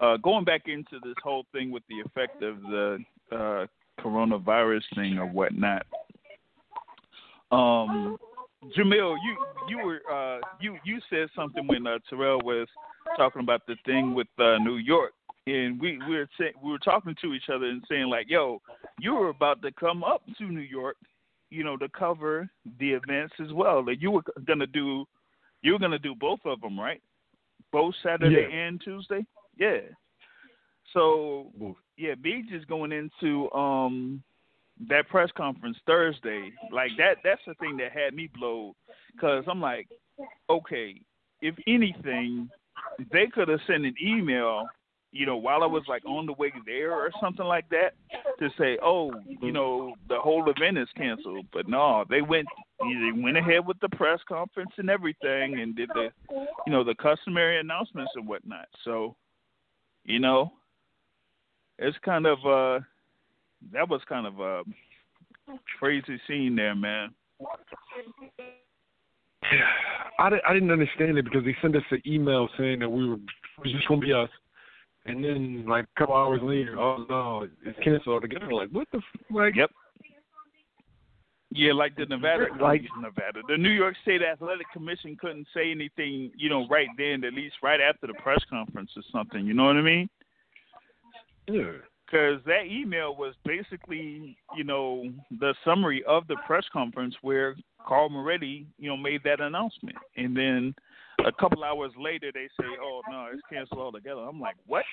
uh, 0.00 0.16
going 0.18 0.44
back 0.44 0.62
into 0.66 1.00
this 1.02 1.16
whole 1.22 1.44
thing 1.52 1.70
with 1.70 1.82
the 1.88 2.00
effect 2.00 2.42
of 2.42 2.60
the 2.62 2.98
uh, 3.32 3.66
coronavirus 4.00 4.82
thing 4.94 5.18
or 5.18 5.26
whatnot, 5.26 5.84
um, 7.50 8.16
Jamil, 8.76 9.16
you 9.22 9.36
you 9.68 9.78
were 9.78 10.00
uh, 10.10 10.40
you 10.60 10.76
you 10.84 11.00
said 11.10 11.28
something 11.34 11.66
when 11.66 11.86
uh, 11.86 11.98
Terrell 12.08 12.40
was 12.42 12.68
talking 13.16 13.42
about 13.42 13.66
the 13.66 13.76
thing 13.84 14.14
with 14.14 14.28
uh, 14.38 14.58
New 14.58 14.76
York, 14.76 15.12
and 15.46 15.80
we, 15.80 15.98
we 16.08 16.16
were 16.16 16.28
say, 16.38 16.52
we 16.62 16.70
were 16.70 16.78
talking 16.78 17.14
to 17.20 17.32
each 17.34 17.48
other 17.52 17.66
and 17.66 17.82
saying 17.88 18.08
like, 18.08 18.28
"Yo, 18.28 18.60
you 18.98 19.14
were 19.14 19.28
about 19.28 19.62
to 19.62 19.72
come 19.72 20.02
up 20.04 20.22
to 20.38 20.44
New 20.44 20.60
York, 20.60 20.96
you 21.50 21.64
know, 21.64 21.76
to 21.76 21.88
cover 21.90 22.48
the 22.78 22.92
events 22.92 23.34
as 23.42 23.52
well. 23.52 23.84
That 23.84 24.00
you 24.00 24.10
were 24.10 24.22
gonna 24.46 24.66
do, 24.66 25.04
you 25.62 25.72
were 25.72 25.78
gonna 25.78 25.98
do 25.98 26.14
both 26.14 26.40
of 26.44 26.60
them, 26.60 26.78
right? 26.78 27.02
Both 27.72 27.94
Saturday 28.02 28.48
Yeah. 28.48 28.56
and 28.56 28.80
Tuesday. 28.80 29.24
Yeah. 29.56 29.80
So 30.92 31.76
yeah, 31.96 32.14
Beach 32.14 32.52
is 32.52 32.64
going 32.64 32.92
into 32.92 33.50
um 33.52 34.22
that 34.88 35.08
press 35.08 35.30
conference 35.36 35.76
Thursday. 35.86 36.52
Like 36.72 36.90
that 36.98 37.18
that's 37.22 37.40
the 37.46 37.54
thing 37.54 37.76
that 37.78 37.92
had 37.92 38.14
me 38.14 38.28
blow 38.38 38.74
cuz 39.20 39.44
I'm 39.48 39.60
like, 39.60 39.88
okay, 40.50 41.00
if 41.40 41.54
anything, 41.66 42.50
they 43.12 43.26
could 43.26 43.48
have 43.48 43.60
sent 43.66 43.84
an 43.84 43.94
email, 44.02 44.66
you 45.12 45.26
know, 45.26 45.36
while 45.36 45.62
I 45.62 45.66
was 45.66 45.84
like 45.88 46.04
on 46.04 46.26
the 46.26 46.32
way 46.32 46.52
there 46.66 46.92
or 46.92 47.10
something 47.20 47.46
like 47.46 47.68
that 47.68 47.94
to 48.38 48.50
say, 48.58 48.78
"Oh, 48.82 49.12
you 49.40 49.52
know, 49.52 49.94
the 50.08 50.18
whole 50.18 50.48
event 50.50 50.78
is 50.78 50.88
canceled." 50.96 51.46
But 51.52 51.68
no, 51.68 52.04
they 52.10 52.22
went 52.22 52.48
they 52.80 53.12
went 53.14 53.36
ahead 53.36 53.66
with 53.66 53.78
the 53.80 53.88
press 53.90 54.20
conference 54.28 54.72
and 54.76 54.90
everything 54.90 55.60
and 55.60 55.76
did 55.76 55.90
the 55.90 56.10
you 56.66 56.72
know, 56.72 56.82
the 56.82 56.94
customary 56.96 57.60
announcements 57.60 58.12
and 58.16 58.26
whatnot. 58.26 58.66
So, 58.84 59.16
you 60.04 60.18
know, 60.18 60.52
it's 61.78 61.96
kind 61.98 62.26
of 62.26 62.38
uh 62.44 62.80
that 63.72 63.88
was 63.88 64.00
kind 64.08 64.26
of 64.26 64.40
a 64.40 64.62
crazy 65.78 66.20
scene 66.26 66.56
there, 66.56 66.74
man. 66.74 67.14
I, 70.18 70.30
I 70.48 70.54
didn't 70.54 70.70
understand 70.70 71.18
it 71.18 71.24
because 71.24 71.44
they 71.44 71.56
sent 71.60 71.76
us 71.76 71.82
an 71.90 72.02
email 72.06 72.48
saying 72.56 72.78
that 72.80 72.88
we 72.88 73.08
were 73.08 73.16
it 73.16 73.62
was 73.62 73.72
just 73.72 73.86
gonna 73.88 74.00
be 74.00 74.12
us, 74.12 74.30
and 75.06 75.22
then 75.22 75.64
like 75.66 75.84
a 75.96 75.98
couple 75.98 76.14
hours 76.16 76.40
later, 76.42 76.78
oh 76.78 77.04
no, 77.08 77.48
it's 77.64 77.78
canceled 77.80 78.14
altogether. 78.14 78.52
Like 78.52 78.70
what 78.70 78.88
the 78.92 78.98
f- 78.98 79.20
like? 79.30 79.54
Yep. 79.54 79.70
Yeah, 81.56 81.72
like 81.72 81.94
the 81.94 82.06
Nevada, 82.06 82.46
Like- 82.60 82.82
Nevada, 83.00 83.40
the 83.48 83.56
New 83.56 83.70
York 83.70 83.94
State 84.02 84.22
Athletic 84.22 84.66
Commission 84.72 85.16
couldn't 85.20 85.46
say 85.54 85.70
anything, 85.70 86.32
you 86.36 86.48
know, 86.48 86.66
right 86.66 86.88
then, 86.98 87.22
at 87.22 87.32
least 87.32 87.54
right 87.62 87.80
after 87.80 88.08
the 88.08 88.14
press 88.14 88.40
conference 88.50 88.90
or 88.96 89.02
something. 89.12 89.46
You 89.46 89.54
know 89.54 89.66
what 89.66 89.76
I 89.76 89.82
mean? 89.82 90.08
Yeah. 91.46 91.70
Because 92.04 92.40
that 92.46 92.66
email 92.66 93.16
was 93.16 93.34
basically, 93.44 94.36
you 94.56 94.64
know, 94.64 95.10
the 95.40 95.54
summary 95.64 96.04
of 96.04 96.26
the 96.26 96.36
press 96.46 96.64
conference 96.72 97.14
where 97.22 97.56
Carl 97.86 98.10
Moretti, 98.10 98.66
you 98.78 98.88
know, 98.88 98.96
made 98.96 99.22
that 99.24 99.40
announcement, 99.40 99.96
and 100.16 100.36
then 100.36 100.74
a 101.24 101.32
couple 101.32 101.64
hours 101.64 101.92
later 101.98 102.30
they 102.32 102.48
say, 102.60 102.68
"Oh 102.80 103.02
no, 103.10 103.28
it's 103.32 103.42
canceled 103.50 103.80
altogether." 103.80 104.20
I'm 104.20 104.40
like, 104.40 104.56
"What?" 104.66 104.84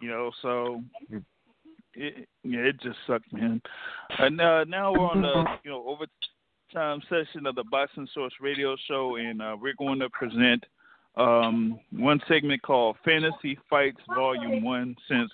You 0.00 0.08
know, 0.08 0.30
so 0.42 0.82
it 1.94 2.28
yeah, 2.42 2.60
it 2.60 2.80
just 2.80 2.98
sucked, 3.06 3.32
man. 3.32 3.60
And 4.18 4.40
uh, 4.40 4.64
now 4.64 4.92
we're 4.92 5.06
on 5.06 5.22
the 5.22 5.44
you 5.64 5.70
know 5.70 5.84
overtime 5.86 7.02
session 7.08 7.46
of 7.46 7.54
the 7.54 7.64
Boxing 7.70 8.08
Source 8.14 8.34
Radio 8.40 8.76
Show, 8.88 9.16
and 9.16 9.42
uh, 9.42 9.56
we're 9.60 9.74
going 9.78 9.98
to 10.00 10.10
present 10.10 10.64
um, 11.16 11.78
one 11.90 12.20
segment 12.28 12.62
called 12.62 12.96
Fantasy 13.04 13.58
Fights 13.68 14.00
Volume 14.14 14.62
One. 14.62 14.96
Since 15.08 15.30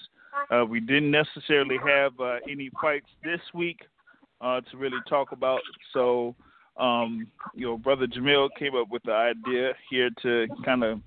uh, 0.50 0.64
we 0.64 0.80
didn't 0.80 1.10
necessarily 1.10 1.76
have 1.84 2.12
uh, 2.20 2.36
any 2.50 2.70
fights 2.80 3.08
this 3.22 3.40
week 3.54 3.80
uh, 4.40 4.60
to 4.70 4.76
really 4.76 4.98
talk 5.08 5.32
about, 5.32 5.60
so 5.92 6.34
um, 6.78 7.26
brother 7.82 8.06
Jamil 8.06 8.48
came 8.58 8.76
up 8.76 8.88
with 8.90 9.02
the 9.04 9.12
idea 9.12 9.72
here 9.90 10.10
to 10.22 10.46
kind 10.64 10.84
of 10.84 11.00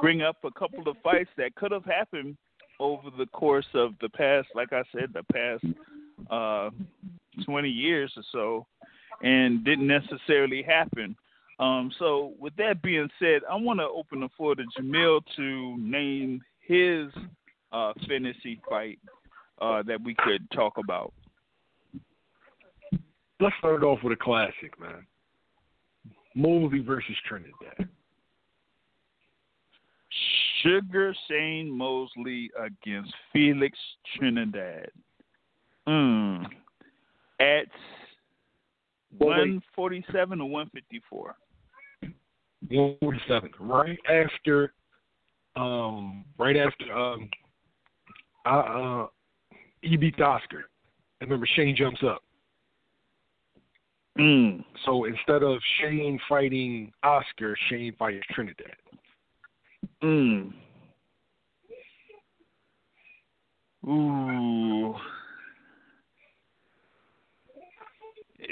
bring 0.00 0.22
up 0.22 0.36
a 0.44 0.50
couple 0.50 0.88
of 0.88 0.96
fights 1.02 1.30
that 1.36 1.54
could 1.54 1.72
have 1.72 1.84
happened 1.84 2.36
over 2.78 3.10
the 3.16 3.26
course 3.26 3.66
of 3.74 3.92
the 4.00 4.08
past, 4.08 4.48
like 4.54 4.72
I 4.72 4.82
said, 4.92 5.12
the 5.12 5.22
past 5.32 5.64
uh, 6.30 6.70
20 7.44 7.68
years 7.68 8.12
or 8.16 8.22
so, 8.32 8.66
and 9.22 9.64
didn't 9.64 9.86
necessarily 9.86 10.62
happen. 10.62 11.14
Um, 11.58 11.92
so, 11.98 12.32
with 12.38 12.56
that 12.56 12.80
being 12.82 13.10
said, 13.18 13.42
I 13.48 13.54
want 13.54 13.80
to 13.80 13.84
open 13.86 14.20
the 14.20 14.30
floor 14.34 14.54
to 14.54 14.64
Jamil 14.78 15.20
to 15.36 15.76
name 15.78 16.40
his 16.66 17.12
uh, 17.72 17.92
fantasy 18.08 18.60
fight 18.68 18.98
uh, 19.60 19.82
that 19.82 20.02
we 20.02 20.14
could 20.14 20.48
talk 20.50 20.78
about. 20.78 21.12
Let's 23.40 23.54
start 23.58 23.82
off 23.82 24.00
with 24.02 24.12
a 24.12 24.22
classic, 24.22 24.78
man. 24.78 25.06
Mosley 26.34 26.80
versus 26.80 27.16
Trinidad. 27.26 27.88
Sugar 30.62 31.14
Shane 31.28 31.70
Mosley 31.70 32.50
against 32.58 33.12
Felix 33.32 33.78
Trinidad. 34.16 34.90
Mm. 35.88 36.44
At 37.40 37.66
Well, 39.18 39.30
wait. 39.30 39.38
147 39.38 40.40
or 40.40 40.50
154? 40.50 41.36
147. 42.68 43.50
Right 43.58 43.98
after, 44.08 44.74
um, 45.56 46.24
right 46.38 46.56
after, 46.56 46.92
um, 46.92 47.30
uh, 48.46 48.48
uh, 48.48 49.06
he 49.82 49.96
beat 49.96 50.20
Oscar. 50.20 50.64
And 51.20 51.30
remember, 51.30 51.46
Shane 51.54 51.76
jumps 51.76 52.00
up. 52.02 52.22
Mm. 54.18 54.64
So 54.84 55.04
instead 55.04 55.42
of 55.42 55.60
Shane 55.80 56.18
fighting 56.28 56.92
Oscar, 57.02 57.56
Shane 57.68 57.94
fights 57.98 58.24
Trinidad. 58.34 58.66
Mm. 60.02 60.52
Ooh. 63.86 64.94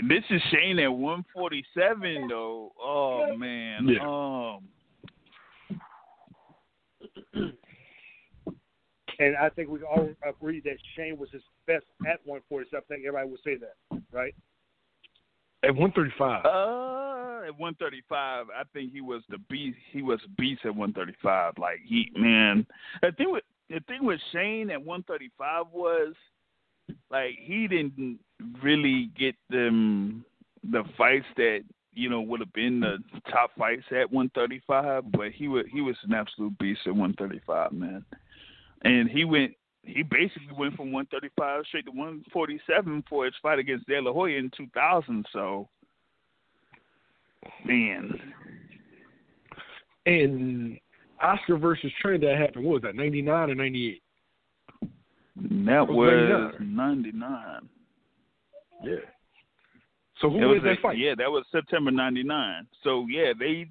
This 0.09 0.23
is 0.31 0.41
Shane 0.53 0.79
at 0.79 0.93
147 0.93 2.29
though. 2.29 2.73
Oh 2.81 3.37
man. 3.37 3.89
Yeah. 3.89 4.07
Um. 4.07 4.69
And 9.19 9.37
I 9.37 9.49
think 9.49 9.69
we 9.69 9.83
all 9.83 10.09
agree 10.27 10.61
that 10.61 10.77
Shane 10.95 11.19
was 11.19 11.29
his 11.33 11.43
best 11.67 11.85
at 12.07 12.21
147. 12.25 12.71
I 12.77 12.81
think 12.89 13.07
everybody 13.07 13.31
would 13.31 13.41
say 13.45 13.57
that, 13.57 14.01
right? 14.13 14.35
At 15.65 15.75
135. 15.75 16.45
Uh, 16.45 17.49
at 17.49 17.59
135, 17.59 18.47
I 18.55 18.63
think 18.73 18.93
he 18.93 19.01
was 19.01 19.23
the 19.29 19.39
beast. 19.51 19.79
He 19.91 20.03
was 20.03 20.21
a 20.25 20.29
beast 20.41 20.61
at 20.65 20.75
135. 20.75 21.55
Like 21.59 21.81
he, 21.85 22.13
man, 22.17 22.65
the 23.03 23.13
thing 23.13 23.33
with 23.33 23.45
the 23.69 23.81
thing 23.89 24.05
with 24.05 24.21
Shane 24.33 24.71
at 24.71 24.79
135 24.79 25.67
was 25.73 26.15
like 27.11 27.37
he 27.41 27.67
didn't 27.67 28.19
really 28.63 29.11
get 29.19 29.35
them 29.51 30.25
the 30.71 30.85
fights 30.97 31.27
that 31.37 31.61
you 31.93 32.09
know 32.09 32.21
would 32.21 32.41
have 32.41 32.53
been 32.53 32.81
the 32.81 32.99
top 33.31 33.51
fights 33.59 33.85
at 33.91 34.13
135, 34.13 35.11
but 35.11 35.33
he 35.33 35.49
was 35.49 35.65
he 35.73 35.81
was 35.81 35.97
an 36.05 36.15
absolute 36.15 36.57
beast 36.59 36.81
at 36.87 36.95
135, 36.95 37.73
man. 37.73 38.05
And 38.85 39.09
he 39.09 39.25
went 39.25 39.55
he 39.83 40.03
basically 40.03 40.53
went 40.57 40.77
from 40.77 40.93
135 40.93 41.65
straight 41.67 41.87
to 41.87 41.91
147 41.91 43.05
for 43.09 43.25
his 43.25 43.35
fight 43.41 43.59
against 43.59 43.87
De 43.87 44.01
La 44.01 44.13
Hoya 44.13 44.39
in 44.39 44.51
2000. 44.55 45.25
So, 45.33 45.69
man, 47.65 48.21
And 50.05 50.79
Oscar 51.23 51.57
versus 51.57 51.91
Trinidad 52.03 52.39
happened, 52.39 52.65
what 52.65 52.75
was 52.75 52.83
that, 52.83 52.97
99 52.97 53.51
or 53.51 53.55
98? 53.55 54.03
that 55.41 55.89
was 55.89 55.89
was 55.89 56.55
99. 56.61 57.69
Yeah. 58.85 58.95
So 60.21 60.31
who 60.31 60.49
was 60.49 60.63
that 60.65 60.81
fight? 60.83 60.99
Yeah, 60.99 61.15
that 61.17 61.31
was 61.31 61.45
September 61.53 61.91
'99. 61.91 62.67
So 62.83 63.07
yeah, 63.09 63.33
they 63.39 63.71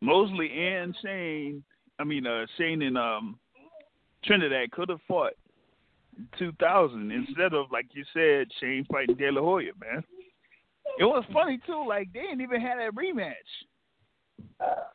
Mosley 0.00 0.50
and 0.52 0.94
Shane. 1.02 1.64
I 1.98 2.04
mean, 2.04 2.26
uh, 2.26 2.46
Shane 2.56 2.82
and 2.82 2.96
um, 2.96 3.38
Trinidad 4.24 4.70
could 4.72 4.88
have 4.88 5.00
fought 5.08 5.32
2000 6.38 7.10
instead 7.10 7.54
of 7.54 7.66
like 7.72 7.86
you 7.92 8.04
said, 8.12 8.48
Shane 8.60 8.86
fighting 8.90 9.16
De 9.16 9.30
La 9.30 9.40
Hoya. 9.40 9.72
Man, 9.80 10.04
it 10.98 11.04
was 11.04 11.24
funny 11.32 11.58
too. 11.66 11.84
Like 11.86 12.12
they 12.12 12.20
didn't 12.22 12.40
even 12.40 12.60
have 12.60 12.78
that 12.78 12.94
rematch. 12.94 13.32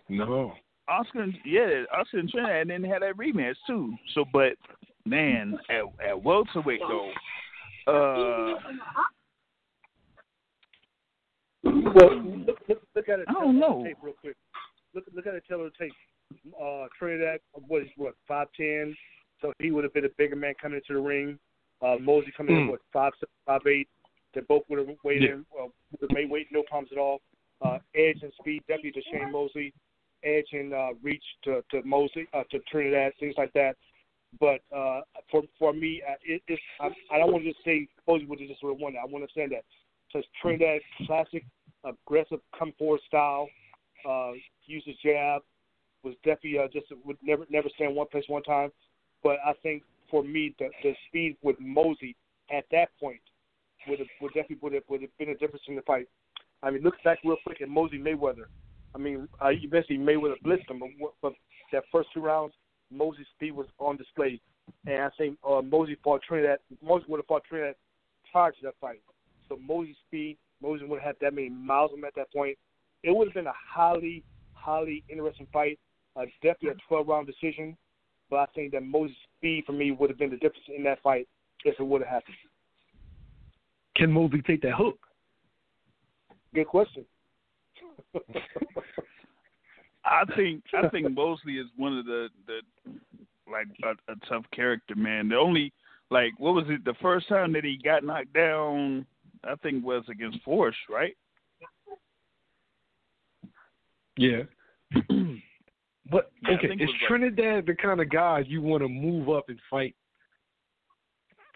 No. 0.09 0.53
Oscar, 0.87 1.25
yeah, 1.43 1.83
Oscar 1.97 2.19
and 2.19 2.29
Trinidad 2.29 2.67
didn't 2.67 2.85
have 2.85 3.01
that 3.01 3.17
rematch 3.17 3.55
too. 3.65 3.95
So, 4.13 4.25
but 4.31 4.53
man, 5.05 5.57
at 5.69 6.07
at 6.07 6.23
welterweight 6.23 6.81
though, 6.87 7.11
uh, 7.87 8.59
Well, 11.63 12.21
look, 12.45 12.59
look, 12.69 12.81
look 12.95 13.09
at 13.09 13.19
it. 13.19 13.25
I 13.27 13.33
don't 13.33 13.59
know. 13.59 13.83
Tape 13.83 13.97
real 14.01 14.13
quick. 14.21 14.35
Look, 14.93 15.05
look 15.13 15.25
at 15.27 15.33
it. 15.33 15.43
Tell 15.47 15.59
the 15.59 15.71
tape. 15.79 15.93
Uh, 16.61 16.85
Trinidad 16.97 17.39
was 17.67 17.87
what 17.97 18.15
five 18.27 18.47
ten, 18.55 18.95
so 19.41 19.53
he 19.59 19.71
would 19.71 19.83
have 19.83 19.93
been 19.93 20.05
a 20.05 20.15
bigger 20.17 20.35
man 20.35 20.53
coming 20.61 20.77
into 20.79 20.99
the 20.99 21.05
ring. 21.05 21.39
Uh, 21.81 21.97
Mosey 21.99 22.31
coming 22.35 22.55
in 22.55 22.63
Mm. 22.63 22.69
what 22.71 22.81
five 22.91 23.13
seven, 23.15 23.33
five 23.45 23.61
eight. 23.67 23.87
They 24.33 24.41
both 24.41 24.63
would 24.69 24.79
have 24.79 24.97
weighed 25.03 25.23
Yeah. 25.23 25.33
in. 25.33 25.45
Uh, 25.57 25.67
would 25.91 26.01
have 26.01 26.11
made 26.11 26.29
weight, 26.29 26.51
no 26.51 26.63
problems 26.63 26.91
at 26.91 26.97
all. 26.97 27.21
Uh, 27.61 27.79
edge 27.93 28.21
and 28.21 28.33
speed 28.33 28.61
definitely 28.67 28.91
to 28.93 29.01
Shane 29.09 29.31
Mosley. 29.31 29.73
Edge 30.23 30.51
and 30.53 30.73
uh, 30.73 30.93
reach 31.01 31.23
to 31.43 31.63
to 31.71 31.83
Mosley 31.83 32.27
uh, 32.33 32.43
to 32.51 32.59
Trinidad, 32.71 33.13
things 33.19 33.35
like 33.37 33.53
that. 33.53 33.75
But 34.39 34.61
uh, 34.75 35.01
for 35.29 35.43
for 35.59 35.71
me, 35.73 36.01
uh, 36.07 36.15
it, 36.23 36.41
it's 36.47 36.61
I, 36.79 36.89
I 37.11 37.17
don't 37.19 37.31
want 37.31 37.43
to 37.43 37.51
just 37.51 37.63
say 37.63 37.87
Mosley 38.07 38.25
would 38.25 38.39
have 38.39 38.49
just 38.49 38.63
would 38.63 38.73
have 38.73 38.79
won 38.81 38.93
that. 38.93 38.99
I 38.99 39.05
want 39.05 39.23
to 39.27 39.33
say 39.33 39.47
that 39.47 39.63
because 40.07 40.27
Trinidad 40.41 40.81
classic 41.05 41.43
aggressive 41.83 42.39
come 42.57 42.73
forward 42.77 43.01
style, 43.07 43.47
uh, 44.07 44.31
uses 44.65 44.95
jab, 45.03 45.41
was 46.03 46.15
definitely 46.23 46.57
uh, 46.59 46.67
just 46.73 46.87
would 47.05 47.17
never 47.21 47.45
never 47.49 47.69
stay 47.75 47.85
in 47.85 47.95
one 47.95 48.07
place 48.07 48.25
one 48.27 48.43
time. 48.43 48.71
But 49.25 49.37
I 49.43 49.53
think 49.63 49.81
for 50.11 50.23
me, 50.23 50.53
the 50.59 50.69
the 50.83 50.93
speed 51.07 51.35
with 51.41 51.55
Mosey 51.59 52.15
at 52.55 52.63
that 52.71 52.89
point 52.99 53.19
would 53.87 53.97
have 53.97 54.07
would 54.21 54.33
definitely 54.35 54.59
would 54.61 54.73
have 54.73 54.83
would 54.87 55.01
have 55.01 55.17
been 55.17 55.29
a 55.29 55.33
difference 55.33 55.63
in 55.67 55.75
the 55.75 55.81
fight. 55.81 56.07
I 56.61 56.69
mean, 56.69 56.83
look 56.83 56.93
back 57.03 57.17
real 57.25 57.37
quick 57.43 57.59
at 57.59 57.67
Mosey 57.67 57.97
Mayweather. 57.97 58.45
I 58.93 58.99
mean, 58.99 59.27
uh, 59.41 59.49
eventually 59.49 59.97
Mayweather 59.97 60.35
blitzed 60.45 60.69
him, 60.69 60.79
but, 60.79 61.09
but 61.23 61.33
that 61.73 61.83
first 61.91 62.09
two 62.13 62.21
rounds, 62.21 62.53
Mosey's 62.91 63.25
speed 63.35 63.53
was 63.53 63.65
on 63.79 63.97
display, 63.97 64.39
and 64.85 65.01
I 65.01 65.09
think 65.17 65.37
uh, 65.43 65.63
Mosey 65.63 65.97
fought 66.03 66.21
Trinidad. 66.21 66.59
Mosey 66.83 67.05
would 67.07 67.17
have 67.17 67.25
fought 67.25 67.43
Trinidad 67.49 67.75
prior 68.31 68.51
to 68.51 68.57
that 68.61 68.75
fight. 68.79 69.01
So 69.49 69.57
Mosey's 69.57 69.95
speed, 70.07 70.37
Mosey 70.61 70.85
would 70.85 71.01
have 71.01 71.15
had 71.15 71.15
that 71.21 71.33
many 71.33 71.49
miles 71.49 71.89
on 71.91 71.97
him 71.97 72.05
at 72.05 72.13
that 72.15 72.31
point. 72.31 72.59
It 73.01 73.15
would 73.15 73.27
have 73.27 73.33
been 73.33 73.47
a 73.47 73.53
highly, 73.73 74.23
highly 74.53 75.03
interesting 75.09 75.47
fight. 75.51 75.79
Uh, 76.15 76.25
definitely 76.43 76.69
a 76.69 76.87
12 76.87 77.07
round 77.07 77.27
decision, 77.27 77.75
but 78.29 78.37
I 78.37 78.45
think 78.55 78.71
that 78.71 78.83
Mosey's 78.83 79.15
speed 79.37 79.63
for 79.65 79.73
me 79.73 79.91
would 79.91 80.09
have 80.09 80.19
been 80.19 80.31
the 80.31 80.37
difference 80.37 80.65
in 80.75 80.83
that 80.83 81.01
fight 81.01 81.27
if 81.63 81.79
it 81.79 81.83
would 81.83 82.01
have 82.01 82.09
happened. 82.09 82.35
Can 83.95 84.11
Mosley 84.11 84.41
take 84.41 84.61
that 84.61 84.73
hook? 84.73 84.99
Good 86.53 86.67
question. 86.67 87.05
I 90.05 90.23
think 90.35 90.63
I 90.73 90.87
think 90.89 91.11
Mosley 91.11 91.57
is 91.57 91.67
one 91.75 91.97
of 91.97 92.05
the 92.05 92.29
the 92.45 92.61
like 93.51 93.67
a, 93.83 93.91
a 94.11 94.15
tough 94.29 94.45
character, 94.53 94.95
man. 94.95 95.29
The 95.29 95.35
only 95.35 95.73
like 96.11 96.33
what 96.37 96.53
was 96.53 96.65
it 96.67 96.85
the 96.85 96.93
first 97.01 97.27
time 97.27 97.53
that 97.53 97.63
he 97.63 97.79
got 97.83 98.03
knocked 98.03 98.33
down? 98.33 99.05
I 99.43 99.55
think 99.55 99.83
was 99.83 100.03
against 100.09 100.41
Forrest, 100.43 100.77
right? 100.89 101.15
Yeah. 104.17 104.43
but 106.11 106.31
Yeah, 106.43 106.55
okay, 106.55 106.67
it 106.67 106.81
is 106.81 106.87
was 106.87 106.89
like- 107.01 107.07
Trinidad 107.07 107.65
the 107.65 107.75
kind 107.75 107.99
of 108.01 108.09
guy 108.09 108.39
you 108.47 108.61
want 108.61 108.83
to 108.83 108.89
move 108.89 109.29
up 109.29 109.49
and 109.49 109.59
fight? 109.69 109.95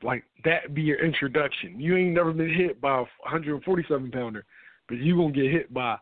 Like 0.02 0.24
that 0.46 0.74
be 0.74 0.82
your 0.82 1.04
introduction. 1.04 1.80
You 1.80 1.98
ain't 1.98 2.14
never 2.14 2.32
been 2.32 2.54
hit 2.54 2.80
by 2.80 3.00
a 3.00 3.06
147 3.24 4.12
pounder, 4.12 4.46
but 4.88 4.98
you 4.98 5.18
gonna 5.18 5.32
get 5.34 5.52
hit 5.52 5.74
by 5.74 5.98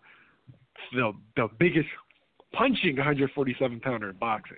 the 0.94 1.14
the 1.36 1.48
biggest 1.60 1.90
punching 2.54 2.96
147 2.98 3.80
pounder 3.80 4.12
in 4.12 4.16
boxing. 4.18 4.58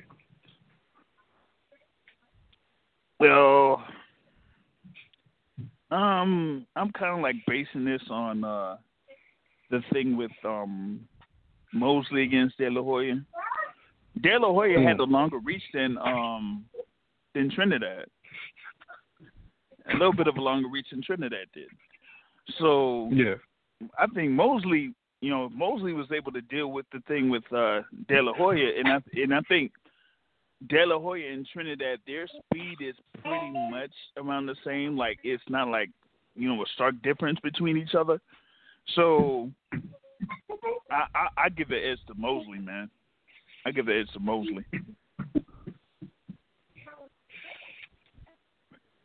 Well, 3.20 3.84
um, 5.91 6.66
I'm 6.76 6.91
kind 6.91 7.16
of 7.16 7.22
like 7.22 7.36
basing 7.48 7.86
this 7.86 8.02
on 8.10 8.44
uh 8.44 8.78
the 9.72 9.82
thing 9.94 10.16
with 10.18 10.32
um 10.44 11.02
Mosley 11.74 12.24
against 12.24 12.57
De 12.57 12.70
La 12.70 12.82
Hoya. 12.82 13.16
De 14.22 14.38
La 14.38 14.52
Hoya 14.52 14.80
had 14.81 14.95
Hmm. 14.98 15.02
a 15.02 15.06
longer 15.06 15.40
reach 15.40 15.64
than 15.73 15.98
um 15.98 16.65
than 17.34 17.49
Trinidad. 17.52 18.06
A 19.88 19.94
little 19.94 20.14
bit 20.14 20.27
of 20.27 20.38
a 20.38 20.41
longer 20.41 20.68
reach 20.68 20.90
than 20.91 21.02
Trinidad 21.02 21.48
did. 21.53 21.69
So 22.57 23.10
Yeah. 23.11 23.36
I 23.98 24.07
think 24.07 24.31
Mosley, 24.31 24.94
you 25.22 25.30
know, 25.30 25.48
Mosley 25.49 25.94
was 25.94 26.11
able 26.11 26.31
to 26.34 26.41
deal 26.41 26.72
with 26.72 26.86
the 26.91 26.99
thing 27.02 27.30
with 27.30 27.45
uh, 27.53 27.84
De 28.07 28.22
La 28.22 28.34
Hoya, 28.34 28.77
and 28.77 28.88
I 28.90 29.02
and 29.14 29.34
I 29.34 29.41
think 29.41 29.72
De 30.68 30.86
La 30.86 30.99
Hoya 30.99 31.31
and 31.31 31.48
Trinidad, 31.48 31.99
their 32.06 32.27
speed 32.27 32.81
is 32.81 32.95
pretty 33.23 33.52
much 33.72 33.91
around 34.18 34.48
the 34.48 34.56
same. 34.65 34.98
Like 34.98 35.19
it's 35.23 35.44
not 35.49 35.69
like 35.69 35.90
you 36.36 36.49
know 36.49 36.61
a 36.61 36.65
stark 36.73 37.02
difference 37.02 37.40
between 37.41 37.77
each 37.77 37.95
other. 37.95 38.19
So 38.95 39.49
I 40.91 41.06
I, 41.15 41.27
I 41.38 41.49
give 41.49 41.69
the 41.69 41.77
edge 41.77 41.99
to 42.07 42.15
Mosley, 42.15 42.60
man. 42.60 42.90
I 43.65 43.72
give 43.72 43.86
the 43.86 43.95
edge 43.99 44.11
to 44.14 44.19
Mosley. 44.19 44.65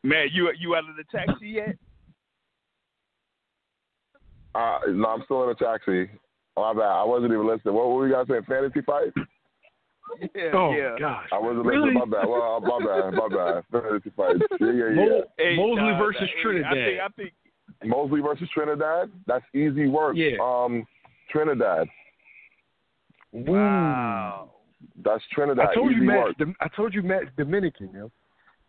Man, 0.03 0.29
you 0.33 0.53
you 0.59 0.75
out 0.75 0.89
of 0.89 0.97
the 0.97 1.05
taxi 1.11 1.49
yet? 1.49 1.77
Uh, 4.55 4.79
no, 4.89 5.09
I'm 5.09 5.23
still 5.25 5.43
in 5.45 5.51
a 5.51 5.55
taxi. 5.55 6.09
My 6.57 6.73
bad. 6.73 6.83
I 6.83 7.05
wasn't 7.05 7.33
even 7.33 7.47
listening. 7.47 7.75
What 7.75 7.89
were 7.91 8.07
you 8.07 8.15
guys 8.15 8.27
saying? 8.29 8.43
Fantasy 8.47 8.81
fight? 8.83 9.13
Yeah, 10.35 10.51
Oh 10.55 10.71
yeah. 10.73 10.95
gosh. 10.99 11.27
I 11.33 11.39
wasn't 11.39 11.65
Really? 11.67 11.89
listening. 11.95 12.11
My 12.11 12.19
bad. 12.21 12.29
Well, 12.29 12.61
my 12.61 12.79
bad. 12.79 13.15
My 13.15 13.29
bad. 13.29 13.65
Fantasy 13.73 14.11
fight. 14.17 14.37
Yeah, 14.61 14.71
yeah, 14.73 14.89
yeah. 14.91 14.95
Mo- 14.95 15.25
Hey, 15.39 15.57
Mosley 15.57 15.75
nah, 15.77 15.99
versus 15.99 16.21
nah, 16.21 16.27
hey, 16.27 16.43
Trinidad. 16.43 16.71
I 16.73 16.75
think 16.85 17.01
I 17.01 17.09
think 17.17 17.33
Mosley 17.85 18.21
versus 18.21 18.49
Trinidad. 18.55 19.11
That's 19.27 19.45
easy 19.55 19.87
work. 19.89 20.15
Yeah. 20.17 20.37
Um, 20.41 20.87
Trinidad. 21.31 21.89
Wow. 23.35 24.51
That's 25.05 25.23
Trinidad. 25.33 25.67
I 25.71 25.75
told 25.75 25.91
easy 25.91 26.01
you 26.01 26.07
Matt. 26.07 26.19
work. 26.25 26.37
Dom- 26.39 26.57
I 26.61 26.69
told 26.77 26.95
you 26.95 27.03
Matt's 27.03 27.27
Dominican, 27.37 27.91
yo. 27.95 28.11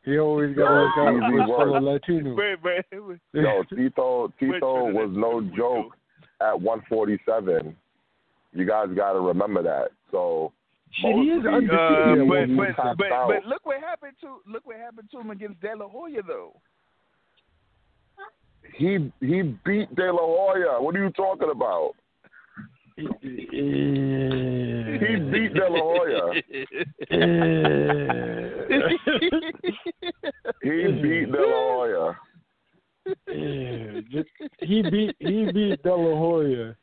He 0.04 0.18
always 0.20 0.56
got 0.56 0.70
to 0.70 0.82
look 0.82 0.98
out 0.98 1.16
Easy 1.16 1.48
for 1.48 1.58
fellow 1.58 1.80
Latino. 1.82 2.36
Wait, 2.36 2.58
wait, 2.64 2.86
wait. 2.92 3.20
Yo, 3.34 3.64
Tito, 3.70 4.32
Tito 4.40 4.60
Trinidad. 4.60 4.94
was 4.94 5.10
no 5.14 5.42
joke 5.56 5.94
at 6.42 6.60
147. 6.60 7.76
You 8.54 8.66
guys 8.66 8.88
got 8.96 9.14
to 9.14 9.20
remember 9.20 9.64
that. 9.64 9.88
So. 10.12 10.52
Shit, 10.92 11.14
he 11.16 11.22
is 11.24 11.46
undefeated. 11.46 11.72
Uh, 11.74 12.16
Yeah, 12.16 12.46
but, 12.56 12.76
but, 12.78 12.98
but, 12.98 13.28
but 13.28 13.46
look 13.46 13.66
what 13.66 13.80
happened 13.82 14.14
to 14.22 14.38
look 14.50 14.66
what 14.66 14.78
happened 14.78 15.10
to 15.12 15.20
him 15.20 15.30
against 15.32 15.60
De 15.60 15.76
La 15.76 15.88
Hoya 15.90 16.22
though. 16.26 16.54
He 18.78 19.12
he 19.20 19.42
beat 19.66 19.94
De 19.96 20.12
La 20.12 20.22
Hoya. 20.22 20.82
What 20.82 20.96
are 20.96 21.04
you 21.04 21.10
talking 21.12 21.50
about? 21.52 21.94
He 22.98 23.08
beat 25.32 25.54
De 25.54 25.68
La 25.70 25.80
Hoya. 25.82 26.34
He 30.62 30.88
beat 31.02 31.32
De 31.32 31.40
La 31.42 31.60
Hoya. 31.76 32.18
He 34.62 34.82
beat 34.82 35.16
he 35.20 35.46
beat 35.52 35.84
De 35.84 35.90
La 35.96 36.16
Hoya. 36.18 36.76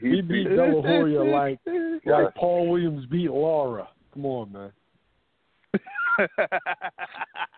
He, 0.00 0.08
He 0.10 0.20
beat 0.22 0.48
De 0.48 0.56
La 0.56 0.80
Hoya 0.82 1.22
like 1.36 1.58
Yeah. 1.66 2.18
like 2.22 2.34
Paul 2.36 2.68
Williams 2.70 3.06
beat 3.06 3.30
Lara. 3.30 3.88
Come 4.14 4.26
on, 4.26 4.52
man. 4.52 4.70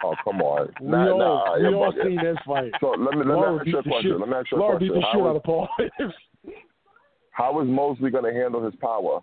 Oh 0.02 0.14
come 0.24 0.40
on. 0.42 0.68
We 0.80 0.88
Nah, 0.88 1.10
all 1.10 1.18
nah, 1.18 1.58
we 1.58 1.74
all 1.74 1.92
bugging. 1.92 2.04
seen 2.04 2.16
that 2.16 2.36
fight. 2.46 2.72
So 2.80 2.90
let 2.98 3.14
me 3.14 3.24
let 3.24 3.36
Lara 3.36 3.52
me 3.52 3.56
ask 3.58 3.64
beat 3.64 3.72
you 3.74 3.78
a 3.78 3.82
question. 3.82 4.10
shit- 4.12 4.20
Let 4.20 4.28
me 4.28 4.34
ask 4.36 4.50
you 4.52 4.58
a 4.58 4.60
Lara 4.60 4.78
beat 4.78 4.92
the 4.92 5.00
shit 5.12 5.20
out 5.20 5.36
of 5.36 5.42
Paul 5.42 5.68
Williams. 5.78 6.14
How 7.34 7.60
is 7.60 7.68
Mosley 7.68 8.10
going 8.10 8.24
to 8.24 8.32
handle 8.32 8.64
his 8.64 8.74
power? 8.80 9.20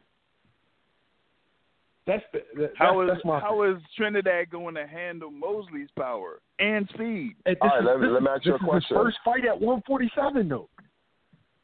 That's 2.06 2.24
the, 2.34 2.40
that, 2.60 2.72
how 2.76 3.06
that's, 3.06 3.18
is 3.18 3.24
that's 3.24 3.42
how 3.42 3.64
is 3.64 3.78
Trinidad 3.96 4.50
going 4.50 4.76
to 4.76 4.86
handle 4.86 5.32
Mosley's 5.32 5.88
power 5.98 6.42
and 6.60 6.90
speed? 6.94 7.36
Hey, 7.46 7.56
All 7.62 7.70
right, 7.70 7.80
is, 7.80 7.86
let 7.88 8.00
me- 8.00 8.08
this, 8.08 8.14
let 8.14 8.24
me 8.24 8.30
ask 8.36 8.46
you 8.46 8.56
a 8.56 8.58
this 8.58 8.62
is 8.62 8.68
question. 8.68 8.98
first 8.98 9.18
fight 9.24 9.46
at 9.46 9.60
147 9.62 10.50
though. 10.50 10.68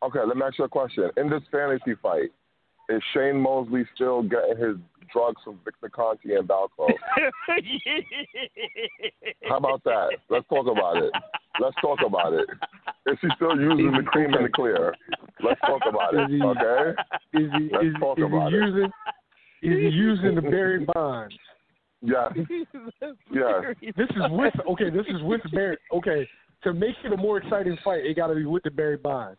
Okay, 0.03 0.19
let 0.26 0.38
me 0.38 0.44
ask 0.45 0.57
you 0.57 0.64
a 0.64 0.69
question. 0.69 1.10
In 1.18 1.30
this 1.30 1.41
fantasy 1.52 1.95
fight, 2.02 2.30
is 2.90 3.02
Shane 3.14 3.41
Mosley 3.41 3.84
still 3.95 4.22
getting 4.22 4.56
his 4.57 4.78
drugs 5.11 5.41
from 5.44 5.60
Victor 5.65 5.90
Conte 5.90 6.19
and 6.24 6.48
Balco? 6.48 6.88
How 9.49 9.57
about 9.57 9.84
that? 9.84 10.10
Let's 10.30 10.48
talk 10.48 10.68
about 10.68 10.98
it. 10.98 11.11
Let's 11.60 11.76
talk 11.82 12.00
about 12.06 12.34
it. 12.34 12.48
Is 13.08 13.18
he 13.22 13.28
still 13.36 13.56
using 13.60 13.92
the 13.92 14.04
cream 14.04 14.34
and 14.34 14.46
the 14.46 14.50
clear? 14.50 14.94
Let's 15.44 15.60
talk 15.62 15.82
about 15.88 16.14
it. 16.14 16.22
Is 16.24 16.30
he- 16.30 16.44
Okay. 16.44 17.02
Is 17.34 17.52
he 17.58 17.70
Let's 17.72 17.86
is, 17.86 17.94
talk 18.00 18.18
is 18.20 18.26
about 18.26 18.52
he 18.52 18.58
it. 18.58 18.62
using 18.62 18.92
is 19.64 19.78
he 19.78 19.90
using 19.90 20.36
the 20.36 20.42
Barry 20.42 20.86
Bonds? 20.94 21.36
Yeah. 22.02 22.30
Yeah. 23.32 23.74
This 23.96 24.10
is 24.12 24.22
with 24.30 24.54
okay. 24.70 24.90
This 24.90 25.06
is 25.08 25.22
with 25.24 25.42
Barry. 25.52 25.78
Okay, 25.94 26.28
to 26.64 26.74
make 26.74 26.96
it 27.04 27.12
a 27.12 27.18
more 27.18 27.38
exciting 27.38 27.78
fight, 27.84 28.06
it 28.06 28.16
got 28.16 28.28
to 28.28 28.36
be 28.36 28.46
with 28.46 28.64
the 28.64 28.72
Barry 28.72 28.98
Bonds. 28.98 29.38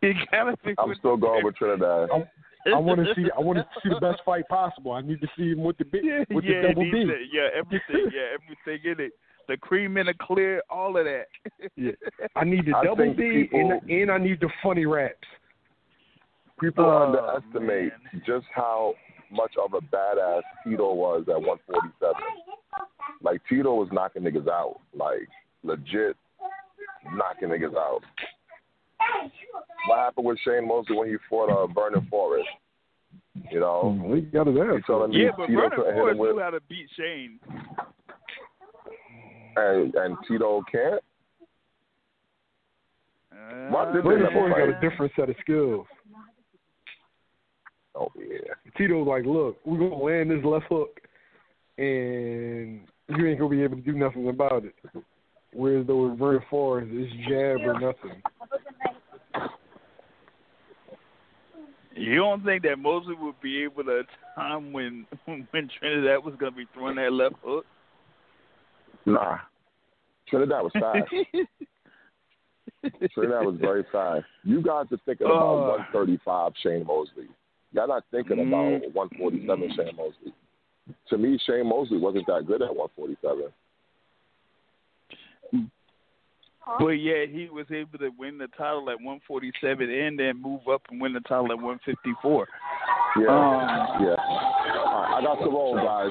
You 0.00 0.12
gotta 0.30 0.56
be 0.64 0.74
I'm 0.78 0.88
with 0.88 0.98
still 0.98 1.16
going 1.16 1.44
with 1.44 1.56
Trinidad. 1.56 2.08
I 2.66 2.78
want 2.78 3.00
to 3.00 3.12
see. 3.14 3.26
I 3.36 3.40
want 3.40 3.58
to 3.58 3.66
see 3.82 3.88
the 3.88 4.00
best 4.00 4.22
fight 4.24 4.46
possible. 4.48 4.92
I 4.92 5.00
need 5.00 5.20
to 5.20 5.28
see 5.36 5.50
him 5.52 5.62
with 5.62 5.76
the 5.78 5.84
big, 5.84 6.04
yeah, 6.04 6.24
with 6.30 6.44
yeah, 6.44 6.62
the 6.62 6.68
double 6.68 6.82
it 6.82 6.92
B. 6.92 6.98
needs 7.04 7.10
yeah, 7.32 7.48
everything, 7.58 8.10
yeah, 8.14 8.34
everything 8.34 8.90
in 8.92 9.06
it. 9.06 9.12
The 9.52 9.58
cream 9.58 9.98
and 9.98 10.08
the 10.08 10.14
clear, 10.18 10.62
all 10.70 10.96
of 10.96 11.04
that. 11.04 11.26
Yeah. 11.76 11.92
I 12.36 12.44
need 12.44 12.64
the 12.64 12.74
I 12.74 12.84
double 12.84 13.04
think 13.04 13.18
B 13.18 13.42
people- 13.50 13.60
and 13.82 13.90
and 13.90 14.10
I 14.10 14.16
need 14.16 14.40
the 14.40 14.48
funny 14.62 14.86
raps. 14.86 15.28
People 16.58 16.86
Oh, 16.86 17.02
underestimate 17.04 17.92
man. 18.12 18.22
just 18.26 18.46
how 18.54 18.94
much 19.30 19.52
of 19.62 19.74
a 19.74 19.80
badass 19.94 20.40
Tito 20.64 20.94
was 20.94 21.24
at 21.28 21.36
147. 21.40 22.14
Like 23.20 23.42
Tito 23.46 23.74
was 23.74 23.88
knocking 23.92 24.22
niggas 24.22 24.48
out, 24.48 24.80
like 24.94 25.28
legit 25.64 26.16
knocking 27.14 27.48
niggas 27.50 27.76
out. 27.76 28.00
What 29.88 29.98
happened 29.98 30.26
with 30.26 30.38
Shane 30.46 30.66
Mosley 30.66 30.96
when 30.96 31.08
he 31.08 31.16
fought 31.28 31.50
uh, 31.50 31.66
Vernon 31.66 32.06
Forrest? 32.08 32.48
You 33.50 33.60
know, 33.60 34.12
He 34.14 34.22
got 34.22 34.46
his 34.46 34.56
ass. 34.56 34.62
you 34.76 34.82
telling 34.86 35.10
me 35.10 35.24
Yeah, 35.24 35.30
but 35.36 35.46
Tito 35.48 35.60
Vernon 35.60 35.94
Forrest 35.94 36.20
knew 36.20 36.40
how 36.40 36.50
to 36.50 36.60
beat 36.70 36.88
Shane. 36.96 37.38
And 39.56 39.94
and 39.94 40.16
Tito 40.26 40.62
can't. 40.70 41.02
Why 43.70 43.82
uh, 43.82 43.92
did 43.92 43.96
they 43.96 44.08
Brandon 44.08 44.34
never 44.34 44.48
got 44.50 44.84
a 44.84 44.90
different 44.90 45.12
set 45.16 45.30
of 45.30 45.36
skills. 45.40 45.86
Oh 47.94 48.08
yeah. 48.16 48.54
Tito's 48.76 49.06
like, 49.06 49.24
look, 49.24 49.58
we're 49.64 49.78
gonna 49.78 50.02
land 50.02 50.30
this 50.30 50.44
left 50.44 50.66
hook, 50.68 51.00
and 51.78 52.80
you 53.08 53.26
ain't 53.26 53.38
gonna 53.38 53.50
be 53.50 53.62
able 53.62 53.76
to 53.76 53.82
do 53.82 53.92
nothing 53.92 54.28
about 54.28 54.64
it. 54.64 54.74
Whereas 55.52 55.86
though 55.86 56.08
with 56.08 56.18
Vernon 56.18 56.42
Forrest, 56.48 56.88
it's 56.92 57.12
jab 57.28 57.60
or 57.66 57.78
nothing. 57.78 58.22
You 61.94 62.16
don't 62.16 62.44
think 62.44 62.62
that 62.62 62.78
Mosley 62.78 63.14
would 63.20 63.40
be 63.42 63.62
able 63.64 63.84
to 63.84 64.02
time 64.34 64.72
when 64.72 65.06
when 65.26 65.68
Trinidad 65.78 66.24
was 66.24 66.34
gonna 66.38 66.52
be 66.52 66.66
throwing 66.72 66.96
that 66.96 67.12
left 67.12 67.36
hook? 67.44 67.66
Nah. 69.06 69.38
Trinidad 70.28 70.62
was 70.62 70.72
fast. 70.72 71.08
Trinidad 73.14 73.44
was 73.46 73.56
very 73.60 73.84
fast. 73.92 74.24
You 74.44 74.62
guys 74.62 74.86
are 74.92 74.98
thinking 75.04 75.26
about 75.26 75.64
Uh. 75.64 75.68
135 75.92 76.52
Shane 76.62 76.86
Mosley. 76.86 77.28
Y'all 77.72 77.88
not 77.88 78.04
thinking 78.10 78.36
Mm. 78.38 78.48
about 78.48 78.94
147 78.94 79.70
Shane 79.76 79.96
Mosley. 79.96 80.32
To 81.08 81.18
me, 81.18 81.38
Shane 81.46 81.66
Mosley 81.68 81.98
wasn't 81.98 82.26
that 82.26 82.46
good 82.46 82.62
at 82.62 82.74
147. 82.74 83.52
But 86.78 86.88
yet 86.90 87.28
he 87.28 87.48
was 87.50 87.66
able 87.72 87.98
to 87.98 88.10
win 88.16 88.38
the 88.38 88.46
title 88.56 88.88
at 88.90 89.00
147 89.00 89.90
and 89.90 90.16
then 90.18 90.40
move 90.40 90.68
up 90.68 90.82
and 90.90 91.00
win 91.00 91.12
the 91.12 91.20
title 91.20 91.50
at 91.50 91.58
154. 91.58 92.46
Yeah. 93.16 93.26
Um, 93.26 94.04
yeah. 94.04 94.14
All 94.14 95.02
right, 95.02 95.14
I 95.18 95.22
got 95.22 95.40
the 95.40 95.50
roll, 95.50 95.74
guys. 95.74 96.10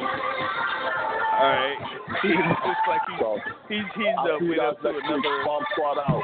All 1.42 1.48
right. 1.48 1.78
He 2.22 2.28
looks 2.30 2.86
like 2.88 3.02
he's 3.10 3.20
So 3.20 3.38
he's 3.68 3.84
he's 3.96 4.16
uh, 4.20 4.38
with 4.42 4.58
guys 4.58 4.76
to 4.84 4.90
another. 4.90 5.44
Bomb 5.46 5.64
squad 5.72 5.98
out. 6.08 6.22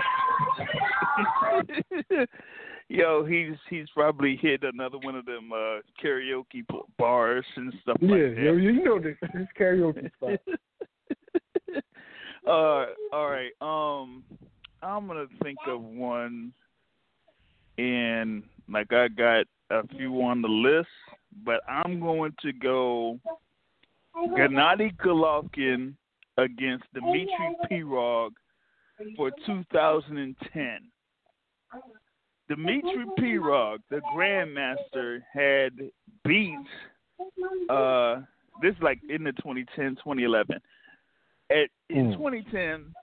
Yo, 2.89 3.25
he's 3.25 3.55
he's 3.69 3.87
probably 3.93 4.35
hit 4.37 4.61
another 4.63 4.97
one 4.99 5.15
of 5.15 5.25
them 5.25 5.51
uh 5.51 5.79
karaoke 6.03 6.63
bars 6.99 7.45
and 7.55 7.73
stuff 7.81 7.97
Yeah, 7.99 8.11
like 8.11 8.35
that. 8.35 8.59
you 8.61 8.83
know 8.83 8.99
this, 8.99 9.15
this 9.33 9.47
karaoke 9.59 10.09
spot. 10.15 10.39
uh, 12.47 12.85
all 13.11 13.29
right. 13.29 13.51
Um, 13.61 14.23
I'm 14.83 15.07
gonna 15.07 15.25
think 15.43 15.57
of 15.67 15.81
one, 15.81 16.53
and 17.77 18.43
like 18.69 18.93
I 18.93 19.07
got 19.07 19.45
a 19.71 19.85
few 19.87 20.21
on 20.21 20.41
the 20.41 20.47
list, 20.47 20.87
but 21.43 21.61
I'm 21.67 21.99
going 21.99 22.33
to 22.43 22.53
go 22.53 23.19
Gennady 24.37 24.95
Golovkin 24.97 25.93
against 26.37 26.85
Dmitry 26.93 27.55
Pirog 27.71 28.31
for 29.15 29.31
2010. 29.45 30.91
Dmitry 32.49 33.05
Pirog, 33.19 33.77
the 33.89 34.01
Grandmaster, 34.15 35.21
had 35.31 35.73
beat 36.23 36.57
uh 37.69 38.21
this 38.61 38.75
is 38.75 38.81
like 38.81 38.99
in 39.09 39.23
the 39.23 39.31
2010 39.33 39.95
2011 39.95 40.59
at 41.49 41.69
in 41.89 42.11
Mm. 42.11 42.17
2010 42.17 42.93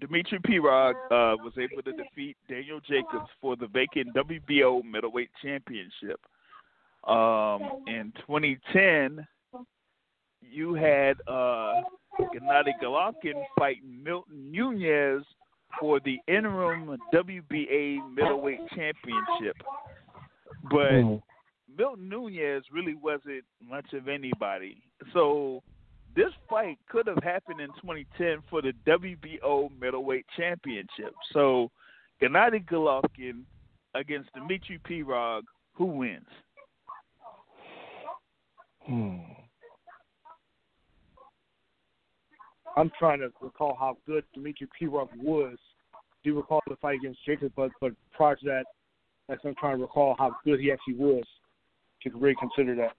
Dmitry 0.00 0.38
Pirog 0.40 0.94
uh, 1.10 1.36
was 1.42 1.52
able 1.58 1.82
to 1.82 1.92
defeat 1.92 2.36
Daniel 2.48 2.80
Jacobs 2.80 3.28
for 3.40 3.56
the 3.56 3.66
vacant 3.66 4.14
WBO 4.14 4.84
middleweight 4.84 5.30
championship. 5.42 6.20
Um, 7.08 7.82
in 7.88 8.12
2010, 8.26 9.26
you 10.40 10.74
had 10.74 11.16
uh, 11.26 11.74
Gennady 12.18 12.72
Golovkin 12.82 13.42
fighting 13.58 14.02
Milton 14.02 14.50
Nunez 14.50 15.22
for 15.78 16.00
the 16.00 16.18
interim 16.26 16.98
WBA 17.14 17.98
middleweight 18.14 18.60
championship. 18.70 19.56
But 20.64 20.90
Mm. 20.92 21.22
Milton 21.76 22.08
Nunez 22.08 22.64
really 22.72 22.94
wasn't 22.94 23.44
much 23.62 23.92
of 23.92 24.08
anybody. 24.08 24.82
So 25.12 25.62
this 26.14 26.32
fight 26.48 26.78
could 26.88 27.06
have 27.06 27.22
happened 27.22 27.60
in 27.60 27.68
2010 27.80 28.42
for 28.50 28.60
the 28.60 28.72
WBO 28.86 29.70
middleweight 29.80 30.26
championship. 30.36 31.14
So 31.32 31.70
Gennady 32.20 32.64
Golovkin 32.66 33.44
against 33.94 34.30
Dmitry 34.34 34.80
Pirog, 34.88 35.42
who 35.74 35.84
wins? 35.86 36.26
Hmm. 38.82 39.18
I'm 42.76 42.90
trying 42.98 43.20
to 43.20 43.30
recall 43.40 43.76
how 43.78 43.96
good 44.06 44.24
Dmitry 44.34 44.68
Pirog 44.80 45.08
was. 45.16 45.56
Do 46.22 46.30
you 46.30 46.36
recall 46.36 46.60
the 46.68 46.76
fight 46.76 46.96
against 46.96 47.24
Jacob, 47.24 47.52
but 47.56 47.70
but 47.80 47.92
prior 48.12 48.36
to 48.36 48.44
that, 48.46 48.64
that's 49.28 49.40
I'm 49.44 49.54
trying 49.58 49.76
to 49.76 49.82
recall 49.82 50.14
how 50.18 50.36
good 50.44 50.60
he 50.60 50.70
actually 50.70 50.94
was. 50.94 51.24
To 52.02 52.10
could 52.10 52.20
really 52.20 52.36
consider 52.38 52.74
that. 52.76 52.92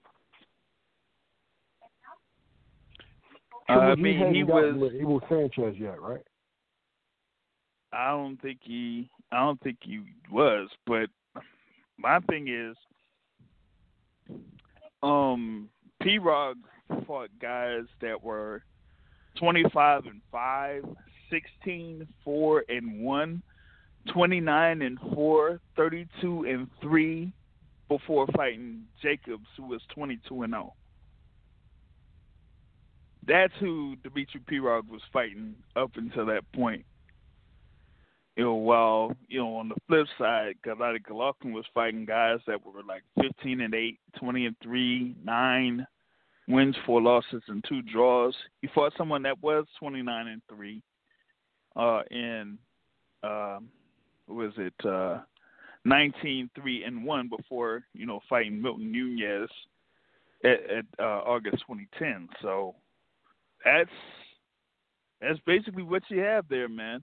Uh, 3.68 3.72
I 3.72 3.76
Triple 3.76 3.96
G 3.96 4.02
mean, 4.02 4.18
hadn't 4.18 4.34
he 4.34 4.44
was. 4.44 4.74
with 4.76 4.94
Abel 4.94 5.20
Sanchez 5.28 5.74
yet, 5.78 6.00
right? 6.00 6.22
I 7.92 8.10
don't 8.10 8.40
think 8.40 8.58
he. 8.62 9.10
I 9.30 9.40
don't 9.40 9.60
think 9.60 9.78
he 9.82 10.00
was. 10.30 10.68
But 10.86 11.08
my 11.98 12.20
thing 12.30 12.48
is, 12.48 12.76
um, 15.02 15.68
Pirog 16.02 16.54
fought 17.06 17.30
guys 17.40 17.84
that 18.00 18.22
were 18.22 18.62
25 19.36 20.06
and 20.06 20.20
5, 20.30 20.84
16, 21.30 22.06
4 22.24 22.64
and 22.68 23.04
1, 23.04 23.42
29 24.12 24.82
and 24.82 24.98
4, 25.14 25.60
32 25.76 26.44
and 26.44 26.68
3 26.80 27.32
before 27.88 28.26
fighting 28.36 28.82
Jacobs, 29.02 29.46
who 29.56 29.64
was 29.64 29.80
22 29.94 30.42
and 30.42 30.52
0. 30.52 30.74
That's 33.26 33.52
who 33.60 33.96
Dmitry 34.02 34.40
Pirog 34.50 34.88
was 34.88 35.02
fighting 35.12 35.54
up 35.76 35.92
until 35.96 36.26
that 36.26 36.50
point. 36.52 36.84
You 38.36 38.44
know, 38.44 38.54
while 38.54 39.14
you 39.28 39.38
know 39.40 39.56
on 39.56 39.68
the 39.68 39.76
flip 39.86 40.06
side, 40.18 40.54
Gennady 40.66 41.02
Golovkin 41.02 41.52
was 41.52 41.66
fighting 41.74 42.06
guys 42.06 42.38
that 42.46 42.64
were 42.64 42.82
like 42.82 43.02
15 43.20 43.60
and 43.60 43.74
8, 43.74 43.98
20 44.18 44.46
and 44.46 44.56
3, 44.62 45.16
9 45.22 45.86
wins, 46.48 46.76
four 46.84 47.00
losses, 47.00 47.42
and 47.48 47.64
two 47.68 47.82
draws. 47.82 48.34
He 48.60 48.68
fought 48.74 48.92
someone 48.96 49.22
that 49.22 49.42
was 49.42 49.66
29 49.78 50.26
and 50.26 50.42
3, 50.48 50.82
uh, 51.76 52.02
in 52.10 52.58
what 53.22 54.36
was 54.36 54.52
it, 54.56 54.86
uh, 54.86 55.20
19 55.84 56.50
3 56.54 56.84
and 56.84 57.04
1 57.04 57.28
before 57.28 57.82
you 57.92 58.06
know 58.06 58.20
fighting 58.28 58.60
Milton 58.60 58.92
Nunez 58.92 59.50
at, 60.44 60.70
at 60.70 60.84
uh, 60.98 61.22
August 61.24 61.64
2010. 61.66 62.28
So 62.40 62.74
that's 63.64 63.90
that's 65.20 65.38
basically 65.46 65.82
what 65.82 66.02
you 66.08 66.20
have 66.20 66.46
there, 66.48 66.68
man. 66.68 67.02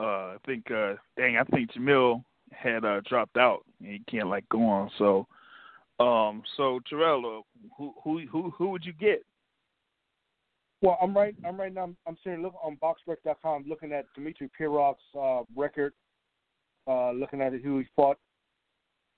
Uh, 0.00 0.04
I 0.04 0.36
think, 0.46 0.70
uh, 0.70 0.94
dang, 1.16 1.38
I 1.38 1.44
think 1.44 1.72
Jamil 1.72 2.22
had 2.52 2.84
uh, 2.84 3.00
dropped 3.08 3.36
out. 3.36 3.64
He 3.82 4.00
can't 4.08 4.28
like 4.28 4.48
go 4.48 4.64
on. 4.64 4.90
So, 4.98 5.26
um, 5.98 6.42
so 6.56 6.80
Terrell, 6.88 7.26
uh, 7.26 7.72
who 7.76 7.92
who 8.02 8.26
who 8.30 8.50
who 8.50 8.68
would 8.70 8.84
you 8.84 8.92
get? 8.92 9.24
Well, 10.80 10.96
I'm 11.02 11.16
right. 11.16 11.34
I'm 11.44 11.58
right 11.58 11.74
now. 11.74 11.84
I'm, 11.84 11.96
I'm 12.06 12.16
sitting 12.22 12.40
look 12.40 12.54
on 12.62 12.78
BoxRec.com, 12.82 13.64
looking 13.68 13.92
at 13.92 14.04
Dmitry 14.14 14.48
Pirog's 14.56 14.98
uh, 15.18 15.40
record, 15.56 15.92
uh, 16.86 17.10
looking 17.10 17.42
at 17.42 17.52
who 17.52 17.80
he 17.80 17.86
fought. 17.96 18.16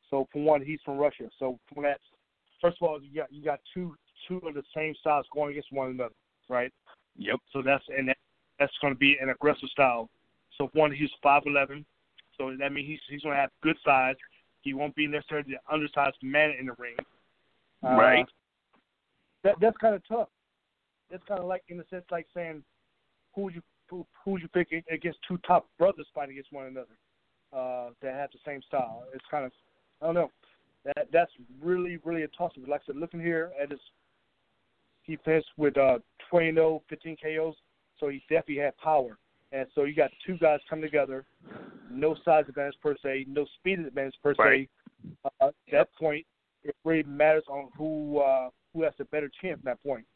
So 0.09 0.27
for 0.33 0.43
one, 0.43 0.63
he's 0.63 0.81
from 0.85 0.97
Russia. 0.97 1.25
So 1.39 1.59
from 1.73 1.83
that, 1.85 2.01
first 2.61 2.79
of 2.81 2.89
all, 2.89 3.01
you 3.03 3.15
got 3.15 3.33
you 3.33 3.45
got 3.45 3.61
two 3.75 3.95
two 4.27 4.39
of 4.39 4.55
the 4.55 4.63
same 4.75 4.95
styles 5.01 5.27
going 5.35 5.51
against 5.51 5.73
one 5.73 5.91
another, 5.91 6.15
right? 6.49 6.73
Yep. 7.17 7.37
So 7.53 7.63
that's 7.63 7.85
and 7.97 8.09
that, 8.09 8.17
that's 8.59 8.73
going 8.81 8.95
to 8.95 8.99
be 8.99 9.19
an 9.21 9.29
aggressive 9.29 9.69
style. 9.69 10.09
So 10.57 10.69
for 10.73 10.79
one, 10.79 10.93
he's 10.93 11.11
five 11.23 11.43
eleven, 11.47 11.85
so 12.39 12.53
that 12.59 12.73
means 12.73 12.89
he's 12.89 13.01
he's 13.09 13.23
going 13.23 13.35
to 13.35 13.41
have 13.41 13.51
good 13.63 13.77
size. 13.85 14.17
He 14.63 14.75
won't 14.75 14.95
be 14.95 15.07
necessarily 15.07 15.53
the 15.53 15.73
undersized 15.73 16.17
man 16.23 16.53
in 16.59 16.67
the 16.67 16.75
ring. 16.79 16.97
Uh, 17.85 17.97
Right. 17.97 18.27
That 19.43 19.55
that's 19.61 19.77
kind 19.79 19.95
of 19.95 20.07
tough. 20.07 20.29
That's 21.11 21.23
kind 21.25 21.41
of 21.41 21.47
like 21.47 21.63
in 21.69 21.79
the 21.79 21.85
sense 21.89 22.05
like 22.11 22.27
saying, 22.35 22.63
who 23.35 23.43
would 23.43 23.55
you 23.55 23.63
who, 23.89 24.07
who 24.25 24.33
would 24.33 24.43
you 24.43 24.49
pick 24.49 24.69
against 24.91 25.19
two 25.27 25.39
top 25.47 25.67
brothers 25.79 26.07
fighting 26.15 26.33
against 26.33 26.53
one 26.53 26.67
another 26.67 26.97
uh, 27.53 27.91
that 28.03 28.15
have 28.15 28.31
the 28.33 28.39
same 28.45 28.61
style? 28.63 29.05
It's 29.15 29.25
kind 29.31 29.47
of 29.47 29.53
I 30.03 30.07
don't 30.07 30.15
know. 30.15 30.31
That 30.85 31.09
that's 31.13 31.33
really 31.63 31.99
really 32.05 32.23
a 32.23 32.29
toss 32.29 32.53
up. 32.57 32.69
Like 32.69 32.83
I 32.83 32.87
said, 32.89 32.97
looking 32.97 33.21
here 33.21 33.53
at 33.61 33.71
his, 33.71 33.81
he 35.03 35.17
finished 35.25 35.49
with 35.57 35.77
uh 35.79 35.99
20 36.29 36.53
0, 36.53 36.83
15 36.89 37.17
KOs, 37.23 37.55
so 37.99 38.09
he 38.09 38.23
definitely 38.29 38.63
had 38.63 38.77
power. 38.79 39.19
And 39.53 39.67
so 39.75 39.85
you 39.85 39.95
got 39.95 40.11
two 40.25 40.39
guys 40.39 40.61
coming 40.69 40.85
together, 40.85 41.25
no 41.89 42.15
size 42.25 42.45
advantage 42.49 42.77
per 42.83 42.97
se, 43.03 43.27
no 43.29 43.45
speed 43.59 43.81
advantage 43.81 44.15
per 44.23 44.35
Right. 44.39 44.69
se. 44.69 45.29
Uh, 45.41 45.49
at 45.49 45.55
that 45.73 45.93
point, 45.95 46.27
it 46.63 46.75
really 46.85 47.03
matters 47.05 47.45
on 47.49 47.71
who 47.77 48.19
uh, 48.19 48.51
who 48.73 48.83
has 48.83 48.93
the 48.99 49.05
better 49.07 49.29
chance 49.41 49.59
at 49.59 49.65
that 49.65 49.83
point. 49.83 50.07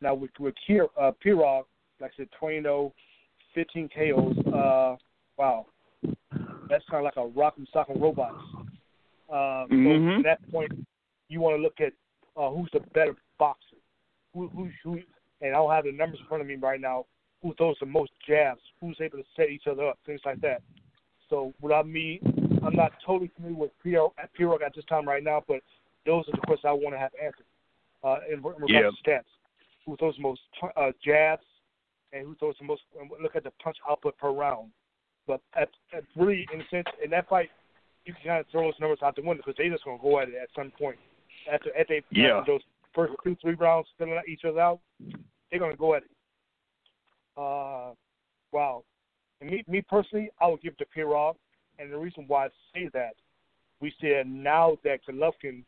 Now 0.00 0.14
with 0.14 0.30
with 0.38 0.54
Kier, 0.66 0.88
uh, 0.98 1.12
Pirog, 1.22 1.64
like 2.00 2.12
I 2.14 2.16
said, 2.16 2.28
20 2.38 2.62
0, 2.62 2.94
15 3.54 3.88
KOs. 3.88 4.38
Uh, 4.46 4.96
wow, 5.36 5.66
that's 6.68 6.84
kind 6.90 6.98
of 6.98 7.04
like 7.04 7.16
a 7.16 7.26
rock 7.26 7.54
and 7.58 7.68
sock 7.72 7.88
and 7.88 8.00
robots. 8.00 8.40
Uh, 9.28 9.66
Mhm. 9.68 10.14
So 10.14 10.16
at 10.18 10.22
that 10.24 10.50
point, 10.52 10.72
you 11.28 11.40
want 11.40 11.56
to 11.56 11.62
look 11.62 11.80
at 11.80 11.92
uh, 12.36 12.50
who's 12.50 12.70
the 12.72 12.80
better 12.94 13.16
boxer. 13.38 13.76
Who, 14.34 14.48
who, 14.48 14.70
who, 14.84 15.00
and 15.40 15.54
I 15.54 15.58
don't 15.58 15.70
have 15.70 15.84
the 15.84 15.92
numbers 15.92 16.20
in 16.20 16.26
front 16.26 16.42
of 16.42 16.46
me 16.46 16.56
right 16.56 16.80
now. 16.80 17.06
Who 17.46 17.54
throws 17.54 17.76
the 17.78 17.86
most 17.86 18.10
jabs? 18.26 18.60
Who's 18.80 18.96
able 19.00 19.18
to 19.18 19.24
set 19.36 19.50
each 19.50 19.68
other 19.70 19.86
up? 19.86 20.00
Things 20.04 20.20
like 20.24 20.40
that. 20.40 20.62
So 21.30 21.54
without 21.60 21.86
me, 21.86 22.20
I'm 22.64 22.74
not 22.74 22.90
totally 23.06 23.30
familiar 23.36 23.56
with 23.56 23.70
Pirog 23.84 24.10
at 24.18 24.62
at 24.62 24.74
this 24.74 24.84
time 24.86 25.06
right 25.06 25.22
now, 25.22 25.44
but 25.46 25.60
those 26.04 26.24
are 26.28 26.32
the 26.32 26.38
questions 26.38 26.64
I 26.64 26.72
want 26.72 26.96
to 26.96 26.98
have 26.98 27.12
answered 27.22 27.46
uh, 28.02 28.16
in, 28.26 28.38
in 28.38 28.42
regards 28.42 28.68
Yeah. 28.68 28.90
to 28.90 29.20
stats. 29.20 29.30
Who 29.84 29.96
throws 29.96 30.16
the 30.16 30.22
most 30.22 30.40
uh, 30.76 30.90
jabs, 31.04 31.44
and 32.12 32.26
who 32.26 32.34
throws 32.34 32.56
the 32.58 32.66
most? 32.66 32.82
Look 33.22 33.36
at 33.36 33.44
the 33.44 33.52
punch 33.62 33.76
output 33.88 34.18
per 34.18 34.30
round. 34.32 34.72
But 35.28 35.40
at, 35.54 35.68
at 35.96 36.02
really, 36.16 36.48
in 36.52 36.62
a 36.62 36.68
sense, 36.68 36.88
in 37.04 37.10
that 37.10 37.28
fight, 37.28 37.50
you 38.06 38.12
can 38.14 38.22
kind 38.26 38.40
of 38.40 38.46
throw 38.50 38.62
those 38.64 38.80
numbers 38.80 38.98
out 39.04 39.14
the 39.14 39.22
window 39.22 39.44
because 39.46 39.54
they're 39.56 39.70
just 39.70 39.84
going 39.84 39.98
to 39.98 40.02
go 40.02 40.18
at 40.18 40.28
it 40.28 40.34
at 40.34 40.48
some 40.56 40.72
point. 40.76 40.96
After, 41.52 41.70
after, 41.78 41.94
they, 42.10 42.20
Yeah. 42.20 42.38
after 42.38 42.54
those 42.54 42.62
first 42.92 43.12
two, 43.22 43.36
three 43.40 43.54
rounds, 43.54 43.86
filling 43.98 44.18
each 44.26 44.44
other 44.44 44.58
out, 44.58 44.80
they're 45.48 45.60
going 45.60 45.70
to 45.70 45.78
go 45.78 45.94
at 45.94 46.02
it. 46.02 46.10
Uh, 47.36 47.92
wow. 48.52 48.82
And 49.40 49.50
me, 49.50 49.64
me 49.68 49.82
personally, 49.88 50.30
I 50.40 50.46
would 50.46 50.62
give 50.62 50.74
it 50.78 50.78
to 50.78 50.86
Pirog. 50.98 51.34
And 51.78 51.92
the 51.92 51.98
reason 51.98 52.24
why 52.26 52.46
I 52.46 52.48
say 52.74 52.88
that, 52.94 53.14
we 53.80 53.92
said 54.00 54.26
now 54.26 54.78
that 54.84 55.00
Golovkin 55.06 55.62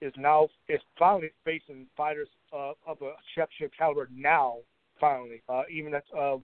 is 0.00 0.12
now 0.16 0.48
is 0.68 0.80
finally 0.98 1.30
facing 1.44 1.86
fighters 1.96 2.28
uh, 2.52 2.72
of 2.86 2.96
a 3.02 3.12
championship 3.34 3.72
caliber 3.76 4.08
now. 4.14 4.56
Finally, 4.98 5.42
uh, 5.48 5.62
even 5.70 5.92
that 5.92 6.04
uh, 6.18 6.36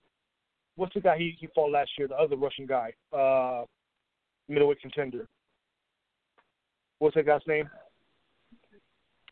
what's 0.76 0.94
the 0.94 1.00
guy 1.00 1.16
he 1.18 1.36
he 1.38 1.48
fought 1.54 1.70
last 1.70 1.90
year? 1.98 2.08
The 2.08 2.14
other 2.14 2.36
Russian 2.36 2.66
guy, 2.66 2.92
uh, 3.12 3.64
middleweight 4.48 4.80
contender. 4.80 5.26
What's 6.98 7.14
that 7.16 7.26
guy's 7.26 7.40
name? 7.46 7.68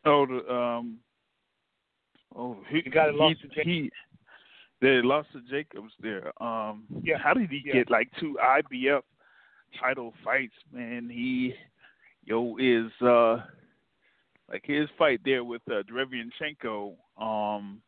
Oh, 0.05 0.25
the 0.25 0.53
um, 0.53 0.97
oh, 2.35 2.57
he 2.69 2.81
The 2.83 2.89
guy 2.89 3.07
that 3.07 3.15
lost 3.15 3.37
he, 3.41 3.47
to 3.47 3.55
Jacobs. 3.55 3.67
he 3.67 3.91
they 4.85 5.01
lost 5.01 5.29
to 5.33 5.41
Jacobs 5.49 5.93
there. 5.99 6.31
Um, 6.41 6.85
Yeah, 7.03 7.17
how 7.17 7.33
did 7.33 7.49
he 7.49 7.61
yeah. 7.65 7.73
get 7.73 7.89
like 7.89 8.09
two 8.19 8.37
IBF 8.41 9.01
title 9.79 10.13
fights? 10.23 10.53
Man, 10.71 11.09
he 11.09 11.53
yo 12.23 12.57
is 12.57 12.91
uh 13.01 13.37
like 14.49 14.63
his 14.63 14.87
fight 14.97 15.21
there 15.25 15.43
with 15.43 15.61
uh, 15.69 15.81
Derevyanchenko 15.83 16.95
um 17.17 17.81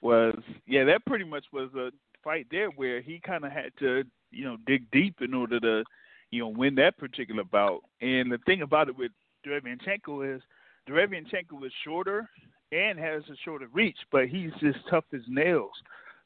was 0.00 0.38
yeah 0.66 0.84
that 0.84 1.04
pretty 1.06 1.24
much 1.24 1.46
was 1.52 1.70
a 1.74 1.90
fight 2.22 2.46
there 2.50 2.68
where 2.70 3.00
he 3.00 3.18
kind 3.20 3.44
of 3.44 3.52
had 3.52 3.72
to 3.78 4.04
you 4.30 4.44
know 4.44 4.56
dig 4.66 4.90
deep 4.90 5.16
in 5.22 5.32
order 5.32 5.58
to 5.60 5.82
you 6.30 6.40
know 6.40 6.48
win 6.48 6.74
that 6.74 6.98
particular 6.98 7.44
bout. 7.44 7.80
And 8.02 8.30
the 8.30 8.38
thing 8.44 8.62
about 8.62 8.88
it 8.88 8.98
with 8.98 9.12
Derevyanchenko 9.46 10.36
is 10.36 10.42
Derevyanchenko 10.88 11.64
is 11.64 11.72
shorter 11.84 12.28
and 12.74 12.98
has 12.98 13.22
a 13.30 13.36
shorter 13.44 13.68
reach, 13.72 13.96
but 14.10 14.28
he's 14.28 14.50
just 14.60 14.78
tough 14.90 15.04
as 15.14 15.20
nails. 15.28 15.72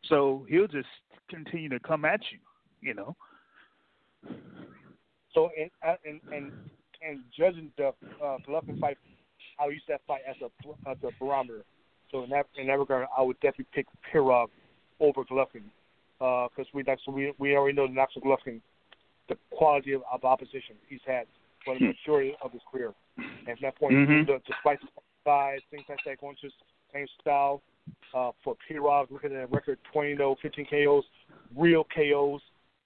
So 0.09 0.47
he'll 0.49 0.69
just 0.69 0.89
continue 1.29 1.69
to 1.69 1.81
come 1.81 2.05
at 2.05 2.21
you, 2.33 2.39
you 2.81 2.95
know. 2.95 3.17
So 5.35 5.51
in 5.57 5.69
uh, 5.87 5.97
in 6.05 6.21
and 6.33 6.53
and 7.07 7.21
judging 7.37 7.71
the 7.77 7.89
uh, 8.23 8.39
Golovkin 8.49 8.81
fight, 8.81 8.97
I 9.61 9.67
use 9.67 9.83
that 9.89 10.01
fight 10.07 10.23
as 10.29 10.37
a 10.43 10.91
as 10.91 10.97
a 11.03 11.11
barometer. 11.21 11.65
So 12.11 12.25
in 12.25 12.31
that 12.31 12.47
in 12.57 12.67
that 12.69 12.79
regard, 12.79 13.07
I 13.17 13.23
would 13.23 13.39
definitely 13.41 13.67
pick 13.75 13.87
Pirog 14.13 14.49
over 15.01 15.25
Golovkin 15.25 15.65
because 16.19 16.67
we 16.73 16.83
that's 16.83 17.03
we 17.07 17.33
we 17.39 17.57
already 17.57 17.77
know 17.77 17.89
Axel 18.01 18.23
Golovkin, 18.23 18.61
the 19.29 19.37
quality 19.51 19.93
of, 19.93 20.03
of 20.11 20.25
opposition 20.25 20.77
he's 20.89 21.01
had 21.07 21.27
for 21.65 21.75
the 21.79 21.81
majority 21.87 22.35
of 22.43 22.53
his 22.53 22.63
career. 22.71 22.95
And 23.47 23.59
from 23.59 23.67
that 23.67 23.77
point, 23.79 23.95
Mhm. 23.95 24.27
the, 24.27 24.41
despite 24.47 24.79
things 25.71 25.85
like 25.89 25.99
that, 26.07 26.21
going 26.21 26.37
to 26.41 26.49
same 26.93 27.07
style. 27.21 27.63
Uh, 28.15 28.31
for 28.45 28.55
Pirog, 28.71 29.11
looking 29.11 29.33
at 29.33 29.45
a 29.45 29.47
record 29.47 29.79
20 29.93 30.17
0 30.17 30.37
15 30.43 30.67
KOs, 30.71 31.05
real 31.57 31.85
KOs, 31.95 32.41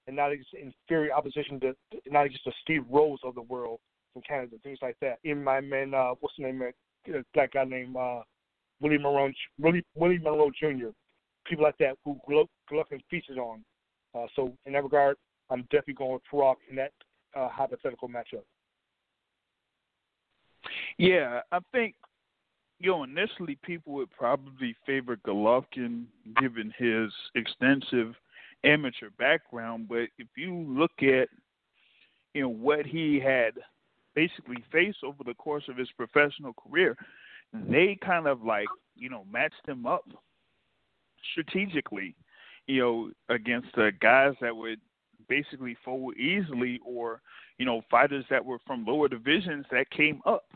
and 0.07 0.15
not 0.15 0.31
against 0.31 0.51
inferior 0.55 1.13
opposition 1.13 1.59
to 1.61 1.75
not 2.07 2.27
against 2.27 2.45
the 2.45 2.53
Steve 2.63 2.85
Rolls 2.89 3.21
of 3.25 3.35
the 3.35 3.43
world 3.43 3.81
from 4.13 4.23
Canada, 4.23 4.57
things 4.63 4.79
like 4.81 4.97
that. 5.01 5.19
Even 5.25 5.43
my 5.43 5.61
man, 5.61 5.93
uh, 5.93 6.11
what's 6.21 6.37
the 6.37 6.45
name 6.45 6.63
of 6.63 7.25
that 7.35 7.53
guy 7.53 7.65
named 7.65 7.97
uh, 7.97 8.21
Willie 8.81 8.99
Monroe, 8.99 9.33
Willie 9.59 9.85
Willie 9.95 10.19
Monroe 10.19 10.51
Jr. 10.59 10.89
People 11.47 11.65
like 11.65 11.79
that 11.79 11.97
who 12.05 12.19
Glo- 12.29 12.49
Golovkin 12.71 13.01
featured 13.11 13.39
on. 13.39 13.65
Uh, 14.15 14.27
so 14.37 14.53
in 14.67 14.73
that 14.75 14.85
regard, 14.85 15.17
I'm 15.51 15.63
definitely 15.63 15.95
going 15.95 16.13
with 16.13 16.23
Pirog 16.33 16.57
in 16.71 16.77
that 16.77 16.93
uh, 17.35 17.49
hypothetical 17.49 18.09
matchup. 18.09 18.45
Yeah, 20.99 21.41
I 21.51 21.59
think 21.73 21.95
you 22.83 22.91
know 22.91 23.05
initially 23.05 23.57
people 23.63 23.93
would 23.95 24.11
probably 24.11 24.75
favor 24.85 25.17
Golovkin 25.17 26.05
given 26.41 26.73
his 26.77 27.13
extensive 27.35 28.15
amateur 28.65 29.11
background, 29.19 29.89
but 29.89 30.09
if 30.19 30.27
you 30.37 30.55
look 30.69 30.93
at 31.01 31.29
you 32.35 32.43
know 32.43 32.49
what 32.49 32.85
he 32.85 33.21
had 33.21 33.53
basically 34.15 34.63
faced 34.71 34.99
over 35.05 35.23
the 35.25 35.35
course 35.35 35.65
of 35.69 35.77
his 35.77 35.89
professional 35.97 36.53
career, 36.55 36.97
they 37.53 37.97
kind 38.05 38.27
of 38.27 38.43
like 38.43 38.69
you 38.97 39.09
know 39.09 39.25
matched 39.33 39.67
him 39.67 39.87
up 39.87 40.09
strategically, 41.31 42.17
you 42.67 42.81
know, 42.81 43.11
against 43.35 43.79
uh, 43.79 43.91
guys 44.01 44.35
that 44.41 44.57
would 44.57 44.81
basically 45.29 45.77
forward 45.85 46.17
easily 46.19 46.81
or 46.85 47.21
you 47.59 47.65
know 47.65 47.81
fighters 47.89 48.25
that 48.29 48.45
were 48.45 48.59
from 48.67 48.85
lower 48.85 49.07
divisions 49.09 49.65
that 49.71 49.89
came 49.91 50.21
up. 50.27 50.47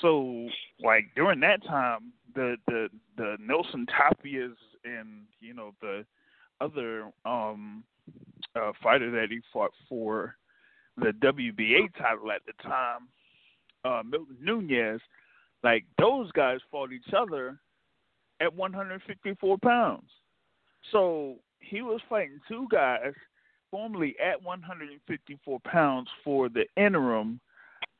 So 0.00 0.48
like 0.82 1.06
during 1.14 1.40
that 1.40 1.64
time, 1.64 2.12
the 2.34 2.56
the 2.66 2.88
the 3.16 3.36
Nelson 3.40 3.86
Tapias 3.86 4.56
and 4.84 5.22
you 5.40 5.54
know 5.54 5.72
the 5.80 6.04
other 6.60 7.10
um 7.24 7.82
uh 8.54 8.72
fighter 8.82 9.10
that 9.10 9.28
he 9.30 9.40
fought 9.52 9.72
for 9.88 10.36
the 10.96 11.12
WBA 11.22 11.94
title 11.98 12.30
at 12.30 12.42
the 12.46 12.52
time, 12.62 13.08
uh 13.84 14.02
Milton 14.04 14.36
Nunez, 14.40 15.00
like 15.62 15.84
those 15.98 16.30
guys 16.32 16.60
fought 16.70 16.92
each 16.92 17.12
other 17.16 17.58
at 18.40 18.54
154 18.54 19.58
pounds. 19.58 20.10
So 20.92 21.36
he 21.58 21.82
was 21.82 22.00
fighting 22.08 22.38
two 22.48 22.66
guys 22.70 23.12
formerly 23.70 24.14
at 24.24 24.42
154 24.42 25.60
pounds 25.60 26.08
for 26.22 26.48
the 26.48 26.64
interim 26.76 27.40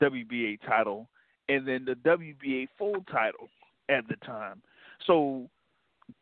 WBA 0.03 0.59
title 0.67 1.09
and 1.48 1.66
then 1.66 1.85
the 1.85 1.94
WBA 1.94 2.68
full 2.78 3.05
title 3.10 3.48
at 3.89 4.06
the 4.09 4.16
time. 4.24 4.62
So 5.06 5.48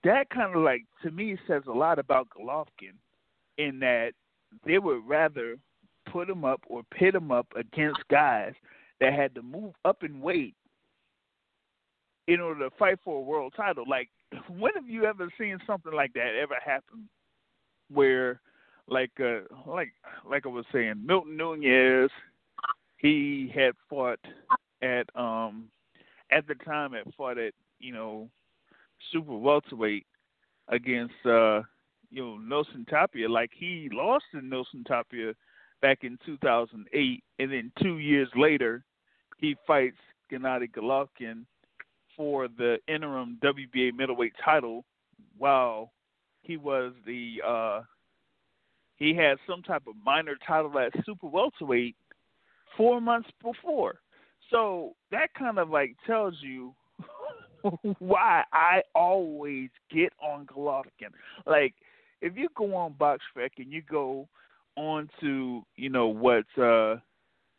that 0.02 0.30
kind 0.30 0.54
of 0.54 0.62
like 0.62 0.84
to 1.02 1.10
me 1.10 1.36
says 1.46 1.62
a 1.66 1.72
lot 1.72 1.98
about 1.98 2.28
Golovkin 2.30 2.94
in 3.58 3.78
that 3.80 4.12
they 4.66 4.78
would 4.78 5.06
rather 5.06 5.56
put 6.10 6.28
him 6.28 6.44
up 6.44 6.60
or 6.68 6.82
pit 6.90 7.14
him 7.14 7.30
up 7.30 7.46
against 7.56 8.00
guys 8.10 8.52
that 9.00 9.12
had 9.12 9.34
to 9.34 9.42
move 9.42 9.74
up 9.84 10.02
in 10.02 10.20
weight 10.20 10.54
in 12.26 12.40
order 12.40 12.68
to 12.68 12.76
fight 12.76 12.98
for 13.04 13.18
a 13.18 13.22
world 13.22 13.52
title. 13.56 13.84
Like 13.88 14.08
when 14.48 14.72
have 14.74 14.88
you 14.88 15.04
ever 15.04 15.28
seen 15.38 15.58
something 15.66 15.92
like 15.92 16.12
that 16.14 16.38
ever 16.40 16.56
happen 16.64 17.08
where 17.92 18.40
like 18.88 19.12
uh 19.20 19.40
like 19.66 19.92
like 20.28 20.46
I 20.46 20.48
was 20.48 20.66
saying, 20.72 21.02
Milton 21.04 21.36
Nunez 21.36 22.10
he 22.98 23.52
had 23.54 23.72
fought 23.88 24.20
at 24.84 25.08
um 25.16 25.68
at 26.30 26.46
the 26.46 26.54
time 26.54 26.92
had 26.92 27.12
fought 27.16 27.38
at, 27.38 27.52
you 27.78 27.92
know, 27.92 28.28
super 29.12 29.36
welterweight 29.36 30.06
against 30.68 31.14
uh 31.26 31.62
you 32.10 32.24
know 32.24 32.36
Nelson 32.38 32.86
Tapia. 32.88 33.28
Like 33.28 33.50
he 33.56 33.88
lost 33.92 34.24
to 34.32 34.44
Nelson 34.44 34.84
Tapia 34.86 35.32
back 35.82 35.98
in 36.02 36.18
2008, 36.24 37.24
and 37.38 37.52
then 37.52 37.72
two 37.82 37.98
years 37.98 38.28
later, 38.36 38.84
he 39.38 39.56
fights 39.66 39.98
Gennady 40.32 40.70
Golovkin 40.70 41.44
for 42.16 42.48
the 42.48 42.78
interim 42.88 43.38
WBA 43.42 43.94
middleweight 43.94 44.34
title, 44.44 44.84
while 45.36 45.92
he 46.42 46.56
was 46.56 46.92
the 47.06 47.40
uh 47.46 47.82
he 48.96 49.14
had 49.14 49.38
some 49.48 49.62
type 49.62 49.82
of 49.88 49.94
minor 50.04 50.36
title 50.46 50.78
at 50.78 50.92
super 51.04 51.26
welterweight 51.26 51.96
four 52.76 53.00
months 53.00 53.28
before. 53.42 53.96
So 54.50 54.94
that 55.10 55.28
kind 55.38 55.58
of 55.58 55.70
like 55.70 55.96
tells 56.06 56.34
you 56.40 56.74
why 57.98 58.44
I 58.52 58.82
always 58.94 59.70
get 59.90 60.12
on 60.22 60.46
Golovkin. 60.46 61.12
Like 61.46 61.74
if 62.20 62.36
you 62.36 62.48
go 62.56 62.74
on 62.74 62.94
BoxRec 62.94 63.50
and 63.58 63.72
you 63.72 63.82
go 63.82 64.28
on 64.76 65.08
to 65.20 65.62
you 65.76 65.88
know 65.88 66.08
what 66.08 66.44
uh 66.58 66.96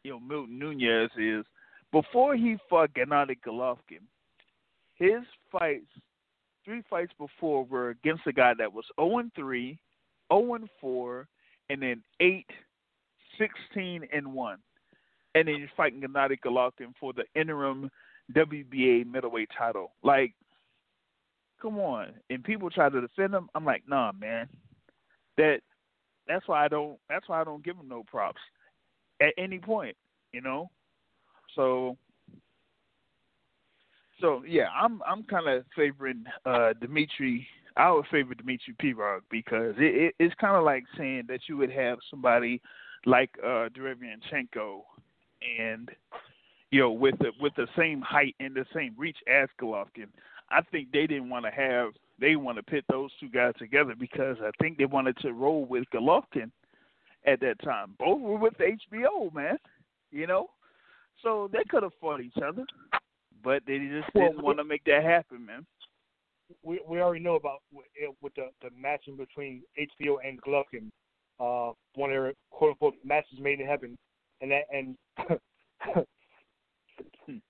you 0.03 0.11
know 0.11 0.19
Milton 0.19 0.59
Nunez 0.59 1.09
is 1.17 1.45
before 1.91 2.35
he 2.35 2.57
fought 2.69 2.93
Gennady 2.93 3.37
Golovkin, 3.45 4.03
his 4.95 5.23
fights 5.51 5.87
three 6.65 6.83
fights 6.89 7.13
before 7.17 7.63
were 7.63 7.89
against 7.89 8.27
a 8.27 8.33
guy 8.33 8.53
that 8.57 8.73
was 8.73 8.85
0 8.99 9.19
and 9.19 9.31
3, 9.35 9.77
0 10.33 10.53
and 10.55 10.69
4, 10.81 11.27
and 11.69 11.81
then 11.81 12.03
8, 12.19 12.45
16 13.37 14.07
and 14.11 14.33
1. 14.33 14.57
And 15.35 15.47
then 15.47 15.55
you're 15.59 15.69
fighting 15.77 16.01
Gennady 16.01 16.37
Golovkin 16.43 16.93
for 16.99 17.13
the 17.13 17.25
interim 17.39 17.91
WBA 18.33 19.05
middleweight 19.05 19.49
title. 19.55 19.91
Like, 20.01 20.33
come 21.61 21.77
on. 21.77 22.13
And 22.29 22.43
people 22.43 22.69
try 22.69 22.89
to 22.89 23.01
defend 23.01 23.33
him. 23.33 23.49
I'm 23.53 23.65
like, 23.65 23.83
nah, 23.87 24.11
man. 24.13 24.47
That 25.37 25.59
that's 26.27 26.47
why 26.47 26.65
I 26.65 26.67
don't 26.67 26.97
that's 27.09 27.27
why 27.27 27.41
I 27.41 27.43
don't 27.43 27.63
give 27.63 27.75
him 27.75 27.87
no 27.89 28.03
props 28.03 28.39
at 29.21 29.33
any 29.37 29.59
point, 29.59 29.95
you 30.31 30.41
know? 30.41 30.69
So 31.55 31.97
so 34.21 34.43
yeah, 34.47 34.67
I'm 34.79 35.01
I'm 35.05 35.23
kind 35.23 35.47
of 35.47 35.65
favoring 35.75 36.23
uh 36.45 36.73
Dmitry. 36.79 37.45
I 37.77 37.91
would 37.91 38.05
favor 38.07 38.33
Dmitry 38.33 38.73
Pirog 38.81 39.19
because 39.29 39.75
it, 39.77 39.95
it 39.95 40.15
it's 40.19 40.35
kind 40.35 40.55
of 40.55 40.63
like 40.63 40.85
saying 40.97 41.23
that 41.27 41.41
you 41.49 41.57
would 41.57 41.71
have 41.71 41.97
somebody 42.09 42.61
like 43.05 43.31
uh 43.43 43.67
Derevyanchenko 43.69 44.81
and 45.59 45.89
you 46.71 46.79
know 46.79 46.91
with 46.91 47.17
the 47.19 47.31
with 47.39 47.53
the 47.55 47.67
same 47.77 48.01
height 48.01 48.35
and 48.39 48.55
the 48.55 48.65
same 48.73 48.93
reach 48.97 49.17
as 49.27 49.49
Golovkin. 49.61 50.07
I 50.49 50.61
think 50.71 50.91
they 50.91 51.07
didn't 51.07 51.29
want 51.29 51.45
to 51.45 51.51
have 51.51 51.89
they 52.19 52.35
want 52.35 52.57
to 52.57 52.63
pit 52.63 52.85
those 52.89 53.11
two 53.19 53.29
guys 53.29 53.53
together 53.57 53.93
because 53.97 54.37
I 54.41 54.51
think 54.61 54.77
they 54.77 54.85
wanted 54.85 55.17
to 55.17 55.33
roll 55.33 55.65
with 55.65 55.83
Golovkin 55.93 56.51
at 57.25 57.39
that 57.41 57.61
time. 57.63 57.95
Both 57.99 58.21
were 58.21 58.37
with 58.37 58.53
HBO, 58.57 59.33
man. 59.33 59.57
You 60.11 60.27
know, 60.27 60.49
So 61.23 61.49
they 61.51 61.63
could 61.67 61.83
have 61.83 61.91
fought 61.99 62.21
each 62.21 62.37
other, 62.37 62.63
but 63.43 63.63
they 63.67 63.79
just 63.79 64.13
didn't 64.13 64.41
want 64.41 64.59
to 64.59 64.63
make 64.63 64.83
that 64.85 65.03
happen, 65.03 65.45
man. 65.45 65.65
we 66.63 66.79
we 66.87 67.01
already 67.01 67.23
know 67.23 67.35
about 67.35 67.59
with, 67.73 67.85
with 68.21 68.33
the 68.35 68.49
the 68.61 68.69
matching 68.79 69.17
between 69.17 69.63
HBO 69.77 70.17
and 70.23 70.41
Golovkin, 70.41 70.89
uh, 71.39 71.73
one 71.95 72.11
of 72.11 72.15
their 72.15 72.33
quote 72.51 72.71
unquote 72.71 72.95
matches 73.03 73.39
made 73.41 73.59
in 73.59 73.67
heaven, 73.67 73.97
and 74.45 74.51
that 74.51 74.65
and 74.71 74.95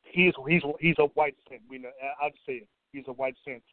he's 0.04 0.34
he's 0.48 0.62
he's 0.80 0.96
a 1.00 1.06
white 1.14 1.36
saint. 1.50 1.62
We 1.70 1.80
know 1.80 1.90
I'll 2.22 2.30
just 2.30 2.46
say 2.46 2.54
it. 2.54 2.68
He's 2.92 3.04
a 3.08 3.14
white 3.14 3.36
saint. 3.46 3.64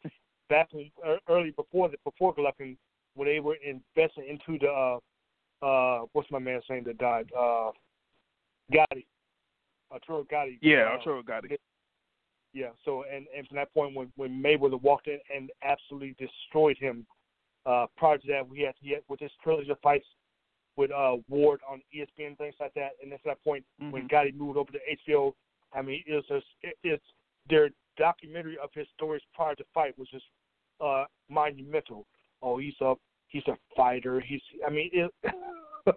Back 0.49 0.67
when 0.71 0.91
ear- 1.05 1.19
early 1.29 1.51
before 1.51 1.89
the 1.89 1.97
before 2.03 2.35
Golovkin, 2.35 2.77
when 3.15 3.27
they 3.27 3.39
were 3.39 3.57
investing 3.63 4.27
into 4.27 4.59
the 4.59 4.69
uh 4.69 5.65
uh 5.65 6.05
what's 6.13 6.29
my 6.31 6.39
man's 6.39 6.63
name 6.69 6.83
that 6.85 6.97
died 6.97 7.29
uh 7.37 7.71
Gatti, 8.71 9.05
Arturo 9.91 10.25
Gatti. 10.29 10.59
Yeah, 10.61 10.83
uh, 10.83 10.97
Arturo 10.97 11.23
Gatti. 11.23 11.57
yeah. 12.53 12.69
So 12.83 13.03
and 13.13 13.25
and 13.35 13.47
from 13.47 13.55
that 13.57 13.73
point 13.73 13.95
when 13.95 14.11
when 14.15 14.31
Mayweather 14.31 14.81
walked 14.81 15.07
in 15.07 15.19
and 15.33 15.49
absolutely 15.63 16.15
destroyed 16.19 16.77
him. 16.79 17.05
Uh, 17.65 17.85
prior 17.95 18.17
to 18.17 18.27
that, 18.27 18.45
we 18.45 18.59
had 18.59 18.73
he 18.81 18.89
had 18.91 19.03
with 19.07 19.21
his 19.21 19.31
trilogy 19.41 19.71
of 19.71 19.79
fights 19.79 20.05
with 20.75 20.91
uh 20.91 21.17
Ward 21.29 21.61
on 21.69 21.81
ESPN 21.95 22.37
things 22.37 22.55
like 22.59 22.73
that. 22.73 22.91
And 23.01 23.11
from 23.11 23.19
that 23.25 23.43
point 23.43 23.65
when 23.91 24.03
Mhm. 24.03 24.09
Gatti 24.09 24.31
moved 24.31 24.57
over 24.57 24.71
to 24.71 24.79
HBO, 25.07 25.33
I 25.73 25.81
mean 25.81 26.03
it 26.07 26.13
was 26.13 26.25
just 26.27 26.47
it, 26.61 26.77
it's 26.83 27.03
their 27.49 27.69
documentary 27.97 28.57
of 28.57 28.69
his 28.73 28.87
stories 28.95 29.21
prior 29.33 29.55
to 29.55 29.63
fight 29.73 29.97
was 29.97 30.09
just 30.09 30.25
uh 30.81 31.05
monumental. 31.29 32.05
Oh, 32.41 32.57
he's 32.57 32.79
a 32.81 32.95
he's 33.27 33.47
a 33.47 33.57
fighter. 33.75 34.19
He's 34.19 34.41
I 34.65 34.69
mean 34.69 34.89
it, 34.93 35.11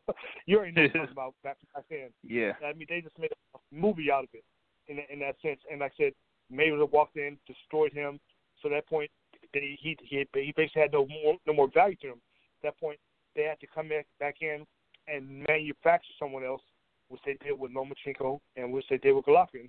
you 0.46 0.56
already 0.58 0.72
know 0.72 0.86
talking 0.88 1.12
about 1.12 1.34
back 1.44 1.56
back 1.74 1.84
then. 1.88 2.08
Yeah. 2.22 2.52
I 2.64 2.72
mean, 2.72 2.86
they 2.88 3.00
just 3.00 3.18
made 3.18 3.30
a 3.54 3.58
movie 3.74 4.10
out 4.10 4.24
of 4.24 4.30
it 4.32 4.44
in 4.88 4.98
in 5.10 5.20
that 5.20 5.36
sense. 5.40 5.60
And 5.70 5.80
like 5.80 5.92
I 5.98 6.04
said, 6.04 6.12
Mayweather 6.52 6.90
walked 6.90 7.16
in, 7.16 7.38
destroyed 7.46 7.92
him. 7.92 8.20
So 8.62 8.68
at 8.68 8.72
that 8.72 8.88
point, 8.88 9.10
they, 9.52 9.78
he 9.80 9.96
he 10.02 10.26
he 10.34 10.52
basically 10.56 10.82
had 10.82 10.92
no 10.92 11.06
more 11.06 11.36
no 11.46 11.52
more 11.52 11.68
value 11.72 11.96
to 12.02 12.08
him. 12.08 12.20
At 12.62 12.74
that 12.74 12.80
point, 12.80 12.98
they 13.36 13.42
had 13.44 13.60
to 13.60 13.66
come 13.72 13.88
back 13.88 14.06
back 14.18 14.36
in 14.40 14.66
and 15.06 15.44
manufacture 15.48 16.12
someone 16.18 16.44
else, 16.44 16.62
which 17.08 17.20
they 17.24 17.36
did 17.44 17.58
with 17.58 17.70
Lomachenko 17.72 18.40
and 18.56 18.72
which 18.72 18.86
they 18.90 18.98
did 18.98 19.12
with 19.12 19.24
Golovkin, 19.26 19.68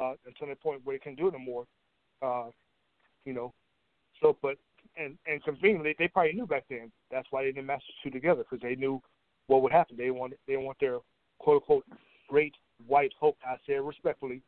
uh, 0.00 0.14
until 0.26 0.48
the 0.48 0.56
point 0.56 0.80
where 0.84 0.96
they 0.96 1.00
couldn't 1.00 1.18
do 1.18 1.28
it 1.28 1.34
no 1.34 1.38
more. 1.38 1.66
Uh, 2.22 2.50
you 3.24 3.34
know, 3.34 3.52
so 4.22 4.36
but 4.40 4.56
and 4.96 5.18
and 5.26 5.42
conveniently, 5.44 5.94
they 5.98 6.08
probably 6.08 6.32
knew 6.32 6.46
back 6.46 6.64
then. 6.70 6.90
That's 7.10 7.26
why 7.30 7.42
they 7.42 7.52
didn't 7.52 7.66
match 7.66 7.82
the 7.86 8.10
two 8.10 8.14
together 8.14 8.44
because 8.48 8.62
they 8.62 8.76
knew 8.76 9.02
what 9.48 9.62
would 9.62 9.72
happen. 9.72 9.96
They 9.96 10.10
want 10.10 10.34
they 10.46 10.56
want 10.56 10.78
their 10.80 10.98
quote 11.38 11.56
unquote 11.62 11.84
great 12.28 12.54
white 12.86 13.12
hope, 13.18 13.36
I 13.46 13.56
say 13.66 13.74
it 13.74 13.82
respectfully, 13.82 14.42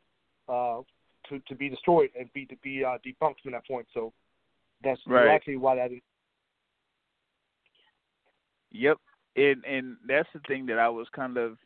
uh, 0.49 0.81
to 1.29 1.39
to 1.47 1.55
be 1.55 1.69
destroyed 1.69 2.11
and 2.19 2.33
be 2.33 2.47
to 2.47 2.57
be 2.63 2.85
uh, 2.85 2.99
debunked 3.05 3.41
from 3.43 3.53
that 3.53 3.67
point. 3.67 3.87
So 3.93 4.13
that's 4.83 5.01
Right. 5.07 5.27
likely 5.27 5.57
why 5.57 5.77
that 5.77 5.93
is. 5.93 6.01
Yep, 8.75 8.99
and 9.37 9.65
and 9.65 9.97
that's 10.07 10.29
the 10.35 10.41
thing 10.49 10.67
that 10.67 10.81
I 10.81 10.89
was 10.89 11.07
kind 11.15 11.37
of, 11.37 11.57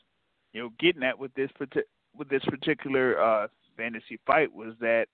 you 0.52 0.62
know, 0.62 0.70
getting 0.78 1.02
at 1.02 1.18
with 1.18 1.32
this 1.35 1.51
with 2.16 2.28
this 2.28 2.44
particular 2.44 3.18
uh, 3.20 3.48
fantasy 3.78 4.20
fight 4.26 4.52
was 4.52 4.74
that, 4.80 5.06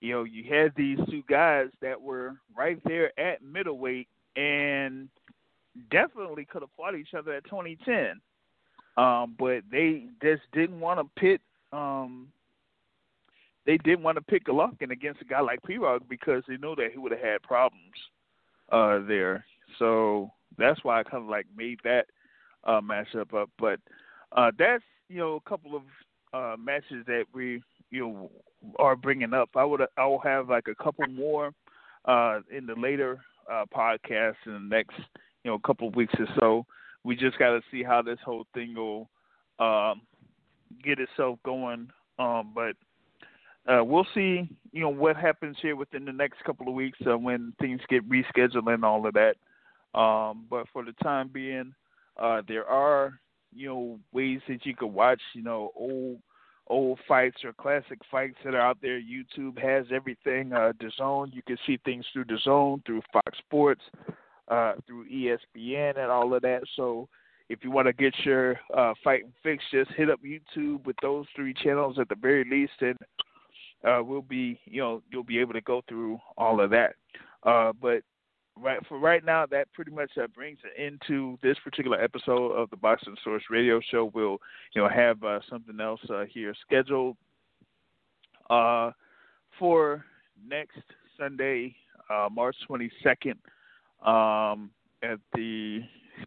you 0.00 0.12
know, 0.12 0.22
you 0.22 0.44
had 0.48 0.72
these 0.76 0.98
two 1.10 1.24
guys 1.28 1.66
that 1.82 2.00
were 2.00 2.36
right 2.56 2.78
there 2.84 3.18
at 3.18 3.42
middleweight 3.42 4.06
and 4.36 5.08
definitely 5.90 6.44
could 6.44 6.62
have 6.62 6.70
fought 6.76 6.94
each 6.94 7.14
other 7.16 7.32
at 7.32 7.44
2010, 7.44 8.20
um, 8.96 9.34
but 9.36 9.62
they 9.70 10.04
just 10.22 10.42
didn't 10.52 10.78
want 10.78 11.00
to 11.00 11.20
pit. 11.20 11.40
Um, 11.72 12.28
they 13.64 13.78
didn't 13.78 14.04
want 14.04 14.16
to 14.16 14.22
pick 14.22 14.44
Golovkin 14.44 14.92
against 14.92 15.22
a 15.22 15.24
guy 15.24 15.40
like 15.40 15.60
Pirog 15.62 16.02
because 16.08 16.44
they 16.46 16.56
knew 16.56 16.76
that 16.76 16.92
he 16.92 16.98
would 16.98 17.10
have 17.10 17.20
had 17.20 17.42
problems 17.42 17.96
uh, 18.70 19.00
there. 19.08 19.44
So 19.80 20.30
that's 20.58 20.82
why 20.82 21.00
I 21.00 21.02
kind 21.02 21.22
of 21.22 21.28
like 21.28 21.46
made 21.56 21.78
that 21.84 22.06
uh, 22.64 22.80
matchup 22.80 23.34
up. 23.34 23.50
But 23.58 23.80
uh, 24.32 24.50
that's 24.58 24.84
you 25.08 25.18
know 25.18 25.36
a 25.44 25.48
couple 25.48 25.76
of 25.76 25.82
uh, 26.32 26.56
matches 26.56 27.04
that 27.06 27.24
we 27.32 27.62
you 27.90 28.00
know 28.00 28.30
are 28.78 28.96
bringing 28.96 29.34
up. 29.34 29.50
I 29.56 29.64
would 29.64 29.82
I 29.96 30.06
will 30.06 30.20
have 30.20 30.48
like 30.48 30.68
a 30.68 30.82
couple 30.82 31.06
more 31.08 31.52
uh, 32.04 32.40
in 32.50 32.66
the 32.66 32.74
later 32.74 33.20
uh, 33.50 33.64
podcast 33.74 34.36
in 34.46 34.52
the 34.52 34.76
next 34.76 34.96
you 35.44 35.50
know 35.50 35.58
couple 35.58 35.88
of 35.88 35.96
weeks 35.96 36.14
or 36.18 36.26
so. 36.38 36.66
We 37.04 37.14
just 37.14 37.38
got 37.38 37.50
to 37.50 37.60
see 37.70 37.82
how 37.84 38.02
this 38.02 38.18
whole 38.24 38.46
thing 38.52 38.74
will 38.74 39.08
um, 39.58 40.02
get 40.82 40.98
itself 40.98 41.38
going. 41.44 41.88
Um, 42.18 42.52
but 42.54 42.74
uh, 43.70 43.84
we'll 43.84 44.06
see, 44.14 44.48
you 44.72 44.80
know, 44.80 44.88
what 44.88 45.16
happens 45.16 45.56
here 45.60 45.76
within 45.76 46.04
the 46.04 46.12
next 46.12 46.42
couple 46.44 46.68
of 46.68 46.74
weeks 46.74 46.98
uh, 47.08 47.18
when 47.18 47.52
things 47.60 47.80
get 47.88 48.08
rescheduled 48.08 48.72
and 48.72 48.84
all 48.84 49.06
of 49.06 49.14
that. 49.14 49.36
Um, 49.94 50.46
but 50.50 50.66
for 50.72 50.84
the 50.84 50.92
time 51.02 51.28
being, 51.32 51.74
uh, 52.18 52.42
there 52.46 52.66
are, 52.66 53.18
you 53.54 53.68
know, 53.68 53.98
ways 54.12 54.40
that 54.48 54.66
you 54.66 54.74
can 54.74 54.92
watch, 54.92 55.20
you 55.34 55.42
know, 55.42 55.70
old 55.74 56.18
old 56.68 56.98
fights 57.06 57.44
or 57.44 57.52
classic 57.52 57.98
fights 58.10 58.36
that 58.44 58.54
are 58.54 58.60
out 58.60 58.78
there. 58.82 59.00
YouTube 59.00 59.58
has 59.58 59.86
everything. 59.92 60.52
Uh, 60.52 60.72
Zone, 60.96 61.30
you 61.32 61.42
can 61.46 61.56
see 61.66 61.78
things 61.84 62.04
through 62.12 62.24
DAZN, 62.24 62.84
through 62.84 63.02
Fox 63.12 63.38
Sports, 63.38 63.82
uh, 64.48 64.74
through 64.86 65.08
ESPN, 65.08 65.98
and 65.98 66.10
all 66.10 66.34
of 66.34 66.42
that. 66.42 66.62
So 66.74 67.08
if 67.48 67.62
you 67.62 67.70
want 67.70 67.86
to 67.86 67.92
get 67.92 68.14
your 68.24 68.58
uh, 68.76 68.94
fighting 69.04 69.32
fix, 69.42 69.62
just 69.70 69.90
hit 69.92 70.10
up 70.10 70.20
YouTube 70.24 70.84
with 70.84 70.96
those 71.02 71.26
three 71.36 71.54
channels 71.54 71.98
at 71.98 72.08
the 72.08 72.16
very 72.16 72.44
least, 72.44 72.72
and 72.80 72.98
uh, 73.84 74.02
we'll 74.02 74.22
be, 74.22 74.58
you 74.64 74.80
know, 74.80 75.02
you'll 75.10 75.22
be 75.22 75.38
able 75.38 75.52
to 75.52 75.60
go 75.60 75.82
through 75.88 76.18
all 76.36 76.60
of 76.60 76.70
that. 76.70 76.94
Uh, 77.44 77.72
but 77.80 78.02
right 78.56 78.78
for 78.88 78.98
right 78.98 79.24
now, 79.24 79.46
that 79.46 79.72
pretty 79.72 79.90
much 79.90 80.10
uh, 80.20 80.26
brings 80.28 80.58
it 80.64 80.80
into 80.80 81.38
this 81.42 81.56
particular 81.62 82.00
episode 82.02 82.52
of 82.52 82.70
the 82.70 82.76
Boxing 82.76 83.16
Source 83.22 83.44
Radio 83.50 83.80
Show. 83.90 84.10
We'll, 84.14 84.38
you 84.74 84.82
know, 84.82 84.88
have 84.88 85.22
uh, 85.22 85.40
something 85.48 85.78
else 85.80 86.00
uh, 86.10 86.24
here 86.28 86.54
scheduled 86.66 87.16
uh, 88.50 88.92
for 89.58 90.04
next 90.46 90.78
Sunday, 91.18 91.74
uh, 92.10 92.28
March 92.30 92.56
22nd, 92.68 93.36
um, 94.04 94.70
at 95.02 95.18
the 95.34 95.80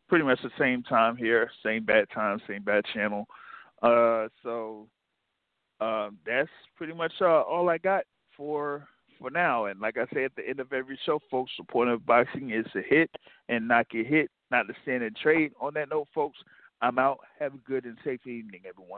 pretty 0.07 0.25
much 0.25 0.39
the 0.43 0.49
same 0.59 0.83
time 0.83 1.15
here, 1.15 1.49
same 1.63 1.83
bad 1.83 2.05
time, 2.13 2.39
same 2.47 2.63
bad 2.63 2.83
channel. 2.93 3.27
Uh, 3.81 4.27
so 4.43 4.87
um, 5.81 6.17
that's 6.25 6.49
pretty 6.75 6.93
much 6.93 7.13
uh, 7.21 7.41
all 7.41 7.69
I 7.69 7.77
got 7.77 8.03
for 8.35 8.87
for 9.19 9.29
now. 9.29 9.65
And 9.65 9.79
like 9.79 9.97
I 9.97 10.05
say 10.13 10.25
at 10.25 10.35
the 10.35 10.47
end 10.47 10.59
of 10.59 10.73
every 10.73 10.99
show, 11.05 11.19
folks, 11.29 11.51
the 11.57 11.63
point 11.63 11.89
of 11.89 12.05
boxing 12.05 12.51
is 12.51 12.65
to 12.73 12.81
hit 12.81 13.09
and 13.47 13.67
not 13.67 13.89
get 13.89 14.07
hit, 14.07 14.29
not 14.51 14.67
to 14.67 14.73
stand 14.83 15.03
and 15.03 15.15
trade. 15.15 15.51
On 15.59 15.73
that 15.75 15.89
note, 15.89 16.07
folks, 16.13 16.39
I'm 16.81 16.97
out. 16.99 17.19
Have 17.39 17.53
a 17.53 17.57
good 17.57 17.85
and 17.85 17.97
safe 18.03 18.25
evening, 18.25 18.61
everyone. 18.67 18.97